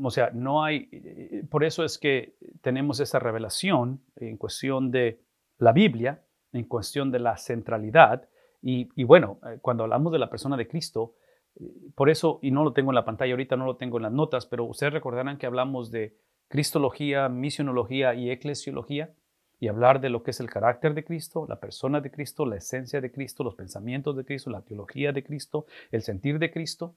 O 0.00 0.10
sea, 0.10 0.30
no 0.32 0.62
hay, 0.62 0.88
eh, 0.92 1.42
por 1.50 1.64
eso 1.64 1.84
es 1.84 1.98
que 1.98 2.36
tenemos 2.60 3.00
esa 3.00 3.18
revelación 3.18 4.04
en 4.14 4.36
cuestión 4.36 4.92
de 4.92 5.24
la 5.58 5.72
Biblia, 5.72 6.22
en 6.52 6.64
cuestión 6.66 7.10
de 7.10 7.18
la 7.18 7.36
centralidad. 7.38 8.28
Y, 8.62 9.02
bueno, 9.02 9.40
eh, 9.44 9.58
cuando 9.60 9.82
hablamos 9.82 10.12
de 10.12 10.20
la 10.20 10.30
persona 10.30 10.56
de 10.56 10.68
Cristo, 10.68 11.16
eh, 11.56 11.64
por 11.96 12.08
eso, 12.08 12.38
y 12.42 12.52
no 12.52 12.62
lo 12.62 12.72
tengo 12.72 12.92
en 12.92 12.96
la 12.96 13.04
pantalla 13.04 13.32
ahorita, 13.32 13.56
no 13.56 13.66
lo 13.66 13.78
tengo 13.78 13.96
en 13.96 14.04
las 14.04 14.12
notas, 14.12 14.46
pero 14.46 14.64
ustedes 14.64 14.92
recordarán 14.92 15.38
que 15.38 15.46
hablamos 15.46 15.90
de 15.90 16.16
cristología, 16.46 17.28
misionología 17.28 18.14
y 18.14 18.30
eclesiología, 18.30 19.12
y 19.60 19.68
hablar 19.68 20.00
de 20.00 20.08
lo 20.08 20.22
que 20.22 20.30
es 20.30 20.40
el 20.40 20.48
carácter 20.48 20.94
de 20.94 21.04
Cristo, 21.04 21.46
la 21.46 21.60
persona 21.60 22.00
de 22.00 22.10
Cristo, 22.10 22.46
la 22.46 22.56
esencia 22.56 23.00
de 23.02 23.12
Cristo, 23.12 23.44
los 23.44 23.54
pensamientos 23.54 24.16
de 24.16 24.24
Cristo, 24.24 24.50
la 24.50 24.62
teología 24.62 25.12
de 25.12 25.22
Cristo, 25.22 25.66
el 25.90 26.02
sentir 26.02 26.38
de 26.38 26.50
Cristo, 26.50 26.96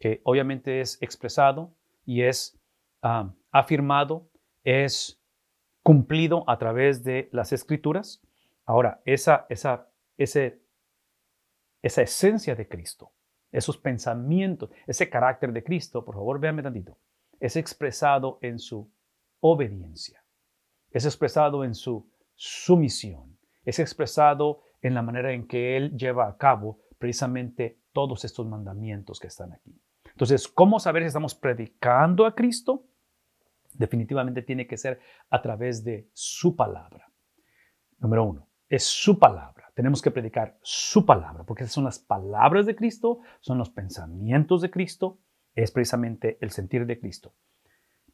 que 0.00 0.20
obviamente 0.24 0.80
es 0.80 1.00
expresado 1.00 1.72
y 2.04 2.22
es 2.22 2.60
ah, 3.02 3.32
afirmado, 3.52 4.28
es 4.64 5.22
cumplido 5.84 6.42
a 6.50 6.58
través 6.58 7.04
de 7.04 7.28
las 7.30 7.52
escrituras. 7.52 8.20
Ahora, 8.66 9.00
esa, 9.04 9.46
esa, 9.48 9.88
ese, 10.18 10.60
esa 11.82 12.02
esencia 12.02 12.56
de 12.56 12.66
Cristo, 12.66 13.12
esos 13.52 13.78
pensamientos, 13.78 14.70
ese 14.88 15.08
carácter 15.08 15.52
de 15.52 15.62
Cristo, 15.62 16.04
por 16.04 16.16
favor, 16.16 16.40
véanme 16.40 16.64
tantito, 16.64 16.98
es 17.38 17.54
expresado 17.54 18.38
en 18.42 18.58
su 18.58 18.90
obediencia, 19.40 20.21
es 20.92 21.04
expresado 21.04 21.64
en 21.64 21.74
su 21.74 22.10
sumisión, 22.34 23.38
es 23.64 23.78
expresado 23.78 24.62
en 24.80 24.94
la 24.94 25.02
manera 25.02 25.32
en 25.32 25.46
que 25.46 25.76
Él 25.76 25.96
lleva 25.96 26.28
a 26.28 26.36
cabo 26.36 26.80
precisamente 26.98 27.80
todos 27.92 28.24
estos 28.24 28.46
mandamientos 28.46 29.20
que 29.20 29.28
están 29.28 29.52
aquí. 29.52 29.80
Entonces, 30.10 30.48
¿cómo 30.48 30.78
saber 30.78 31.02
si 31.02 31.08
estamos 31.08 31.34
predicando 31.34 32.26
a 32.26 32.34
Cristo? 32.34 32.84
Definitivamente 33.74 34.42
tiene 34.42 34.66
que 34.66 34.76
ser 34.76 35.00
a 35.30 35.40
través 35.40 35.84
de 35.84 36.08
su 36.12 36.54
palabra. 36.54 37.10
Número 37.98 38.24
uno, 38.24 38.48
es 38.68 38.84
su 38.84 39.18
palabra. 39.18 39.70
Tenemos 39.74 40.02
que 40.02 40.10
predicar 40.10 40.58
su 40.62 41.06
palabra, 41.06 41.44
porque 41.44 41.64
esas 41.64 41.74
son 41.74 41.84
las 41.84 41.98
palabras 41.98 42.66
de 42.66 42.76
Cristo, 42.76 43.20
son 43.40 43.58
los 43.58 43.70
pensamientos 43.70 44.60
de 44.60 44.70
Cristo, 44.70 45.18
es 45.54 45.70
precisamente 45.70 46.38
el 46.40 46.50
sentir 46.50 46.86
de 46.86 46.98
Cristo. 46.98 47.34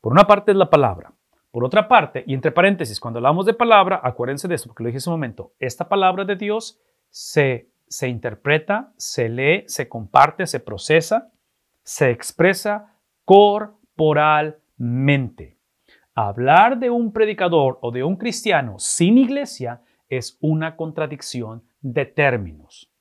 Por 0.00 0.12
una 0.12 0.26
parte 0.26 0.52
es 0.52 0.56
la 0.56 0.70
palabra. 0.70 1.12
Por 1.50 1.64
otra 1.64 1.88
parte, 1.88 2.24
y 2.26 2.34
entre 2.34 2.52
paréntesis, 2.52 3.00
cuando 3.00 3.18
hablamos 3.18 3.46
de 3.46 3.54
palabra, 3.54 4.00
acuérdense 4.02 4.48
de 4.48 4.54
esto, 4.54 4.68
porque 4.68 4.82
lo 4.82 4.88
dije 4.88 4.98
hace 4.98 5.08
un 5.08 5.14
momento, 5.14 5.52
esta 5.58 5.88
palabra 5.88 6.24
de 6.24 6.36
Dios 6.36 6.80
se, 7.08 7.70
se 7.86 8.08
interpreta, 8.08 8.92
se 8.96 9.28
lee, 9.28 9.64
se 9.66 9.88
comparte, 9.88 10.46
se 10.46 10.60
procesa 10.60 11.30
se 11.88 12.10
expresa 12.10 12.92
corporalmente. 13.24 15.56
Hablar 16.14 16.78
de 16.78 16.90
un 16.90 17.14
predicador 17.14 17.78
o 17.80 17.90
de 17.90 18.04
un 18.04 18.16
cristiano 18.16 18.78
sin 18.78 19.16
iglesia 19.16 19.80
es 20.10 20.36
una 20.42 20.76
contradicción 20.76 21.64
de 21.80 22.04
términos. 22.04 22.92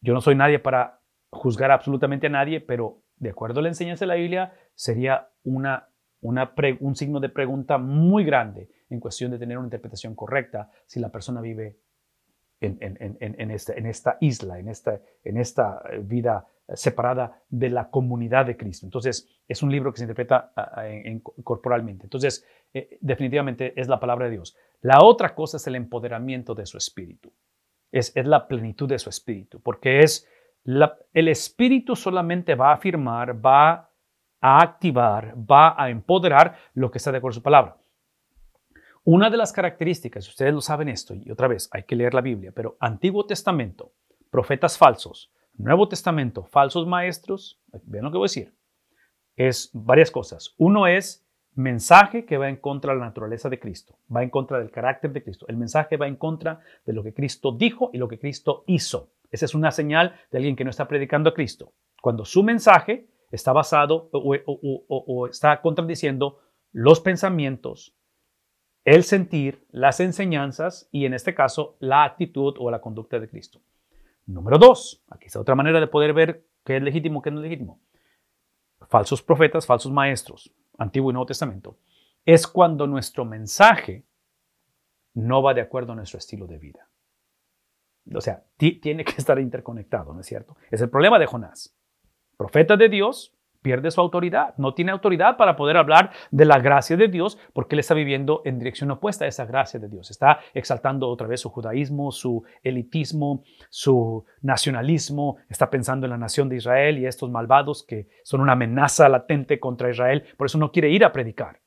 Yo 0.00 0.14
no 0.14 0.20
soy 0.20 0.36
nadie 0.36 0.60
para 0.60 1.00
juzgar 1.30 1.72
absolutamente 1.72 2.28
a 2.28 2.30
nadie, 2.30 2.60
pero 2.60 3.02
de 3.16 3.30
acuerdo 3.30 3.58
a 3.58 3.64
la 3.64 3.70
enseñanza 3.70 4.04
de 4.04 4.10
la 4.10 4.14
Biblia, 4.14 4.52
sería 4.76 5.30
una, 5.42 5.88
un 6.24 6.96
signo 6.96 7.20
de 7.20 7.28
pregunta 7.28 7.78
muy 7.78 8.24
grande 8.24 8.68
en 8.90 9.00
cuestión 9.00 9.30
de 9.30 9.38
tener 9.38 9.58
una 9.58 9.66
interpretación 9.66 10.14
correcta 10.14 10.70
si 10.86 11.00
la 11.00 11.10
persona 11.10 11.40
vive 11.40 11.76
en, 12.60 13.50
esta, 13.50 14.16
isla, 14.20 14.58
en 14.58 14.68
esta, 14.68 15.00
en 15.22 15.36
esta 15.36 15.82
eh, 15.90 15.98
vida 16.02 16.46
separada 16.72 17.42
de 17.48 17.68
la 17.68 17.90
comunidad 17.90 18.46
de 18.46 18.56
Cristo. 18.56 18.86
Entonces, 18.86 19.28
es 19.46 19.62
un 19.62 19.70
libro 19.70 19.92
que 19.92 19.98
se 19.98 20.04
interpreta 20.04 20.52
corporalmente. 21.42 22.04
Entonces, 22.04 22.46
eh, 22.72 22.96
definitivamente 23.00 23.78
es 23.78 23.86
la 23.88 24.00
palabra 24.00 24.26
de 24.26 24.32
Dios. 24.32 24.56
La 24.80 25.00
otra 25.02 25.34
cosa 25.34 25.58
es 25.58 25.66
el 25.66 25.74
empoderamiento 25.74 26.54
de 26.54 26.64
su 26.64 26.78
espíritu. 26.78 27.32
Es, 27.92 28.12
la 28.16 28.48
plenitud 28.48 28.88
de 28.88 28.98
su 28.98 29.10
espíritu, 29.10 29.60
porque 29.60 30.00
es 30.00 30.26
el 30.64 31.28
espíritu 31.28 31.94
solamente 31.94 32.54
va 32.54 32.70
a 32.70 32.74
afirmar, 32.74 33.44
va 33.44 33.70
a 33.72 33.90
activar, 34.44 35.34
va 35.38 35.74
a 35.82 35.88
empoderar 35.88 36.56
lo 36.74 36.90
que 36.90 36.98
está 36.98 37.10
de 37.10 37.18
acuerdo 37.18 37.34
a 37.34 37.40
su 37.40 37.42
palabra. 37.42 37.76
Una 39.04 39.30
de 39.30 39.36
las 39.36 39.52
características, 39.52 40.28
ustedes 40.28 40.52
lo 40.52 40.60
saben 40.60 40.88
esto, 40.88 41.14
y 41.14 41.30
otra 41.30 41.48
vez 41.48 41.68
hay 41.72 41.84
que 41.84 41.96
leer 41.96 42.14
la 42.14 42.20
Biblia, 42.20 42.52
pero 42.54 42.76
Antiguo 42.80 43.26
Testamento, 43.26 43.92
profetas 44.30 44.78
falsos, 44.78 45.32
Nuevo 45.56 45.88
Testamento, 45.88 46.44
falsos 46.44 46.86
maestros, 46.86 47.60
vean 47.84 48.04
lo 48.04 48.10
que 48.10 48.18
voy 48.18 48.24
a 48.26 48.30
decir, 48.30 48.54
es 49.36 49.70
varias 49.72 50.10
cosas. 50.10 50.54
Uno 50.58 50.86
es 50.86 51.24
mensaje 51.54 52.24
que 52.24 52.38
va 52.38 52.48
en 52.48 52.56
contra 52.56 52.92
de 52.92 52.98
la 52.98 53.06
naturaleza 53.06 53.48
de 53.48 53.60
Cristo, 53.60 53.96
va 54.14 54.22
en 54.22 54.30
contra 54.30 54.58
del 54.58 54.70
carácter 54.70 55.12
de 55.12 55.22
Cristo. 55.22 55.46
El 55.48 55.56
mensaje 55.56 55.96
va 55.96 56.08
en 56.08 56.16
contra 56.16 56.60
de 56.84 56.92
lo 56.92 57.02
que 57.02 57.14
Cristo 57.14 57.52
dijo 57.52 57.90
y 57.92 57.98
lo 57.98 58.08
que 58.08 58.18
Cristo 58.18 58.64
hizo. 58.66 59.10
Esa 59.30 59.44
es 59.44 59.54
una 59.54 59.70
señal 59.70 60.14
de 60.30 60.38
alguien 60.38 60.56
que 60.56 60.64
no 60.64 60.70
está 60.70 60.88
predicando 60.88 61.30
a 61.30 61.34
Cristo. 61.34 61.72
Cuando 62.00 62.24
su 62.24 62.42
mensaje 62.42 63.08
está 63.34 63.52
basado 63.52 64.08
o, 64.12 65.26
está 65.26 65.60
contradiciendo 65.60 66.40
los 66.72 67.00
pensamientos, 67.00 67.96
el 68.84 69.04
sentir, 69.04 69.66
las 69.70 70.00
enseñanzas 70.00 70.88
y 70.92 71.06
en 71.06 71.14
este 71.14 71.34
caso 71.34 71.76
la 71.80 72.04
actitud 72.04 72.54
o 72.58 72.70
la 72.70 72.80
conducta 72.80 73.18
de 73.18 73.28
Cristo. 73.28 73.60
Número 74.26 74.58
dos, 74.58 75.04
aquí 75.08 75.26
está 75.26 75.40
otra 75.40 75.54
manera 75.54 75.80
de 75.80 75.86
poder 75.86 76.12
ver 76.12 76.46
qué 76.64 76.76
es 76.76 76.82
legítimo, 76.82 77.22
qué 77.22 77.30
no 77.30 77.38
es 77.38 77.44
legítimo. 77.44 77.80
Falsos 78.88 79.22
profetas, 79.22 79.66
falsos 79.66 79.92
maestros, 79.92 80.52
Antiguo 80.78 81.10
y 81.10 81.14
Nuevo 81.14 81.26
Testamento, 81.26 81.78
es 82.24 82.46
cuando 82.46 82.86
nuestro 82.86 83.24
mensaje 83.24 84.04
no 85.14 85.42
va 85.42 85.54
de 85.54 85.60
acuerdo 85.60 85.92
a 85.92 85.96
nuestro 85.96 86.18
estilo 86.18 86.46
de 86.46 86.58
vida. 86.58 86.88
O 88.14 88.20
sea, 88.20 88.44
tiene 88.56 89.04
que 89.04 89.14
estar 89.16 89.38
interconectado, 89.38 90.12
¿no 90.12 90.20
es 90.20 90.26
cierto? 90.26 90.56
Es 90.70 90.80
el 90.80 90.90
problema 90.90 91.18
de 91.18 91.26
Jonás. 91.26 91.74
Profeta 92.36 92.76
de 92.76 92.88
Dios, 92.88 93.34
pierde 93.64 93.90
su 93.90 94.00
autoridad. 94.00 94.54
No 94.58 94.74
tiene 94.74 94.92
autoridad 94.92 95.38
para 95.38 95.56
poder 95.56 95.78
hablar 95.78 96.10
de 96.30 96.44
la 96.44 96.58
gracia 96.58 96.98
de 96.98 97.08
Dios 97.08 97.38
porque 97.54 97.74
él 97.74 97.80
está 97.80 97.94
viviendo 97.94 98.42
en 98.44 98.58
dirección 98.58 98.90
opuesta 98.90 99.24
a 99.24 99.28
esa 99.28 99.46
gracia 99.46 99.80
de 99.80 99.88
Dios. 99.88 100.10
Está 100.10 100.40
exaltando 100.52 101.08
otra 101.08 101.26
vez 101.26 101.40
su 101.40 101.48
judaísmo, 101.48 102.12
su 102.12 102.44
elitismo, 102.62 103.42
su 103.70 104.26
nacionalismo. 104.42 105.38
Está 105.48 105.70
pensando 105.70 106.04
en 106.04 106.10
la 106.10 106.18
nación 106.18 106.50
de 106.50 106.56
Israel 106.56 106.98
y 106.98 107.06
estos 107.06 107.30
malvados 107.30 107.82
que 107.82 108.06
son 108.22 108.42
una 108.42 108.52
amenaza 108.52 109.08
latente 109.08 109.58
contra 109.58 109.88
Israel. 109.88 110.24
Por 110.36 110.46
eso 110.46 110.58
no 110.58 110.70
quiere 110.70 110.90
ir 110.90 111.02
a 111.02 111.12
predicar 111.12 111.63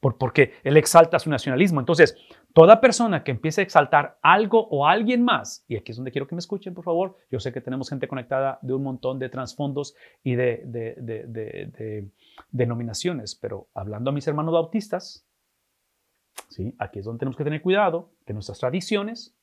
porque 0.00 0.54
él 0.64 0.76
exalta 0.76 1.18
su 1.18 1.28
nacionalismo. 1.28 1.80
Entonces, 1.80 2.16
toda 2.54 2.80
persona 2.80 3.22
que 3.22 3.30
empiece 3.30 3.60
a 3.60 3.64
exaltar 3.64 4.18
algo 4.22 4.66
o 4.68 4.86
alguien 4.86 5.22
más, 5.22 5.64
y 5.68 5.76
aquí 5.76 5.92
es 5.92 5.96
donde 5.96 6.10
quiero 6.10 6.26
que 6.26 6.34
me 6.34 6.40
escuchen, 6.40 6.74
por 6.74 6.84
favor, 6.84 7.16
yo 7.30 7.38
sé 7.38 7.52
que 7.52 7.60
tenemos 7.60 7.90
gente 7.90 8.08
conectada 8.08 8.58
de 8.62 8.72
un 8.72 8.82
montón 8.82 9.18
de 9.18 9.28
trasfondos 9.28 9.94
y 10.22 10.34
de, 10.34 12.10
denominaciones, 12.50 13.34
pero 13.34 13.68
hablando 13.74 14.10
a 14.10 14.12
mis 14.14 14.26
hermanos 14.26 14.54
bautistas, 14.54 15.26
¿sí? 16.48 16.74
aquí 16.78 17.00
es 17.00 17.04
donde 17.04 17.18
tenemos 17.20 17.36
que 17.36 17.44
tener 17.44 17.60
cuidado 17.60 18.10
que 18.26 18.32
nuestras 18.32 18.58
tradiciones, 18.58 19.36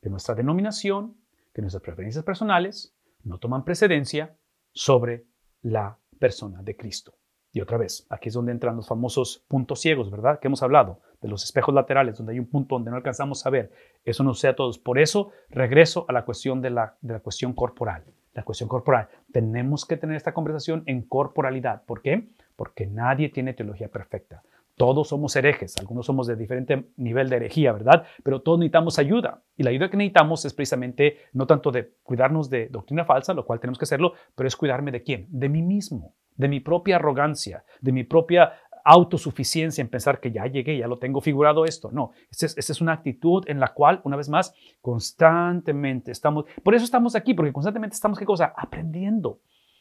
que 0.00 0.08
nuestra 0.08 0.34
denominación, 0.34 1.16
que 1.52 1.60
nuestras 1.60 1.82
preferencias 1.82 2.24
personales 2.24 2.94
no 3.24 3.38
toman 3.38 3.64
precedencia 3.64 4.36
sobre 4.72 5.26
la 5.62 5.98
persona 6.18 6.62
de 6.62 6.76
Cristo. 6.76 7.17
Y 7.52 7.60
otra 7.60 7.78
vez, 7.78 8.06
aquí 8.10 8.28
es 8.28 8.34
donde 8.34 8.52
entran 8.52 8.76
los 8.76 8.86
famosos 8.86 9.44
puntos 9.48 9.80
ciegos, 9.80 10.10
¿verdad? 10.10 10.38
Que 10.38 10.48
hemos 10.48 10.62
hablado, 10.62 11.00
de 11.22 11.28
los 11.28 11.44
espejos 11.44 11.74
laterales, 11.74 12.16
donde 12.18 12.34
hay 12.34 12.38
un 12.38 12.46
punto 12.46 12.74
donde 12.74 12.90
no 12.90 12.96
alcanzamos 12.96 13.44
a 13.46 13.50
ver. 13.50 13.72
Eso 14.04 14.22
no 14.22 14.34
sea 14.34 14.50
a 14.50 14.56
todos. 14.56 14.78
Por 14.78 14.98
eso 14.98 15.30
regreso 15.48 16.04
a 16.08 16.12
la 16.12 16.24
cuestión 16.24 16.60
de 16.60 16.70
la, 16.70 16.96
de 17.00 17.14
la 17.14 17.20
cuestión 17.20 17.54
corporal. 17.54 18.04
La 18.34 18.44
cuestión 18.44 18.68
corporal. 18.68 19.08
Tenemos 19.32 19.84
que 19.86 19.96
tener 19.96 20.16
esta 20.16 20.34
conversación 20.34 20.82
en 20.86 21.02
corporalidad. 21.02 21.82
¿Por 21.84 22.02
qué? 22.02 22.28
Porque 22.54 22.86
nadie 22.86 23.30
tiene 23.30 23.54
teología 23.54 23.88
perfecta. 23.88 24.42
Todos 24.78 25.08
somos 25.08 25.36
herejes, 25.36 25.76
algunos 25.78 26.06
somos 26.06 26.26
de 26.26 26.36
diferente 26.36 26.88
nivel 26.96 27.28
de 27.28 27.36
herejía, 27.36 27.72
¿verdad? 27.72 28.04
Pero 28.22 28.40
todos 28.40 28.58
necesitamos 28.58 28.98
ayuda. 28.98 29.42
Y 29.56 29.64
la 29.64 29.70
ayuda 29.70 29.90
que 29.90 29.98
necesitamos 29.98 30.46
es 30.46 30.54
precisamente 30.54 31.18
no 31.34 31.46
tanto 31.46 31.70
de 31.70 31.92
cuidarnos 32.02 32.48
de 32.48 32.68
doctrina 32.68 33.04
falsa, 33.04 33.34
lo 33.34 33.44
cual 33.44 33.60
tenemos 33.60 33.78
que 33.78 33.84
hacerlo, 33.84 34.14
pero 34.34 34.46
es 34.46 34.56
cuidarme 34.56 34.90
de 34.90 35.02
quién? 35.02 35.26
De 35.28 35.50
mí 35.50 35.60
mismo 35.60 36.14
de 36.38 36.48
mi 36.48 36.60
propia 36.60 36.96
arrogancia, 36.96 37.64
de 37.80 37.92
mi 37.92 38.04
propia 38.04 38.52
autosuficiencia 38.84 39.82
en 39.82 39.88
pensar 39.88 40.18
que 40.18 40.32
ya 40.32 40.46
llegué, 40.46 40.78
ya 40.78 40.86
lo 40.86 40.98
tengo 40.98 41.20
figurado 41.20 41.66
esto. 41.66 41.90
No, 41.92 42.12
esa 42.30 42.46
es, 42.46 42.80
una 42.80 42.94
actitud 42.94 43.44
en 43.46 43.60
la 43.60 43.74
cual, 43.74 44.00
una 44.04 44.16
vez 44.16 44.30
más, 44.30 44.54
constantemente 44.80 46.10
estamos, 46.10 46.46
por 46.64 46.74
eso 46.74 46.84
estamos 46.84 47.14
aquí, 47.14 47.34
porque 47.34 47.52
constantemente 47.52 47.94
estamos, 47.94 48.18
¿qué 48.18 48.24
cosa? 48.24 48.54
Aprendiendo. 48.56 49.40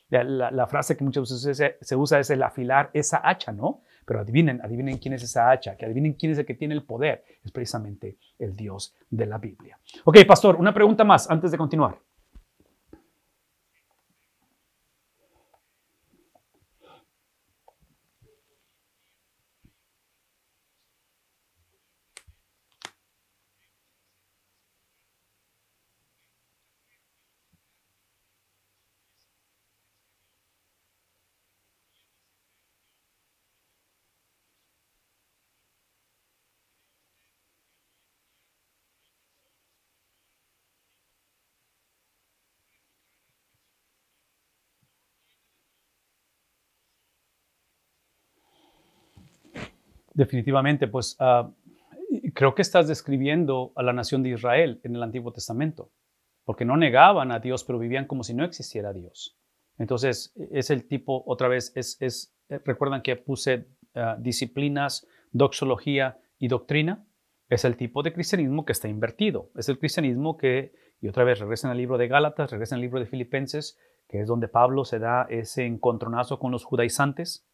La, 0.10 0.68
frase 0.68 0.95
que 0.95 1.04
muchas 1.04 1.30
veces 1.30 1.76
se, 1.82 1.95
usa 1.95 2.20
es 2.20 2.30
el 2.30 2.41
afilar 2.41 2.89
esa 2.93 3.22
hacha, 3.24 3.52
¿no? 3.52 3.82
Pero 4.08 4.22
adivinen, 4.22 4.62
adivinen 4.62 4.99
quién 4.99 5.16
es 5.16 5.24
esa 5.24 5.51
hacha, 5.51 5.76
que 5.76 5.84
adivinen 5.84 6.14
quién 6.14 6.32
es 6.32 6.38
el 6.38 6.45
que 6.45 6.53
tiene 6.53 6.74
el 6.74 6.84
poder. 6.84 7.26
Es 7.43 7.51
precisamente 7.51 8.16
el 8.39 8.55
Dios 8.55 8.95
de 9.10 9.26
la 9.26 9.38
Biblia. 9.38 9.78
Ok, 10.05 10.20
pastor, 10.26 10.55
una 10.55 10.74
pregunta 10.74 11.03
más 11.03 11.30
antes 11.30 11.51
de 11.51 11.58
continuar. 11.58 11.99
Definitivamente, 50.18 50.88
pues 50.88 51.15
ah, 51.20 51.51
creo 52.34 52.55
que 52.55 52.63
estás 52.63 52.88
describiendo 52.88 53.72
a 53.76 53.84
la 53.84 53.93
nación 53.93 54.24
de 54.24 54.30
Israel 54.30 54.82
en 54.84 54.95
el 54.95 55.03
Antiguo 55.03 55.32
Testamento, 55.32 55.91
porque 56.43 56.65
no 56.65 56.76
negaban 56.76 57.32
a 57.32 57.39
Dios, 57.39 57.63
pero 57.63 57.78
vivían 57.78 58.07
como 58.07 58.24
si 58.24 58.34
no 58.34 58.43
existiera 58.43 58.93
Dios. 58.93 59.38
Entonces, 59.78 60.34
es 60.49 60.72
el 60.72 60.88
tipo, 60.88 61.24
otra 61.28 61.47
vez, 61.47 61.72
es, 61.76 62.36
eh, 62.49 62.59
recuerdan 62.65 63.03
que 63.03 63.15
puse 63.15 63.68
ah, 63.93 64.18
disciplinas, 64.20 65.05
doxología 65.32 66.18
y 66.39 66.47
doctrina. 66.47 67.05
Es 67.47 67.63
el 67.63 67.78
tipo 67.78 68.01
de 68.01 68.11
cristianismo 68.11 68.65
que 68.65 68.72
está 68.72 68.88
invertido. 68.88 69.51
Es 69.55 69.70
el 69.70 69.78
cristianismo 69.78 70.36
que, 70.36 70.74
y 70.99 71.09
otra 71.09 71.26
vez, 71.26 71.38
regresa 71.38 71.70
al 71.70 71.78
libro 71.78 71.99
de 71.99 72.07
Gálatas, 72.07 72.49
regresa 72.49 72.74
al 72.74 72.82
libro 72.82 72.99
de 72.99 73.05
Filipenses, 73.05 73.78
que 74.09 74.22
es 74.22 74.28
donde 74.28 74.47
Pablo 74.47 74.84
se 74.84 74.97
da 74.97 75.28
ese 75.30 75.68
encontronazo 75.68 76.39
con 76.39 76.51
los 76.51 76.63
judaizantes 76.63 77.47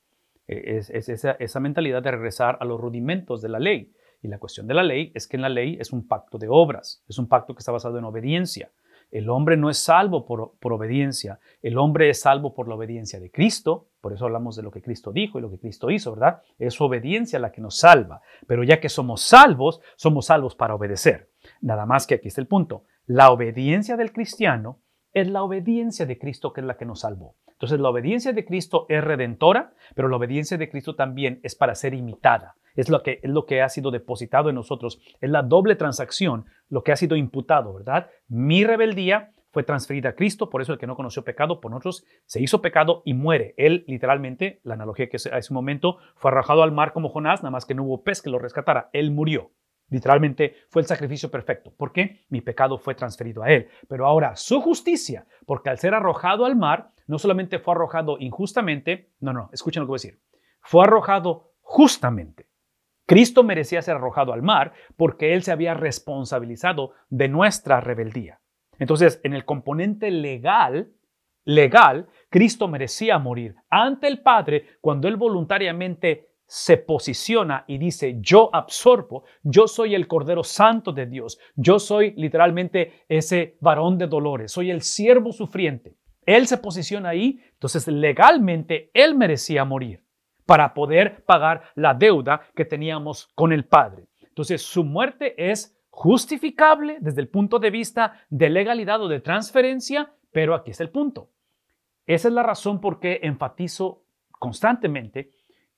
e, 0.48 0.78
es, 0.78 1.10
esa, 1.10 1.60
mentalidad 1.60 2.04
de 2.04 2.12
regresar 2.12 2.58
a 2.60 2.66
los 2.66 2.80
rudimentos 2.80 3.42
de 3.42 3.50
la 3.50 3.60
ley. 3.60 3.94
Y 4.22 4.28
la 4.28 4.40
cuestión 4.40 4.68
de 4.68 4.74
la 4.74 4.84
ley 4.84 5.12
es 5.16 5.28
que 5.28 5.36
en 5.36 5.42
la 5.42 5.50
ley 5.50 5.78
es 5.80 5.92
un 5.92 6.08
pacto 6.08 6.38
de 6.38 6.48
obras, 6.50 7.04
es 7.08 7.18
un 7.18 7.28
pacto 7.28 7.54
que 7.54 7.60
está 7.60 7.72
basado 7.72 7.98
en 7.98 8.06
obediencia. 8.06 8.72
El 9.12 9.30
hombre 9.30 9.58
no 9.58 9.70
es 9.70 9.78
salvo 9.78 10.26
por, 10.26 10.54
por, 10.60 10.74
obediencia, 10.74 11.40
el 11.62 11.78
hombre 11.78 12.10
es 12.10 12.22
salvo 12.22 12.56
por 12.56 12.68
la 12.68 12.76
obediencia 12.76 13.20
de 13.20 13.30
Cristo, 13.30 13.90
por 14.02 14.12
eso 14.12 14.26
hablamos 14.26 14.56
de 14.56 14.64
lo 14.64 14.72
que 14.72 14.82
Cristo 14.82 15.12
dijo 15.12 15.38
y 15.38 15.42
lo 15.42 15.52
que 15.52 15.60
Cristo 15.60 15.92
hizo, 15.92 16.12
¿verdad? 16.14 16.42
Es 16.58 16.74
su 16.74 16.86
obediencia 16.86 17.38
la 17.38 17.52
que 17.52 17.62
nos 17.62 17.78
salva, 17.78 18.22
pero 18.48 18.64
ya 18.64 18.80
que 18.80 18.90
somos 18.90 19.22
salvos, 19.22 19.82
somos 19.98 20.26
salvos 20.26 20.56
para 20.56 20.74
obedecer. 20.74 21.30
Nada 21.62 21.86
más 21.86 22.08
que 22.08 22.16
aquí 22.16 22.30
está 22.30 22.42
el 22.42 22.48
punto, 22.48 22.86
la 23.06 23.32
obediencia 23.32 23.98
del 23.98 24.14
cristiano 24.14 24.80
es 25.14 25.30
la 25.30 25.44
obediencia 25.44 26.06
de 26.06 26.18
Cristo 26.18 26.54
que 26.54 26.62
es 26.62 26.68
la 26.68 26.78
que 26.78 26.86
nos 26.86 27.02
salvó. 27.02 27.36
Entonces 27.48 27.80
la 27.80 27.90
obediencia 27.90 28.34
de 28.34 28.46
Cristo 28.46 28.86
es 28.90 29.04
redentora, 29.04 29.74
pero 29.96 30.10
la 30.10 30.18
obediencia 30.18 30.58
de 30.58 30.70
Cristo 30.70 30.96
también 30.96 31.40
es 31.44 31.56
para 31.56 31.76
ser 31.76 31.94
imitada. 31.94 32.56
Es 32.76 32.90
lo 32.90 33.04
que, 33.04 33.20
es 33.22 33.30
lo 33.30 33.46
que 33.46 33.62
ha 33.62 33.70
sido 33.70 33.92
depositado 33.92 34.50
en 34.50 34.56
nosotros. 34.56 35.00
Es 35.22 35.30
la 35.30 35.44
doble 35.44 35.76
transacción, 35.76 36.46
lo 36.70 36.84
que 36.84 36.92
ha 36.92 36.96
sido 36.96 37.16
imputado, 37.16 37.74
¿verdad? 37.74 38.10
Mi 38.28 38.64
rebeldía 38.64 39.32
fue 39.52 39.64
transferida 39.64 40.10
a 40.10 40.16
Cristo, 40.16 40.50
por 40.50 40.64
eso 40.64 40.74
el 40.74 40.80
que 40.80 40.88
no 40.88 40.96
conoció 40.96 41.24
pecado 41.24 41.62
por 41.62 41.70
nosotros 41.70 42.04
se 42.26 42.42
hizo 42.42 42.62
pecado 42.62 43.04
y 43.06 43.14
muere. 43.14 43.54
Él 43.58 43.86
literalmente, 43.88 44.60
la 44.64 44.74
analogía 44.74 45.08
que 45.10 45.18
a 45.32 45.38
ese 45.38 45.54
momento, 45.54 45.98
fue 46.16 46.32
arrojado 46.32 46.64
al 46.64 46.72
mar 46.72 46.92
como 46.92 47.10
Jonás, 47.10 47.44
nada 47.44 47.52
más 47.52 47.66
que 47.66 47.76
no 47.76 47.84
hubo 47.84 48.04
pez 48.04 48.24
que 48.24 48.32
lo 48.32 48.40
rescatara. 48.40 48.90
Él 48.94 49.12
murió. 49.12 49.52
Literalmente 49.90 50.56
fue 50.70 50.82
el 50.82 50.88
sacrificio 50.88 51.30
perfecto. 51.30 51.72
¿Por 51.76 51.92
qué? 51.92 52.26
Mi 52.30 52.42
pecado 52.42 52.78
fue 52.78 52.96
transferido 52.96 53.44
a 53.44 53.50
Él. 53.52 53.68
Pero 53.88 54.08
ahora 54.08 54.36
su 54.36 54.62
justicia, 54.62 55.26
porque 55.46 55.70
al 55.70 55.78
ser 55.78 55.94
arrojado 55.94 56.46
al 56.46 56.56
mar, 56.56 56.92
no 57.08 57.20
solamente 57.20 57.60
fue 57.60 57.74
arrojado 57.74 58.18
injustamente, 58.20 59.12
no, 59.20 59.34
no, 59.34 59.50
escuchen 59.54 59.82
lo 59.82 59.88
que 59.88 59.92
voy 59.92 59.98
a 59.98 60.02
decir, 60.02 60.20
fue 60.62 60.84
arrojado 60.84 61.54
justamente. 61.62 62.48
Cristo 63.06 63.44
merecía 63.44 63.82
ser 63.82 63.96
arrojado 63.96 64.34
al 64.34 64.42
mar 64.42 64.74
porque 64.96 65.34
Él 65.34 65.44
se 65.44 65.52
había 65.52 65.74
responsabilizado 65.74 66.94
de 67.10 67.28
nuestra 67.28 67.82
rebeldía. 67.82 68.40
Entonces, 68.80 69.20
en 69.24 69.34
el 69.34 69.46
componente 69.46 70.10
legal, 70.10 70.94
legal, 71.44 72.08
Cristo 72.30 72.68
merecía 72.68 73.20
morir 73.20 73.56
ante 73.70 74.08
el 74.08 74.22
Padre 74.22 74.78
cuando 74.82 75.08
Él 75.08 75.18
voluntariamente 75.18 76.33
se 76.54 76.78
posiciona 76.78 77.66
y 77.66 77.80
dice, 77.80 78.18
yo 78.20 78.52
absorbo, 78.54 79.24
yo 79.42 79.68
soy 79.68 79.96
el 79.96 80.06
Cordero 80.06 80.44
Santo 80.44 80.92
de 80.92 81.08
Dios, 81.08 81.40
yo 81.56 81.80
soy 81.80 82.14
literalmente 82.16 83.06
ese 83.10 83.58
varón 83.60 83.98
de 83.98 84.06
dolores, 84.06 84.52
soy 84.52 84.70
el 84.70 84.84
siervo 84.84 85.32
sufriente. 85.32 85.96
Él 86.28 86.46
se 86.46 86.60
posiciona 86.60 87.10
ahí, 87.10 87.40
entonces 87.54 87.88
legalmente 87.88 88.92
Él 88.94 89.16
merecía 89.16 89.66
morir 89.66 90.04
para 90.46 90.76
poder 90.76 91.24
pagar 91.26 91.64
la 91.74 91.96
deuda 91.96 92.42
que 92.56 92.66
teníamos 92.66 93.32
con 93.34 93.52
el 93.52 93.66
Padre. 93.66 94.06
Entonces 94.22 94.62
su 94.62 94.84
muerte 94.84 95.34
es 95.50 95.76
justificable 95.90 96.98
desde 97.02 97.22
el 97.22 97.30
punto 97.30 97.58
de 97.58 97.72
vista 97.72 98.22
de 98.30 98.52
legalidad 98.52 99.02
o 99.02 99.08
de 99.08 99.22
transferencia, 99.22 100.14
pero 100.32 100.54
aquí 100.54 100.70
está 100.70 100.84
el 100.84 100.92
punto. 100.92 101.32
Esa 102.06 102.28
es 102.28 102.34
la 102.36 102.44
razón 102.44 102.80
por 102.80 103.00
qué 103.00 103.22
enfatizo 103.24 104.04
constantemente 104.30 105.32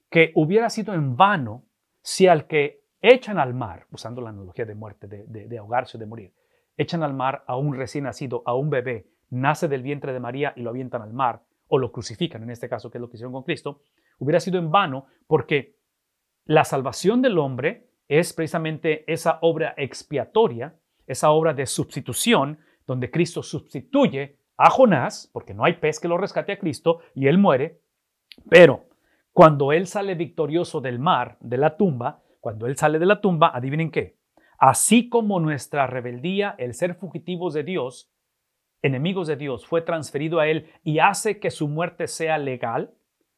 que 0.10 0.32
hubiera 0.36 0.70
sido 0.70 0.94
en 0.94 1.16
vano 1.16 1.66
si 2.02 2.28
al 2.28 2.48
que 2.48 2.84
echan 3.02 3.38
al 3.38 3.54
mar, 3.54 3.88
usando 3.92 4.22
la 4.22 4.30
analogía 4.30 4.66
de 4.66 4.76
muerte, 4.76 5.08
de, 5.08 5.58
ahogarse 5.58 5.98
o 5.98 6.00
de 6.00 6.06
morir, 6.06 6.34
echan 6.78 7.04
al 7.04 7.14
mar 7.14 7.44
a 7.48 7.58
un 7.58 7.76
recién 7.76 8.06
nacido, 8.06 8.42
a 8.46 8.56
un 8.56 8.70
bebé, 8.70 9.08
nace 9.30 9.68
del 9.68 9.84
vientre 9.84 10.14
de 10.14 10.20
María 10.20 10.54
y 10.56 10.62
lo 10.62 10.70
avientan 10.70 11.02
al 11.02 11.14
mar, 11.14 11.44
o 11.68 11.78
lo 11.80 11.92
crucifican, 11.92 12.44
en 12.44 12.52
este 12.52 12.70
caso, 12.70 12.92
que 12.92 12.98
es 12.98 13.02
lo 13.02 13.10
que 13.10 13.18
hicieron 13.18 13.34
con 13.34 13.44
Cristo, 13.44 13.82
hubiera 14.20 14.40
sido 14.40 14.60
en 14.60 14.72
vano 14.72 15.08
porque 15.28 15.78
la 16.46 16.64
salvación 16.64 17.22
del 17.22 17.38
hombre 17.40 17.90
es 18.08 18.34
precisamente 18.34 19.12
esa 19.12 19.40
obra 19.42 19.74
expiatoria, 19.78 20.76
esa 21.08 21.32
obra 21.32 21.54
de 21.54 21.66
sustitución, 21.66 22.60
donde 22.86 23.10
Cristo 23.10 23.42
sustituye 23.42 24.38
a 24.58 24.70
Jonás, 24.70 25.30
porque 25.34 25.54
no 25.54 25.66
hay 25.66 25.74
pez 25.74 26.00
que 26.00 26.08
lo 26.08 26.18
rescate 26.18 26.52
a 26.52 26.60
Cristo, 26.60 27.02
y 27.14 27.28
él 27.28 27.38
muere, 27.38 27.82
pero 28.50 28.86
cuando 29.36 29.74
él 29.74 29.86
sale 29.86 30.16
victorioso 30.16 30.80
del 30.80 30.98
mar, 30.98 31.36
de 31.42 31.58
la 31.58 31.76
tumba, 31.76 32.24
cuando 32.40 32.68
él 32.68 32.78
sale 32.78 33.00
de 33.00 33.06
la 33.06 33.20
tumba, 33.20 33.52
adivinen 33.54 33.92
qué, 33.92 34.18
así 34.58 35.10
como 35.10 35.42
nuestra 35.42 35.88
rebeldía, 35.88 36.56
el 36.58 36.74
ser 36.74 36.96
fugitivos 36.96 37.54
de 37.54 37.64
Dios, 37.64 38.10
enemigos 38.82 39.28
de 39.28 39.36
Dios, 39.36 39.66
fue 39.66 39.82
transferido 39.82 40.40
a 40.40 40.48
él 40.48 40.72
y 40.86 41.00
hace 41.00 41.42
que 41.42 41.52
su 41.52 41.68
muerte 41.68 42.08
sea 42.08 42.38
legal, 42.38 42.94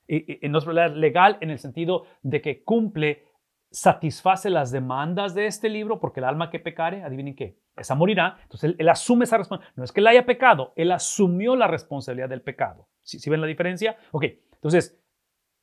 y, 0.07 0.45
y 0.45 0.49
no 0.49 0.59
es 0.59 0.67
legal 0.67 1.39
en 1.41 1.49
el 1.49 1.57
sentido 1.57 2.03
de 2.21 2.43
que 2.43 2.63
cumple, 2.63 3.23
satisface 3.71 4.51
las 4.51 4.69
demandas 4.69 5.33
de 5.33 5.47
este 5.47 5.67
libro, 5.67 5.99
porque 5.99 6.19
el 6.19 6.25
alma 6.25 6.51
que 6.51 6.59
pecare, 6.59 7.01
adivinen 7.01 7.35
qué, 7.35 7.57
esa 7.75 7.95
morirá. 7.95 8.37
Entonces 8.43 8.75
él, 8.77 8.87
asume 8.87 9.25
esa 9.25 9.39
responsabilidad. 9.39 9.75
No 9.75 9.83
es 9.83 9.91
que 9.91 10.01
él 10.01 10.07
haya 10.07 10.27
pecado, 10.27 10.73
él 10.75 10.91
asumió 10.91 11.55
la 11.55 11.65
responsabilidad 11.65 12.29
del 12.29 12.43
pecado. 12.43 12.87
¿Sí, 13.01 13.29
ven 13.31 13.41
la 13.41 13.47
diferencia? 13.47 13.97
Ok, 14.11 14.25
entonces 14.53 15.03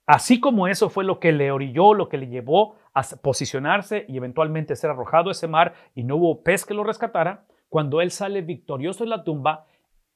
Así 0.07 0.39
como 0.39 0.69
eso 0.69 0.91
fue 0.91 1.05
lo 1.05 1.19
que 1.19 1.33
le 1.33 1.51
orilló, 1.51 1.95
lo 1.95 2.09
que 2.09 2.19
le 2.19 2.29
llevó 2.29 2.77
a 2.93 3.03
posicionarse 3.23 4.05
y 4.09 4.17
eventualmente 4.17 4.77
ser 4.77 4.91
arrojado 4.91 5.31
a 5.31 5.33
ese 5.33 5.49
mar 5.49 5.75
y 5.95 6.05
no 6.05 6.17
hubo 6.17 6.43
pez 6.43 6.65
que 6.65 6.75
lo 6.75 6.85
rescatara, 6.85 7.47
cuando 7.69 8.01
él 8.01 8.11
sale 8.11 8.43
victorioso 8.43 9.05
de 9.05 9.11
la 9.11 9.25
tumba, 9.25 9.67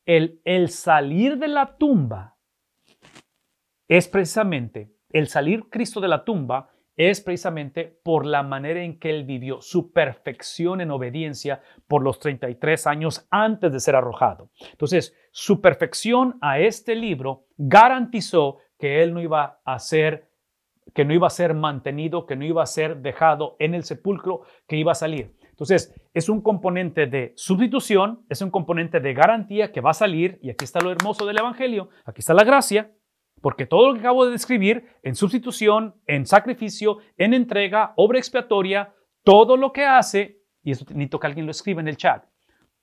el, 0.05 0.41
el 0.45 0.69
salir 0.69 1.39
de 1.39 1.49
la 1.49 1.77
tumba 1.77 2.37
es 3.89 4.07
precisamente, 4.07 4.93
el 5.11 5.29
salir 5.29 5.71
Cristo 5.71 6.01
de 6.01 6.09
la 6.09 6.25
tumba 6.25 6.71
es 6.99 7.21
precisamente 7.21 8.01
por 8.03 8.27
la 8.27 8.43
manera 8.43 8.83
en 8.83 8.99
que 8.99 9.09
él 9.09 9.25
vivió 9.25 9.63
su 9.63 9.93
perfección 9.93 10.81
en 10.81 10.91
obediencia 10.91 11.63
por 11.87 12.03
los 12.03 12.19
33 12.19 12.87
años 12.89 13.27
antes 13.31 13.73
de 13.73 13.81
ser 13.81 13.95
arrojado. 13.95 14.51
Entonces, 14.73 15.15
su 15.31 15.61
perfección 15.61 16.37
a 16.41 16.59
este 16.59 16.97
libro 16.97 17.47
garantizó 17.57 18.59
que 18.79 19.03
él 19.03 19.15
no 19.15 19.21
iba 19.21 19.61
a 19.65 19.79
ser 19.79 20.29
que 20.95 21.05
no 21.05 21.13
iba 21.13 21.27
a 21.27 21.31
ser 21.31 21.55
mantenido, 21.55 22.27
que 22.27 22.37
no 22.37 22.45
iba 22.45 22.63
a 22.63 22.67
ser 22.67 22.99
dejado 22.99 23.57
en 23.59 23.75
el 23.75 23.85
sepulcro, 23.85 24.43
que 24.67 24.77
iba 24.77 24.93
a 24.93 24.95
salir. 24.95 25.37
Entonces, 25.51 25.95
es 26.15 26.29
un 26.29 26.41
componente 26.41 27.07
de 27.07 27.33
sustitución, 27.37 28.25
es 28.29 28.41
un 28.43 28.51
componente 28.51 29.01
de 29.01 29.13
garantía 29.13 29.73
que 29.73 29.81
va 29.81 29.91
a 29.91 29.95
salir, 29.95 30.39
y 30.43 30.51
aquí 30.51 30.65
está 30.65 30.81
lo 30.81 30.91
hermoso 30.91 31.27
del 31.27 31.39
Evangelio, 31.39 31.91
aquí 32.05 32.21
está 32.21 32.33
la 32.33 32.45
gracia, 32.45 32.93
porque 33.41 33.67
todo 33.67 33.89
lo 33.89 33.95
que 33.95 34.01
acabo 34.01 34.25
de 34.25 34.33
describir 34.33 34.87
en 35.03 35.15
sustitución, 35.15 35.95
en 36.07 36.27
sacrificio, 36.27 36.99
en 37.17 37.35
entrega, 37.35 37.93
obra 37.97 38.19
expiatoria, 38.19 38.95
todo 39.25 39.57
lo 39.57 39.73
que 39.73 39.85
hace, 39.85 40.41
y 40.63 40.71
esto 40.71 40.85
necesito 40.89 41.21
que 41.21 41.27
alguien 41.27 41.47
lo 41.47 41.53
escriba 41.53 41.81
en 41.81 41.89
el 41.89 41.97
chat, 41.97 42.25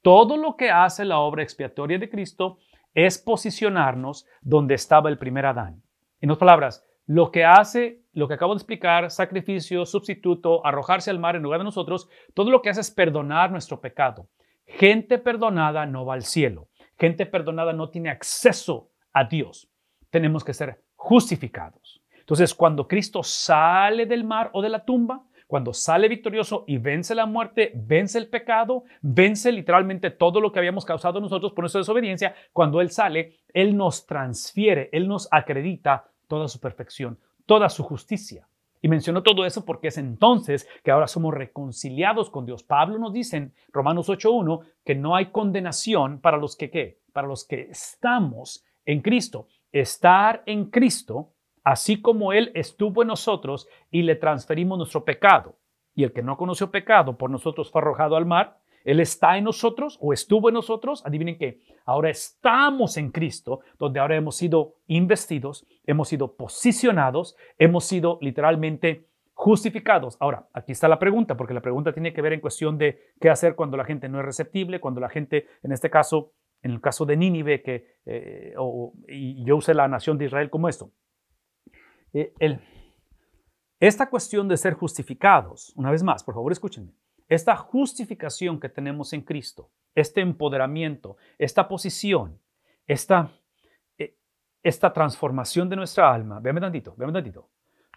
todo 0.01 0.37
lo 0.37 0.55
que 0.55 0.69
hace 0.69 1.03
la 1.05 1.19
obra 1.19 1.43
expiatoria 1.43 1.97
de 1.97 2.09
Cristo 2.09 2.59
es 2.93 3.17
posicionarnos 3.17 4.25
donde 4.41 4.75
estaba 4.75 5.09
el 5.09 5.17
primer 5.17 5.45
Adán. 5.47 5.84
En 6.25 6.31
otras 6.31 6.39
palabras, 6.39 6.83
lo 7.05 7.29
que 7.29 7.45
hace, 7.45 8.01
lo 8.13 8.27
que 8.27 8.33
acabo 8.33 8.55
de 8.55 8.57
explicar, 8.57 9.11
sacrificio, 9.11 9.85
sustituto, 9.85 10.65
arrojarse 10.65 11.11
al 11.11 11.19
mar 11.19 11.35
en 11.35 11.43
lugar 11.43 11.59
de 11.59 11.65
nosotros, 11.65 12.09
todo 12.33 12.49
lo 12.49 12.63
que 12.63 12.71
hace 12.71 12.81
es 12.81 12.89
perdonar 12.89 13.51
nuestro 13.51 13.79
pecado. 13.79 14.27
Gente 14.65 15.19
perdonada 15.19 15.85
no 15.85 16.03
va 16.03 16.15
al 16.15 16.23
cielo. 16.23 16.67
Gente 16.97 17.27
perdonada 17.27 17.73
no 17.73 17.91
tiene 17.91 18.09
acceso 18.09 18.89
a 19.13 19.25
Dios. 19.25 19.69
Tenemos 20.09 20.43
que 20.43 20.55
ser 20.55 20.81
justificados. 20.95 22.01
Entonces, 22.21 22.55
cuando 22.55 22.87
Cristo 22.87 23.21
sale 23.21 24.07
del 24.07 24.23
mar 24.23 24.49
o 24.53 24.63
de 24.63 24.69
la 24.69 24.83
tumba, 24.83 25.27
cuando 25.45 25.73
sale 25.73 26.07
victorioso 26.07 26.63
y 26.65 26.79
vence 26.79 27.13
la 27.13 27.27
muerte, 27.27 27.71
vence 27.75 28.17
el 28.17 28.29
pecado, 28.29 28.83
vence 29.01 29.51
literalmente 29.51 30.09
todo 30.09 30.41
lo 30.41 30.51
que 30.51 30.57
habíamos 30.57 30.85
causado 30.85 31.21
nosotros 31.21 31.53
por 31.53 31.61
nuestra 31.61 31.81
desobediencia, 31.81 32.33
cuando 32.51 32.81
Él 32.81 32.89
sale, 32.89 33.37
Él 33.53 33.77
nos 33.77 34.07
transfiere, 34.07 34.89
Él 34.91 35.07
nos 35.07 35.27
acredita 35.31 36.05
toda 36.27 36.47
su 36.47 36.59
perfección, 36.59 37.17
toda 37.45 37.69
su 37.69 37.83
justicia. 37.83 38.47
Y 38.81 38.87
mencionó 38.87 39.23
todo 39.23 39.45
eso 39.45 39.65
porque 39.65 39.87
es 39.87 39.97
entonces 39.97 40.67
que 40.83 40.91
ahora 40.91 41.07
somos 41.07 41.33
reconciliados 41.33 42.29
con 42.29 42.45
Dios. 42.45 42.61
Pablo 42.61 42.99
nos 42.99 43.13
dice 43.13 43.37
en 43.37 43.53
Romanos 43.71 44.09
8.1 44.09 44.61
que 44.83 44.93
no 44.93 45.15
hay 45.15 45.27
condenación 45.31 46.19
para 46.19 46.37
los 46.37 46.55
que 46.55 46.69
¿qué? 46.69 46.99
Para 47.11 47.27
los 47.27 47.45
que 47.45 47.61
estamos 47.71 48.63
en 48.85 49.01
Cristo. 49.01 49.47
Estar 49.71 50.43
en 50.45 50.65
Cristo, 50.69 51.31
así 51.63 51.99
como 51.99 52.31
Él 52.31 52.51
estuvo 52.53 53.01
en 53.01 53.07
nosotros 53.07 53.67
y 53.89 54.03
le 54.03 54.15
transferimos 54.15 54.77
nuestro 54.77 55.03
pecado. 55.03 55.55
Y 55.95 56.03
el 56.03 56.13
que 56.13 56.21
no 56.21 56.37
conoció 56.37 56.69
pecado 56.69 57.17
por 57.17 57.29
nosotros 57.31 57.71
fue 57.71 57.81
arrojado 57.81 58.15
al 58.15 58.25
mar, 58.25 58.59
él 58.85 58.99
está 58.99 59.37
en 59.37 59.43
nosotros 59.43 59.97
o 59.99 60.13
estuvo 60.13 60.47
en 60.47 60.53
nosotros. 60.53 61.05
Adivinen 61.05 61.37
qué. 61.37 61.59
Ahora 61.85 62.09
estamos 62.11 62.97
en 62.97 63.11
Cristo, 63.11 63.61
donde 63.77 63.99
ahora 63.99 64.15
hemos 64.15 64.37
sido 64.37 64.75
investidos, 64.87 65.67
hemos 65.85 66.07
sido 66.07 66.35
posicionados, 66.35 67.35
hemos 67.57 67.83
sido 67.83 68.19
literalmente 68.21 69.07
justificados. 69.33 70.17
Ahora, 70.19 70.47
aquí 70.53 70.71
está 70.71 70.87
la 70.87 70.99
pregunta, 70.99 71.35
porque 71.35 71.53
la 71.53 71.61
pregunta 71.61 71.91
tiene 71.93 72.13
que 72.13 72.21
ver 72.21 72.33
en 72.33 72.41
cuestión 72.41 72.77
de 72.77 73.13
qué 73.19 73.29
hacer 73.29 73.55
cuando 73.55 73.75
la 73.75 73.85
gente 73.85 74.07
no 74.07 74.19
es 74.19 74.25
receptible, 74.25 74.79
cuando 74.79 75.01
la 75.01 75.09
gente, 75.09 75.47
en 75.63 75.71
este 75.71 75.89
caso, 75.89 76.31
en 76.61 76.71
el 76.71 76.79
caso 76.79 77.05
de 77.05 77.17
Nínive, 77.17 77.61
que, 77.63 77.97
eh, 78.05 78.53
y 79.09 79.43
yo 79.43 79.57
usé 79.57 79.73
la 79.73 79.87
nación 79.87 80.17
de 80.17 80.25
Israel 80.25 80.49
como 80.49 80.69
esto. 80.69 80.91
Eh, 82.13 82.33
esta 83.79 84.09
cuestión 84.09 84.47
de 84.47 84.57
ser 84.57 84.73
justificados, 84.73 85.73
una 85.75 85.91
vez 85.91 86.01
más, 86.01 86.23
por 86.23 86.35
favor 86.35 86.51
escúchenme, 86.51 86.93
esta 87.27 87.55
justificación 87.55 88.59
que 88.59 88.69
tenemos 88.69 89.13
en 89.13 89.21
Cristo, 89.21 89.71
este 89.93 90.21
empoderamiento, 90.21 91.17
esta 91.37 91.67
posición, 91.67 92.39
esta, 92.85 93.31
eh, 93.97 94.17
esta 94.61 94.93
transformación 94.93 95.69
de 95.69 95.75
nuestra 95.75 96.13
alma, 96.13 96.39
véame 96.39 96.61
tantito, 96.61 96.95
véame 96.97 97.13
tantito, 97.13 97.49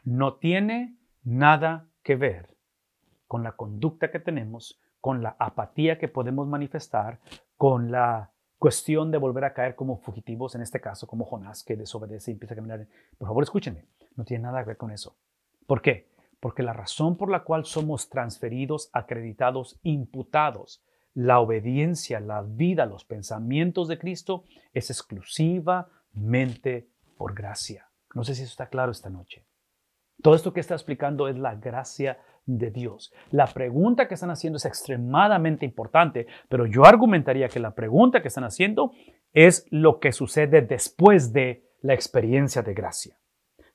no 0.04 0.34
tiene 0.34 0.96
nada 1.24 1.88
que 2.02 2.16
ver 2.16 2.56
con 3.26 3.42
la 3.42 3.52
conducta 3.52 4.10
que 4.10 4.20
tenemos, 4.20 4.80
con 5.00 5.22
la 5.22 5.36
apatía 5.38 5.98
que 5.98 6.08
podemos 6.08 6.46
manifestar, 6.48 7.20
con 7.56 7.90
la 7.90 8.32
cuestión 8.58 9.10
de 9.10 9.18
volver 9.18 9.44
a 9.44 9.52
caer 9.52 9.74
como 9.74 9.98
fugitivos, 9.98 10.54
en 10.54 10.62
este 10.62 10.80
caso 10.80 11.06
como 11.06 11.24
Jonás, 11.24 11.62
que 11.62 11.76
desobedece 11.76 12.30
y 12.30 12.34
empieza 12.34 12.54
a 12.54 12.56
caminar. 12.56 12.86
Por 13.16 13.28
favor, 13.28 13.42
escúchenme, 13.42 13.84
no 14.16 14.24
tiene 14.24 14.44
nada 14.44 14.60
que 14.60 14.68
ver 14.68 14.76
con 14.76 14.90
eso. 14.90 15.16
¿Por 15.66 15.82
qué? 15.82 16.07
Porque 16.40 16.62
la 16.62 16.72
razón 16.72 17.16
por 17.16 17.30
la 17.30 17.42
cual 17.42 17.64
somos 17.64 18.08
transferidos, 18.08 18.90
acreditados, 18.92 19.78
imputados, 19.82 20.84
la 21.14 21.40
obediencia, 21.40 22.20
la 22.20 22.42
vida, 22.42 22.86
los 22.86 23.04
pensamientos 23.04 23.88
de 23.88 23.98
Cristo 23.98 24.44
es 24.72 24.90
exclusivamente 24.90 26.88
por 27.16 27.34
gracia. 27.34 27.88
No 28.14 28.22
sé 28.22 28.34
si 28.34 28.42
eso 28.42 28.52
está 28.52 28.68
claro 28.68 28.92
esta 28.92 29.10
noche. 29.10 29.44
Todo 30.22 30.34
esto 30.34 30.52
que 30.52 30.60
está 30.60 30.74
explicando 30.74 31.28
es 31.28 31.36
la 31.36 31.56
gracia 31.56 32.18
de 32.46 32.70
Dios. 32.70 33.12
La 33.30 33.46
pregunta 33.46 34.08
que 34.08 34.14
están 34.14 34.30
haciendo 34.30 34.56
es 34.56 34.64
extremadamente 34.64 35.66
importante, 35.66 36.26
pero 36.48 36.66
yo 36.66 36.84
argumentaría 36.84 37.48
que 37.48 37.60
la 37.60 37.74
pregunta 37.74 38.22
que 38.22 38.28
están 38.28 38.44
haciendo 38.44 38.92
es 39.32 39.66
lo 39.70 39.98
que 39.98 40.12
sucede 40.12 40.62
después 40.62 41.32
de 41.32 41.68
la 41.82 41.94
experiencia 41.94 42.62
de 42.62 42.74
gracia 42.74 43.18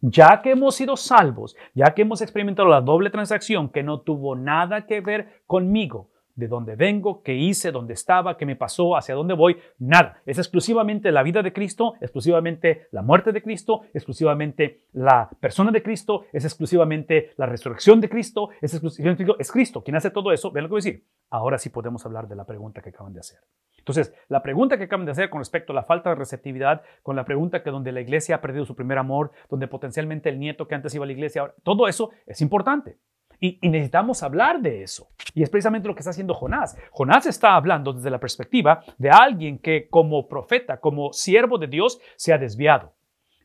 ya 0.03 0.41
que 0.41 0.51
hemos 0.51 0.75
sido 0.75 0.97
salvos, 0.97 1.55
ya 1.73 1.93
que 1.93 2.01
hemos 2.01 2.21
experimentado 2.21 2.67
la 2.67 2.81
doble 2.81 3.09
transacción 3.09 3.69
que 3.69 3.83
no 3.83 4.01
tuvo 4.01 4.35
nada 4.35 4.85
que 4.85 4.99
ver 4.99 5.43
conmigo, 5.47 6.09
de 6.35 6.47
dónde 6.47 6.75
vengo, 6.75 7.21
qué 7.23 7.35
hice, 7.35 7.71
dónde 7.71 7.93
estaba, 7.93 8.35
qué 8.37 8.45
me 8.45 8.57
pasó, 8.57 8.97
hacia 8.97 9.15
dónde 9.15 9.33
voy, 9.33 9.57
nada. 9.77 10.21
Es 10.25 10.39
exclusivamente 10.39 11.11
la 11.11 11.23
vida 11.23 11.41
de 11.41 11.53
Cristo, 11.53 11.93
exclusivamente 12.01 12.87
la 12.91 13.01
muerte 13.01 13.31
de 13.31 13.41
Cristo, 13.41 13.83
exclusivamente 13.93 14.81
la 14.91 15.29
persona 15.39 15.71
de 15.71 15.81
Cristo, 15.81 16.25
es 16.33 16.43
exclusivamente 16.43 17.31
la 17.37 17.45
resurrección 17.45 18.01
de 18.01 18.09
Cristo, 18.09 18.49
es 18.61 18.73
exclusivamente 18.73 19.25
es 19.39 19.51
Cristo 19.51 19.83
quien 19.83 19.95
hace 19.95 20.09
todo 20.09 20.33
eso. 20.33 20.51
Vean 20.51 20.63
lo 20.63 20.69
que 20.69 20.73
voy 20.73 20.81
a 20.81 20.83
decir. 20.83 21.05
Ahora 21.29 21.57
sí 21.57 21.69
podemos 21.69 22.05
hablar 22.05 22.27
de 22.27 22.35
la 22.35 22.45
pregunta 22.45 22.81
que 22.81 22.89
acaban 22.89 23.13
de 23.13 23.21
hacer. 23.21 23.39
Entonces, 23.83 24.13
la 24.29 24.41
pregunta 24.41 24.77
que 24.77 24.85
acaban 24.85 25.05
de 25.05 25.11
hacer 25.11 25.29
con 25.29 25.41
respecto 25.41 25.73
a 25.73 25.75
la 25.75 25.83
falta 25.83 26.09
de 26.09 26.15
receptividad, 26.15 26.83
con 27.01 27.17
la 27.17 27.25
pregunta 27.25 27.61
que 27.61 27.69
donde 27.69 27.91
la 27.91 27.99
iglesia 27.99 28.35
ha 28.35 28.41
perdido 28.41 28.63
su 28.65 28.75
primer 28.75 28.97
amor, 28.97 29.31
donde 29.49 29.67
potencialmente 29.67 30.29
el 30.29 30.39
nieto 30.39 30.69
que 30.69 30.75
antes 30.75 30.95
iba 30.95 31.03
a 31.03 31.07
la 31.07 31.11
iglesia, 31.11 31.41
ahora, 31.41 31.53
todo 31.63 31.89
eso 31.89 32.11
es 32.25 32.39
importante. 32.39 32.97
Y, 33.41 33.59
y, 33.61 33.67
necesitamos 33.67 34.23
hablar 34.23 34.61
de 34.61 34.83
eso. 34.83 35.09
Y 35.33 35.43
es 35.43 35.49
precisamente 35.49 35.89
lo 35.89 35.95
que 35.95 35.99
está 35.99 36.11
haciendo 36.11 36.33
Jonás. 36.33 36.77
Jonás 36.91 37.25
está 37.25 37.55
hablando 37.55 37.91
desde 37.91 38.09
la 38.09 38.19
perspectiva 38.19 38.85
de 38.97 39.09
alguien 39.09 39.59
que 39.59 39.89
como 39.89 40.29
profeta, 40.29 40.77
como 40.77 41.11
siervo 41.11 41.57
de 41.57 41.67
Dios, 41.67 41.99
se 42.15 42.31
ha 42.31 42.37
desviado. 42.37 42.93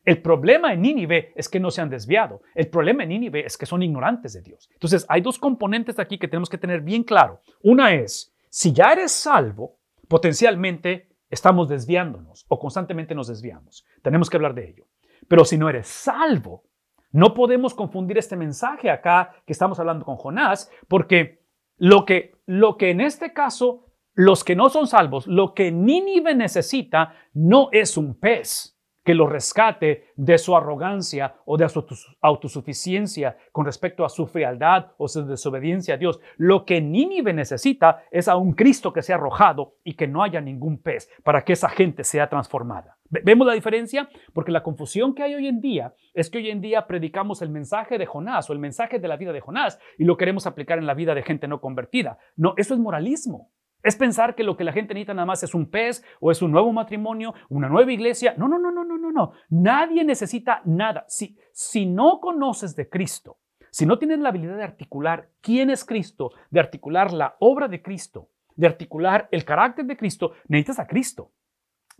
El 0.05 0.21
problema 0.21 0.71
en 0.73 0.81
Nínive 0.81 1.33
es 1.35 1.49
que 1.49 1.59
no 1.59 1.69
se 1.69 1.81
han 1.81 1.89
desviado. 1.89 2.41
El 2.55 2.69
problema 2.69 3.03
en 3.03 3.09
Nínive 3.09 3.45
es 3.45 3.57
que 3.57 3.65
son 3.65 3.83
ignorantes 3.83 4.33
de 4.33 4.41
Dios. 4.41 4.69
Entonces, 4.71 5.05
hay 5.09 5.19
dos 5.19 5.37
componentes 5.37 5.99
aquí 5.99 6.17
que 6.17 6.29
tenemos 6.29 6.49
que 6.49 6.57
tener 6.57 6.79
bien 6.81 7.03
claro. 7.03 7.41
Una 7.61 7.93
es, 7.93 8.33
si 8.49 8.71
ya 8.71 8.93
eres 8.93 9.11
salvo, 9.11 9.78
potencialmente 10.09 11.07
estamos 11.29 11.69
desviándonos 11.69 12.45
o 12.49 12.59
constantemente 12.59 13.15
nos 13.15 13.27
desviamos. 13.27 13.85
Tenemos 14.01 14.29
que 14.29 14.35
hablar 14.35 14.55
de 14.55 14.67
ello. 14.67 14.87
Pero 15.27 15.45
si 15.45 15.57
no 15.57 15.69
eres 15.69 15.87
salvo, 15.87 16.63
no 17.11 17.33
podemos 17.33 17.73
confundir 17.73 18.17
este 18.17 18.35
mensaje 18.35 18.89
acá 18.89 19.35
que 19.45 19.53
estamos 19.53 19.79
hablando 19.79 20.05
con 20.05 20.17
Jonás, 20.17 20.71
porque 20.87 21.45
lo 21.77 22.05
que, 22.05 22.33
lo 22.45 22.77
que 22.77 22.89
en 22.89 23.01
este 23.01 23.33
caso, 23.33 23.85
los 24.13 24.43
que 24.43 24.55
no 24.55 24.69
son 24.69 24.87
salvos, 24.87 25.27
lo 25.27 25.53
que 25.53 25.71
Nínive 25.71 26.35
necesita 26.35 27.13
no 27.33 27.69
es 27.71 27.95
un 27.95 28.19
pez 28.19 28.78
que 29.09 29.15
lo 29.15 29.25
rescate 29.25 30.11
de 30.17 30.37
su 30.37 30.55
arrogancia 30.55 31.33
o 31.45 31.57
de 31.57 31.67
su 31.67 31.83
autosuficiencia 32.21 33.37
con 33.51 33.65
respecto 33.65 34.05
a 34.05 34.09
su 34.09 34.27
frialdad 34.27 34.91
o 34.99 35.07
su 35.07 35.25
desobediencia 35.25 35.95
a 35.95 35.97
Dios. 35.97 36.19
Lo 36.37 36.63
que 36.63 36.79
Nínive 36.79 37.33
necesita 37.33 38.03
es 38.11 38.27
a 38.27 38.35
un 38.35 38.53
Cristo 38.53 38.93
que 38.93 39.01
sea 39.01 39.15
arrojado 39.15 39.77
y 39.83 39.95
que 39.95 40.05
no 40.05 40.21
haya 40.21 40.41
ningún 40.41 40.77
pez 40.77 41.09
para 41.23 41.43
que 41.43 41.53
esa 41.53 41.69
gente 41.69 42.03
sea 42.03 42.29
transformada. 42.29 42.99
¿Vemos 43.09 43.47
la 43.47 43.53
diferencia? 43.53 44.07
Porque 44.31 44.51
la 44.51 44.61
confusión 44.61 45.15
que 45.15 45.23
hay 45.23 45.33
hoy 45.33 45.47
en 45.47 45.59
día 45.59 45.95
es 46.13 46.29
que 46.29 46.37
hoy 46.37 46.51
en 46.51 46.61
día 46.61 46.85
predicamos 46.85 47.41
el 47.41 47.49
mensaje 47.49 47.97
de 47.97 48.05
Jonás 48.05 48.47
o 48.51 48.53
el 48.53 48.59
mensaje 48.59 48.99
de 48.99 49.07
la 49.07 49.17
vida 49.17 49.33
de 49.33 49.41
Jonás 49.41 49.79
y 49.97 50.03
lo 50.03 50.17
queremos 50.17 50.45
aplicar 50.45 50.77
en 50.77 50.85
la 50.85 50.93
vida 50.93 51.15
de 51.15 51.23
gente 51.23 51.47
no 51.47 51.61
convertida. 51.61 52.19
No, 52.35 52.53
eso 52.57 52.75
es 52.75 52.79
moralismo. 52.79 53.49
Es 53.81 53.95
pensar 53.95 54.35
que 54.35 54.43
lo 54.43 54.57
que 54.57 54.63
la 54.63 54.73
gente 54.73 54.93
necesita 54.93 55.13
nada 55.13 55.25
más 55.25 55.41
es 55.43 55.53
un 55.53 55.69
pez 55.69 56.03
o 56.19 56.31
es 56.31 56.41
un 56.41 56.51
nuevo 56.51 56.71
matrimonio, 56.73 57.33
una 57.47 57.69
nueva 57.69 57.91
iglesia. 57.91 58.35
No, 58.37 58.47
no, 58.47 58.59
no, 58.59 58.71
no, 58.71 58.83
no, 58.83 58.97
no, 58.97 59.11
no. 59.11 59.31
Nadie 59.49 60.03
necesita 60.03 60.61
nada. 60.65 61.05
Si, 61.07 61.37
si 61.53 61.85
no 61.85 62.19
conoces 62.19 62.75
de 62.75 62.89
Cristo, 62.89 63.37
si 63.71 63.85
no 63.85 63.97
tienes 63.97 64.19
la 64.19 64.29
habilidad 64.29 64.57
de 64.57 64.63
articular 64.63 65.29
quién 65.41 65.69
es 65.69 65.85
Cristo, 65.85 66.31
de 66.49 66.59
articular 66.59 67.13
la 67.13 67.35
obra 67.39 67.67
de 67.67 67.81
Cristo, 67.81 68.29
de 68.55 68.67
articular 68.67 69.29
el 69.31 69.45
carácter 69.45 69.85
de 69.85 69.95
Cristo, 69.95 70.33
necesitas 70.47 70.79
a 70.79 70.87
Cristo. 70.87 71.31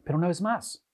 Pero 0.04 0.18
una 0.18 0.28
vez 0.28 0.42
más, 0.42 0.86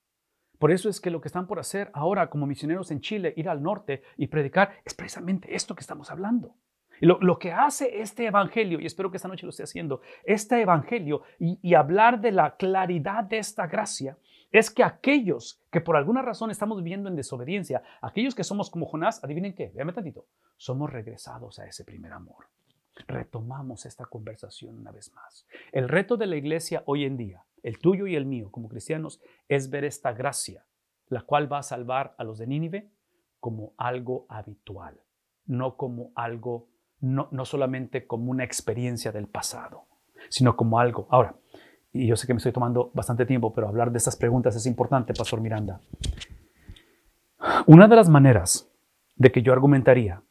por 0.60 0.72
eso 0.72 0.90
es 0.90 1.02
que 1.02 1.10
lo 1.10 1.22
que 1.22 1.28
están 1.28 1.48
por 1.48 1.60
hacer 1.60 1.90
ahora 1.94 2.30
como 2.30 2.46
misioneros 2.46 2.92
en 2.92 3.02
Chile, 3.02 3.34
ir 3.36 3.50
al 3.50 3.64
norte 3.64 4.04
y 4.18 4.28
predicar, 4.28 4.74
es 4.86 4.94
precisamente 4.94 5.56
esto 5.56 5.76
que 5.76 5.82
estamos 5.82 6.12
hablando. 6.12 6.56
Lo, 7.02 7.40
que 7.40 7.52
hace 7.52 8.02
este 8.02 8.26
evangelio, 8.26 8.80
y 8.80 8.86
espero 8.86 9.12
que 9.12 9.18
esta 9.18 9.28
noche 9.28 9.46
lo 9.46 9.50
esté 9.50 9.64
haciendo, 9.64 10.02
este 10.24 10.62
evangelio 10.62 11.24
y, 11.40 11.74
hablar 11.74 12.22
de 12.22 12.32
la 12.32 12.56
claridad 12.56 13.24
de 13.24 13.38
esta 13.38 13.68
gracia, 13.68 14.18
es 14.52 14.72
que 14.72 14.84
aquellos 14.84 15.62
que 15.70 15.82
por 15.82 15.98
alguna 15.98 16.22
razón 16.22 16.52
estamos 16.52 16.78
viviendo 16.78 17.10
en 17.10 17.16
desobediencia, 17.16 17.84
aquellos 18.02 18.36
que 18.36 18.44
somos 18.44 18.70
como 18.70 18.86
Jonás, 18.86 19.24
adivinen 19.24 19.54
qué, 19.54 19.72
véame 19.76 19.92
tantito, 19.92 20.28
somos 20.56 20.92
regresados 20.92 21.60
a 21.60 21.66
ese 21.66 21.84
primer 21.84 22.14
amor. 22.14 22.46
Retomamos 23.08 23.86
esta 23.86 24.06
conversación 24.06 24.80
una 24.80 24.92
vez 24.92 25.12
más. 25.14 25.46
El 25.74 25.90
reto 25.90 26.16
de 26.16 26.28
la 26.28 26.38
iglesia 26.38 26.84
hoy 26.86 27.04
en 27.04 27.18
día, 27.18 27.44
el 27.62 27.80
tuyo 27.80 28.08
y 28.08 28.16
el 28.16 28.26
mío 28.26 28.50
como 28.52 28.70
cristianos, 28.70 29.20
es 29.50 29.70
ver 29.70 29.84
esta 29.84 30.14
gracia, 30.14 30.66
la 31.08 31.24
cual 31.24 31.52
va 31.52 31.60
a 31.60 31.64
salvar 31.64 32.16
a 32.18 32.24
los 32.24 32.38
de 32.38 32.48
Nínive 32.48 32.90
como 33.42 33.74
algo 33.78 34.26
habitual, 34.30 35.02
no 35.46 35.76
como 35.76 36.14
algo 36.16 36.70
no, 37.02 37.28
no 37.32 37.46
solamente 37.46 38.08
como 38.08 38.32
una 38.32 38.44
experiencia 38.44 39.12
del 39.12 39.28
pasado, 39.28 39.86
sino 40.30 40.56
como 40.56 40.80
algo. 40.80 41.08
Ahora, 41.10 41.36
y 41.92 42.08
yo 42.08 42.16
sé 42.16 42.28
que 42.28 42.34
me 42.34 42.38
estoy 42.38 42.52
tomando 42.52 42.92
bastante 42.94 43.26
tiempo, 43.26 43.54
pero 43.54 43.68
hablar 43.68 43.92
de 43.92 43.98
estas 43.98 44.16
preguntas 44.16 44.56
es 44.56 44.66
importante, 44.66 45.14
Pastor 45.14 45.40
Miranda. 45.40 45.80
Una 47.68 47.88
de 47.88 47.96
las 47.96 48.10
maneras 48.10 48.70
de 49.16 49.32
que 49.32 49.42
yo 49.42 49.54
argumentaría 49.54 50.22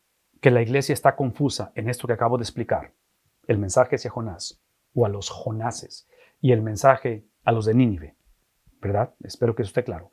que 0.41 0.51
la 0.51 0.61
iglesia 0.61 0.93
está 0.93 1.17
confusa 1.17 1.73
en 1.75 1.89
esto 1.89 2.07
que 2.07 2.13
acabo 2.13 2.37
de 2.37 2.43
explicar, 2.43 2.93
el 3.47 3.59
mensaje 3.59 3.97
hacia 3.97 4.11
Jonás 4.11 4.63
o 4.95 5.07
a 5.07 5.09
los 5.09 5.31
Jonases 5.31 6.07
y 6.41 6.53
el 6.53 6.61
mensaje 6.61 7.27
a 7.45 7.53
los 7.53 7.65
de 7.65 7.75
Nínive, 7.75 8.15
¿verdad? 8.81 9.15
Espero 9.23 9.55
que 9.55 9.63
eso 9.63 9.71
esté 9.71 9.85
claro. 9.85 10.13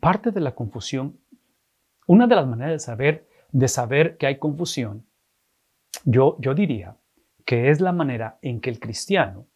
Parte 0.00 0.32
de 0.32 0.40
la 0.40 0.54
confusión, 0.54 1.20
una 2.08 2.26
de 2.26 2.34
las 2.34 2.46
maneras 2.46 2.72
de 2.72 2.78
saber, 2.80 3.28
de 3.52 3.68
saber 3.68 4.16
que 4.16 4.26
hay 4.26 4.38
confusión, 4.38 5.05
yo, 6.04 6.36
yo 6.40 6.54
diría 6.54 6.96
que 7.44 7.70
es 7.70 7.80
la 7.80 7.92
manera 7.92 8.38
en 8.42 8.60
que 8.60 8.70
el 8.70 8.80
cristiano, 8.80 9.46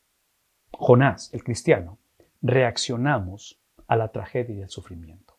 Jonás, 0.72 1.32
el 1.34 1.42
cristiano, 1.42 1.98
reaccionamos 2.42 3.60
a 3.86 3.96
la 3.96 4.08
tragedia 4.08 4.54
y 4.54 4.62
el 4.62 4.68
sufrimiento. 4.68 5.38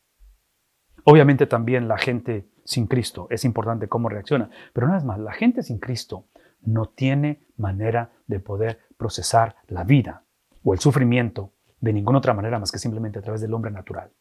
Obviamente 1.05 1.47
también 1.47 1.87
la 1.87 1.97
gente 1.97 2.47
sin 2.63 2.87
Cristo 2.87 3.27
es 3.29 3.43
importante 3.45 3.87
cómo 3.87 4.09
reacciona, 4.09 4.49
pero 4.73 4.85
una 4.87 4.95
vez 4.95 5.05
más, 5.05 5.19
la 5.19 5.33
gente 5.33 5.63
sin 5.63 5.79
Cristo 5.79 6.27
no 6.61 6.87
tiene 6.89 7.41
manera 7.57 8.11
de 8.27 8.39
poder 8.39 8.79
procesar 8.97 9.55
la 9.67 9.83
vida 9.83 10.25
o 10.63 10.73
el 10.73 10.79
sufrimiento 10.79 11.53
de 11.79 11.93
ninguna 11.93 12.19
otra 12.19 12.33
manera 12.33 12.59
más 12.59 12.71
que 12.71 12.77
simplemente 12.77 13.19
a 13.19 13.21
través 13.21 13.41
del 13.41 13.53
hombre 13.53 13.71
natural. 13.71 14.11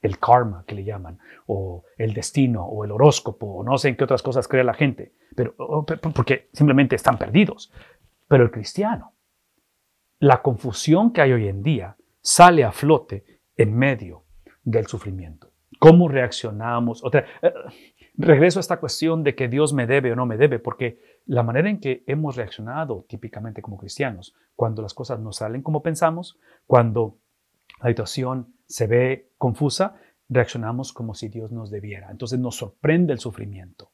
El 0.00 0.18
karma 0.18 0.64
que 0.66 0.74
le 0.74 0.84
llaman, 0.84 1.18
o 1.46 1.84
el 1.96 2.14
destino, 2.14 2.64
o 2.64 2.84
el 2.84 2.92
horóscopo, 2.92 3.46
o 3.46 3.64
no 3.64 3.78
sé 3.78 3.88
en 3.88 3.96
qué 3.96 4.04
otras 4.04 4.22
cosas 4.22 4.46
cree 4.46 4.62
la 4.62 4.74
gente, 4.74 5.12
pero 5.34 5.54
porque 6.14 6.48
simplemente 6.52 6.96
están 6.96 7.18
perdidos. 7.18 7.72
Pero 8.28 8.44
el 8.44 8.50
cristiano, 8.50 9.14
la 10.20 10.42
confusión 10.42 11.12
que 11.12 11.22
hay 11.22 11.32
hoy 11.32 11.48
en 11.48 11.62
día 11.62 11.96
sale 12.20 12.64
a 12.64 12.72
flote 12.72 13.24
en 13.56 13.76
medio 13.76 14.24
del 14.62 14.86
sufrimiento. 14.86 15.52
¿Cómo 15.78 16.08
reaccionamos? 16.08 17.04
Otra, 17.04 17.24
eh, 17.42 17.52
regreso 18.16 18.58
a 18.58 18.60
esta 18.60 18.80
cuestión 18.80 19.22
de 19.22 19.34
que 19.34 19.48
Dios 19.48 19.72
me 19.72 19.86
debe 19.86 20.12
o 20.12 20.16
no 20.16 20.26
me 20.26 20.36
debe, 20.36 20.58
porque 20.58 21.00
la 21.24 21.42
manera 21.42 21.70
en 21.70 21.80
que 21.80 22.02
hemos 22.06 22.36
reaccionado 22.36 23.04
típicamente 23.08 23.62
como 23.62 23.78
cristianos, 23.78 24.34
cuando 24.54 24.82
las 24.82 24.94
cosas 24.94 25.20
no 25.20 25.32
salen 25.32 25.62
como 25.62 25.82
pensamos, 25.82 26.38
cuando 26.66 27.18
la 27.82 27.88
situación 27.88 28.54
se 28.66 28.86
ve 28.86 29.32
confusa, 29.38 29.96
reaccionamos 30.28 30.92
como 30.92 31.14
si 31.14 31.28
Dios 31.28 31.52
nos 31.52 31.70
debiera. 31.70 32.10
Entonces 32.10 32.38
nos 32.38 32.56
sorprende 32.56 33.12
el 33.12 33.18
sufrimiento. 33.18 33.92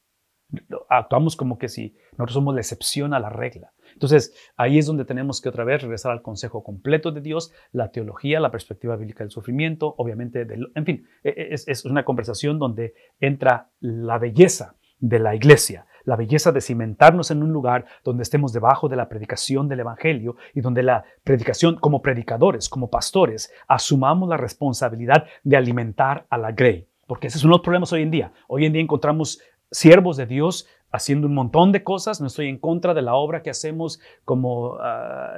Actuamos 0.88 1.36
como 1.36 1.58
que 1.58 1.68
si 1.68 1.96
nosotros 2.12 2.34
somos 2.34 2.54
la 2.54 2.60
excepción 2.60 3.14
a 3.14 3.18
la 3.18 3.28
regla. 3.28 3.72
Entonces, 3.92 4.34
ahí 4.56 4.78
es 4.78 4.86
donde 4.86 5.04
tenemos 5.04 5.40
que 5.40 5.48
otra 5.48 5.64
vez 5.64 5.82
regresar 5.82 6.12
al 6.12 6.22
consejo 6.22 6.62
completo 6.62 7.12
de 7.12 7.20
Dios, 7.20 7.52
la 7.72 7.90
teología, 7.90 8.40
la 8.40 8.50
perspectiva 8.50 8.96
bíblica 8.96 9.24
del 9.24 9.30
sufrimiento, 9.30 9.94
obviamente, 9.98 10.46
en 10.74 10.84
fin, 10.84 11.06
e, 11.24 11.30
e, 11.30 11.54
es 11.54 11.84
una 11.84 12.04
conversación 12.04 12.58
donde 12.58 12.94
entra 13.18 13.70
la 13.80 14.18
belleza 14.18 14.76
de 15.00 15.18
la 15.18 15.34
iglesia, 15.34 15.86
la 16.04 16.16
belleza 16.16 16.52
de 16.52 16.60
cimentarnos 16.60 17.30
en 17.30 17.42
un 17.42 17.52
lugar 17.52 17.86
donde 18.04 18.22
estemos 18.22 18.52
debajo 18.52 18.88
de 18.88 18.96
la 18.96 19.08
predicación 19.08 19.68
del 19.68 19.80
Evangelio 19.80 20.36
y 20.54 20.60
donde 20.60 20.82
la 20.82 21.04
predicación 21.22 21.76
como 21.76 22.02
predicadores, 22.02 22.68
como 22.68 22.90
pastores, 22.90 23.52
asumamos 23.68 24.28
la 24.28 24.36
responsabilidad 24.36 25.24
de 25.42 25.56
alimentar 25.56 26.26
a 26.30 26.38
la 26.38 26.52
grey. 26.52 26.86
Porque 27.06 27.26
ese 27.26 27.38
es 27.38 27.44
uno 27.44 27.54
de 27.54 27.58
los 27.58 27.64
problemas 27.64 27.92
hoy 27.92 28.02
en 28.02 28.10
día. 28.10 28.32
Hoy 28.48 28.64
en 28.64 28.72
día 28.72 28.82
encontramos 28.82 29.40
siervos 29.70 30.16
de 30.16 30.26
Dios 30.26 30.66
haciendo 30.94 31.26
un 31.26 31.34
montón 31.34 31.72
de 31.72 31.82
cosas, 31.82 32.20
no 32.20 32.28
estoy 32.28 32.48
en 32.48 32.58
contra 32.58 32.94
de 32.94 33.02
la 33.02 33.14
obra 33.16 33.42
que 33.42 33.50
hacemos 33.50 34.00
como 34.24 34.76
ah, 34.80 35.34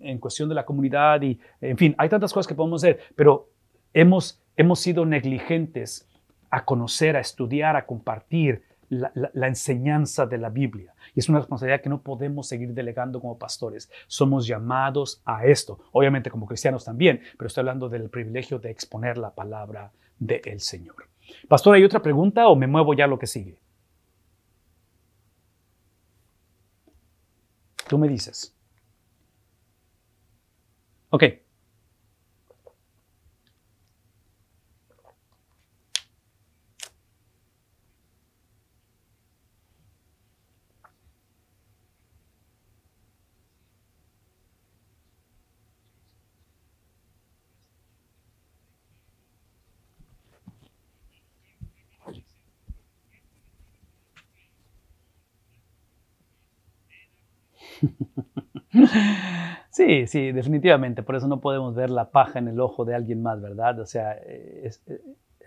en 0.00 0.18
cuestión 0.18 0.50
de 0.50 0.54
la 0.54 0.66
comunidad 0.66 1.22
y, 1.22 1.40
en 1.62 1.78
fin, 1.78 1.94
hay 1.96 2.10
tantas 2.10 2.34
cosas 2.34 2.46
que 2.46 2.54
podemos 2.54 2.84
hacer, 2.84 3.00
pero 3.16 3.48
hemos, 3.94 4.42
hemos 4.58 4.78
sido 4.78 5.06
negligentes 5.06 6.06
a 6.50 6.66
conocer, 6.66 7.16
a 7.16 7.20
estudiar, 7.20 7.76
a 7.76 7.86
compartir 7.86 8.62
la, 8.90 9.46
enseñanza 9.46 10.26
de 10.26 10.38
la 10.38 10.50
Biblia. 10.50 10.94
Y 11.14 11.20
es 11.20 11.28
una 11.28 11.38
responsabilidad 11.38 11.80
que 11.80 11.88
no 11.88 12.02
podemos 12.02 12.48
seguir 12.48 12.74
delegando 12.74 13.20
como 13.20 13.38
pastores. 13.38 13.90
Somos 14.06 14.46
llamados 14.46 15.22
a 15.24 15.46
esto, 15.46 15.78
obviamente 15.92 16.30
como 16.30 16.46
cristianos 16.46 16.84
también, 16.84 17.20
pero 17.38 17.46
estoy 17.46 17.62
hablando 17.62 17.88
del 17.88 18.10
privilegio 18.10 18.58
de 18.58 18.70
exponer 18.70 19.16
la 19.16 19.34
palabra 19.34 19.92
del 20.18 20.60
Señor. 20.60 21.08
Pastor, 21.48 21.76
¿hay 21.76 21.84
otra 21.84 22.02
pregunta 22.02 22.48
o 22.48 22.56
me 22.56 22.66
muevo 22.66 22.92
ya 22.94 23.04
a 23.04 23.08
lo 23.08 23.18
que 23.18 23.26
sigue? 23.26 23.58
Tú 27.88 27.98
me 27.98 28.08
dices. 28.08 28.54
Ok. 31.10 31.24
Sí, 59.80 60.06
sí, 60.06 60.30
definitivamente. 60.32 61.02
Por 61.02 61.16
eso 61.16 61.26
no 61.26 61.40
podemos 61.40 61.74
ver 61.74 61.88
la 61.88 62.10
paja 62.10 62.38
en 62.38 62.48
el 62.48 62.60
ojo 62.60 62.84
de 62.84 62.94
alguien 62.94 63.22
más, 63.22 63.40
¿verdad? 63.40 63.80
O 63.80 63.86
sea, 63.86 64.12
eh, 64.26 64.70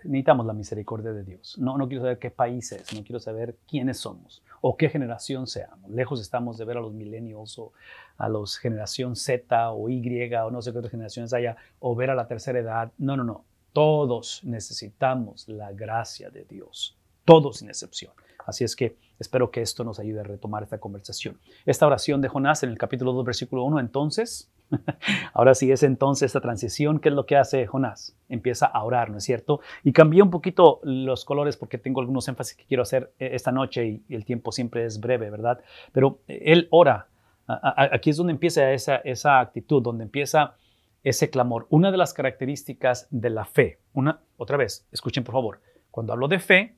necesitamos 0.02 0.44
la 0.44 0.52
misericordia 0.52 1.12
de 1.12 1.22
Dios. 1.22 1.56
No, 1.56 1.78
no 1.78 1.86
quiero 1.86 2.02
saber 2.02 2.18
qué 2.18 2.32
país 2.32 2.72
es, 2.72 2.92
no 2.92 3.04
quiero 3.04 3.20
saber 3.20 3.54
quiénes 3.68 3.98
somos 3.98 4.42
o 4.60 4.76
qué 4.76 4.88
generación 4.88 5.46
seamos. 5.46 5.88
Lejos 5.88 6.20
estamos 6.20 6.58
de 6.58 6.64
ver 6.64 6.78
a 6.78 6.80
los 6.80 6.92
millennials 6.92 7.60
o 7.60 7.74
a 8.16 8.28
los 8.28 8.58
generación 8.58 9.14
Z 9.14 9.70
o 9.70 9.88
Y 9.88 10.02
o 10.34 10.50
no 10.50 10.62
sé 10.62 10.72
qué 10.72 10.78
otras 10.78 10.90
generaciones 10.90 11.32
haya 11.32 11.56
o 11.78 11.94
ver 11.94 12.10
a 12.10 12.16
la 12.16 12.26
tercera 12.26 12.58
edad. 12.58 12.90
No, 12.98 13.16
no, 13.16 13.22
no. 13.22 13.44
Todos 13.72 14.42
necesitamos 14.42 15.48
la 15.48 15.70
gracia 15.70 16.30
de 16.30 16.44
Dios. 16.44 16.98
Todos 17.24 17.58
sin 17.58 17.68
excepción. 17.68 18.12
Así 18.44 18.64
es 18.64 18.76
que 18.76 18.96
espero 19.18 19.50
que 19.50 19.62
esto 19.62 19.84
nos 19.84 19.98
ayude 19.98 20.20
a 20.20 20.24
retomar 20.24 20.62
esta 20.62 20.78
conversación. 20.78 21.38
Esta 21.64 21.86
oración 21.86 22.20
de 22.20 22.28
Jonás 22.28 22.62
en 22.62 22.70
el 22.70 22.78
capítulo 22.78 23.12
2, 23.12 23.24
versículo 23.24 23.64
1, 23.64 23.80
entonces, 23.80 24.50
ahora 25.32 25.54
sí 25.54 25.70
es 25.72 25.82
entonces 25.82 26.26
esta 26.26 26.40
transición, 26.40 27.00
¿qué 27.00 27.08
es 27.08 27.14
lo 27.14 27.26
que 27.26 27.36
hace 27.36 27.66
Jonás? 27.66 28.16
Empieza 28.28 28.66
a 28.66 28.82
orar, 28.84 29.10
¿no 29.10 29.18
es 29.18 29.24
cierto? 29.24 29.60
Y 29.82 29.92
cambié 29.92 30.22
un 30.22 30.30
poquito 30.30 30.80
los 30.82 31.24
colores 31.24 31.56
porque 31.56 31.78
tengo 31.78 32.00
algunos 32.00 32.28
énfasis 32.28 32.56
que 32.56 32.64
quiero 32.64 32.82
hacer 32.82 33.12
eh, 33.18 33.30
esta 33.32 33.52
noche 33.52 34.02
y 34.08 34.14
el 34.14 34.24
tiempo 34.24 34.52
siempre 34.52 34.84
es 34.84 35.00
breve, 35.00 35.30
¿verdad? 35.30 35.60
Pero 35.92 36.20
él 36.26 36.68
ora. 36.70 37.08
Aquí 37.46 38.08
es 38.08 38.16
donde 38.16 38.32
empieza 38.32 38.72
esa, 38.72 38.96
esa 38.96 39.38
actitud, 39.38 39.82
donde 39.82 40.04
empieza 40.04 40.56
ese 41.02 41.28
clamor. 41.28 41.66
Una 41.68 41.90
de 41.90 41.98
las 41.98 42.14
características 42.14 43.06
de 43.10 43.30
la 43.30 43.44
fe, 43.44 43.78
una, 43.92 44.20
otra 44.38 44.56
vez, 44.56 44.88
escuchen 44.90 45.22
por 45.22 45.34
favor, 45.34 45.60
cuando 45.90 46.14
hablo 46.14 46.26
de 46.26 46.38
fe, 46.38 46.58
eh, 46.60 46.74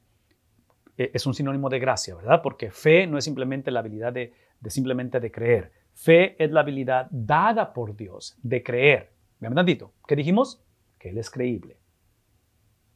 es 0.97 1.27
un 1.27 1.35
sinónimo 1.35 1.69
de 1.69 1.79
gracia, 1.79 2.15
¿verdad? 2.15 2.41
Porque 2.43 2.71
fe 2.71 3.07
no 3.07 3.19
es 3.19 3.25
simplemente 3.25 3.71
la 3.71 3.81
habilidad 3.81 4.13
de, 4.13 4.33
simplemente 4.69 5.21
de 5.21 5.31
creer. 5.31 5.73
Fe 5.95 6.43
es 6.43 6.51
la 6.51 6.61
habilidad 6.61 7.09
dada 7.11 7.73
por 7.73 7.97
Dios 7.97 8.37
de 8.43 8.63
creer. 8.63 9.13
¿Me 9.39 9.49
han 9.49 9.55
tantito? 9.55 9.93
¿Qué 10.07 10.17
dijimos? 10.17 10.63
Que 10.99 11.11
Él 11.11 11.19
es 11.19 11.31
creíble. 11.31 11.79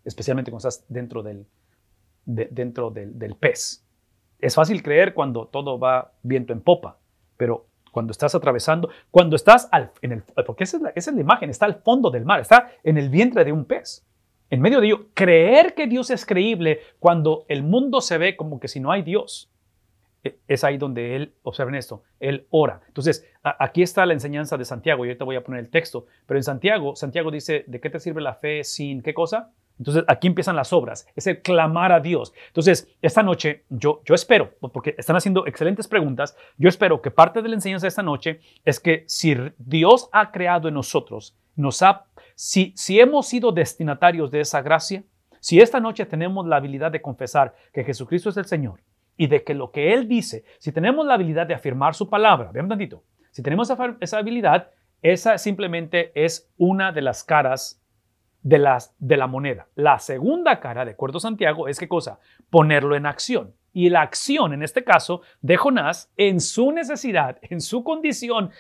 Especialmente 0.05 0.51
cuando 0.51 0.69
estás 0.69 0.87
dentro 0.89 1.23
del, 1.23 1.47
dentro 2.25 2.91
del, 2.91 3.37
pez. 3.39 3.87
Es 4.39 4.55
fácil 4.55 4.83
creer 4.83 5.13
cuando 5.13 5.49
todo 5.49 5.79
va 5.79 6.15
viento 6.23 6.55
en 6.55 6.63
popa, 6.63 6.99
pero 7.37 7.67
cuando 7.93 8.13
estás 8.13 8.35
atravesando, 8.35 8.89
cuando 9.11 9.37
estás 9.37 9.69
al, 9.73 9.93
en 10.01 10.13
el, 10.13 10.23
porque 10.47 10.65
esa 10.65 10.79
es, 10.79 10.83
esa 10.95 11.11
es 11.11 11.15
la 11.15 11.21
imagen, 11.21 11.51
está 11.51 11.67
al 11.67 11.83
fondo 11.83 12.11
del 12.11 12.25
mar, 12.25 12.41
está 12.41 12.71
en 12.83 12.97
el 12.97 13.11
vientre 13.11 13.45
de 13.45 13.53
un 13.53 13.67
pez 13.67 14.07
en 14.51 14.61
medio 14.61 14.81
de 14.81 14.89
ello, 14.89 15.07
creer 15.15 15.75
que 15.75 15.87
Dios 15.87 16.11
es 16.11 16.27
creíble 16.27 16.81
cuando 16.99 17.45
el 17.49 17.63
mundo 17.63 18.01
se 18.01 18.19
ve 18.19 18.37
como 18.37 18.59
que 18.59 18.69
si 18.69 18.81
no 18.81 18.91
hay 18.91 19.03
Dios. 19.03 19.49
E, 20.25 20.39
es 20.49 20.65
ahí 20.65 20.77
donde 20.77 21.17
él, 21.17 21.35
observen 21.43 21.77
esto, 21.77 22.03
él 22.19 22.47
ora. 22.51 22.81
Entonces, 22.89 23.27
aquí 23.43 23.83
está 23.83 24.05
la 24.05 24.13
enseñanza 24.13 24.59
de 24.59 24.65
Santiago, 24.65 25.05
y 25.05 25.09
ahorita 25.09 25.25
voy 25.25 25.37
a 25.37 25.45
poner 25.45 25.61
el 25.61 25.71
texto, 25.71 26.07
pero 26.27 26.39
en 26.39 26.45
Santiago, 26.45 26.97
Santiago 26.97 27.31
dice, 27.31 27.65
¿de 27.67 27.81
qué 27.81 27.89
te 27.91 28.01
sirve 28.01 28.21
la 28.21 28.35
fe 28.35 28.65
sin 28.65 29.03
qué 29.03 29.15
cosa? 29.15 29.53
Entonces, 29.79 30.05
aquí 30.09 30.27
empiezan 30.27 30.57
las 30.57 30.75
obras, 30.75 31.07
es 31.17 31.27
el 31.27 31.41
clamar 31.41 31.91
a 31.93 32.01
Dios. 32.01 32.35
Entonces, 32.49 32.87
esta 33.01 33.23
noche, 33.23 33.65
yo, 33.71 34.03
yo 34.05 34.15
espero, 34.15 34.51
porque 34.61 34.95
están 34.99 35.17
haciendo 35.17 35.47
excelentes 35.47 35.89
preguntas, 35.89 36.37
yo 36.59 36.69
espero 36.69 37.01
que 37.01 37.11
parte 37.11 37.41
de 37.41 37.49
la 37.49 37.55
enseñanza 37.55 37.85
de 37.85 37.89
esta 37.89 38.03
noche 38.03 38.41
es 38.65 38.79
que 38.79 39.05
si 39.07 39.35
Dios 39.57 40.11
ha 40.13 40.33
creado 40.33 40.69
en 40.69 40.75
nosotros, 40.75 41.35
nos 41.57 41.83
ha 41.83 42.07
si, 42.41 42.99
hemos 42.99 43.29
sido 43.29 43.53
destinatarios 43.53 44.31
de 44.31 44.41
esa 44.41 44.63
gracia, 44.63 45.05
si 45.41 45.61
esta 45.61 45.79
noche 45.79 46.07
tenemos 46.07 46.47
la 46.47 46.57
habilidad 46.57 46.91
de 46.91 47.03
confesar 47.03 47.55
que 47.71 47.85
Jesucristo 47.85 48.31
es 48.31 48.37
el 48.39 48.47
Señor 48.47 48.81
y 49.19 49.27
de 49.27 49.45
que 49.45 49.53
lo 49.53 49.71
que 49.71 49.93
Él 49.93 50.09
dice, 50.09 50.45
si 50.59 50.73
tenemos 50.73 51.05
la 51.05 51.15
habilidad 51.15 51.47
de 51.47 51.53
afirmar 51.53 51.95
su 51.95 52.09
palabra, 52.09 52.51
vean 52.51 52.67
tantito, 52.67 53.05
si 53.31 53.43
tenemos 53.43 53.69
esa, 54.01 54.17
habilidad, 54.17 54.71
esa 55.03 55.37
simplemente 55.37 56.13
es 56.15 56.51
una 56.57 56.93
de 56.93 57.03
las 57.03 57.25
caras 57.25 57.85
de, 58.41 58.57
las, 58.57 58.97
de 58.99 59.19
la 59.19 59.27
moneda. 59.27 59.69
La 59.75 59.99
segunda 59.99 60.61
cara, 60.61 60.87
de 60.87 60.93
acuerdo 60.93 61.19
a 61.19 61.21
Santiago, 61.21 61.69
es 61.69 61.79
qué 61.79 61.89
cosa? 61.89 62.21
Ponerlo 62.49 62.97
en 62.97 63.05
acción. 63.05 63.53
Y 63.75 63.91
la 63.91 64.01
acción, 64.01 64.55
en 64.55 64.63
este 64.63 64.83
caso, 64.83 65.21
de 65.43 65.59
Jonás, 65.59 66.11
en 66.17 66.41
su 66.41 66.73
necesidad, 66.73 67.37
en 67.43 67.61
su 67.61 67.85
condición 67.85 68.51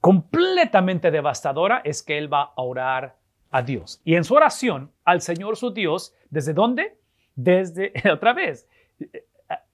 completamente 0.00 1.10
devastadora, 1.10 1.82
es 1.84 2.02
que 2.02 2.18
él 2.18 2.32
va 2.32 2.52
a 2.56 2.62
orar 2.62 3.16
a 3.50 3.62
Dios. 3.62 4.00
Y 4.04 4.14
en 4.14 4.24
su 4.24 4.34
oración 4.34 4.90
al 5.04 5.20
Señor 5.20 5.56
su 5.56 5.72
Dios, 5.72 6.14
¿desde 6.30 6.54
dónde? 6.54 6.96
Desde, 7.34 7.92
otra 8.12 8.32
vez, 8.32 8.68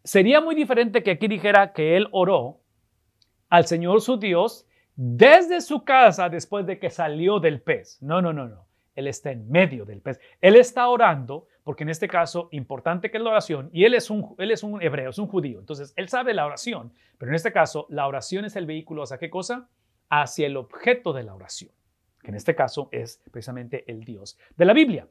sería 0.04 0.40
muy 0.40 0.54
diferente 0.54 1.02
que 1.02 1.12
aquí 1.12 1.28
dijera 1.28 1.72
que 1.72 1.96
él 1.96 2.08
oró 2.12 2.60
al 3.48 3.66
Señor 3.66 4.00
su 4.00 4.16
Dios 4.16 4.66
desde 4.96 5.60
su 5.60 5.84
casa 5.84 6.28
después 6.28 6.66
de 6.66 6.78
que 6.78 6.90
salió 6.90 7.38
del 7.38 7.60
pez. 7.60 8.02
No, 8.02 8.22
no, 8.22 8.32
no, 8.32 8.48
no. 8.48 8.66
Él 8.94 9.08
está 9.08 9.30
en 9.30 9.50
medio 9.50 9.84
del 9.84 10.00
pez. 10.00 10.18
Él 10.40 10.56
está 10.56 10.88
orando, 10.88 11.46
porque 11.64 11.82
en 11.82 11.90
este 11.90 12.08
caso, 12.08 12.48
importante 12.50 13.10
que 13.10 13.18
es 13.18 13.22
la 13.22 13.30
oración, 13.30 13.68
y 13.74 13.84
él 13.84 13.92
es 13.92 14.08
un, 14.08 14.34
él 14.38 14.50
es 14.50 14.62
un 14.62 14.82
hebreo, 14.82 15.10
es 15.10 15.18
un 15.18 15.26
judío. 15.26 15.60
Entonces, 15.60 15.92
él 15.96 16.08
sabe 16.08 16.32
la 16.32 16.46
oración, 16.46 16.92
pero 17.18 17.30
en 17.30 17.36
este 17.36 17.52
caso, 17.52 17.86
la 17.90 18.06
oración 18.06 18.46
es 18.46 18.56
el 18.56 18.64
vehículo 18.64 19.02
hacia 19.02 19.18
qué 19.18 19.28
cosa? 19.28 19.68
Hacia 20.08 20.46
el 20.46 20.56
objeto 20.56 21.12
de 21.12 21.24
la 21.24 21.34
oración, 21.34 21.72
que 22.22 22.30
en 22.30 22.36
este 22.36 22.54
caso 22.54 22.88
es 22.92 23.22
precisamente 23.30 23.90
el 23.90 24.04
Dios 24.04 24.38
de 24.56 24.64
la 24.64 24.72
Biblia. 24.72 25.08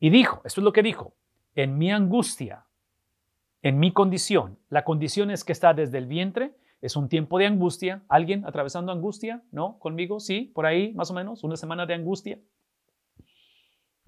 Y 0.00 0.10
dijo, 0.10 0.42
esto 0.44 0.60
es 0.60 0.64
lo 0.64 0.72
que 0.72 0.82
dijo, 0.82 1.14
en 1.54 1.78
mi 1.78 1.92
angustia, 1.92 2.66
en 3.62 3.78
mi 3.78 3.92
condición, 3.92 4.58
la 4.68 4.84
condición 4.84 5.30
es 5.30 5.44
que 5.44 5.52
está 5.52 5.74
desde 5.74 5.98
el 5.98 6.06
vientre, 6.06 6.56
es 6.82 6.96
un 6.96 7.08
tiempo 7.08 7.38
de 7.38 7.46
angustia. 7.46 8.02
¿Alguien 8.08 8.44
atravesando 8.44 8.90
angustia? 8.90 9.42
¿No? 9.52 9.78
¿Conmigo? 9.78 10.18
Sí, 10.18 10.50
por 10.52 10.66
ahí 10.66 10.92
más 10.94 11.10
o 11.12 11.14
menos, 11.14 11.44
una 11.44 11.56
semana 11.56 11.86
de 11.86 11.94
angustia. 11.94 12.40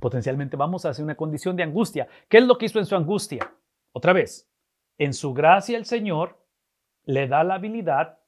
Potencialmente 0.01 0.57
vamos 0.57 0.85
hacia 0.85 1.05
una 1.05 1.15
condición 1.15 1.55
de 1.55 1.63
angustia. 1.63 2.09
¿Qué 2.29 2.39
es 2.39 2.45
lo 2.45 2.59
que 2.59 2.67
hizo 2.67 2.81
en 2.81 2.87
su 2.87 2.97
angustia? 2.97 3.55
Otra 3.93 4.13
vez, 4.13 4.51
en 4.99 5.15
su 5.15 5.33
gracia 5.33 5.79
el 5.79 5.85
Señor 5.85 6.45
le 7.05 7.29
da 7.29 7.45
la 7.45 7.55
habilidad 7.55 8.19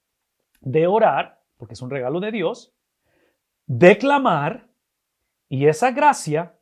de 0.60 0.86
orar, 0.86 1.42
porque 1.56 1.74
es 1.74 1.82
un 1.82 1.90
regalo 1.90 2.20
de 2.20 2.32
Dios, 2.32 2.74
de 3.66 3.98
clamar, 3.98 4.66
y 5.48 5.66
esa 5.66 5.92
gracia 5.92 6.54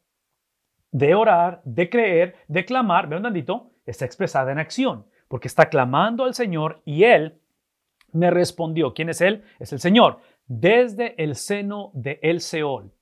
de 0.91 1.15
orar, 1.15 1.61
de 1.65 1.91
creer, 1.91 2.37
de 2.49 2.65
clamar, 2.65 3.09
vean 3.09 3.27
un 3.27 3.73
está 3.87 4.05
expresada 4.05 4.53
en 4.53 4.59
acción, 4.59 5.07
porque 5.29 5.49
está 5.49 5.69
clamando 5.69 6.25
al 6.25 6.35
Señor 6.35 6.83
y 6.85 7.05
Él 7.05 7.41
me 8.13 8.31
respondió. 8.31 8.95
¿Quién 8.95 9.09
es 9.09 9.21
Él? 9.21 9.43
Es 9.59 9.73
el 9.73 9.81
Señor. 9.81 10.21
Desde 10.47 11.21
el 11.23 11.35
seno 11.35 11.91
de 11.95 12.21
El 12.23 12.41
Seol. 12.41 12.93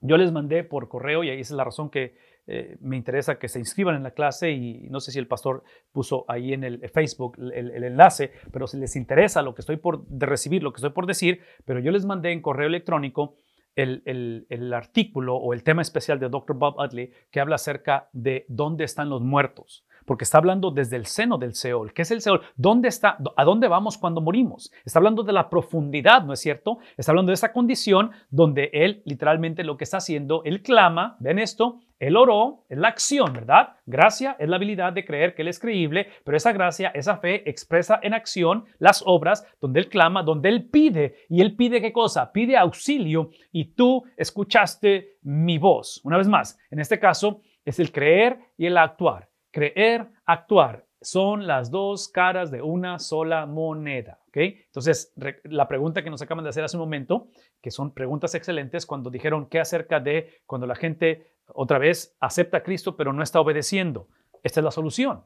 Yo 0.00 0.16
les 0.16 0.32
mandé 0.32 0.62
por 0.64 0.88
correo 0.88 1.24
y 1.24 1.30
ahí 1.30 1.40
es 1.40 1.50
la 1.50 1.64
razón 1.64 1.90
que 1.90 2.16
eh, 2.46 2.76
me 2.80 2.96
interesa 2.96 3.38
que 3.38 3.48
se 3.48 3.58
inscriban 3.58 3.94
en 3.94 4.02
la 4.02 4.10
clase 4.12 4.50
y 4.50 4.88
no 4.90 5.00
sé 5.00 5.12
si 5.12 5.18
el 5.18 5.26
pastor 5.26 5.62
puso 5.92 6.24
ahí 6.28 6.52
en 6.52 6.64
el 6.64 6.88
Facebook 6.90 7.36
el, 7.38 7.84
enlace, 7.84 8.32
pero 8.52 8.66
si 8.66 8.78
les 8.78 8.96
interesa 8.96 9.42
lo 9.42 9.54
que 9.54 9.62
estoy 9.62 9.76
por 9.76 10.06
de 10.06 10.26
recibir, 10.26 10.62
lo 10.62 10.72
que 10.72 10.78
estoy 10.78 10.90
por 10.90 11.06
decir, 11.06 11.40
pero 11.64 11.80
yo 11.80 11.90
les 11.90 12.04
mandé 12.04 12.32
en 12.32 12.42
correo 12.42 12.66
electrónico 12.66 13.36
el, 13.76 14.02
el, 14.48 14.74
artículo 14.74 15.36
o 15.36 15.52
el 15.54 15.62
tema 15.62 15.82
especial 15.82 16.18
de 16.18 16.28
Dr. 16.28 16.56
Bob 16.56 16.78
Utley 16.78 17.12
que 17.30 17.40
habla 17.40 17.54
acerca 17.54 18.08
de 18.12 18.44
dónde 18.48 18.84
están 18.84 19.08
los 19.08 19.22
muertos 19.22 19.84
porque 20.10 20.24
está 20.24 20.38
hablando 20.38 20.72
desde 20.72 20.96
el 20.96 21.06
seno 21.06 21.38
del 21.38 21.54
Seol. 21.54 21.92
¿Qué 21.92 22.02
es 22.02 22.10
el 22.10 22.20
Seol? 22.20 22.40
¿Dónde 22.56 22.88
está? 22.88 23.16
¿A 23.36 23.44
dónde 23.44 23.68
vamos 23.68 23.96
cuando 23.96 24.20
morimos? 24.20 24.72
Está 24.84 24.98
hablando 24.98 25.22
de 25.22 25.32
la 25.32 25.48
profundidad, 25.48 26.24
¿no 26.24 26.32
es 26.32 26.40
cierto? 26.40 26.78
Está 26.96 27.12
hablando 27.12 27.30
de 27.30 27.34
esa 27.34 27.52
condición 27.52 28.10
donde 28.28 28.70
él 28.72 29.02
literalmente 29.04 29.62
lo 29.62 29.76
que 29.76 29.84
está 29.84 29.98
haciendo, 29.98 30.42
él 30.44 30.62
clama, 30.62 31.16
ven 31.20 31.38
esto, 31.38 31.78
él 32.00 32.16
oró, 32.16 32.64
es 32.70 32.78
la 32.78 32.88
acción, 32.88 33.34
¿verdad? 33.34 33.74
Gracia 33.84 34.34
es 34.38 34.48
la 34.48 34.56
habilidad 34.56 34.94
de 34.94 35.04
creer 35.04 35.34
que 35.34 35.42
Él 35.42 35.48
es 35.48 35.60
creíble, 35.60 36.08
pero 36.24 36.34
esa 36.34 36.50
gracia, 36.52 36.90
esa 36.94 37.18
fe 37.18 37.48
expresa 37.48 38.00
en 38.02 38.14
acción 38.14 38.64
las 38.78 39.02
obras 39.04 39.46
donde 39.60 39.80
Él 39.80 39.88
clama, 39.90 40.22
donde 40.22 40.48
Él 40.48 40.70
pide. 40.70 41.16
¿Y 41.28 41.42
Él 41.42 41.56
pide 41.56 41.82
qué 41.82 41.92
cosa? 41.92 42.32
Pide 42.32 42.56
auxilio 42.56 43.30
y 43.52 43.74
tú 43.74 44.02
escuchaste 44.16 45.18
mi 45.22 45.58
voz. 45.58 46.00
Una 46.02 46.16
vez 46.16 46.26
más, 46.26 46.58
en 46.70 46.80
este 46.80 46.98
caso 46.98 47.42
es 47.66 47.78
el 47.78 47.92
creer 47.92 48.38
y 48.56 48.64
el 48.64 48.78
actuar. 48.78 49.28
Creer, 49.50 50.06
actuar, 50.24 50.86
son 51.00 51.46
las 51.46 51.70
dos 51.70 52.08
caras 52.08 52.50
de 52.50 52.62
una 52.62 52.98
sola 52.98 53.46
moneda. 53.46 54.18
¿okay? 54.28 54.62
Entonces, 54.66 55.12
la 55.44 55.68
pregunta 55.68 56.02
que 56.02 56.10
nos 56.10 56.22
acaban 56.22 56.44
de 56.44 56.50
hacer 56.50 56.64
hace 56.64 56.76
un 56.76 56.82
momento, 56.82 57.28
que 57.60 57.70
son 57.70 57.92
preguntas 57.92 58.34
excelentes, 58.34 58.86
cuando 58.86 59.10
dijeron 59.10 59.46
qué 59.48 59.60
acerca 59.60 60.00
de 60.00 60.42
cuando 60.46 60.66
la 60.66 60.74
gente 60.74 61.34
otra 61.46 61.78
vez 61.78 62.16
acepta 62.20 62.58
a 62.58 62.62
Cristo 62.62 62.96
pero 62.96 63.12
no 63.12 63.22
está 63.22 63.40
obedeciendo. 63.40 64.08
Esta 64.42 64.60
es 64.60 64.64
la 64.64 64.70
solución. 64.70 65.24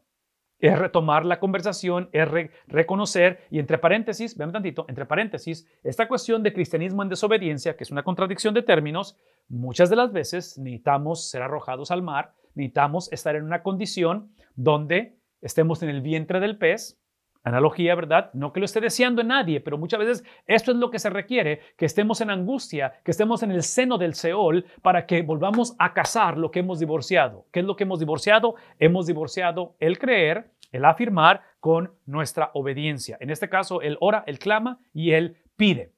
Es 0.60 0.78
retomar 0.78 1.26
la 1.26 1.40
conversación, 1.40 2.08
es 2.12 2.28
reconocer, 2.68 3.40
y 3.50 3.58
entre 3.58 3.76
paréntesis, 3.76 4.36
vean 4.36 4.52
tantito, 4.52 4.86
entre 4.88 5.04
paréntesis, 5.04 5.68
esta 5.82 6.08
cuestión 6.08 6.42
de 6.42 6.52
cristianismo 6.52 7.02
en 7.02 7.08
desobediencia, 7.08 7.76
que 7.76 7.84
es 7.84 7.90
una 7.90 8.04
contradicción 8.04 8.54
de 8.54 8.62
términos, 8.62 9.18
muchas 9.48 9.90
de 9.90 9.96
las 9.96 10.12
veces 10.12 10.56
necesitamos 10.56 11.28
ser 11.28 11.42
arrojados 11.42 11.90
al 11.90 12.02
mar 12.02 12.34
necesitamos 12.54 13.12
estar 13.12 13.36
en 13.36 13.44
una 13.44 13.62
condición 13.62 14.32
donde 14.54 15.18
estemos 15.44 15.82
en 15.82 15.90
el 15.90 16.00
vientre 16.00 16.40
del 16.40 16.58
pez. 16.58 16.98
Analogía, 17.46 17.94
¿verdad? 17.94 18.30
No 18.32 18.54
que 18.54 18.60
lo 18.60 18.64
esté 18.64 18.80
deseando 18.80 19.20
en 19.20 19.28
nadie, 19.28 19.60
pero 19.60 19.76
muchas 19.76 20.00
veces 20.00 20.24
esto 20.46 20.70
es 20.72 20.78
lo 20.78 20.90
que 20.90 20.98
se 20.98 21.10
requiere, 21.10 21.60
que 21.76 21.84
estemos 21.84 22.22
en 22.22 22.30
angustia, 22.30 22.94
que 23.04 23.10
estemos 23.10 23.42
en 23.42 23.50
el 23.50 23.62
seno 23.62 23.98
del 23.98 24.14
Seol 24.14 24.64
para 24.80 25.04
que 25.04 25.20
volvamos 25.20 25.76
a 25.78 25.92
cazar 25.92 26.38
lo 26.38 26.50
que 26.50 26.60
hemos 26.60 26.78
divorciado. 26.78 27.44
¿Qué 27.52 27.60
es 27.60 27.66
lo 27.66 27.76
que 27.76 27.84
hemos 27.84 28.00
divorciado? 28.00 28.54
Hemos 28.78 29.06
divorciado 29.06 29.76
el 29.78 29.98
creer, 29.98 30.52
el 30.72 30.86
afirmar 30.86 31.42
con 31.60 31.92
nuestra 32.06 32.50
obediencia. 32.54 33.18
En 33.20 33.28
este 33.28 33.50
caso, 33.50 33.82
él 33.82 33.98
ora, 34.00 34.24
él 34.26 34.38
clama 34.38 34.78
y 34.94 35.12
él 35.12 35.36
pide. 35.56 35.92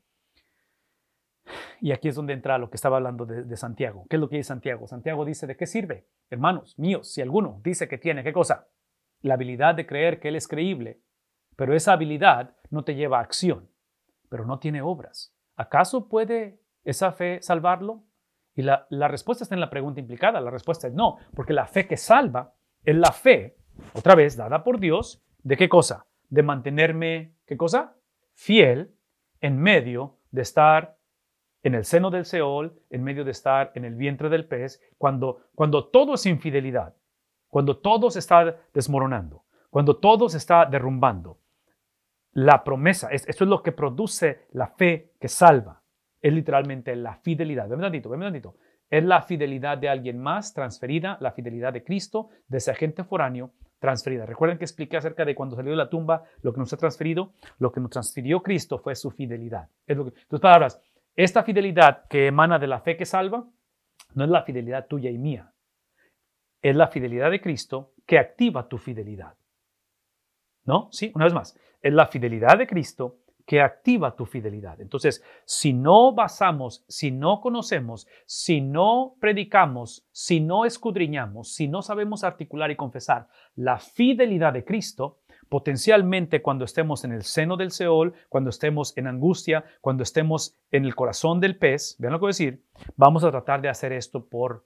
Y 1.80 1.92
aquí 1.92 2.08
es 2.08 2.16
donde 2.16 2.32
entra 2.32 2.58
lo 2.58 2.70
que 2.70 2.76
estaba 2.76 2.96
hablando 2.96 3.24
de, 3.24 3.56
Santiago. 3.56 4.04
¿Qué 4.08 4.16
es 4.16 4.20
lo 4.20 4.28
que 4.28 4.36
dice 4.36 4.48
Santiago? 4.48 4.88
Santiago 4.88 5.24
dice, 5.24 5.46
¿de 5.46 5.56
qué 5.56 5.66
sirve? 5.66 6.06
Hermanos 6.28 6.76
míos, 6.78 7.12
si 7.12 7.22
alguno 7.22 7.60
dice 7.62 7.86
que 7.86 7.98
tiene, 7.98 8.24
¿qué 8.24 8.32
cosa? 8.32 8.66
La 9.20 9.34
habilidad 9.34 9.74
de 9.74 9.86
creer 9.86 10.20
que 10.20 10.28
Él 10.28 10.36
es 10.36 10.48
creíble, 10.48 11.00
pero 11.56 11.74
esa 11.74 11.92
habilidad 11.92 12.54
no 12.70 12.84
te 12.84 12.94
lleva 12.94 13.18
a 13.18 13.22
acción, 13.22 13.68
pero 14.28 14.44
no 14.44 14.58
tiene 14.58 14.82
obras. 14.82 15.34
¿Acaso 15.56 16.08
puede 16.08 16.60
esa 16.84 17.12
fe 17.12 17.40
salvarlo? 17.42 18.04
Y 18.54 18.62
la, 18.62 18.86
la 18.90 19.08
respuesta 19.08 19.44
está 19.44 19.54
en 19.54 19.60
la 19.60 19.70
pregunta 19.70 20.00
implicada. 20.00 20.40
La 20.40 20.50
respuesta 20.50 20.86
es 20.86 20.94
no, 20.94 21.18
porque 21.34 21.52
la 21.52 21.66
fe 21.66 21.86
que 21.86 21.96
salva 21.96 22.54
es 22.84 22.96
la 22.96 23.12
fe, 23.12 23.56
otra 23.94 24.14
vez, 24.14 24.36
dada 24.36 24.64
por 24.64 24.78
Dios, 24.78 25.22
¿de 25.42 25.56
qué 25.56 25.68
cosa? 25.68 26.06
De 26.28 26.42
mantenerme, 26.42 27.34
¿qué 27.46 27.56
cosa? 27.56 27.96
Fiel 28.34 28.94
en 29.40 29.58
medio 29.58 30.18
de 30.30 30.42
estar 30.42 30.96
en 31.62 31.74
el 31.74 31.84
seno 31.84 32.10
del 32.10 32.24
Seol, 32.24 32.80
en 32.90 33.02
medio 33.02 33.24
de 33.24 33.32
estar 33.32 33.72
en 33.74 33.84
el 33.84 33.96
vientre 33.96 34.28
del 34.28 34.46
pez, 34.46 34.80
cuando, 34.98 35.48
cuando 35.54 35.88
todo 35.88 36.14
es 36.14 36.24
infidelidad, 36.26 36.94
cuando 37.56 37.78
todo 37.78 38.10
se 38.10 38.18
está 38.18 38.54
desmoronando, 38.74 39.46
cuando 39.70 39.96
todo 39.96 40.28
se 40.28 40.36
está 40.36 40.66
derrumbando. 40.66 41.38
La 42.32 42.62
promesa, 42.62 43.08
esto 43.10 43.44
es 43.44 43.48
lo 43.48 43.62
que 43.62 43.72
produce 43.72 44.42
la 44.50 44.66
fe 44.66 45.14
que 45.18 45.28
salva, 45.28 45.82
es 46.20 46.34
literalmente 46.34 46.94
la 46.94 47.16
fidelidad. 47.16 47.66
Ven 47.66 47.80
tantito, 47.80 48.10
ven 48.10 48.20
tantito. 48.20 48.56
Es 48.90 49.02
la 49.02 49.22
fidelidad 49.22 49.78
de 49.78 49.88
alguien 49.88 50.18
más 50.18 50.52
transferida, 50.52 51.16
la 51.22 51.32
fidelidad 51.32 51.72
de 51.72 51.82
Cristo, 51.82 52.28
de 52.46 52.58
ese 52.58 52.72
agente 52.72 53.04
foráneo 53.04 53.52
transferida. 53.78 54.26
Recuerden 54.26 54.58
que 54.58 54.66
expliqué 54.66 54.98
acerca 54.98 55.24
de 55.24 55.34
cuando 55.34 55.56
salió 55.56 55.70
de 55.70 55.78
la 55.78 55.88
tumba 55.88 56.24
lo 56.42 56.52
que 56.52 56.60
nos 56.60 56.70
ha 56.74 56.76
transferido, 56.76 57.32
lo 57.58 57.72
que 57.72 57.80
nos 57.80 57.88
transfirió 57.88 58.42
Cristo 58.42 58.80
fue 58.80 58.94
su 58.94 59.10
fidelidad. 59.10 59.70
Es 59.86 59.96
lo 59.96 60.12
tus 60.28 60.40
palabras, 60.40 60.78
esta 61.14 61.42
fidelidad 61.42 62.06
que 62.06 62.26
emana 62.26 62.58
de 62.58 62.66
la 62.66 62.80
fe 62.80 62.98
que 62.98 63.06
salva 63.06 63.48
no 64.12 64.24
es 64.24 64.28
la 64.28 64.42
fidelidad 64.42 64.88
tuya 64.88 65.08
y 65.08 65.16
mía. 65.16 65.54
Es 66.62 66.74
la 66.76 66.88
fidelidad 66.88 67.30
de 67.30 67.40
Cristo 67.40 67.92
que 68.06 68.18
activa 68.18 68.68
tu 68.68 68.78
fidelidad. 68.78 69.34
¿No? 70.64 70.88
Sí, 70.90 71.12
una 71.14 71.26
vez 71.26 71.34
más. 71.34 71.58
Es 71.80 71.92
la 71.92 72.06
fidelidad 72.06 72.58
de 72.58 72.66
Cristo 72.66 73.18
que 73.46 73.60
activa 73.60 74.16
tu 74.16 74.26
fidelidad. 74.26 74.80
Entonces, 74.80 75.22
si 75.44 75.72
no 75.72 76.12
basamos, 76.12 76.84
si 76.88 77.12
no 77.12 77.40
conocemos, 77.40 78.08
si 78.26 78.60
no 78.60 79.14
predicamos, 79.20 80.04
si 80.10 80.40
no 80.40 80.64
escudriñamos, 80.64 81.54
si 81.54 81.68
no 81.68 81.80
sabemos 81.82 82.24
articular 82.24 82.72
y 82.72 82.76
confesar 82.76 83.28
la 83.54 83.78
fidelidad 83.78 84.52
de 84.52 84.64
Cristo, 84.64 85.20
Potencialmente 85.48 86.42
cuando 86.42 86.64
estemos 86.64 87.04
en 87.04 87.12
el 87.12 87.22
seno 87.22 87.56
del 87.56 87.70
Seol, 87.70 88.14
cuando 88.28 88.50
estemos 88.50 88.96
en 88.96 89.06
angustia, 89.06 89.64
cuando 89.80 90.02
estemos 90.02 90.56
en 90.72 90.84
el 90.84 90.96
corazón 90.96 91.38
del 91.40 91.56
pez, 91.56 91.94
vean 92.00 92.12
lo 92.12 92.18
que 92.18 92.22
voy 92.22 92.30
a 92.30 92.30
decir, 92.30 92.64
vamos 92.96 93.22
a 93.22 93.30
tratar 93.30 93.62
de 93.62 93.68
hacer 93.68 93.92
esto 93.92 94.26
por, 94.26 94.64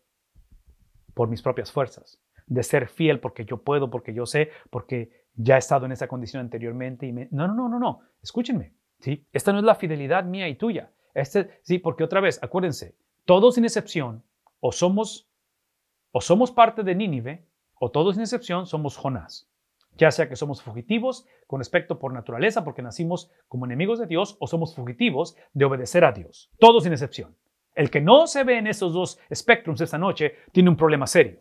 por 1.15 1.29
mis 1.29 1.43
propias 1.43 1.73
fuerzas, 1.73 2.21
de 2.47 2.63
ser 2.63 2.89
fiel 2.89 3.21
porque 3.21 3.45
yo 3.45 3.59
puedo, 3.59 3.91
porque 3.91 4.15
yo 4.15 4.27
sé, 4.27 4.51
porque 4.71 5.27
ya 5.35 5.57
he 5.57 5.59
estado 5.59 5.87
en 5.87 5.93
esa 5.93 6.09
condición 6.09 6.41
anteriormente. 6.41 7.07
Y. 7.07 7.13
No, 7.13 7.47
no, 7.47 7.55
no, 7.55 7.69
no, 7.69 7.79
no, 7.79 8.01
escúchenme, 8.23 8.75
¿sí? 8.99 9.27
Esta 9.33 9.53
no 9.53 9.59
es 9.59 9.65
la 9.65 9.75
fidelidad 9.75 10.25
mía 10.25 10.49
y 10.49 10.57
tuya. 10.57 10.93
Este, 11.15 11.61
sí, 11.63 11.79
porque 11.79 12.05
otra 12.05 12.21
vez, 12.21 12.43
acuérdense, 12.43 12.97
todos 13.25 13.55
sin 13.55 13.65
excepción 13.65 14.23
o 14.61 14.73
somos, 14.73 15.29
o 16.13 16.21
somos 16.21 16.51
parte 16.51 16.83
de 16.83 16.95
Nínive, 16.95 17.47
o 17.79 17.91
todos 17.91 18.15
sin 18.15 18.23
excepción 18.23 18.67
somos 18.67 18.97
Jonás. 18.97 19.49
Ya 19.97 20.11
sea 20.11 20.29
que 20.29 20.37
somos 20.37 20.63
fugitivos 20.63 21.27
con 21.47 21.61
respecto 21.61 21.99
por 21.99 22.13
naturaleza 22.13 22.65
porque 22.65 22.83
nacimos 22.83 23.31
como 23.49 23.67
enemigos 23.67 23.99
de 23.99 24.07
Dios 24.07 24.37
o 24.39 24.47
somos 24.47 24.75
fugitivos 24.75 25.37
de 25.53 25.65
obedecer 25.65 26.05
a 26.05 26.13
Dios. 26.13 26.51
Todos 26.59 26.85
sin 26.85 26.93
excepción. 26.93 27.37
El 27.81 27.91
que 27.91 28.03
no 28.03 28.27
se 28.27 28.45
ve 28.45 28.59
en 28.59 28.67
esos 28.67 28.93
dos 28.93 29.19
espectros 29.31 29.81
esta 29.81 29.97
noche 29.97 30.35
tiene 30.53 30.69
un 30.69 30.77
problema 30.77 31.07
serio. 31.07 31.41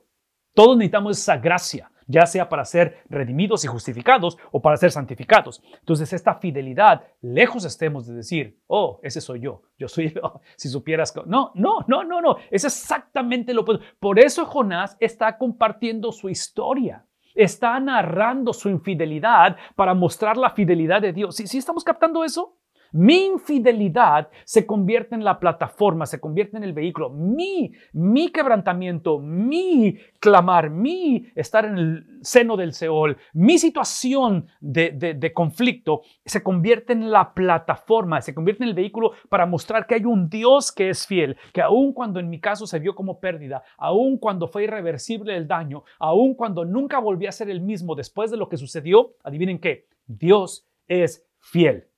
Todos 0.53 0.77
necesitamos 0.77 1.19
esa 1.19 1.35
gracia, 1.35 1.91
ya 2.07 2.25
sea 2.25 2.47
para 2.47 2.63
ser 2.63 3.03
redimidos 3.09 3.65
y 3.65 3.67
justificados 3.67 4.37
o 4.53 4.61
para 4.61 4.77
ser 4.77 4.89
santificados. 4.89 5.61
Entonces, 5.79 6.13
esta 6.13 6.35
fidelidad, 6.35 7.03
lejos 7.19 7.65
estemos 7.65 8.07
de 8.07 8.13
decir, 8.13 8.57
oh, 8.67 9.01
ese 9.03 9.19
soy 9.19 9.41
yo, 9.41 9.63
yo 9.77 9.89
soy, 9.89 10.13
si 10.55 10.69
supieras, 10.69 11.13
no, 11.25 11.51
no, 11.55 11.83
no, 11.89 12.05
no, 12.05 12.21
no, 12.21 12.37
es 12.49 12.63
exactamente 12.63 13.53
lo 13.53 13.65
Por 13.99 14.17
eso 14.17 14.45
Jonás 14.45 14.95
está 15.01 15.37
compartiendo 15.37 16.13
su 16.13 16.29
historia 16.29 17.05
está 17.35 17.79
narrando 17.79 18.51
su 18.53 18.69
infidelidad 18.69 19.55
para 19.75 19.93
mostrar 19.93 20.35
la 20.35 20.49
fidelidad 20.49 21.01
de 21.01 21.13
Dios. 21.13 21.35
¿Sí, 21.35 21.57
estamos 21.57 21.83
captando 21.83 22.23
eso? 22.23 22.57
Mi 22.91 23.25
infidelidad 23.25 24.29
se 24.45 24.65
convierte 24.65 25.15
en 25.15 25.23
la 25.23 25.39
plataforma, 25.39 26.05
se 26.05 26.19
convierte 26.19 26.57
en 26.57 26.63
el 26.63 26.73
vehículo. 26.73 27.09
Mi, 27.09 27.71
mi 27.93 28.29
quebrantamiento, 28.29 29.19
mi 29.19 29.97
clamar, 30.19 30.69
mi 30.69 31.27
estar 31.35 31.65
en 31.65 31.77
el 31.77 32.05
seno 32.21 32.57
del 32.57 32.73
Seol, 32.73 33.17
mi 33.33 33.57
situación 33.57 34.47
de, 34.59 34.91
de, 34.91 35.33
conflicto 35.33 36.01
se 36.25 36.43
convierte 36.43 36.93
en 36.93 37.11
la 37.11 37.33
plataforma, 37.33 38.21
se 38.21 38.33
convierte 38.33 38.63
en 38.63 38.69
el 38.69 38.75
vehículo 38.75 39.11
para 39.29 39.45
mostrar 39.45 39.85
que 39.85 39.95
hay 39.95 40.05
un 40.05 40.29
Dios 40.29 40.71
que 40.71 40.89
es 40.89 41.05
fiel, 41.05 41.37
que 41.53 41.61
aun 41.61 41.93
cuando 41.93 42.19
en 42.19 42.29
mi 42.29 42.39
caso 42.39 42.65
se 42.65 42.79
vio 42.79 42.95
como 42.95 43.19
pérdida, 43.19 43.63
aun 43.77 44.17
cuando 44.17 44.47
fue 44.47 44.63
irreversible 44.63 45.35
el 45.35 45.47
daño, 45.47 45.83
aun 45.99 46.33
cuando 46.33 46.65
nunca 46.65 46.99
volví 46.99 47.27
a 47.27 47.31
ser 47.31 47.49
el 47.49 47.61
mismo 47.61 47.95
después 47.95 48.31
de 48.31 48.37
lo 48.37 48.49
que 48.49 48.57
sucedió, 48.57 49.13
adivinen 49.23 49.59
qué, 49.59 49.85
Dios 50.07 50.67
es 50.87 51.25
fiel. 51.39 51.88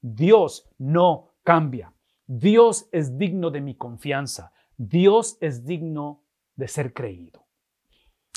Dios 0.00 0.70
no 0.78 1.34
cambia. 1.42 1.92
Dios 2.26 2.88
es 2.92 3.18
digno 3.18 3.50
de 3.50 3.60
mi 3.60 3.74
confianza. 3.74 4.52
Dios 4.76 5.36
es 5.40 5.64
digno 5.64 6.24
de 6.56 6.68
ser 6.68 6.92
creído. 6.92 7.46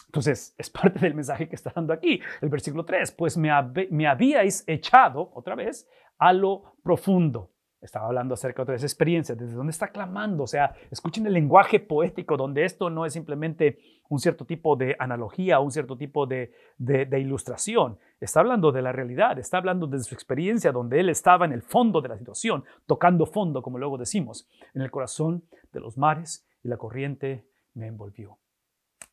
Entonces, 0.07 0.55
es 0.57 0.69
parte 0.69 0.99
del 0.99 1.15
mensaje 1.15 1.47
que 1.47 1.55
está 1.55 1.71
dando 1.75 1.93
aquí, 1.93 2.19
el 2.41 2.49
versículo 2.49 2.85
3, 2.85 3.11
pues 3.13 3.37
me, 3.37 3.49
me 3.89 4.07
habíais 4.07 4.63
echado, 4.67 5.31
otra 5.33 5.55
vez, 5.55 5.87
a 6.17 6.33
lo 6.33 6.75
profundo 6.83 7.52
estaba 7.83 8.07
hablando 8.07 8.33
acerca 8.33 8.63
de 8.63 8.75
esa 8.75 8.85
experiencia, 8.85 9.35
desde 9.35 9.53
dónde 9.53 9.71
está 9.71 9.89
clamando, 9.89 10.43
o 10.43 10.47
sea, 10.47 10.73
escuchen 10.89 11.27
el 11.27 11.33
lenguaje 11.33 11.79
poético, 11.79 12.37
donde 12.37 12.63
esto 12.63 12.89
no 12.89 13.05
es 13.05 13.13
simplemente 13.13 13.77
un 14.09 14.19
cierto 14.19 14.45
tipo 14.45 14.75
de 14.75 14.95
analogía, 14.97 15.59
un 15.59 15.71
cierto 15.71 15.97
tipo 15.97 16.25
de, 16.25 16.53
ilustración, 16.79 17.97
está 18.19 18.39
hablando 18.39 18.71
de 18.71 18.81
la 18.81 18.91
realidad, 18.91 19.37
está 19.37 19.57
hablando 19.57 19.85
de 19.87 19.99
su 19.99 20.15
experiencia, 20.15 20.71
donde 20.71 20.99
él 20.99 21.09
estaba 21.09 21.45
en 21.45 21.51
el 21.51 21.61
fondo 21.61 22.01
de 22.01 22.09
la 22.09 22.17
situación, 22.17 22.63
tocando 22.85 23.25
fondo, 23.25 23.61
como 23.61 23.77
luego 23.77 23.97
decimos, 23.97 24.47
en 24.73 24.81
el 24.81 24.89
corazón 24.89 25.43
de 25.73 25.79
los 25.81 25.97
mares 25.97 26.47
y 26.63 26.69
la 26.69 26.77
corriente 26.77 27.45
me 27.73 27.87
envolvió. 27.87 28.37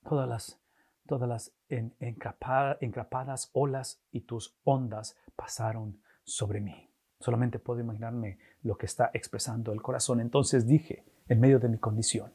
Todas 0.09 0.29
las, 0.29 0.61
todas 1.07 1.29
las 1.29 1.53
encrapadas 1.69 3.51
olas 3.53 4.01
y 4.13 4.21
tus 4.21 4.57
ondas 4.65 5.17
pasaron 5.35 6.01
sobre 6.23 6.61
mí. 6.61 6.90
Solamente 7.21 7.59
puedo 7.59 7.81
imaginarme 7.81 8.39
lo 8.63 8.77
que 8.77 8.87
está 8.87 9.11
expresando 9.13 9.73
el 9.73 9.83
corazón. 9.83 10.21
Entonces 10.21 10.67
dije, 10.67 11.05
en 11.29 11.39
medio 11.39 11.59
de 11.59 11.69
mi 11.69 11.79
condición, 11.79 12.33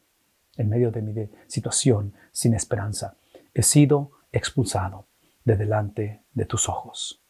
en 0.56 0.68
medio 0.68 0.90
de 0.90 1.02
mi 1.02 1.28
situación 1.48 2.14
sin 2.30 2.54
esperanza, 2.54 3.16
he 3.52 3.62
sido 3.62 4.12
expulsado 4.32 5.06
de 5.44 5.56
delante 5.56 6.22
de 6.32 6.44
tus 6.44 6.68
ojos. 6.68 7.20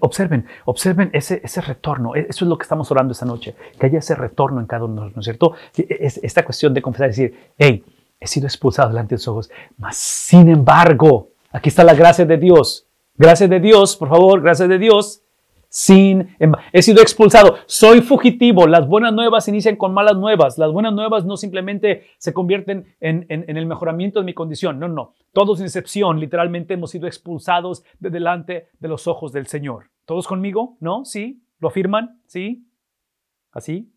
Observen, 0.00 0.46
observen 0.64 1.10
ese, 1.12 1.40
ese 1.42 1.60
retorno. 1.60 2.14
E, 2.14 2.20
eso 2.28 2.44
es 2.44 2.48
lo 2.48 2.56
que 2.56 2.62
estamos 2.62 2.90
orando 2.92 3.12
esta 3.12 3.26
noche, 3.26 3.56
que 3.78 3.86
haya 3.86 3.98
ese 3.98 4.14
retorno 4.14 4.60
en 4.60 4.66
cada 4.66 4.84
uno 4.84 5.10
¿no 5.10 5.20
es 5.20 5.24
cierto? 5.24 5.54
Esta 5.76 6.44
cuestión 6.44 6.72
de 6.72 6.80
confesar, 6.80 7.08
decir, 7.08 7.52
hey, 7.58 7.84
he 8.20 8.26
sido 8.28 8.46
expulsado 8.46 8.88
delante 8.90 9.16
de 9.16 9.18
tus 9.18 9.28
ojos, 9.28 9.50
mas 9.76 9.96
sin 9.96 10.48
embargo, 10.48 11.30
aquí 11.50 11.68
está 11.68 11.82
la 11.82 11.94
gracia 11.94 12.24
de 12.24 12.38
Dios. 12.38 12.86
Gracias 13.16 13.50
de 13.50 13.58
Dios, 13.58 13.96
por 13.96 14.08
favor, 14.08 14.40
gracias 14.40 14.68
de 14.68 14.78
Dios 14.78 15.23
sin 15.74 16.36
he 16.72 16.82
sido 16.82 17.02
expulsado, 17.02 17.56
soy 17.66 18.00
fugitivo. 18.00 18.68
Las 18.68 18.86
buenas 18.86 19.12
nuevas 19.12 19.48
inician 19.48 19.74
con 19.74 19.92
malas 19.92 20.16
nuevas. 20.16 20.56
Las 20.56 20.70
buenas 20.70 20.92
nuevas 20.92 21.24
no 21.24 21.36
simplemente 21.36 22.06
se 22.16 22.32
convierten 22.32 22.94
en, 23.00 23.26
el 23.28 23.66
mejoramiento 23.66 24.20
de 24.20 24.24
mi 24.24 24.34
condición. 24.34 24.78
No, 24.78 24.86
no. 24.86 25.14
Todos 25.32 25.58
sin 25.58 25.66
excepción, 25.66 26.20
literalmente 26.20 26.74
hemos 26.74 26.92
sido 26.92 27.08
expulsados 27.08 27.82
de 27.98 28.10
delante 28.10 28.68
de 28.78 28.86
los 28.86 29.08
ojos 29.08 29.32
del 29.32 29.48
Señor. 29.48 29.90
¿Todos 30.04 30.28
conmigo? 30.28 30.76
¿No? 30.78 31.04
¿Sí? 31.04 31.42
¿Lo 31.58 31.66
afirman? 31.66 32.20
¿Sí? 32.28 32.68
¿Así? 33.50 33.92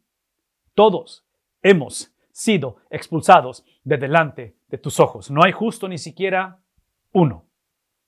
Todos 0.74 1.28
hemos 1.62 2.12
sido 2.32 2.78
expulsados 2.90 3.64
de 3.84 3.98
delante 3.98 4.58
de 4.68 4.80
tus 4.80 5.00
ojos. 5.00 5.30
No 5.30 5.44
hay 5.44 5.52
justo 5.52 5.88
ni 5.88 6.00
siquiera 6.00 6.60
uno. 7.14 7.46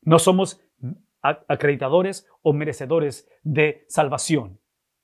No 0.01 0.17
somos 0.17 0.59
acreditadores 1.21 2.27
o 2.41 2.53
merecedores 2.53 3.29
de 3.43 3.85
salvación. 3.87 4.59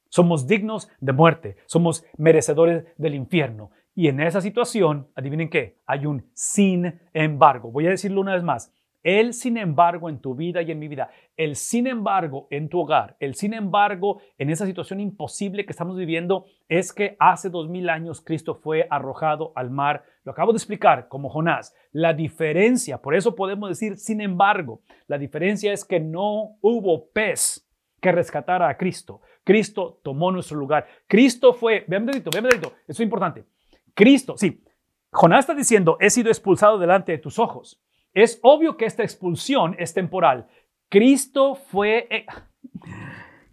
Somos 0.10 0.48
dignos 0.48 0.90
de 1.00 1.14
muerte, 1.14 1.58
somos 1.66 2.06
merecedores 2.18 2.86
del 2.98 3.16
infierno. 3.16 3.72
Y 3.94 4.08
en 4.08 4.20
esa 4.20 4.42
situación, 4.42 5.10
adivinen 5.16 5.50
qué, 5.50 5.80
hay 5.86 6.06
un 6.06 6.30
sin 6.34 7.00
embargo. 7.14 7.72
Voy 7.72 7.88
a 7.88 7.92
decirlo 7.92 8.22
una 8.22 8.34
vez 8.34 8.44
más, 8.44 8.74
el 9.06 9.36
sin 9.36 9.58
embargo 9.58 10.10
en 10.10 10.20
tu 10.20 10.34
vida 10.34 10.64
y 10.64 10.72
en 10.72 10.80
mi 10.80 10.88
vida, 10.88 11.12
el 11.38 11.56
sin 11.56 11.86
embargo 11.86 12.48
en 12.50 12.70
tu 12.70 12.80
hogar, 12.80 13.16
el 13.20 13.36
sin 13.36 13.54
embargo 13.54 14.20
en 14.40 14.50
esa 14.50 14.66
situación 14.66 15.00
imposible 15.00 15.64
que 15.64 15.72
estamos 15.72 15.96
viviendo 15.96 16.46
es 16.68 16.92
que 16.92 17.16
hace 17.20 17.52
dos 17.52 17.70
mil 17.70 17.90
años 17.90 18.22
Cristo 18.22 18.56
fue 18.56 18.88
arrojado 18.90 19.54
al 19.56 19.70
mar. 19.70 20.04
Lo 20.24 20.32
acabo 20.32 20.54
de 20.54 20.58
explicar 20.58 21.08
como 21.08 21.30
Jonás. 21.30 21.76
La 21.92 22.14
diferencia, 22.14 23.00
por 23.00 23.14
eso 23.14 23.36
podemos 23.36 23.70
decir 23.70 23.98
sin 23.98 24.22
embargo, 24.22 24.82
la 25.06 25.20
diferencia 25.20 25.72
es 25.72 25.86
que 25.86 26.00
no 26.00 26.58
hubo 26.62 27.12
pez 27.12 27.70
que 28.02 28.12
rescatara 28.12 28.68
a 28.68 28.76
Cristo. 28.76 29.22
Cristo 29.44 30.00
tomó 30.04 30.32
nuestro 30.32 30.58
lugar. 30.58 30.88
Cristo 31.06 31.54
fue, 31.54 31.86
vean 31.88 32.08
dedito, 32.08 32.32
vean 32.34 32.46
dedito, 32.46 32.70
eso 32.88 32.94
es 32.94 33.00
importante. 33.02 33.46
Cristo, 33.94 34.36
sí, 34.36 34.64
Jonás 35.12 35.42
está 35.42 35.54
diciendo, 35.54 35.98
he 36.00 36.10
sido 36.10 36.30
expulsado 36.30 36.80
delante 36.80 37.12
de 37.12 37.20
tus 37.20 37.38
ojos. 37.38 37.80
Es 38.16 38.40
obvio 38.44 38.78
que 38.78 38.86
esta 38.86 39.04
expulsión 39.04 39.76
es 39.78 39.94
temporal. 39.94 40.48
Cristo 40.88 41.54
fue, 41.54 42.08
eh, 42.10 42.26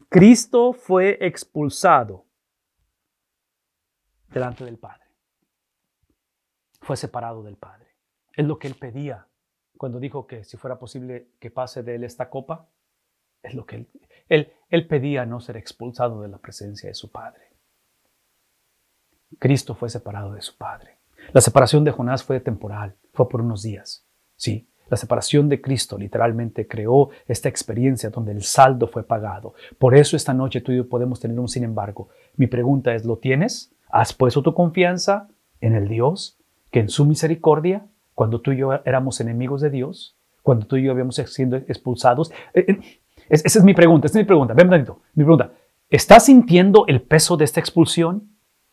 Cristo 0.08 0.72
fue 0.72 1.18
expulsado 1.20 2.26
delante 4.28 4.64
del 4.64 4.78
Padre. 4.78 5.02
Fue 6.80 6.96
separado 6.96 7.42
del 7.42 7.56
Padre. 7.56 7.88
Es 8.36 8.46
lo 8.46 8.60
que 8.60 8.68
él 8.68 8.76
pedía 8.76 9.26
cuando 9.76 9.98
dijo 9.98 10.28
que 10.28 10.44
si 10.44 10.56
fuera 10.56 10.78
posible 10.78 11.32
que 11.40 11.50
pase 11.50 11.82
de 11.82 11.96
él 11.96 12.04
esta 12.04 12.30
copa. 12.30 12.68
Es 13.42 13.54
lo 13.54 13.66
que 13.66 13.74
él, 13.74 13.90
él, 14.28 14.52
él 14.68 14.86
pedía 14.86 15.26
no 15.26 15.40
ser 15.40 15.56
expulsado 15.56 16.22
de 16.22 16.28
la 16.28 16.38
presencia 16.38 16.88
de 16.88 16.94
su 16.94 17.10
Padre. 17.10 17.48
Cristo 19.40 19.74
fue 19.74 19.90
separado 19.90 20.34
de 20.34 20.42
su 20.42 20.56
Padre. 20.56 20.98
La 21.32 21.40
separación 21.40 21.82
de 21.82 21.90
Jonás 21.90 22.22
fue 22.22 22.38
temporal, 22.38 22.96
fue 23.12 23.28
por 23.28 23.40
unos 23.40 23.64
días. 23.64 24.06
Sí, 24.42 24.66
la 24.90 24.96
separación 24.96 25.48
de 25.48 25.60
Cristo 25.60 25.96
literalmente 25.96 26.66
creó 26.66 27.10
esta 27.28 27.48
experiencia 27.48 28.10
donde 28.10 28.32
el 28.32 28.42
saldo 28.42 28.88
fue 28.88 29.04
pagado. 29.04 29.54
Por 29.78 29.94
eso 29.94 30.16
esta 30.16 30.34
noche 30.34 30.60
tú 30.60 30.72
y 30.72 30.78
yo 30.78 30.88
podemos 30.88 31.20
tener 31.20 31.38
un 31.38 31.46
sin 31.46 31.62
embargo. 31.62 32.08
Mi 32.34 32.48
pregunta 32.48 32.92
es, 32.92 33.04
¿lo 33.04 33.18
tienes? 33.18 33.72
¿Has 33.88 34.12
puesto 34.12 34.42
tu 34.42 34.52
confianza 34.52 35.28
en 35.60 35.76
el 35.76 35.86
Dios 35.86 36.40
que 36.72 36.80
en 36.80 36.88
su 36.88 37.04
misericordia, 37.04 37.86
cuando 38.16 38.40
tú 38.40 38.50
y 38.50 38.56
yo 38.56 38.72
éramos 38.84 39.20
enemigos 39.20 39.60
de 39.60 39.70
Dios, 39.70 40.16
cuando 40.42 40.66
tú 40.66 40.74
y 40.74 40.82
yo 40.82 40.90
habíamos 40.90 41.14
sido 41.14 41.58
expulsados? 41.58 42.32
Eh, 42.52 42.64
eh, 42.66 42.80
esa 43.28 43.60
es 43.60 43.64
mi 43.64 43.74
pregunta, 43.74 44.08
esa 44.08 44.18
es 44.18 44.24
mi 44.24 44.26
pregunta. 44.26 44.54
Ven, 44.54 44.68
Mi 44.68 45.22
pregunta, 45.22 45.52
¿estás 45.88 46.24
sintiendo 46.24 46.84
el 46.88 47.00
peso 47.00 47.36
de 47.36 47.44
esta 47.44 47.60
expulsión? 47.60 48.28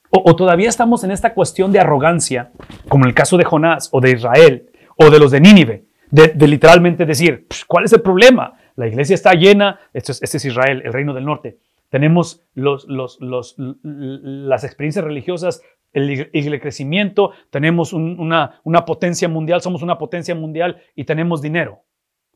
¿O, 0.09 0.35
todavía 0.35 0.67
estamos 0.67 1.03
en 1.03 1.11
esta 1.11 1.35
cuestión 1.35 1.71
de 1.71 1.79
arrogancia, 1.79 2.53
como 2.87 3.05
en 3.05 3.09
el 3.09 3.13
caso 3.13 3.37
de 3.37 3.43
Jonás 3.43 3.89
o 3.91 4.01
de 4.01 4.13
Israel, 4.13 4.71
o 5.01 5.09
de 5.09 5.19
los 5.19 5.31
de 5.31 5.39
Nínive, 5.39 5.85
de, 6.11 6.47
literalmente 6.47 7.05
decir, 7.05 7.47
¿cuál 7.67 7.85
es 7.85 7.93
el 7.93 8.01
problema? 8.01 8.57
La 8.75 8.87
iglesia 8.87 9.13
está 9.13 9.33
llena, 9.33 9.79
este 9.93 10.11
es, 10.11 10.21
es 10.21 10.45
Israel, 10.45 10.81
el 10.83 10.91
reino 10.91 11.13
del 11.13 11.25
norte. 11.25 11.57
Tenemos 11.89 12.43
los, 12.53 12.85
las 12.89 14.63
experiencias 14.63 15.05
religiosas, 15.05 15.61
el, 15.93 16.59
crecimiento, 16.61 17.31
tenemos 17.49 17.93
una 17.93 18.85
potencia 18.85 19.29
mundial, 19.29 19.61
somos 19.61 19.81
una 19.81 19.97
potencia 19.97 20.35
mundial 20.35 20.81
y 20.95 21.05
tenemos 21.05 21.41
dinero. 21.41 21.83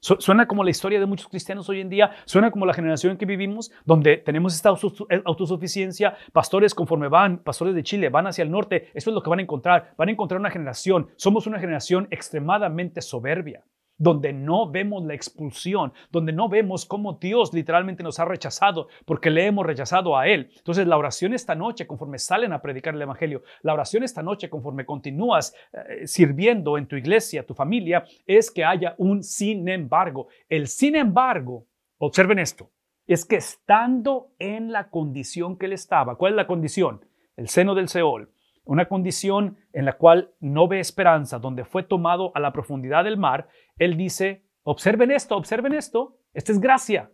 Suena 0.03 0.47
como 0.47 0.65
la 0.65 0.69
historia 0.69 0.99
de 0.99 1.05
muchos 1.05 1.29
cristianos 1.29 1.69
hoy 1.69 1.79
en 1.79 1.87
día, 1.87 2.11
suena 2.25 2.51
como 2.51 2.65
la 2.65 2.73
generación 2.73 3.13
en 3.13 3.17
que 3.17 3.25
vivimos, 3.25 3.71
donde 3.85 4.17
tenemos 4.17 4.53
esta 4.53 4.71
eh, 4.71 5.21
autosuficiencia, 5.23 6.17
pastores 6.33 6.75
conforme 6.75 7.07
van, 7.07 7.37
pastores 7.37 7.73
de 7.73 7.83
Chile, 7.83 8.09
van 8.09 8.27
hacia 8.27 8.41
el 8.41 8.51
norte, 8.51 8.89
eso 8.93 9.11
es 9.11 9.13
lo 9.13 9.23
que 9.23 9.29
van 9.29 9.39
a 9.39 9.43
encontrar, 9.43 9.93
van 9.97 10.09
a 10.09 10.11
encontrar 10.11 10.41
una 10.41 10.51
generación, 10.51 11.07
somos 11.15 11.47
una 11.47 11.57
generación 11.57 12.09
extremadamente 12.11 13.01
soberbia 13.01 13.63
donde 13.97 14.33
no 14.33 14.69
vemos 14.69 15.03
la 15.05 15.13
expulsión, 15.13 15.93
donde 16.11 16.33
no 16.33 16.49
vemos 16.49 16.85
cómo 16.85 17.13
Dios 17.13 17.53
literalmente 17.53 18.03
nos 18.03 18.19
ha 18.19 18.25
rechazado 18.25 18.87
porque 19.05 19.29
le 19.29 19.45
hemos 19.45 19.65
rechazado 19.65 20.17
a 20.17 20.27
Él. 20.27 20.49
Entonces 20.57 20.87
la 20.87 20.97
oración 20.97 21.33
esta 21.33 21.55
noche, 21.55 21.87
conforme 21.87 22.19
salen 22.19 22.53
a 22.53 22.61
predicar 22.61 22.95
el 22.95 23.01
Evangelio, 23.01 23.43
la 23.61 23.73
oración 23.73 24.03
esta 24.03 24.23
noche, 24.23 24.49
conforme 24.49 24.85
continúas 24.85 25.55
eh, 25.73 26.07
sirviendo 26.07 26.77
en 26.77 26.87
tu 26.87 26.95
iglesia, 26.95 27.45
tu 27.45 27.53
familia, 27.53 28.03
es 28.25 28.51
que 28.51 28.65
haya 28.65 28.95
un 28.97 29.23
sin 29.23 29.67
embargo. 29.69 30.27
El 30.49 30.67
sin 30.67 30.95
embargo, 30.95 31.67
observen 31.97 32.39
esto, 32.39 32.71
es 33.05 33.25
que 33.25 33.35
estando 33.35 34.31
en 34.39 34.71
la 34.71 34.89
condición 34.89 35.57
que 35.57 35.65
él 35.65 35.73
estaba, 35.73 36.15
¿cuál 36.15 36.33
es 36.33 36.37
la 36.37 36.47
condición? 36.47 37.05
El 37.35 37.47
seno 37.47 37.75
del 37.75 37.89
Seol 37.89 38.29
una 38.65 38.87
condición 38.87 39.57
en 39.73 39.85
la 39.85 39.93
cual 39.93 40.31
no 40.39 40.67
ve 40.67 40.79
esperanza, 40.79 41.39
donde 41.39 41.65
fue 41.65 41.83
tomado 41.83 42.31
a 42.35 42.39
la 42.39 42.53
profundidad 42.53 43.03
del 43.03 43.17
mar, 43.17 43.47
él 43.77 43.97
dice, 43.97 44.45
observen 44.63 45.11
esto, 45.11 45.35
observen 45.35 45.73
esto, 45.73 46.17
esta 46.33 46.51
es 46.51 46.59
gracia. 46.59 47.11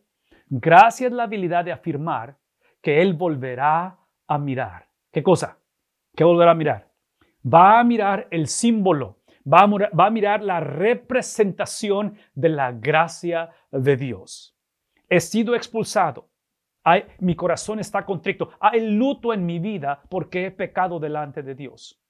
Gracia 0.47 1.07
es 1.07 1.13
la 1.13 1.23
habilidad 1.23 1.65
de 1.65 1.71
afirmar 1.71 2.37
que 2.81 3.01
él 3.01 3.13
volverá 3.13 3.99
a 4.27 4.37
mirar. 4.37 4.87
¿Qué 5.11 5.23
cosa? 5.23 5.59
¿Qué 6.15 6.23
volverá 6.23 6.51
a 6.51 6.55
mirar? 6.55 6.89
Va 7.45 7.79
a 7.79 7.83
mirar 7.83 8.27
el 8.31 8.47
símbolo, 8.47 9.19
va 9.51 9.61
a, 9.61 10.09
mirar 10.09 10.43
la 10.43 10.59
representación 10.59 12.17
de 12.33 12.49
la 12.49 12.71
gracia 12.71 13.49
de 13.71 13.95
Dios. 13.95 14.57
He 15.07 15.19
sido 15.19 15.55
expulsado, 15.55 16.29
mi 17.19 17.35
corazón 17.35 17.79
está 17.79 18.05
contrito. 18.05 18.51
Hay 18.59 18.81
luto 18.91 19.33
en 19.33 19.45
mi 19.45 19.59
vida 19.59 20.01
porque 20.09 20.47
he 20.47 20.51
pecado 20.51 20.99
delante 20.99 21.43
de 21.43 21.55
Dios. 21.55 22.01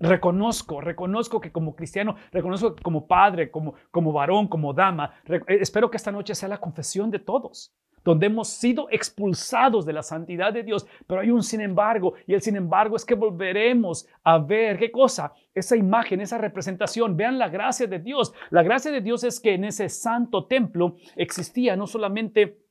Reconozco, 0.00 0.80
reconozco 0.80 1.40
que 1.40 1.50
como 1.50 1.74
cristiano, 1.74 2.14
reconozco 2.30 2.76
como 2.82 3.06
padre, 3.08 3.50
como, 3.50 3.74
como 3.90 4.12
varón, 4.12 4.46
como 4.46 4.72
dama, 4.72 5.12
eh, 5.26 5.40
espero 5.60 5.90
que 5.90 5.96
esta 5.96 6.12
noche 6.12 6.36
sea 6.36 6.48
la 6.48 6.58
confesión 6.58 7.10
de 7.10 7.18
todos, 7.18 7.74
donde 8.04 8.26
hemos 8.26 8.48
sido 8.48 8.86
expulsados 8.90 9.84
de 9.84 9.92
la 9.92 10.04
santidad 10.04 10.52
de 10.52 10.62
Dios, 10.62 10.86
pero 11.08 11.20
hay 11.20 11.30
un 11.30 11.42
sin 11.42 11.60
embargo, 11.60 12.14
y 12.28 12.34
el 12.34 12.42
sin 12.42 12.54
embargo 12.54 12.94
es 12.94 13.04
que 13.04 13.16
volveremos 13.16 14.06
a 14.22 14.38
ver, 14.38 14.78
¿qué 14.78 14.92
cosa? 14.92 15.32
Esa 15.52 15.76
imagen, 15.76 16.20
esa 16.20 16.38
representación, 16.38 17.16
vean 17.16 17.36
la 17.36 17.48
gracia 17.48 17.88
de 17.88 17.98
Dios. 17.98 18.32
La 18.50 18.62
gracia 18.62 18.92
de 18.92 19.00
Dios 19.00 19.24
es 19.24 19.40
que 19.40 19.54
en 19.54 19.64
ese 19.64 19.88
santo 19.88 20.46
templo 20.46 20.94
existía 21.16 21.74
no 21.74 21.88
solamente 21.88 22.67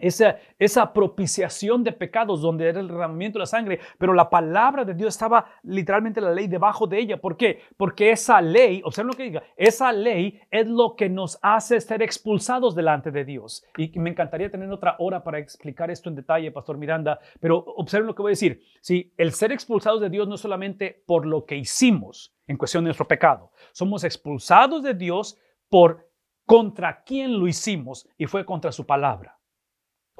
esa, 0.00 0.36
esa 0.58 0.92
propiciación 0.92 1.84
de 1.84 1.92
pecados 1.92 2.40
donde 2.40 2.68
era 2.68 2.80
el 2.80 2.88
derramamiento 2.88 3.38
de 3.38 3.40
la 3.40 3.46
sangre, 3.46 3.80
pero 3.98 4.14
la 4.14 4.30
palabra 4.30 4.84
de 4.84 4.94
Dios 4.94 5.14
estaba 5.14 5.46
literalmente 5.62 6.20
la 6.20 6.32
ley 6.32 6.46
debajo 6.46 6.86
de 6.86 6.98
ella. 6.98 7.20
¿Por 7.20 7.36
qué? 7.36 7.60
Porque 7.76 8.10
esa 8.10 8.40
ley, 8.40 8.82
observen 8.84 9.08
lo 9.08 9.16
que 9.16 9.24
diga, 9.24 9.42
esa 9.56 9.92
ley 9.92 10.40
es 10.50 10.66
lo 10.66 10.96
que 10.96 11.08
nos 11.08 11.38
hace 11.42 11.80
ser 11.80 12.02
expulsados 12.02 12.74
delante 12.74 13.10
de 13.10 13.24
Dios. 13.24 13.64
Y 13.76 13.98
me 13.98 14.10
encantaría 14.10 14.50
tener 14.50 14.70
otra 14.70 14.96
hora 14.98 15.22
para 15.22 15.38
explicar 15.38 15.90
esto 15.90 16.08
en 16.08 16.16
detalle, 16.16 16.50
Pastor 16.50 16.78
Miranda, 16.78 17.18
pero 17.40 17.58
observen 17.58 18.06
lo 18.06 18.14
que 18.14 18.22
voy 18.22 18.30
a 18.30 18.32
decir. 18.32 18.62
Si 18.80 19.12
el 19.16 19.32
ser 19.32 19.52
expulsados 19.52 20.00
de 20.00 20.10
Dios 20.10 20.28
no 20.28 20.34
es 20.34 20.40
solamente 20.40 21.02
por 21.06 21.26
lo 21.26 21.44
que 21.44 21.56
hicimos 21.56 22.34
en 22.46 22.56
cuestión 22.56 22.84
de 22.84 22.88
nuestro 22.88 23.08
pecado, 23.08 23.52
somos 23.72 24.04
expulsados 24.04 24.82
de 24.82 24.94
Dios 24.94 25.38
por 25.68 26.10
contra 26.46 27.02
quién 27.04 27.38
lo 27.38 27.46
hicimos 27.46 28.08
y 28.18 28.26
fue 28.26 28.44
contra 28.44 28.72
su 28.72 28.84
palabra. 28.84 29.39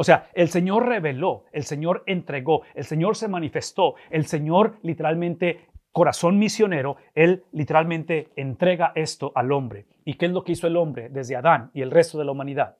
O 0.00 0.02
sea, 0.02 0.30
el 0.32 0.48
Señor 0.48 0.86
reveló, 0.86 1.44
el 1.52 1.64
Señor 1.64 2.04
entregó, 2.06 2.62
el 2.74 2.84
Señor 2.84 3.16
se 3.16 3.28
manifestó, 3.28 3.96
el 4.08 4.24
Señor 4.24 4.78
literalmente, 4.82 5.68
corazón 5.92 6.38
misionero, 6.38 6.96
Él 7.14 7.44
literalmente 7.52 8.28
entrega 8.34 8.92
esto 8.94 9.30
al 9.34 9.52
hombre. 9.52 9.84
¿Y 10.06 10.14
qué 10.14 10.24
es 10.24 10.32
lo 10.32 10.42
que 10.42 10.52
hizo 10.52 10.66
el 10.66 10.78
hombre 10.78 11.10
desde 11.10 11.36
Adán 11.36 11.70
y 11.74 11.82
el 11.82 11.90
resto 11.90 12.16
de 12.16 12.24
la 12.24 12.32
humanidad? 12.32 12.78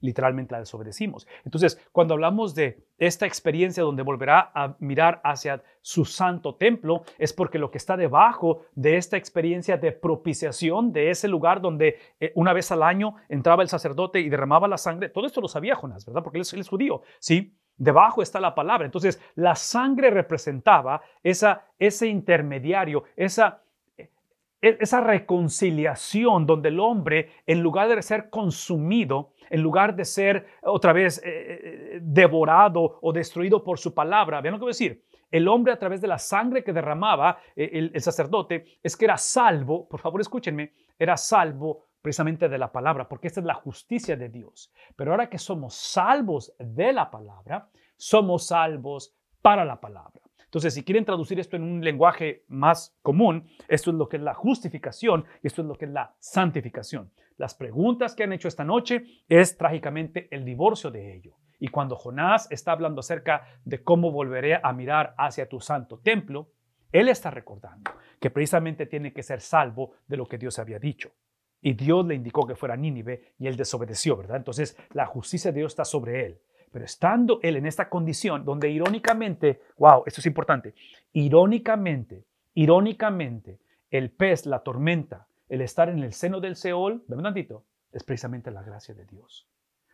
Literalmente 0.00 0.52
la 0.52 0.60
desobedecimos. 0.60 1.26
Entonces, 1.44 1.80
cuando 1.92 2.14
hablamos 2.14 2.54
de 2.54 2.86
esta 2.98 3.26
experiencia 3.26 3.82
donde 3.82 4.02
volverá 4.02 4.50
a 4.54 4.76
mirar 4.80 5.20
hacia 5.24 5.62
su 5.80 6.04
santo 6.04 6.56
templo, 6.56 7.02
es 7.18 7.32
porque 7.32 7.58
lo 7.58 7.70
que 7.70 7.78
está 7.78 7.96
debajo 7.96 8.62
de 8.74 8.96
esta 8.96 9.16
experiencia 9.16 9.76
de 9.76 9.92
propiciación, 9.92 10.92
de 10.92 11.10
ese 11.10 11.28
lugar 11.28 11.60
donde 11.60 11.96
eh, 12.20 12.32
una 12.34 12.52
vez 12.52 12.70
al 12.70 12.82
año 12.82 13.14
entraba 13.28 13.62
el 13.62 13.68
sacerdote 13.68 14.20
y 14.20 14.28
derramaba 14.28 14.68
la 14.68 14.78
sangre, 14.78 15.08
todo 15.08 15.26
esto 15.26 15.40
lo 15.40 15.48
sabía 15.48 15.76
Jonás, 15.76 16.06
¿verdad? 16.06 16.22
Porque 16.22 16.38
él 16.38 16.42
es, 16.42 16.52
él 16.52 16.60
es 16.60 16.68
judío, 16.68 17.02
¿sí? 17.18 17.56
Debajo 17.76 18.22
está 18.22 18.40
la 18.40 18.56
palabra. 18.56 18.86
Entonces, 18.86 19.20
la 19.36 19.54
sangre 19.54 20.10
representaba 20.10 21.00
esa, 21.22 21.66
ese 21.78 22.08
intermediario, 22.08 23.04
esa 23.14 23.62
esa 24.60 25.00
reconciliación 25.00 26.46
donde 26.46 26.68
el 26.70 26.80
hombre, 26.80 27.30
en 27.46 27.60
lugar 27.60 27.88
de 27.88 28.02
ser 28.02 28.28
consumido, 28.30 29.32
en 29.50 29.62
lugar 29.62 29.94
de 29.94 30.04
ser 30.04 30.46
otra 30.62 30.92
vez 30.92 31.18
eh, 31.18 31.22
eh, 31.24 31.98
devorado 32.02 32.98
o 33.00 33.12
destruido 33.12 33.62
por 33.62 33.78
su 33.78 33.94
palabra, 33.94 34.40
vean 34.40 34.52
lo 34.52 34.58
que 34.58 34.64
voy 34.64 34.70
a 34.70 34.78
decir, 34.78 35.04
el 35.30 35.46
hombre 35.46 35.72
a 35.72 35.78
través 35.78 36.00
de 36.00 36.08
la 36.08 36.18
sangre 36.18 36.64
que 36.64 36.72
derramaba 36.72 37.38
eh, 37.54 37.70
el, 37.72 37.90
el 37.94 38.00
sacerdote 38.00 38.64
es 38.82 38.96
que 38.96 39.04
era 39.04 39.16
salvo, 39.16 39.88
por 39.88 40.00
favor 40.00 40.20
escúchenme, 40.20 40.72
era 40.98 41.16
salvo 41.16 41.84
precisamente 42.02 42.48
de 42.48 42.58
la 42.58 42.72
palabra, 42.72 43.08
porque 43.08 43.28
esta 43.28 43.40
es 43.40 43.46
la 43.46 43.54
justicia 43.54 44.16
de 44.16 44.28
Dios. 44.28 44.72
Pero 44.96 45.10
ahora 45.10 45.28
que 45.28 45.38
somos 45.38 45.74
salvos 45.74 46.54
de 46.58 46.92
la 46.92 47.10
palabra, 47.10 47.68
somos 47.96 48.46
salvos 48.46 49.14
para 49.42 49.64
la 49.64 49.80
palabra. 49.80 50.27
Entonces, 50.48 50.72
si 50.72 50.82
quieren 50.82 51.04
traducir 51.04 51.38
esto 51.38 51.56
en 51.56 51.62
un 51.62 51.84
lenguaje 51.84 52.44
más 52.48 52.96
común, 53.02 53.46
esto 53.68 53.90
es 53.90 53.96
lo 53.98 54.08
que 54.08 54.16
es 54.16 54.22
la 54.22 54.32
justificación 54.32 55.26
y 55.42 55.46
esto 55.46 55.60
es 55.60 55.68
lo 55.68 55.74
que 55.74 55.84
es 55.84 55.90
la 55.90 56.14
santificación. 56.20 57.12
Las 57.36 57.54
preguntas 57.54 58.14
que 58.14 58.24
han 58.24 58.32
hecho 58.32 58.48
esta 58.48 58.64
noche 58.64 59.04
es 59.28 59.58
trágicamente 59.58 60.26
el 60.30 60.46
divorcio 60.46 60.90
de 60.90 61.14
ello. 61.14 61.36
Y 61.58 61.68
cuando 61.68 61.96
Jonás 61.96 62.50
está 62.50 62.72
hablando 62.72 63.00
acerca 63.00 63.42
de 63.66 63.82
cómo 63.84 64.10
volveré 64.10 64.58
a 64.62 64.72
mirar 64.72 65.14
hacia 65.18 65.50
tu 65.50 65.60
santo 65.60 65.98
templo, 65.98 66.48
él 66.92 67.10
está 67.10 67.30
recordando 67.30 67.90
que 68.18 68.30
precisamente 68.30 68.86
tiene 68.86 69.12
que 69.12 69.22
ser 69.22 69.42
salvo 69.42 69.96
de 70.06 70.16
lo 70.16 70.26
que 70.26 70.38
Dios 70.38 70.58
había 70.58 70.78
dicho. 70.78 71.12
Y 71.60 71.74
Dios 71.74 72.06
le 72.06 72.14
indicó 72.14 72.46
que 72.46 72.54
fuera 72.54 72.74
Nínive 72.74 73.34
y 73.38 73.48
él 73.48 73.56
desobedeció, 73.56 74.16
¿verdad? 74.16 74.38
Entonces 74.38 74.78
la 74.94 75.04
justicia 75.04 75.52
de 75.52 75.58
Dios 75.58 75.72
está 75.72 75.84
sobre 75.84 76.24
él. 76.24 76.40
Pero 76.70 76.84
estando 76.84 77.40
él 77.42 77.56
en 77.56 77.66
esta 77.66 77.88
condición 77.88 78.44
donde 78.44 78.70
irónicamente, 78.70 79.60
wow, 79.76 80.02
esto 80.06 80.20
es 80.20 80.26
importante, 80.26 80.74
irónicamente, 81.12 82.24
irónicamente, 82.54 83.58
el 83.90 84.10
pez, 84.10 84.46
la 84.46 84.60
tormenta, 84.60 85.26
el 85.48 85.62
estar 85.62 85.88
en 85.88 86.00
el 86.00 86.12
seno 86.12 86.40
del 86.40 86.56
Seol, 86.56 87.04
ven 87.08 87.18
un 87.18 87.24
tantito, 87.24 87.64
es 87.92 88.04
precisamente 88.04 88.50
la 88.50 88.62
gracia 88.62 88.94
de 88.94 89.06
Dios. 89.06 89.48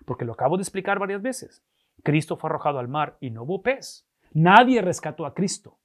Porque 0.05 0.25
lo 0.25 0.33
acabo 0.33 0.57
de 0.57 0.63
explicar 0.63 0.99
varias 0.99 1.23
veces. 1.23 1.63
Cristo 2.03 2.37
fue 2.37 2.51
arrojado 2.51 2.79
al 2.79 2.89
mar 2.89 3.17
y 3.21 3.31
no 3.31 3.45
hubo 3.45 3.63
pez. 3.63 4.07
Nadie 4.33 4.83
rescató 4.83 5.27
a 5.27 5.35
Cristo. 5.35 5.79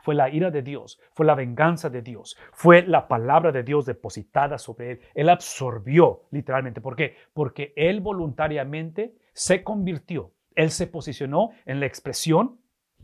Fue 0.00 0.14
la 0.14 0.30
ira 0.30 0.50
de 0.50 0.62
Dios, 0.62 0.98
fue 1.12 1.26
la 1.26 1.34
venganza 1.34 1.90
de 1.90 2.00
Dios, 2.02 2.38
fue 2.52 2.86
la 2.86 3.08
palabra 3.08 3.52
de 3.52 3.62
Dios 3.62 3.84
depositada 3.84 4.56
sobre 4.56 4.92
él. 4.92 5.00
Él 5.14 5.28
absorbió 5.28 6.22
literalmente. 6.30 6.80
¿Por 6.80 6.96
qué? 6.96 7.16
Porque 7.34 7.74
él 7.76 8.00
voluntariamente 8.00 9.16
se 9.38 9.62
convirtió, 9.62 10.32
él 10.56 10.72
se 10.72 10.88
posicionó 10.88 11.50
en 11.64 11.78
la 11.78 11.86
expresión, 11.86 12.58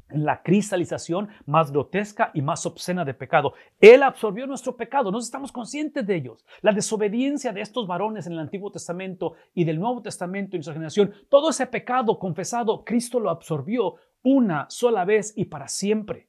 en 0.08 0.24
la 0.24 0.42
cristalización 0.42 1.28
más 1.46 1.70
grotesca 1.70 2.32
y 2.34 2.42
más 2.42 2.66
obscena 2.66 3.04
de 3.04 3.14
pecado. 3.14 3.54
Él 3.78 4.02
absorbió 4.02 4.44
nuestro 4.44 4.76
pecado, 4.76 5.12
no 5.12 5.20
estamos 5.20 5.52
conscientes 5.52 6.04
de 6.04 6.16
ellos. 6.16 6.44
La 6.60 6.72
desobediencia 6.72 7.52
de 7.52 7.60
estos 7.60 7.86
varones 7.86 8.26
en 8.26 8.32
el 8.32 8.40
Antiguo 8.40 8.72
Testamento 8.72 9.34
y 9.54 9.62
del 9.62 9.78
Nuevo 9.78 10.02
Testamento 10.02 10.56
en 10.56 10.64
su 10.64 10.72
generación, 10.72 11.14
todo 11.28 11.50
ese 11.50 11.68
pecado 11.68 12.18
confesado, 12.18 12.84
Cristo 12.84 13.20
lo 13.20 13.30
absorbió 13.30 13.94
una 14.24 14.66
sola 14.70 15.04
vez 15.04 15.34
y 15.36 15.44
para 15.44 15.68
siempre. 15.68 16.28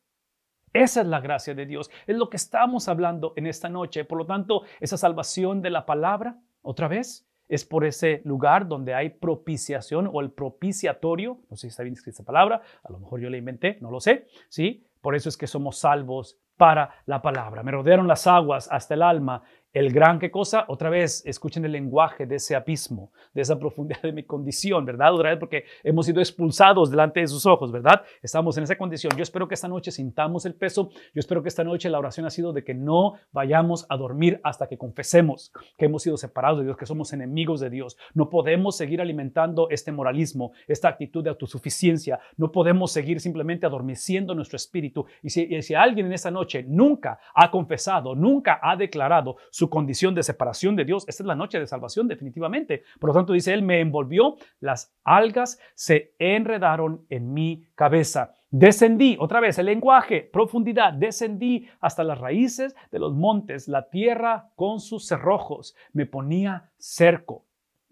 Esa 0.71 1.01
es 1.01 1.07
la 1.07 1.19
gracia 1.19 1.55
de 1.55 1.65
Dios. 1.65 1.89
Es 2.05 2.15
lo 2.15 2.29
que 2.29 2.37
estamos 2.37 2.87
hablando 2.89 3.33
en 3.37 3.47
esta 3.47 3.69
noche. 3.69 4.05
Por 4.05 4.19
lo 4.19 4.27
tanto, 4.27 4.61
esa 4.79 4.97
salvación 4.97 5.63
de 5.63 5.71
la 5.71 5.87
palabra, 5.87 6.39
otra 6.61 6.87
vez, 6.87 7.24
es 7.47 7.65
por 7.65 7.85
ese 7.85 8.21
lugar 8.25 8.67
donde 8.67 8.93
hay 8.93 9.09
propiciación 9.09 10.09
o 10.11 10.21
el 10.21 10.31
propiciatorio, 10.31 11.39
no 11.49 11.55
sé 11.55 11.61
si 11.61 11.67
está 11.67 11.83
bien 11.83 11.93
escrita 11.93 12.15
esa 12.15 12.25
palabra, 12.25 12.61
a 12.83 12.91
lo 12.91 12.99
mejor 12.99 13.19
yo 13.19 13.29
la 13.29 13.37
inventé, 13.37 13.77
no 13.81 13.91
lo 13.91 13.99
sé, 13.99 14.27
¿sí? 14.49 14.85
Por 15.01 15.15
eso 15.15 15.29
es 15.29 15.37
que 15.37 15.47
somos 15.47 15.77
salvos 15.77 16.39
para 16.57 16.89
la 17.05 17.21
palabra. 17.21 17.63
Me 17.63 17.71
rodearon 17.71 18.07
las 18.07 18.27
aguas 18.27 18.67
hasta 18.71 18.93
el 18.93 19.01
alma, 19.01 19.43
el 19.75 19.91
gran, 19.91 20.19
¿qué 20.19 20.31
cosa? 20.31 20.63
Otra 20.69 20.89
vez, 20.89 21.21
escuchen 21.25 21.65
el 21.65 21.73
lenguaje 21.73 22.25
de 22.25 22.37
ese 22.37 22.55
abismo, 22.55 23.11
de 23.33 23.41
esa 23.41 23.59
profundidad 23.59 24.01
de 24.03 24.13
mi 24.13 24.23
condición, 24.23 24.85
¿verdad? 24.85 25.13
Otra 25.13 25.31
vez, 25.31 25.37
porque 25.37 25.65
hemos 25.83 26.05
sido 26.05 26.21
expulsados 26.21 26.89
delante 26.89 27.19
de 27.19 27.27
sus 27.27 27.45
ojos, 27.45 27.73
¿verdad? 27.73 28.01
Estamos 28.23 28.57
en 28.57 28.63
esa 28.63 28.77
condición. 28.77 29.11
Yo 29.17 29.23
espero 29.23 29.49
que 29.49 29.53
esta 29.53 29.67
noche 29.67 29.91
sintamos 29.91 30.45
el 30.45 30.55
peso. 30.55 30.91
Yo 31.13 31.19
espero 31.19 31.43
que 31.43 31.49
esta 31.49 31.65
noche 31.65 31.89
la 31.89 31.99
oración 31.99 32.25
ha 32.25 32.29
sido 32.29 32.53
de 32.53 32.63
que 32.63 32.73
no 32.73 33.15
vayamos 33.33 33.85
a 33.89 33.97
dormir 33.97 34.39
hasta 34.45 34.67
que 34.67 34.77
confesemos 34.77 35.51
que 35.77 35.85
hemos 35.85 36.03
sido 36.03 36.15
separados 36.15 36.59
de 36.59 36.65
Dios, 36.65 36.77
que 36.77 36.85
somos 36.85 37.11
enemigos 37.11 37.59
de 37.59 37.69
Dios. 37.69 37.97
No 38.13 38.29
podemos 38.29 38.77
seguir 38.77 39.01
alimentando 39.01 39.67
este 39.69 39.91
moralismo, 39.91 40.53
esta 40.69 40.87
actitud 40.87 41.21
de 41.21 41.31
autosuficiencia. 41.31 42.21
No 42.37 42.49
podemos 42.49 42.93
seguir 42.93 43.19
simplemente 43.19 43.65
adormeciendo 43.65 44.35
nuestro 44.35 44.55
espíritu. 44.55 45.05
Y 45.21 45.31
si, 45.31 45.53
y 45.53 45.61
si 45.61 45.75
alguien 45.75 46.05
en 46.05 46.13
esta 46.13 46.31
noche 46.31 46.63
nunca 46.65 47.19
ha 47.33 47.51
confesado, 47.51 48.15
nunca 48.15 48.57
ha 48.61 48.77
declarado 48.77 49.35
su 49.49 49.64
condición 49.69 50.15
de 50.15 50.23
separación 50.23 50.75
de 50.75 50.85
Dios. 50.85 51.05
Esta 51.07 51.23
es 51.23 51.27
la 51.27 51.35
noche 51.35 51.59
de 51.59 51.67
salvación 51.67 52.07
definitivamente. 52.07 52.83
Por 52.99 53.09
lo 53.09 53.13
tanto, 53.13 53.33
dice 53.33 53.53
él, 53.53 53.61
me 53.61 53.79
envolvió, 53.79 54.35
las 54.59 54.93
algas 55.03 55.59
se 55.73 56.15
enredaron 56.19 57.05
en 57.09 57.33
mi 57.33 57.67
cabeza. 57.75 58.33
Descendí, 58.49 59.17
otra 59.19 59.39
vez 59.39 59.57
el 59.59 59.65
lenguaje, 59.65 60.21
profundidad, 60.21 60.93
descendí 60.93 61.67
hasta 61.79 62.03
las 62.03 62.19
raíces 62.19 62.75
de 62.91 62.99
los 62.99 63.13
montes, 63.13 63.67
la 63.67 63.89
tierra 63.89 64.51
con 64.55 64.79
sus 64.79 65.07
cerrojos, 65.07 65.75
me 65.93 66.05
ponía 66.05 66.71
cerco 66.77 67.45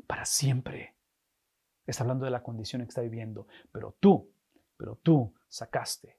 para 0.08 0.26
siempre. 0.26 0.94
Está 1.86 2.04
hablando 2.04 2.26
de 2.26 2.32
la 2.32 2.44
condición 2.44 2.82
que 2.82 2.90
está 2.90 3.02
viviendo, 3.02 3.48
pero 3.72 3.96
tú, 4.00 4.30
pero 4.78 4.98
tú 5.04 5.34
sacaste, 5.50 6.18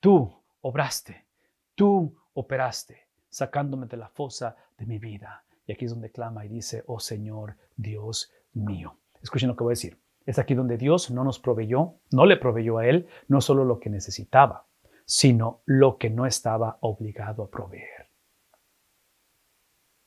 tú 0.00 0.32
obraste, 0.62 1.26
tú 1.74 2.16
operaste 2.32 3.01
sacándome 3.32 3.86
de 3.86 3.96
la 3.96 4.08
fosa 4.08 4.56
de 4.78 4.86
mi 4.86 4.98
vida. 4.98 5.42
Y 5.66 5.72
aquí 5.72 5.86
es 5.86 5.90
donde 5.90 6.10
clama 6.10 6.44
y 6.44 6.48
dice, 6.48 6.84
oh 6.86 7.00
Señor, 7.00 7.56
Dios 7.76 8.30
mío. 8.52 8.98
Escuchen 9.22 9.48
lo 9.48 9.56
que 9.56 9.64
voy 9.64 9.72
a 9.72 9.78
decir. 9.78 9.98
Es 10.26 10.38
aquí 10.38 10.54
donde 10.54 10.76
Dios 10.76 11.10
no 11.10 11.24
nos 11.24 11.38
proveyó, 11.38 11.94
no 12.12 12.26
le 12.26 12.36
proveyó 12.36 12.78
a 12.78 12.86
Él, 12.86 13.08
no 13.26 13.40
solo 13.40 13.64
lo 13.64 13.80
que 13.80 13.90
necesitaba, 13.90 14.66
sino 15.06 15.62
lo 15.64 15.96
que 15.96 16.10
no 16.10 16.26
estaba 16.26 16.76
obligado 16.80 17.44
a 17.44 17.50
proveer. 17.50 18.08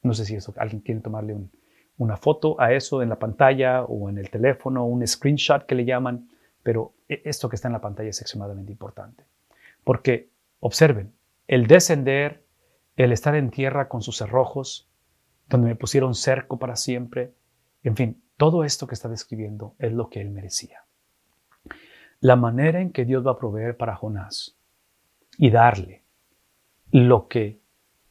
No 0.03 0.13
sé 0.13 0.23
si 0.23 0.37
alguien 0.57 0.81
quiere 0.81 1.01
tomarle 1.01 1.35
una 1.97 2.17
foto 2.17 2.61
a 2.61 2.73
eso 2.73 3.01
en 3.01 3.09
la 3.09 3.17
pantalla 3.17 3.83
o 3.85 4.07
en 4.07 4.19
el 4.19 4.29
teléfono, 4.29 4.85
un 4.85 5.05
screenshot 5.05 5.65
que 5.65 5.75
le 5.75 5.83
llaman, 5.83 6.29
pero 6.61 6.93
e, 7.09 7.23
esto 7.25 7.49
que 7.49 7.55
está 7.55 7.69
en 7.69 7.73
la 7.73 7.81
pantalla 7.81 8.09
es 8.09 8.21
extremadamente 8.21 8.71
importante. 8.71 9.23
Porque, 9.83 10.29
observen, 10.59 11.13
el 11.47 11.65
descender 11.67 12.44
el 12.95 13.11
estar 13.11 13.35
en 13.35 13.49
tierra 13.49 13.87
con 13.89 14.01
sus 14.01 14.17
cerrojos, 14.17 14.89
donde 15.49 15.67
me 15.67 15.75
pusieron 15.75 16.15
cerco 16.15 16.57
para 16.57 16.75
siempre, 16.75 17.33
en 17.83 17.95
fin, 17.95 18.23
todo 18.37 18.63
esto 18.63 18.87
que 18.87 18.95
está 18.95 19.09
describiendo 19.09 19.75
es 19.79 19.93
lo 19.93 20.09
que 20.09 20.21
él 20.21 20.29
merecía. 20.29 20.85
La 22.19 22.35
manera 22.35 22.81
en 22.81 22.91
que 22.91 23.05
Dios 23.05 23.25
va 23.25 23.31
a 23.31 23.37
proveer 23.37 23.77
para 23.77 23.95
Jonás 23.95 24.57
y 25.37 25.51
darle 25.51 26.03
lo 26.91 27.27
que 27.27 27.61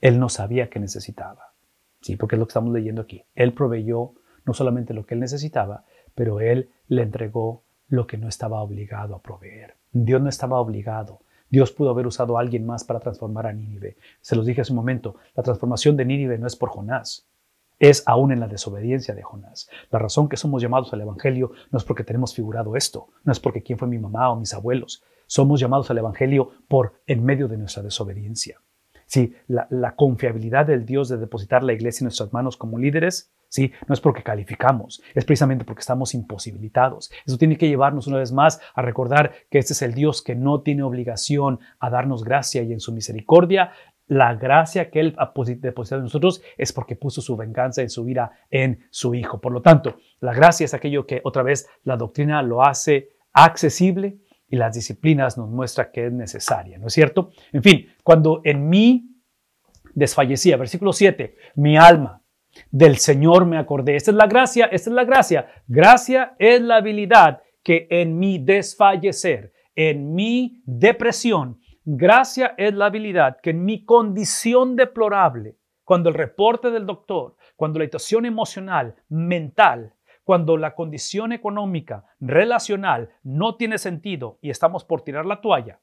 él 0.01 0.21
no 0.21 0.29
sabía 0.29 0.69
que 0.69 0.79
necesitaba. 0.79 1.55
Sí, 2.01 2.17
porque 2.17 2.37
es 2.37 2.39
lo 2.39 2.47
que 2.47 2.51
estamos 2.51 2.73
leyendo 2.73 3.03
aquí. 3.03 3.25
Él 3.35 3.55
proveyó 3.55 4.13
no 4.45 4.53
solamente 4.53 4.93
lo 4.93 5.07
que 5.07 5.15
él 5.15 5.21
necesitaba, 5.21 5.85
pero 6.15 6.41
él 6.41 6.71
le 6.87 7.03
entregó 7.03 7.65
lo 7.89 8.07
que 8.07 8.19
no 8.19 8.29
estaba 8.29 8.61
obligado 8.61 9.15
a 9.15 9.23
proveer. 9.23 9.77
Dios 9.93 10.21
no 10.21 10.29
estaba 10.29 10.61
obligado 10.61 11.21
Dios 11.55 11.71
pudo 11.71 11.91
haber 11.91 12.09
usado 12.09 12.37
a 12.37 12.41
alguien 12.41 12.67
más 12.67 12.83
para 12.83 12.99
transformar 12.99 13.47
a 13.47 13.53
Nínive. 13.53 13.97
Se 14.21 14.35
los 14.35 14.45
dije 14.45 14.63
hace 14.63 14.73
un 14.73 14.77
momento, 14.77 15.15
la 15.37 15.45
transformación 15.45 15.97
de 15.97 16.05
Nínive 16.05 16.37
no 16.37 16.49
es 16.49 16.57
por 16.57 16.71
Jonás, 16.71 17.29
es 17.79 18.03
aún 18.07 18.33
en 18.33 18.41
la 18.41 18.49
desobediencia 18.49 19.15
de 19.15 19.23
Jonás. 19.23 19.71
La 19.93 20.01
razón 20.01 20.29
que 20.29 20.37
somos 20.37 20.61
llamados 20.61 20.93
al 20.93 21.03
Evangelio 21.03 21.53
no 21.71 21.79
es 21.79 21.85
porque 21.85 22.03
tenemos 22.03 22.35
figurado 22.35 22.75
esto, 22.75 23.07
no 23.23 23.31
es 23.31 23.39
porque 23.39 23.63
quién 23.63 23.79
fue 23.79 23.87
mi 23.87 23.99
mamá 23.99 24.31
o 24.31 24.37
mis 24.37 24.53
abuelos. 24.53 25.05
Somos 25.29 25.61
llamados 25.61 25.89
al 25.93 25.99
Evangelio 25.99 26.51
por 26.67 26.95
en 27.07 27.25
medio 27.25 27.47
de 27.47 27.57
nuestra 27.57 27.85
desobediencia. 27.85 28.61
Si 29.07 29.33
la, 29.47 29.69
la 29.71 29.95
confiabilidad 29.95 30.67
del 30.67 30.85
Dios 30.85 31.09
de 31.09 31.19
depositar 31.19 31.63
la 31.63 31.73
iglesia 31.73 32.03
en 32.03 32.07
nuestras 32.07 32.33
manos 32.33 32.57
como 32.57 32.79
líderes 32.79 33.31
¿sí? 33.55 33.71
No 33.87 33.95
es 33.95 34.01
porque 34.01 34.25
calificamos, 34.25 35.01
es 35.15 35.25
precisamente 35.25 35.65
porque 35.65 35.79
estamos 35.79 36.13
imposibilitados. 36.13 37.13
Eso 37.25 37.39
tiene 37.39 37.57
que 37.57 37.69
llevarnos 37.69 38.09
una 38.09 38.19
vez 38.19 38.33
más 38.33 38.61
a 38.75 38.83
recordar 38.83 39.33
que 39.49 39.59
este 39.59 39.75
es 39.75 39.83
el 39.83 39.95
Dios 39.95 40.23
que 40.23 40.35
no 40.35 40.63
tiene 40.63 40.83
obligación 40.83 41.61
a 41.79 41.89
darnos 41.89 42.25
gracia 42.25 42.63
y 42.63 42.73
en 42.73 42.81
su 42.81 42.93
misericordia 42.93 43.71
la 44.07 44.35
gracia 44.35 44.91
que 44.91 44.99
Él 44.99 45.15
ha 45.19 45.33
depositado 45.35 46.01
en 46.01 46.05
nosotros 46.05 46.43
es 46.59 46.73
porque 46.73 46.97
puso 46.97 47.23
su 47.23 47.37
venganza 47.37 47.81
en 47.81 47.91
su 47.91 48.05
vida 48.05 48.33
en 48.51 48.81
su 48.91 49.15
Hijo. 49.15 49.41
Por 49.41 49.53
lo 49.53 49.63
tanto, 49.63 49.99
la 50.19 50.35
gracia 50.35 50.65
es 50.65 50.75
aquello 50.75 51.07
que 51.07 51.21
otra 51.25 51.45
vez 51.45 51.69
la 51.85 51.97
doctrina 51.97 52.43
lo 52.43 52.63
hace 52.63 53.13
accesible 53.33 54.19
y 54.49 54.57
las 54.57 54.75
disciplinas 54.75 55.39
nos 55.39 55.49
muestra 55.49 55.93
que 55.93 56.07
es 56.07 56.13
necesaria, 56.13 56.77
¿no 56.77 56.89
es 56.89 56.93
cierto? 56.93 57.31
En 57.53 57.63
fin, 57.63 57.87
cuando 58.03 58.41
en 58.45 58.69
mí 58.69 59.11
desfallecía, 59.95 60.57
versículo 60.57 60.93
7, 60.93 61.37
mi 61.55 61.79
alma 61.79 62.24
del 62.71 62.97
Señor 62.97 63.47
me 63.47 63.59
acordé. 63.59 63.97
Esta 63.97 64.11
es 64.11 64.17
la 64.17 64.27
gracia, 64.27 64.67
esta 64.67 64.91
es 64.91 64.95
la 64.95 65.05
gracia. 65.05 65.47
Gracia 65.67 66.35
es 66.39 66.61
la 66.61 66.77
habilidad 66.77 67.43
que 67.63 67.87
en 67.91 68.19
mi 68.19 68.39
desfallecer, 68.39 69.53
en 69.75 70.15
mi 70.15 70.63
depresión, 70.67 71.61
gracia 71.85 72.55
es 72.57 72.75
la 72.75 72.87
habilidad 72.87 73.39
que 73.43 73.51
en 73.51 73.65
mi 73.65 73.85
condición 73.85 74.77
deplorable, 74.77 75.57
cuando 75.85 76.09
el 76.09 76.15
reporte 76.15 76.71
del 76.71 76.87
doctor, 76.87 77.37
cuando 77.57 77.79
la 77.79 77.87
situación 77.87 78.27
emocional, 78.27 78.95
mental, 79.09 79.95
cuando 80.25 80.57
la 80.57 80.75
condición 80.75 81.33
económica, 81.33 82.05
relacional 82.21 83.11
no 83.23 83.57
tiene 83.57 83.79
sentido 83.79 84.39
y 84.41 84.51
estamos 84.51 84.85
por 84.85 85.03
tirar 85.03 85.27
la 85.27 85.41
toalla, 85.41 85.81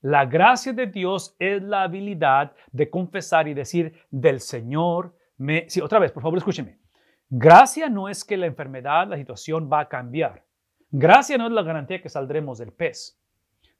la 0.00 0.26
gracia 0.26 0.72
de 0.72 0.86
Dios 0.86 1.34
es 1.38 1.60
la 1.62 1.82
habilidad 1.82 2.52
de 2.70 2.88
confesar 2.88 3.48
y 3.48 3.54
decir 3.54 3.94
del 4.10 4.40
Señor 4.40 5.17
sí, 5.68 5.80
otra 5.80 5.98
vez, 5.98 6.12
por 6.12 6.22
favor, 6.22 6.38
escúcheme. 6.38 6.78
Gracia 7.30 7.88
no 7.88 8.08
es 8.08 8.24
que 8.24 8.36
la 8.36 8.46
enfermedad, 8.46 9.08
la 9.08 9.16
situación 9.16 9.68
va 9.70 9.80
a 9.80 9.88
cambiar. 9.88 10.44
Gracia 10.90 11.36
no 11.36 11.46
es 11.46 11.52
la 11.52 11.62
garantía 11.62 12.00
que 12.00 12.08
saldremos 12.08 12.58
del 12.58 12.72
pez. 12.72 13.20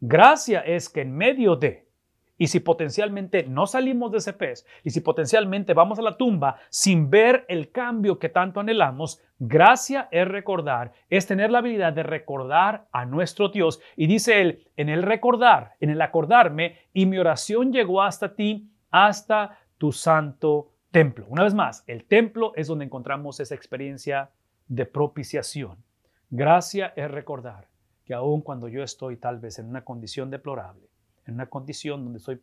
Gracia 0.01 0.61
es 0.61 0.89
que 0.89 1.01
en 1.01 1.17
medio 1.17 1.57
de, 1.57 1.89
y 2.37 2.47
si 2.47 2.61
potencialmente 2.61 3.45
no 3.45 3.67
salimos 3.67 4.13
de 4.13 4.19
ese 4.19 4.33
pez, 4.33 4.67
y 4.85 4.91
si 4.91 5.01
potencialmente 5.01 5.75
vamos 5.75 5.99
a 5.99 6.03
la 6.03 6.17
tumba 6.17 6.57
sin 6.69 7.11
ver 7.11 7.47
el 7.49 7.73
cambio 7.73 8.19
que 8.19 8.29
tanto 8.29 8.61
anhelamos, 8.61 9.21
gracia 9.39 10.09
es 10.13 10.29
recordar, 10.29 10.93
es 11.09 11.27
tener 11.27 11.51
la 11.51 11.59
habilidad 11.59 11.93
de 11.95 12.05
recordar 12.05 12.87
a 12.93 13.07
nuestro 13.07 13.49
Dios. 13.49 13.81
Y 13.97 14.07
dice 14.07 14.41
él, 14.41 14.69
en 14.77 14.89
el 14.89 15.03
recordar, 15.03 15.73
en 15.81 15.91
el 15.91 16.01
acordarme, 16.01 16.77
y 16.93 17.07
mi 17.07 17.19
oración 17.19 17.73
llegó 17.73 18.03
hasta 18.03 18.35
ti, 18.37 18.71
hasta 18.91 19.59
tu 19.79 19.91
santo 19.91 20.73
templo. 20.99 21.27
Una 21.29 21.45
vez 21.45 21.55
más, 21.55 21.85
el 21.87 22.05
templo 22.05 22.53
es 22.57 22.67
donde 22.67 22.85
encontramos 22.85 23.39
esa 23.39 23.55
experiencia 23.55 24.31
de 24.67 24.85
propiciación. 24.85 25.77
Gracia 26.29 26.93
es 26.97 27.09
recordar 27.09 27.69
que 28.05 28.15
aun 28.15 28.41
cuando 28.41 28.67
yo 28.67 28.83
estoy 28.83 29.17
tal 29.17 29.39
vez 29.39 29.61
en 29.61 29.67
una 29.67 29.85
condición 29.85 30.29
deplorable, 30.29 30.89
en 31.25 31.35
una 31.35 31.47
condición 31.47 32.03
donde 32.03 32.19
estoy 32.19 32.43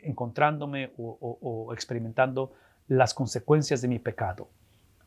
encontrándome 0.00 0.92
o, 0.98 1.70
experimentando 1.72 2.52
las 2.88 3.14
consecuencias 3.14 3.80
de 3.80 3.86
mi 3.86 4.00
pecado, 4.00 4.48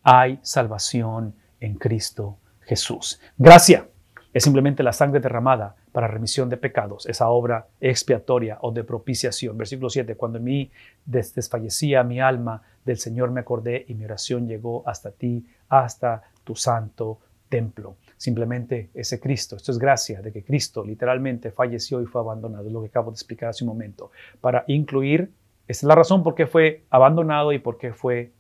hay 0.02 0.40
salvación 0.42 1.36
en 1.60 1.76
Cristo 1.76 2.38
Jesús. 2.62 3.20
Gracia 3.38 3.90
es 4.38 4.44
simplemente 4.44 4.84
la 4.84 4.94
sangre 4.94 5.20
derramada 5.20 5.76
para 5.92 6.08
remisión 6.08 6.48
de 6.48 6.58
pecados, 6.58 7.08
esa 7.08 7.28
obra 7.30 7.70
expiatoria 7.82 8.60
o 8.62 8.72
de 8.72 8.84
propiciación. 8.84 9.58
Versículo 9.58 9.90
7, 9.90 10.14
cuando 10.16 10.38
en 10.38 10.44
mí 10.44 10.72
desfallecía 11.08 12.04
mi 12.04 12.20
alma, 12.20 12.62
del 12.86 13.00
Señor 13.00 13.32
me 13.32 13.40
acordé 13.40 13.84
y 13.88 13.96
mi 13.96 14.06
oración 14.06 14.48
llegó 14.48 14.88
hasta 14.88 15.10
ti, 15.10 15.44
hasta 15.70 16.22
tu 16.44 16.56
santo 16.56 17.18
templo. 17.50 17.96
Simplemente 18.16 18.92
ese 18.94 19.20
Cristo, 19.20 19.56
esto 19.56 19.72
es 19.72 19.80
gracia 19.80 20.22
de 20.22 20.32
que 20.32 20.44
Cristo 20.44 20.86
literalmente 20.86 21.50
falleció 21.50 22.00
y 22.00 22.06
fue 22.06 22.22
abandonado, 22.22 22.68
es 22.68 22.72
lo 22.72 22.82
que 22.82 22.90
acabo 22.90 23.10
de 23.10 23.16
explicar 23.16 23.50
hace 23.50 23.64
un 23.64 23.70
momento, 23.70 24.12
para 24.40 24.66
incluir, 24.68 25.32
esta 25.68 25.88
es 25.88 25.88
la 25.88 25.96
razón 25.96 26.22
por 26.22 26.36
qué 26.36 26.46
fue 26.46 26.84
abandonado 26.92 27.54
y 27.54 27.58
por 27.58 27.80
qué 27.80 27.92
fue 27.92 28.34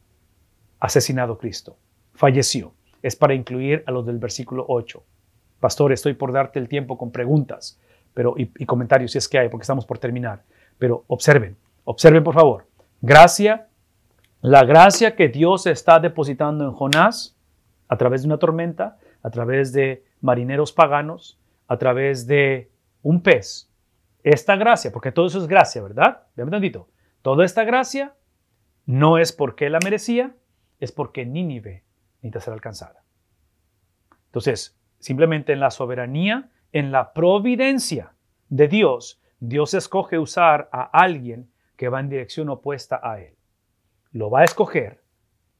asesinado 0.79 1.39
Cristo. 1.39 1.75
Falleció. 2.13 2.73
Es 3.01 3.15
para 3.15 3.33
incluir 3.33 3.83
a 3.87 3.91
los 3.91 4.05
del 4.05 4.19
versículo 4.19 4.63
8 4.67 5.03
Pastor, 5.59 5.91
estoy 5.91 6.13
por 6.13 6.31
darte 6.31 6.59
el 6.59 6.67
tiempo 6.67 6.97
con 6.97 7.11
preguntas 7.11 7.79
pero, 8.17 8.33
y, 8.35 8.65
comentarios 8.65 9.11
si 9.11 9.19
es 9.19 9.29
que 9.29 9.37
hay, 9.37 9.47
porque 9.47 9.61
estamos 9.61 9.85
por 9.85 9.99
terminar. 9.99 10.41
Pero 10.79 11.03
observen, 11.05 11.55
observen 11.83 12.23
por 12.23 12.33
favor. 12.33 12.65
Gracia, 12.99 13.67
la 14.41 14.63
gracia 14.63 15.15
que 15.15 15.27
Dios 15.27 15.67
está 15.67 15.99
depositando 15.99 16.65
en 16.65 16.71
Jonás 16.71 17.37
a 17.87 17.95
través 17.95 18.23
de 18.23 18.29
una 18.29 18.39
tormenta, 18.39 18.97
a 19.21 19.29
través 19.29 19.71
de 19.71 20.03
marineros 20.19 20.73
paganos, 20.73 21.39
a 21.67 21.77
través 21.77 22.25
de 22.25 22.71
un 23.03 23.21
pez. 23.21 23.69
Esta 24.23 24.55
gracia, 24.55 24.91
porque 24.91 25.11
todo 25.11 25.27
eso 25.27 25.37
es 25.37 25.45
gracia, 25.45 25.83
¿verdad? 25.83 26.23
Vean 26.35 26.49
tantito. 26.49 26.89
Toda 27.21 27.45
esta 27.45 27.65
gracia 27.65 28.15
No 28.87 29.19
es 29.19 29.31
porque 29.31 29.69
la 29.69 29.77
merecía, 29.83 30.33
es 30.79 30.91
porque 30.91 31.23
Nínive 31.23 31.83
necesita 32.23 32.39
ser 32.39 32.53
alcanzada. 32.53 33.03
Entonces, 34.27 34.76
simplemente 35.07 35.53
en 35.53 35.61
la 35.61 35.71
soberanía, 35.71 36.49
en 36.73 36.91
la 36.91 37.13
providencia 37.13 38.11
de 38.49 38.67
Dios, 38.67 39.21
Dios 39.39 39.73
escoge 39.73 40.19
usar 40.19 40.67
a 40.73 40.81
alguien 40.81 41.49
que 41.77 41.87
va 41.87 42.01
en 42.01 42.09
dirección 42.09 42.49
opuesta 42.49 42.99
a 43.01 43.21
él. 43.21 43.33
Lo 44.11 44.29
va 44.29 44.41
a 44.41 44.43
escoger 44.43 44.99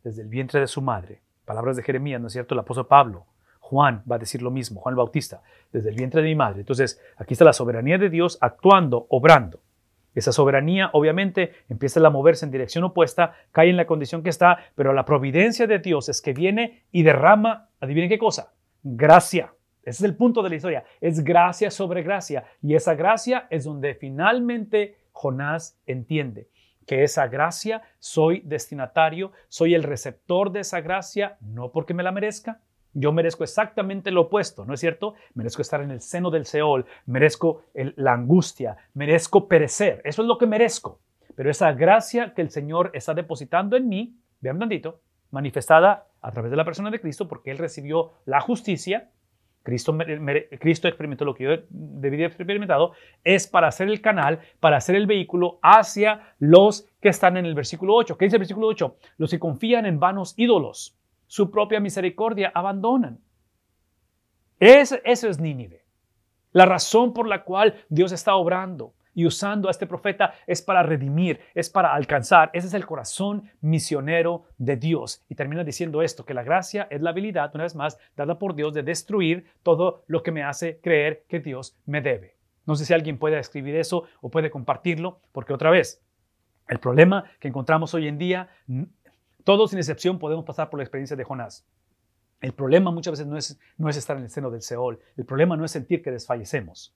desde 0.04 0.24
el 0.24 0.28
vientre 0.28 0.60
de 0.60 0.68
su 0.68 0.82
madre. 0.82 1.22
Palabras 1.46 1.78
de 1.78 1.84
Jeremías, 1.84 2.20
¿no 2.20 2.28
es 2.28 2.34
cierto? 2.34 2.56
El 2.56 2.60
apóstol 2.60 2.88
Pablo. 2.88 3.26
Juan 3.62 4.04
va 4.10 4.18
a 4.18 4.20
decir 4.20 4.42
lo 4.42 4.52
mismo, 4.52 4.82
Juan 4.82 4.92
el 4.92 4.98
Bautista, 4.98 5.42
desde 5.72 5.92
el 5.92 5.96
vientre 5.96 6.22
de 6.22 6.28
mi 6.28 6.36
madre. 6.36 6.60
Entonces, 6.60 7.02
aquí 7.16 7.34
está 7.34 7.46
la 7.46 7.54
soberanía 7.54 7.98
de 7.98 8.10
Dios 8.10 8.38
actuando, 8.42 9.08
obrando. 9.10 9.62
Esa 10.14 10.34
soberanía 10.34 10.90
obviamente 10.92 11.54
empieza 11.70 12.06
a 12.06 12.10
moverse 12.10 12.44
en 12.44 12.52
dirección 12.52 12.84
opuesta, 12.84 13.36
cae 13.54 13.70
en 13.70 13.78
la 13.78 13.88
condición 13.88 14.24
que 14.24 14.30
está, 14.30 14.58
pero 14.76 14.92
la 14.92 15.06
providencia 15.06 15.68
de 15.68 15.80
Dios 15.80 16.10
es 16.10 16.22
que 16.22 16.34
viene 16.34 16.84
y 16.92 17.04
derrama, 17.04 17.70
adivinen 17.80 18.10
qué 18.10 18.18
cosa, 18.18 18.52
gracia. 18.96 19.54
Ese 19.82 20.04
es 20.04 20.10
el 20.10 20.16
punto 20.16 20.44
de 20.44 20.50
la 20.50 20.56
historia, 20.56 20.84
es 21.00 21.24
gracia 21.24 21.72
sobre 21.72 22.04
gracia. 22.04 22.44
Y 22.62 22.76
esa 22.76 22.96
gracia 22.96 23.48
es 23.50 23.64
donde 23.64 23.96
finalmente 23.96 24.98
Jonás 25.12 25.80
entiende 25.86 26.50
que 26.86 27.04
esa 27.04 27.28
gracia 27.28 27.82
soy 28.00 28.42
destinatario, 28.46 29.32
soy 29.50 29.76
el 29.76 29.84
receptor 29.84 30.52
de 30.52 30.62
esa 30.62 30.82
gracia, 30.82 31.38
no 31.42 31.72
porque 31.72 31.94
me 31.94 32.04
la 32.04 32.12
merezca, 32.12 32.62
yo 32.94 33.12
merezco 33.12 33.44
exactamente 33.44 34.10
lo 34.10 34.22
opuesto, 34.22 34.66
¿no 34.66 34.74
es 34.74 34.80
cierto? 34.80 35.14
Merezco 35.36 35.62
estar 35.62 35.82
en 35.82 35.92
el 35.92 36.02
seno 36.02 36.32
del 36.32 36.46
Seol, 36.46 36.86
merezco 37.06 37.64
la 37.74 38.14
angustia, 38.14 38.78
merezco 38.94 39.48
perecer. 39.48 40.02
Eso 40.04 40.24
es 40.24 40.28
lo 40.28 40.38
que 40.38 40.48
merezco. 40.48 41.00
Pero 41.36 41.52
esa 41.52 41.72
gracia 41.74 42.34
que 42.34 42.42
el 42.42 42.50
Señor 42.50 42.90
está 42.94 43.14
depositando 43.14 43.78
en 43.78 43.88
mí, 43.88 44.18
vean 44.40 44.58
tantito, 44.58 45.02
manifestada 45.32 46.08
a 46.22 46.32
través 46.32 46.52
de 46.52 46.58
la 46.58 46.66
persona 46.66 46.92
de 46.92 47.00
Cristo, 47.00 47.28
porque 47.28 47.52
Él 47.52 47.58
recibió 47.58 48.14
la 48.26 48.42
justicia, 48.42 49.10
Cristo, 49.64 49.98
Cristo 50.60 50.88
experimentó 50.88 51.26
lo 51.26 51.36
que 51.36 51.44
yo 51.44 51.50
haber 51.52 52.22
experimentado, 52.22 52.94
es 53.24 53.48
para 53.48 53.68
hacer 53.68 53.90
el 53.90 54.00
canal, 54.00 54.40
para 54.62 54.78
hacer 54.78 54.96
el 54.96 55.08
vehículo 55.08 55.60
hacia 55.62 56.36
los 56.40 56.88
que 57.02 57.10
están 57.10 57.36
en 57.36 57.46
el 57.46 57.54
versículo 57.54 57.96
8. 57.96 58.18
¿Qué 58.18 58.26
dice 58.26 58.38
el 58.38 58.42
versículo 58.42 58.68
8? 58.68 58.96
Los 59.18 59.32
que 59.32 59.40
confían 59.40 59.86
en 59.86 60.00
vanos 60.00 60.34
ídolos 60.38 60.98
su 61.28 61.52
propia 61.52 61.82
misericordia 61.82 62.52
abandonan. 62.56 63.20
eso 64.60 64.98
es 65.04 65.40
Nínive. 65.40 65.86
La 66.54 66.66
razón 66.66 67.14
por 67.14 67.28
la 67.28 67.44
cual 67.44 67.76
Dios 67.90 68.14
está 68.14 68.36
obrando 68.36 68.94
y 69.18 69.26
usando 69.26 69.68
a 69.68 69.72
este 69.72 69.88
profeta 69.88 70.36
es 70.46 70.62
para 70.62 70.84
redimir, 70.84 71.40
es 71.56 71.72
para 71.72 71.92
alcanzar. 71.96 72.52
Ese 72.54 72.68
es 72.68 72.76
el 72.76 72.86
corazón 72.86 73.50
misionero 73.62 74.44
de 74.60 74.76
Dios. 74.78 75.24
Y 75.28 75.34
termina 75.34 75.64
diciendo 75.64 76.04
esto, 76.04 76.24
que 76.24 76.36
la 76.36 76.44
gracia 76.44 76.88
es 76.92 77.02
la 77.02 77.10
habilidad, 77.10 77.50
una 77.56 77.64
vez 77.64 77.74
más, 77.74 77.98
dada 78.16 78.38
por 78.38 78.54
Dios 78.54 78.76
de 78.76 78.84
destruir 78.84 79.48
todo 79.64 80.04
lo 80.06 80.22
que 80.22 80.32
me 80.32 80.44
hace 80.44 80.80
creer 80.82 81.26
que 81.28 81.40
Dios 81.40 81.76
me 81.88 82.00
debe. 82.02 82.36
No 82.68 82.76
sé 82.76 82.86
si 82.86 82.94
alguien 82.94 83.18
puede 83.18 83.40
escribir 83.40 83.76
eso 83.76 84.04
o 84.22 84.30
puede 84.30 84.52
compartirlo, 84.52 85.20
porque 85.32 85.52
otra 85.52 85.72
vez, 85.72 86.00
el 86.68 86.78
problema 86.78 87.24
que 87.40 87.48
encontramos 87.48 87.96
hoy 87.96 88.08
en 88.08 88.20
día 88.20 88.50
todos 89.44 89.72
sin 89.72 89.80
excepción 89.80 90.20
podemos 90.20 90.46
pasar 90.46 90.70
por 90.70 90.78
la 90.78 90.84
experiencia 90.84 91.18
de 91.18 91.24
Jonás. 91.24 91.66
El 92.40 92.54
problema 92.54 92.92
muchas 92.92 93.14
veces 93.14 93.26
no 93.26 93.36
es, 93.36 93.60
no 93.78 93.90
es 93.90 93.98
estar 93.98 94.16
en 94.16 94.26
el 94.26 94.30
seno 94.30 94.52
del 94.52 94.62
Seol. 94.62 95.00
El 95.16 95.26
problema 95.26 95.58
no 95.58 95.66
es 95.66 95.72
sentir 95.72 96.04
que 96.04 96.12
desfallecemos. 96.12 96.96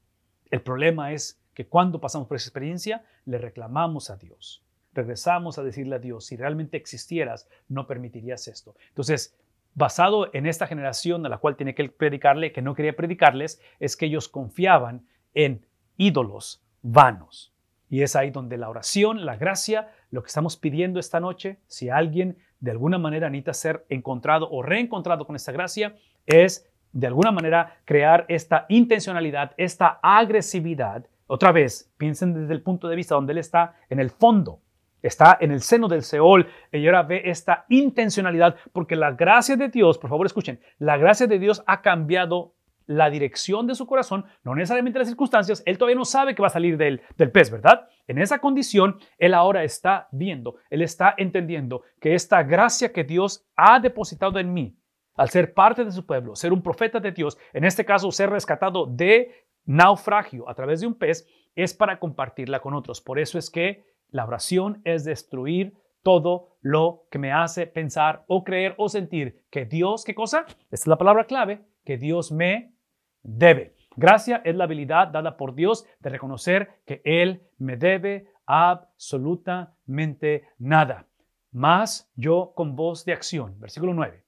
El 0.51 0.61
problema 0.61 1.13
es 1.13 1.40
que 1.53 1.67
cuando 1.67 1.99
pasamos 1.99 2.27
por 2.27 2.37
esa 2.37 2.47
experiencia, 2.47 3.03
le 3.25 3.37
reclamamos 3.37 4.09
a 4.09 4.17
Dios. 4.17 4.63
Regresamos 4.93 5.57
a 5.57 5.63
decirle 5.63 5.95
a 5.95 5.99
Dios, 5.99 6.25
si 6.25 6.35
realmente 6.35 6.77
existieras, 6.77 7.47
no 7.69 7.87
permitirías 7.87 8.47
esto. 8.47 8.75
Entonces, 8.89 9.35
basado 9.73 10.29
en 10.33 10.45
esta 10.45 10.67
generación 10.67 11.25
a 11.25 11.29
la 11.29 11.37
cual 11.37 11.55
tiene 11.55 11.75
que 11.75 11.89
predicarle, 11.89 12.51
que 12.51 12.61
no 12.61 12.75
quería 12.75 12.95
predicarles, 12.95 13.61
es 13.79 13.95
que 13.95 14.07
ellos 14.07 14.27
confiaban 14.27 15.05
en 15.33 15.65
ídolos 15.97 16.61
vanos. 16.81 17.53
Y 17.89 18.03
es 18.03 18.15
ahí 18.15 18.31
donde 18.31 18.57
la 18.57 18.69
oración, 18.69 19.25
la 19.25 19.35
gracia, 19.35 19.91
lo 20.11 20.23
que 20.23 20.27
estamos 20.27 20.57
pidiendo 20.57 20.99
esta 20.99 21.19
noche, 21.19 21.59
si 21.67 21.89
alguien 21.89 22.37
de 22.59 22.71
alguna 22.71 22.97
manera 22.97 23.29
necesita 23.29 23.53
ser 23.53 23.85
encontrado 23.89 24.49
o 24.49 24.61
reencontrado 24.61 25.25
con 25.25 25.35
esta 25.35 25.51
gracia, 25.51 25.95
es 26.25 26.69
de 26.93 27.07
alguna 27.07 27.31
manera 27.31 27.77
crear 27.85 28.25
esta 28.27 28.65
intencionalidad, 28.69 29.53
esta 29.57 29.99
agresividad. 30.01 31.05
Otra 31.33 31.53
vez, 31.53 31.89
piensen 31.95 32.33
desde 32.33 32.53
el 32.53 32.61
punto 32.61 32.89
de 32.89 32.95
vista 32.97 33.15
donde 33.15 33.31
él 33.31 33.37
está 33.37 33.75
en 33.89 34.01
el 34.01 34.09
fondo, 34.09 34.59
está 35.01 35.37
en 35.39 35.51
el 35.51 35.61
seno 35.61 35.87
del 35.87 36.01
Seol 36.01 36.45
y 36.73 36.85
ahora 36.85 37.03
ve 37.03 37.21
esta 37.23 37.65
intencionalidad 37.69 38.57
porque 38.73 38.97
la 38.97 39.13
gracia 39.13 39.55
de 39.55 39.69
Dios, 39.69 39.97
por 39.97 40.09
favor 40.09 40.25
escuchen, 40.25 40.59
la 40.77 40.97
gracia 40.97 41.27
de 41.27 41.39
Dios 41.39 41.63
ha 41.67 41.81
cambiado 41.81 42.55
la 42.85 43.09
dirección 43.09 43.65
de 43.65 43.75
su 43.75 43.87
corazón, 43.87 44.25
no 44.43 44.55
necesariamente 44.55 44.99
las 44.99 45.07
circunstancias, 45.07 45.63
él 45.65 45.77
todavía 45.77 45.95
no 45.95 46.03
sabe 46.03 46.35
que 46.35 46.41
va 46.41 46.49
a 46.49 46.51
salir 46.51 46.75
del, 46.75 47.01
del 47.15 47.31
pez, 47.31 47.49
¿verdad? 47.49 47.87
En 48.07 48.17
esa 48.17 48.39
condición, 48.39 48.97
él 49.17 49.33
ahora 49.33 49.63
está 49.63 50.09
viendo, 50.11 50.57
él 50.69 50.81
está 50.81 51.15
entendiendo 51.17 51.83
que 52.01 52.13
esta 52.13 52.43
gracia 52.43 52.91
que 52.91 53.05
Dios 53.05 53.45
ha 53.55 53.79
depositado 53.79 54.37
en 54.37 54.51
mí, 54.51 54.75
al 55.15 55.29
ser 55.29 55.53
parte 55.53 55.85
de 55.85 55.93
su 55.93 56.05
pueblo, 56.05 56.35
ser 56.35 56.51
un 56.51 56.61
profeta 56.61 56.99
de 56.99 57.13
Dios, 57.13 57.37
en 57.53 57.63
este 57.63 57.85
caso 57.85 58.11
ser 58.11 58.29
rescatado 58.29 58.85
de 58.85 59.45
naufragio 59.65 60.49
a 60.49 60.55
través 60.55 60.81
de 60.81 60.87
un 60.87 60.95
pez, 60.95 61.27
es 61.55 61.73
para 61.73 61.99
compartirla 61.99 62.59
con 62.59 62.73
otros. 62.73 63.01
Por 63.01 63.19
eso 63.19 63.37
es 63.37 63.49
que 63.49 63.85
la 64.09 64.25
oración 64.25 64.81
es 64.83 65.03
destruir 65.03 65.73
todo 66.03 66.57
lo 66.61 67.07
que 67.11 67.19
me 67.19 67.31
hace 67.31 67.67
pensar 67.67 68.23
o 68.27 68.43
creer 68.43 68.75
o 68.77 68.89
sentir 68.89 69.45
que 69.49 69.65
Dios, 69.65 70.03
¿qué 70.03 70.15
cosa? 70.15 70.45
Esta 70.47 70.75
es 70.75 70.87
la 70.87 70.97
palabra 70.97 71.25
clave, 71.25 71.63
que 71.85 71.97
Dios 71.97 72.31
me 72.31 72.73
debe. 73.21 73.75
Gracia 73.95 74.41
es 74.45 74.55
la 74.55 74.63
habilidad 74.63 75.09
dada 75.09 75.37
por 75.37 75.53
Dios 75.53 75.85
de 75.99 76.09
reconocer 76.09 76.81
que 76.85 77.01
Él 77.03 77.43
me 77.57 77.77
debe 77.77 78.27
absolutamente 78.45 80.47
nada. 80.57 81.07
Más 81.51 82.09
yo 82.15 82.53
con 82.55 82.75
voz 82.75 83.05
de 83.05 83.13
acción, 83.13 83.59
versículo 83.59 83.93
9, 83.93 84.25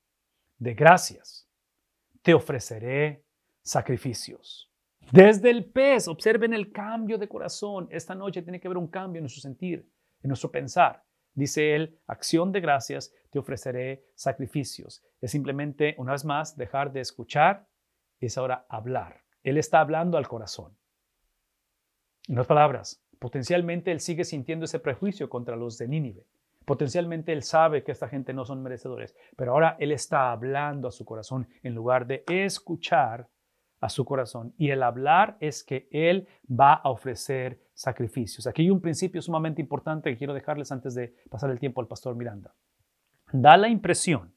de 0.57 0.73
gracias, 0.73 1.49
te 2.21 2.33
ofreceré 2.33 3.23
sacrificios. 3.61 4.72
Desde 5.13 5.51
el 5.51 5.65
pez, 5.65 6.07
observen 6.07 6.55
el 6.55 6.71
cambio 6.71 7.19
de 7.19 7.27
corazón. 7.27 7.87
Esta 7.91 8.15
noche 8.15 8.41
tiene 8.41 8.59
que 8.59 8.67
haber 8.67 8.79
un 8.79 8.87
cambio 8.87 9.19
en 9.19 9.25
nuestro 9.25 9.43
sentir, 9.43 9.87
en 10.23 10.27
nuestro 10.27 10.49
pensar. 10.49 11.03
Dice 11.35 11.75
él, 11.75 11.99
acción 12.07 12.51
de 12.51 12.61
gracias, 12.61 13.13
te 13.29 13.37
ofreceré 13.37 14.07
sacrificios. 14.15 15.03
Es 15.21 15.29
simplemente, 15.29 15.93
una 15.99 16.13
vez 16.13 16.25
más, 16.25 16.57
dejar 16.57 16.91
de 16.91 17.01
escuchar 17.01 17.67
es 18.19 18.39
ahora 18.39 18.65
hablar. 18.69 19.21
Él 19.43 19.59
está 19.59 19.81
hablando 19.81 20.17
al 20.17 20.27
corazón. 20.27 20.75
En 22.27 22.33
otras 22.33 22.47
palabras, 22.47 23.05
potencialmente 23.19 23.91
él 23.91 23.99
sigue 23.99 24.23
sintiendo 24.23 24.65
ese 24.65 24.79
prejuicio 24.79 25.29
contra 25.29 25.55
los 25.55 25.77
de 25.77 25.89
Nínive. 25.89 26.25
Potencialmente 26.65 27.33
él 27.33 27.43
sabe 27.43 27.83
que 27.83 27.91
esta 27.91 28.07
gente 28.07 28.33
no 28.33 28.45
son 28.45 28.63
merecedores, 28.63 29.15
pero 29.37 29.51
ahora 29.51 29.77
él 29.79 29.91
está 29.91 30.31
hablando 30.31 30.87
a 30.87 30.91
su 30.91 31.05
corazón 31.05 31.47
en 31.61 31.75
lugar 31.75 32.07
de 32.07 32.23
escuchar 32.27 33.27
a 33.83 33.89
su 33.89 34.05
corazón. 34.05 34.53
Y 34.57 34.69
el 34.69 34.81
hablar 34.81 35.35
es 35.41 35.61
que 35.61 35.89
él 35.91 36.27
va 36.49 36.73
a 36.73 36.89
ofrecer 36.89 37.59
sacrificios. 37.73 38.47
Aquí 38.47 38.61
hay 38.61 38.69
un 38.69 38.79
principio 38.79 39.21
sumamente 39.21 39.61
importante 39.61 40.09
que 40.09 40.17
quiero 40.17 40.33
dejarles 40.33 40.71
antes 40.71 40.95
de 40.95 41.13
pasar 41.29 41.49
el 41.49 41.59
tiempo 41.59 41.81
al 41.81 41.87
pastor 41.87 42.15
Miranda. 42.15 42.53
Da 43.33 43.57
la 43.57 43.67
impresión, 43.67 44.33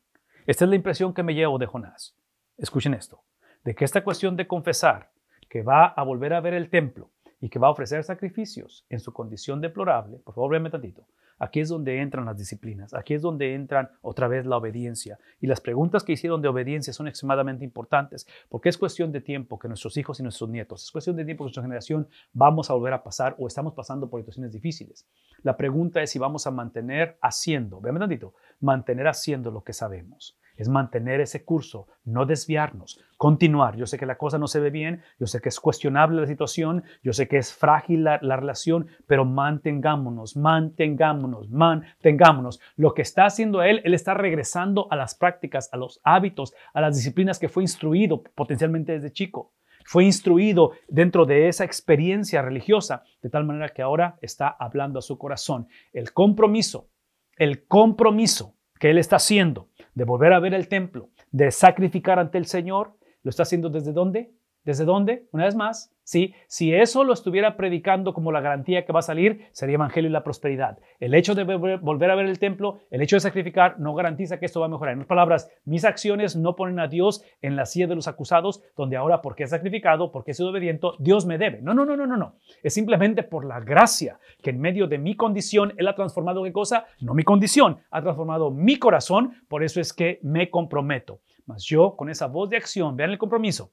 esta 0.47 0.65
es 0.65 0.69
la 0.69 0.77
impresión 0.77 1.15
que 1.15 1.23
me 1.23 1.35
llevo 1.35 1.59
de 1.59 1.67
Jonás. 1.67 2.17
Escuchen 2.59 2.95
esto 2.95 3.23
de 3.63 3.77
que 3.77 3.85
esta 3.85 4.03
cuestión 4.03 4.37
de 4.37 4.49
confesar 4.49 5.13
que 5.49 5.63
va 5.63 5.87
a 5.87 6.03
volver 6.03 6.33
a 6.35 6.41
ver 6.41 6.55
el 6.55 6.69
templo 6.69 7.11
y 7.41 7.49
que 7.49 7.61
va 7.61 7.69
a 7.69 7.73
ofrecer 7.73 8.03
sacrificios 8.03 8.85
en 8.89 8.99
su 8.99 9.13
condición 9.13 9.61
deplorable, 9.61 10.19
por 10.19 10.35
favor, 10.35 10.51
véanme 10.51 10.71
tantito. 10.71 11.07
Aquí 11.39 11.61
es 11.61 11.69
donde 11.69 12.01
entran 12.01 12.25
las 12.25 12.39
disciplinas, 12.39 12.95
aquí 12.95 13.15
es 13.15 13.23
donde 13.23 13.55
entran 13.55 13.91
otra 14.01 14.27
vez 14.27 14.47
la 14.47 14.57
obediencia. 14.57 15.19
Y 15.41 15.47
las 15.47 15.61
preguntas 15.61 16.03
que 16.03 16.13
hicieron 16.13 16.41
de 16.41 16.49
obediencia 16.49 16.93
son 16.93 17.09
extremadamente 17.09 17.65
importantes, 17.65 18.27
porque 18.49 18.69
es 18.69 18.79
cuestión 18.79 19.13
de 19.13 19.21
tiempo 19.21 19.59
que 19.59 19.69
nuestros 19.69 19.97
hijos 19.97 20.19
y 20.21 20.23
nuestros 20.23 20.49
nietos, 20.49 20.85
es 20.85 20.91
cuestión 20.91 21.17
de 21.17 21.25
tiempo 21.25 21.45
que 21.45 21.49
nuestra 21.49 21.63
generación 21.63 22.09
vamos 22.33 22.71
a 22.71 22.75
volver 22.75 22.95
a 22.95 23.03
pasar 23.03 23.35
o 23.39 23.47
estamos 23.47 23.75
pasando 23.75 24.09
por 24.09 24.21
situaciones 24.21 24.53
difíciles. 24.53 25.07
La 25.43 25.57
pregunta 25.57 26.03
es 26.03 26.11
si 26.11 26.19
vamos 26.19 26.47
a 26.47 26.51
mantener 26.51 27.19
haciendo, 27.21 27.81
véanme 27.81 28.01
tantito, 28.01 28.35
mantener 28.61 29.09
haciendo 29.09 29.51
lo 29.51 29.63
que 29.63 29.73
sabemos 29.73 30.39
es 30.57 30.69
mantener 30.69 31.21
ese 31.21 31.45
curso, 31.45 31.87
no 32.05 32.27
desviarnos, 32.27 33.01
continuar. 33.17 33.77
Yo 33.77 33.87
sé 33.87 33.99
que 33.99 34.07
la 34.07 34.19
cosa 34.19 34.39
no 34.39 34.47
se 34.47 34.61
ve 34.61 34.71
bien, 34.71 35.03
yo 35.19 35.27
sé 35.27 35.41
que 35.41 35.49
es 35.49 35.61
cuestionable 35.61 36.21
la 36.21 36.27
situación, 36.27 36.85
yo 37.03 37.13
sé 37.13 37.29
que 37.29 37.39
es 37.39 37.55
frágil 37.55 38.05
la, 38.05 38.19
relación, 38.19 38.89
pero 39.07 39.25
mantengámonos, 39.25 40.37
mantengámonos, 40.37 41.51
mantengámonos. 41.51 42.61
Lo 42.77 42.95
que 42.95 43.03
está 43.03 43.27
haciendo 43.27 43.63
él, 43.63 43.81
él 43.85 43.95
está 43.95 44.15
regresando 44.15 44.89
a 44.91 44.97
las 44.97 45.15
prácticas, 45.15 45.69
a 45.73 45.77
los 45.77 46.01
hábitos, 46.05 46.55
a 46.75 46.81
las 46.81 46.97
disciplinas 46.97 47.39
que 47.39 47.49
fue 47.49 47.63
instruido 47.63 48.23
potencialmente 48.23 48.93
desde 48.93 49.13
chico. 49.13 49.53
Fue 49.85 50.05
instruido 50.05 50.73
dentro 50.89 51.27
de 51.27 51.49
esa 51.49 51.65
experiencia 51.65 52.43
religiosa, 52.43 53.05
de 53.23 53.31
tal 53.31 53.45
manera 53.45 53.69
que 53.69 53.83
ahora 53.83 54.19
está 54.21 54.49
hablando 54.49 54.99
a 54.99 55.03
su 55.03 55.17
corazón. 55.17 55.69
El 55.93 56.13
compromiso 56.13 56.89
el 57.37 57.67
compromiso 57.67 58.55
que 58.79 58.91
Él 58.91 58.99
está 58.99 59.17
haciendo 59.17 59.69
de 59.97 60.05
volver 60.05 60.35
a 60.35 60.41
ver 60.41 60.53
el 60.53 60.69
templo, 60.69 61.09
de 61.33 61.51
sacrificar 61.51 62.19
ante 62.19 62.37
el 62.37 62.45
Señor, 62.45 62.97
¿lo 63.23 63.31
está 63.31 63.45
haciendo 63.45 63.71
desde 63.71 63.93
dónde? 63.93 64.31
¿Desde 64.63 64.85
dónde? 64.85 65.27
Una 65.33 65.47
vez 65.47 65.57
más, 65.57 65.91
¿sí? 66.07 66.35
si 66.47 66.73
eso 66.73 67.03
lo 67.03 67.13
estuviera 67.13 67.57
predicando 67.57 68.15
como 68.15 68.31
la 68.31 68.41
garantía 68.41 68.87
que 68.87 68.93
va 68.93 69.01
a 69.01 69.03
salir, 69.03 69.49
sería 69.51 69.75
evangelio 69.75 70.09
y 70.09 70.13
la 70.13 70.23
prosperidad. 70.23 70.79
El 71.01 71.15
hecho 71.15 71.35
de 71.35 71.43
volver 71.45 72.11
a 72.11 72.15
ver 72.15 72.27
el 72.27 72.39
templo, 72.39 72.79
el 72.91 73.03
hecho 73.03 73.17
de 73.17 73.21
sacrificar, 73.21 73.81
no 73.81 73.93
garantiza 73.93 74.39
que 74.39 74.47
esto 74.47 74.61
va 74.61 74.67
a 74.67 74.69
mejorar. 74.69 74.95
En 74.95 75.01
otras 75.01 75.09
palabras, 75.09 75.51
mis 75.65 75.85
acciones 75.85 76.37
no 76.37 76.55
ponen 76.55 76.79
a 76.79 76.87
Dios 76.87 77.25
en 77.43 77.57
la 77.57 77.67
silla 77.67 77.89
de 77.89 77.97
los 77.97 78.07
acusados, 78.07 78.63
donde 78.77 78.97
ahora 78.97 79.21
porque 79.21 79.43
he 79.43 79.47
sacrificado, 79.49 80.13
porque 80.13 80.31
he 80.31 80.35
sido 80.35 80.51
obediente, 80.51 80.87
Dios 81.01 81.27
me 81.27 81.39
debe. 81.39 81.61
No, 81.61 81.75
no, 81.75 81.85
no, 81.85 81.97
no, 81.97 82.07
no, 82.07 82.17
no. 82.17 82.37
Es 82.63 82.73
simplemente 82.73 83.25
por 83.25 83.45
la 83.45 83.59
gracia 83.59 84.21
que 84.43 84.51
en 84.51 84.61
medio 84.61 84.87
de 84.87 84.99
mi 84.99 85.17
condición 85.17 85.75
Él 85.77 85.89
ha 85.89 85.97
transformado 85.97 86.45
qué 86.45 86.53
cosa? 86.53 86.87
No 87.01 87.15
mi 87.15 87.25
condición, 87.25 87.79
ha 87.91 88.01
transformado 88.01 88.53
mi 88.53 88.79
corazón, 88.79 89.33
por 89.49 89.65
eso 89.65 89.81
es 89.81 89.93
que 89.93 90.21
me 90.23 90.51
comprometo. 90.51 91.21
Mas 91.47 91.65
yo, 91.65 91.97
con 91.97 92.11
esa 92.11 92.27
voz 92.27 92.49
de 92.49 92.59
acción, 92.59 92.97
vean 92.97 93.11
el 93.11 93.19
compromiso, 93.19 93.73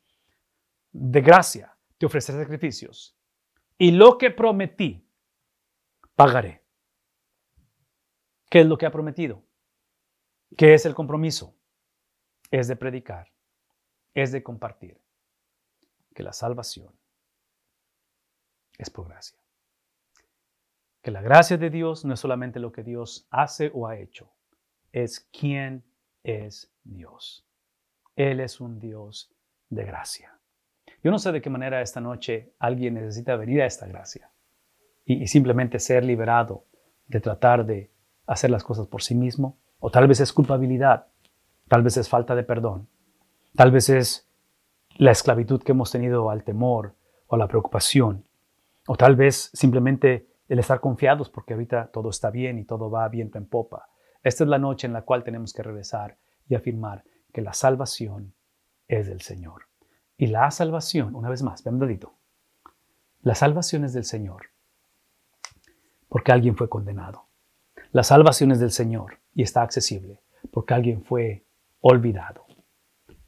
de 0.92 1.22
gracia 1.22 1.73
te 2.04 2.08
ofreceré 2.08 2.40
sacrificios. 2.40 3.18
Y 3.78 3.92
lo 3.92 4.18
que 4.18 4.30
prometí, 4.30 5.10
pagaré. 6.18 6.62
¿Qué 8.50 8.60
es 8.60 8.66
lo 8.66 8.78
que 8.78 8.86
ha 8.86 8.92
prometido? 8.92 9.42
¿Qué 10.58 10.74
es 10.74 10.86
el 10.86 10.96
compromiso? 10.96 11.56
Es 12.52 12.68
de 12.68 12.76
predicar, 12.76 13.32
es 14.14 14.34
de 14.34 14.44
compartir. 14.44 15.00
Que 16.14 16.24
la 16.24 16.34
salvación 16.34 16.94
es 18.78 18.90
por 18.90 19.08
gracia. 19.08 19.40
Que 21.02 21.12
la 21.12 21.22
gracia 21.22 21.56
de 21.58 21.70
Dios 21.70 22.04
no 22.04 22.16
es 22.16 22.20
solamente 22.20 22.60
lo 22.60 22.74
que 22.74 22.84
Dios 22.84 23.30
hace 23.30 23.72
o 23.74 23.88
ha 23.88 23.98
hecho, 23.98 24.30
es 24.92 25.22
quién 25.32 25.86
es 26.22 26.70
Dios. 26.84 27.48
Él 28.18 28.42
es 28.42 28.60
un 28.60 28.78
Dios 28.78 29.34
de 29.70 29.86
gracia. 29.86 30.38
Yo 31.04 31.12
no 31.12 31.20
sé 31.20 31.34
de 31.34 31.42
qué 31.42 31.50
manera 31.50 31.82
esta 31.82 32.00
noche 32.00 32.54
alguien 32.60 32.94
necesita 32.94 33.36
venir 33.36 33.62
a 33.62 33.66
esta 33.66 33.86
gracia 33.86 34.32
y, 35.06 35.28
simplemente 35.28 35.80
ser 35.80 36.06
liberado 36.06 36.64
de 37.08 37.20
tratar 37.20 37.66
de 37.66 37.92
hacer 38.26 38.50
las 38.50 38.64
cosas 38.64 38.88
por 38.88 39.04
sí 39.04 39.14
mismo, 39.14 39.58
o 39.80 39.92
tal 39.92 40.08
vez 40.08 40.22
es 40.22 40.32
culpabilidad, 40.32 41.08
tal 41.68 41.84
vez 41.84 41.98
es 41.98 42.08
falta 42.08 42.36
de 42.36 42.44
perdón, 42.44 42.88
tal 43.54 43.72
vez 43.72 43.90
es 43.90 44.30
la 44.96 45.12
esclavitud 45.12 45.62
que 45.62 45.74
hemos 45.74 45.92
tenido 45.92 46.30
al 46.30 46.46
temor 46.46 46.96
o 47.28 47.36
a 47.36 47.38
la 47.38 47.50
preocupación, 47.50 48.24
o 48.88 48.96
tal 48.96 49.18
vez 49.18 49.50
simplemente 49.54 50.30
el 50.48 50.60
estar 50.60 50.80
confiados 50.80 51.30
porque 51.30 51.54
ahorita 51.54 51.88
todo 51.88 52.12
está 52.12 52.30
bien 52.32 52.58
y 52.60 52.64
todo 52.64 52.90
va 52.90 53.10
viento 53.10 53.38
en 53.38 53.46
popa. 53.46 53.90
Esta 54.24 54.46
es 54.46 54.50
la 54.50 54.58
noche 54.58 54.88
en 54.88 54.94
la 54.94 55.02
cual 55.02 55.26
tenemos 55.26 55.52
que 55.52 55.64
regresar 55.64 56.18
y 56.48 56.56
afirmar 56.56 57.04
que 57.34 57.42
la 57.42 57.52
salvación 57.52 58.34
es 58.88 59.08
del 59.08 59.20
Señor. 59.20 59.73
Y 60.18 60.28
la 60.28 60.52
salvación, 60.52 61.16
una 61.16 61.30
vez 61.30 61.42
más, 61.42 61.64
ven 61.64 61.80
dedito. 61.80 62.14
La 63.22 63.36
salvación 63.36 63.84
es 63.84 63.94
del 63.94 64.04
Señor, 64.04 64.50
porque 66.10 66.32
alguien 66.32 66.56
fue 66.56 66.70
condenado. 66.70 67.28
La 67.92 68.04
salvación 68.04 68.52
es 68.52 68.60
del 68.60 68.72
Señor 68.72 69.20
y 69.34 69.44
está 69.44 69.62
accesible, 69.62 70.22
porque 70.52 70.74
alguien 70.74 71.04
fue 71.04 71.46
olvidado. 71.80 72.46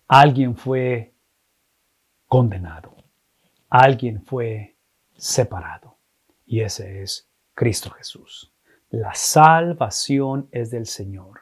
Alguien 0.07 0.56
fue 0.56 1.14
condenado. 2.28 2.95
Alguien 3.70 4.22
fue 4.22 4.76
separado. 5.16 5.98
Y 6.45 6.62
ese 6.62 7.02
es 7.02 7.30
Cristo 7.53 7.90
Jesús. 7.91 8.53
La 8.90 9.14
salvación 9.16 10.48
es 10.52 10.70
del 10.70 10.86
Señor, 10.86 11.41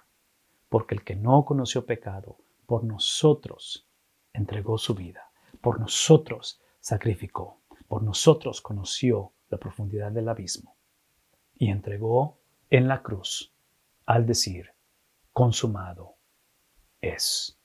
porque 0.69 0.95
el 0.95 1.03
que 1.03 1.15
no 1.15 1.43
conoció 1.43 1.85
pecado, 1.85 2.37
por 2.65 2.83
nosotros 2.83 3.87
entregó 4.31 4.77
su 4.77 4.95
vida 4.95 5.32
por 5.63 5.79
nosotros 5.79 6.61
sacrificó, 6.81 7.61
por 7.87 8.03
nosotros 8.03 8.59
conoció 8.59 9.31
la 9.47 9.57
profundidad 9.57 10.11
del 10.11 10.27
abismo 10.27 10.75
y 11.55 11.69
entregó 11.69 12.37
en 12.69 12.89
la 12.89 13.01
cruz 13.01 13.53
al 14.05 14.25
decir, 14.25 14.71
consumado 15.31 16.17
es. 16.99 17.57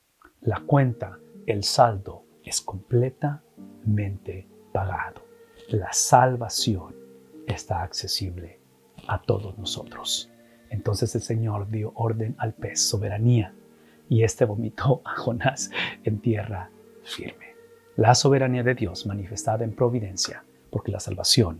La 0.42 0.60
cuenta, 0.60 1.18
el 1.44 1.64
saldo 1.64 2.24
es 2.44 2.60
completamente 2.60 4.46
pagado. 4.72 5.22
La 5.70 5.92
salvación 5.92 6.94
está 7.48 7.82
accesible 7.82 8.60
a 9.08 9.20
todos 9.20 9.58
nosotros. 9.58 10.30
Entonces 10.70 11.16
el 11.16 11.22
Señor 11.22 11.68
dio 11.68 11.92
orden 11.96 12.36
al 12.38 12.54
pez, 12.54 12.80
soberanía, 12.80 13.52
y 14.08 14.22
éste 14.22 14.44
vomitó 14.44 15.02
a 15.04 15.16
Jonás 15.16 15.70
en 16.04 16.20
tierra 16.20 16.70
firme 17.02 17.47
la 17.98 18.14
soberanía 18.14 18.62
de 18.62 18.76
Dios 18.76 19.06
manifestada 19.06 19.64
en 19.64 19.74
providencia, 19.74 20.44
porque 20.70 20.92
la 20.92 21.00
salvación 21.00 21.58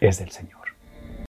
es 0.00 0.18
del 0.18 0.30
Señor. 0.32 0.57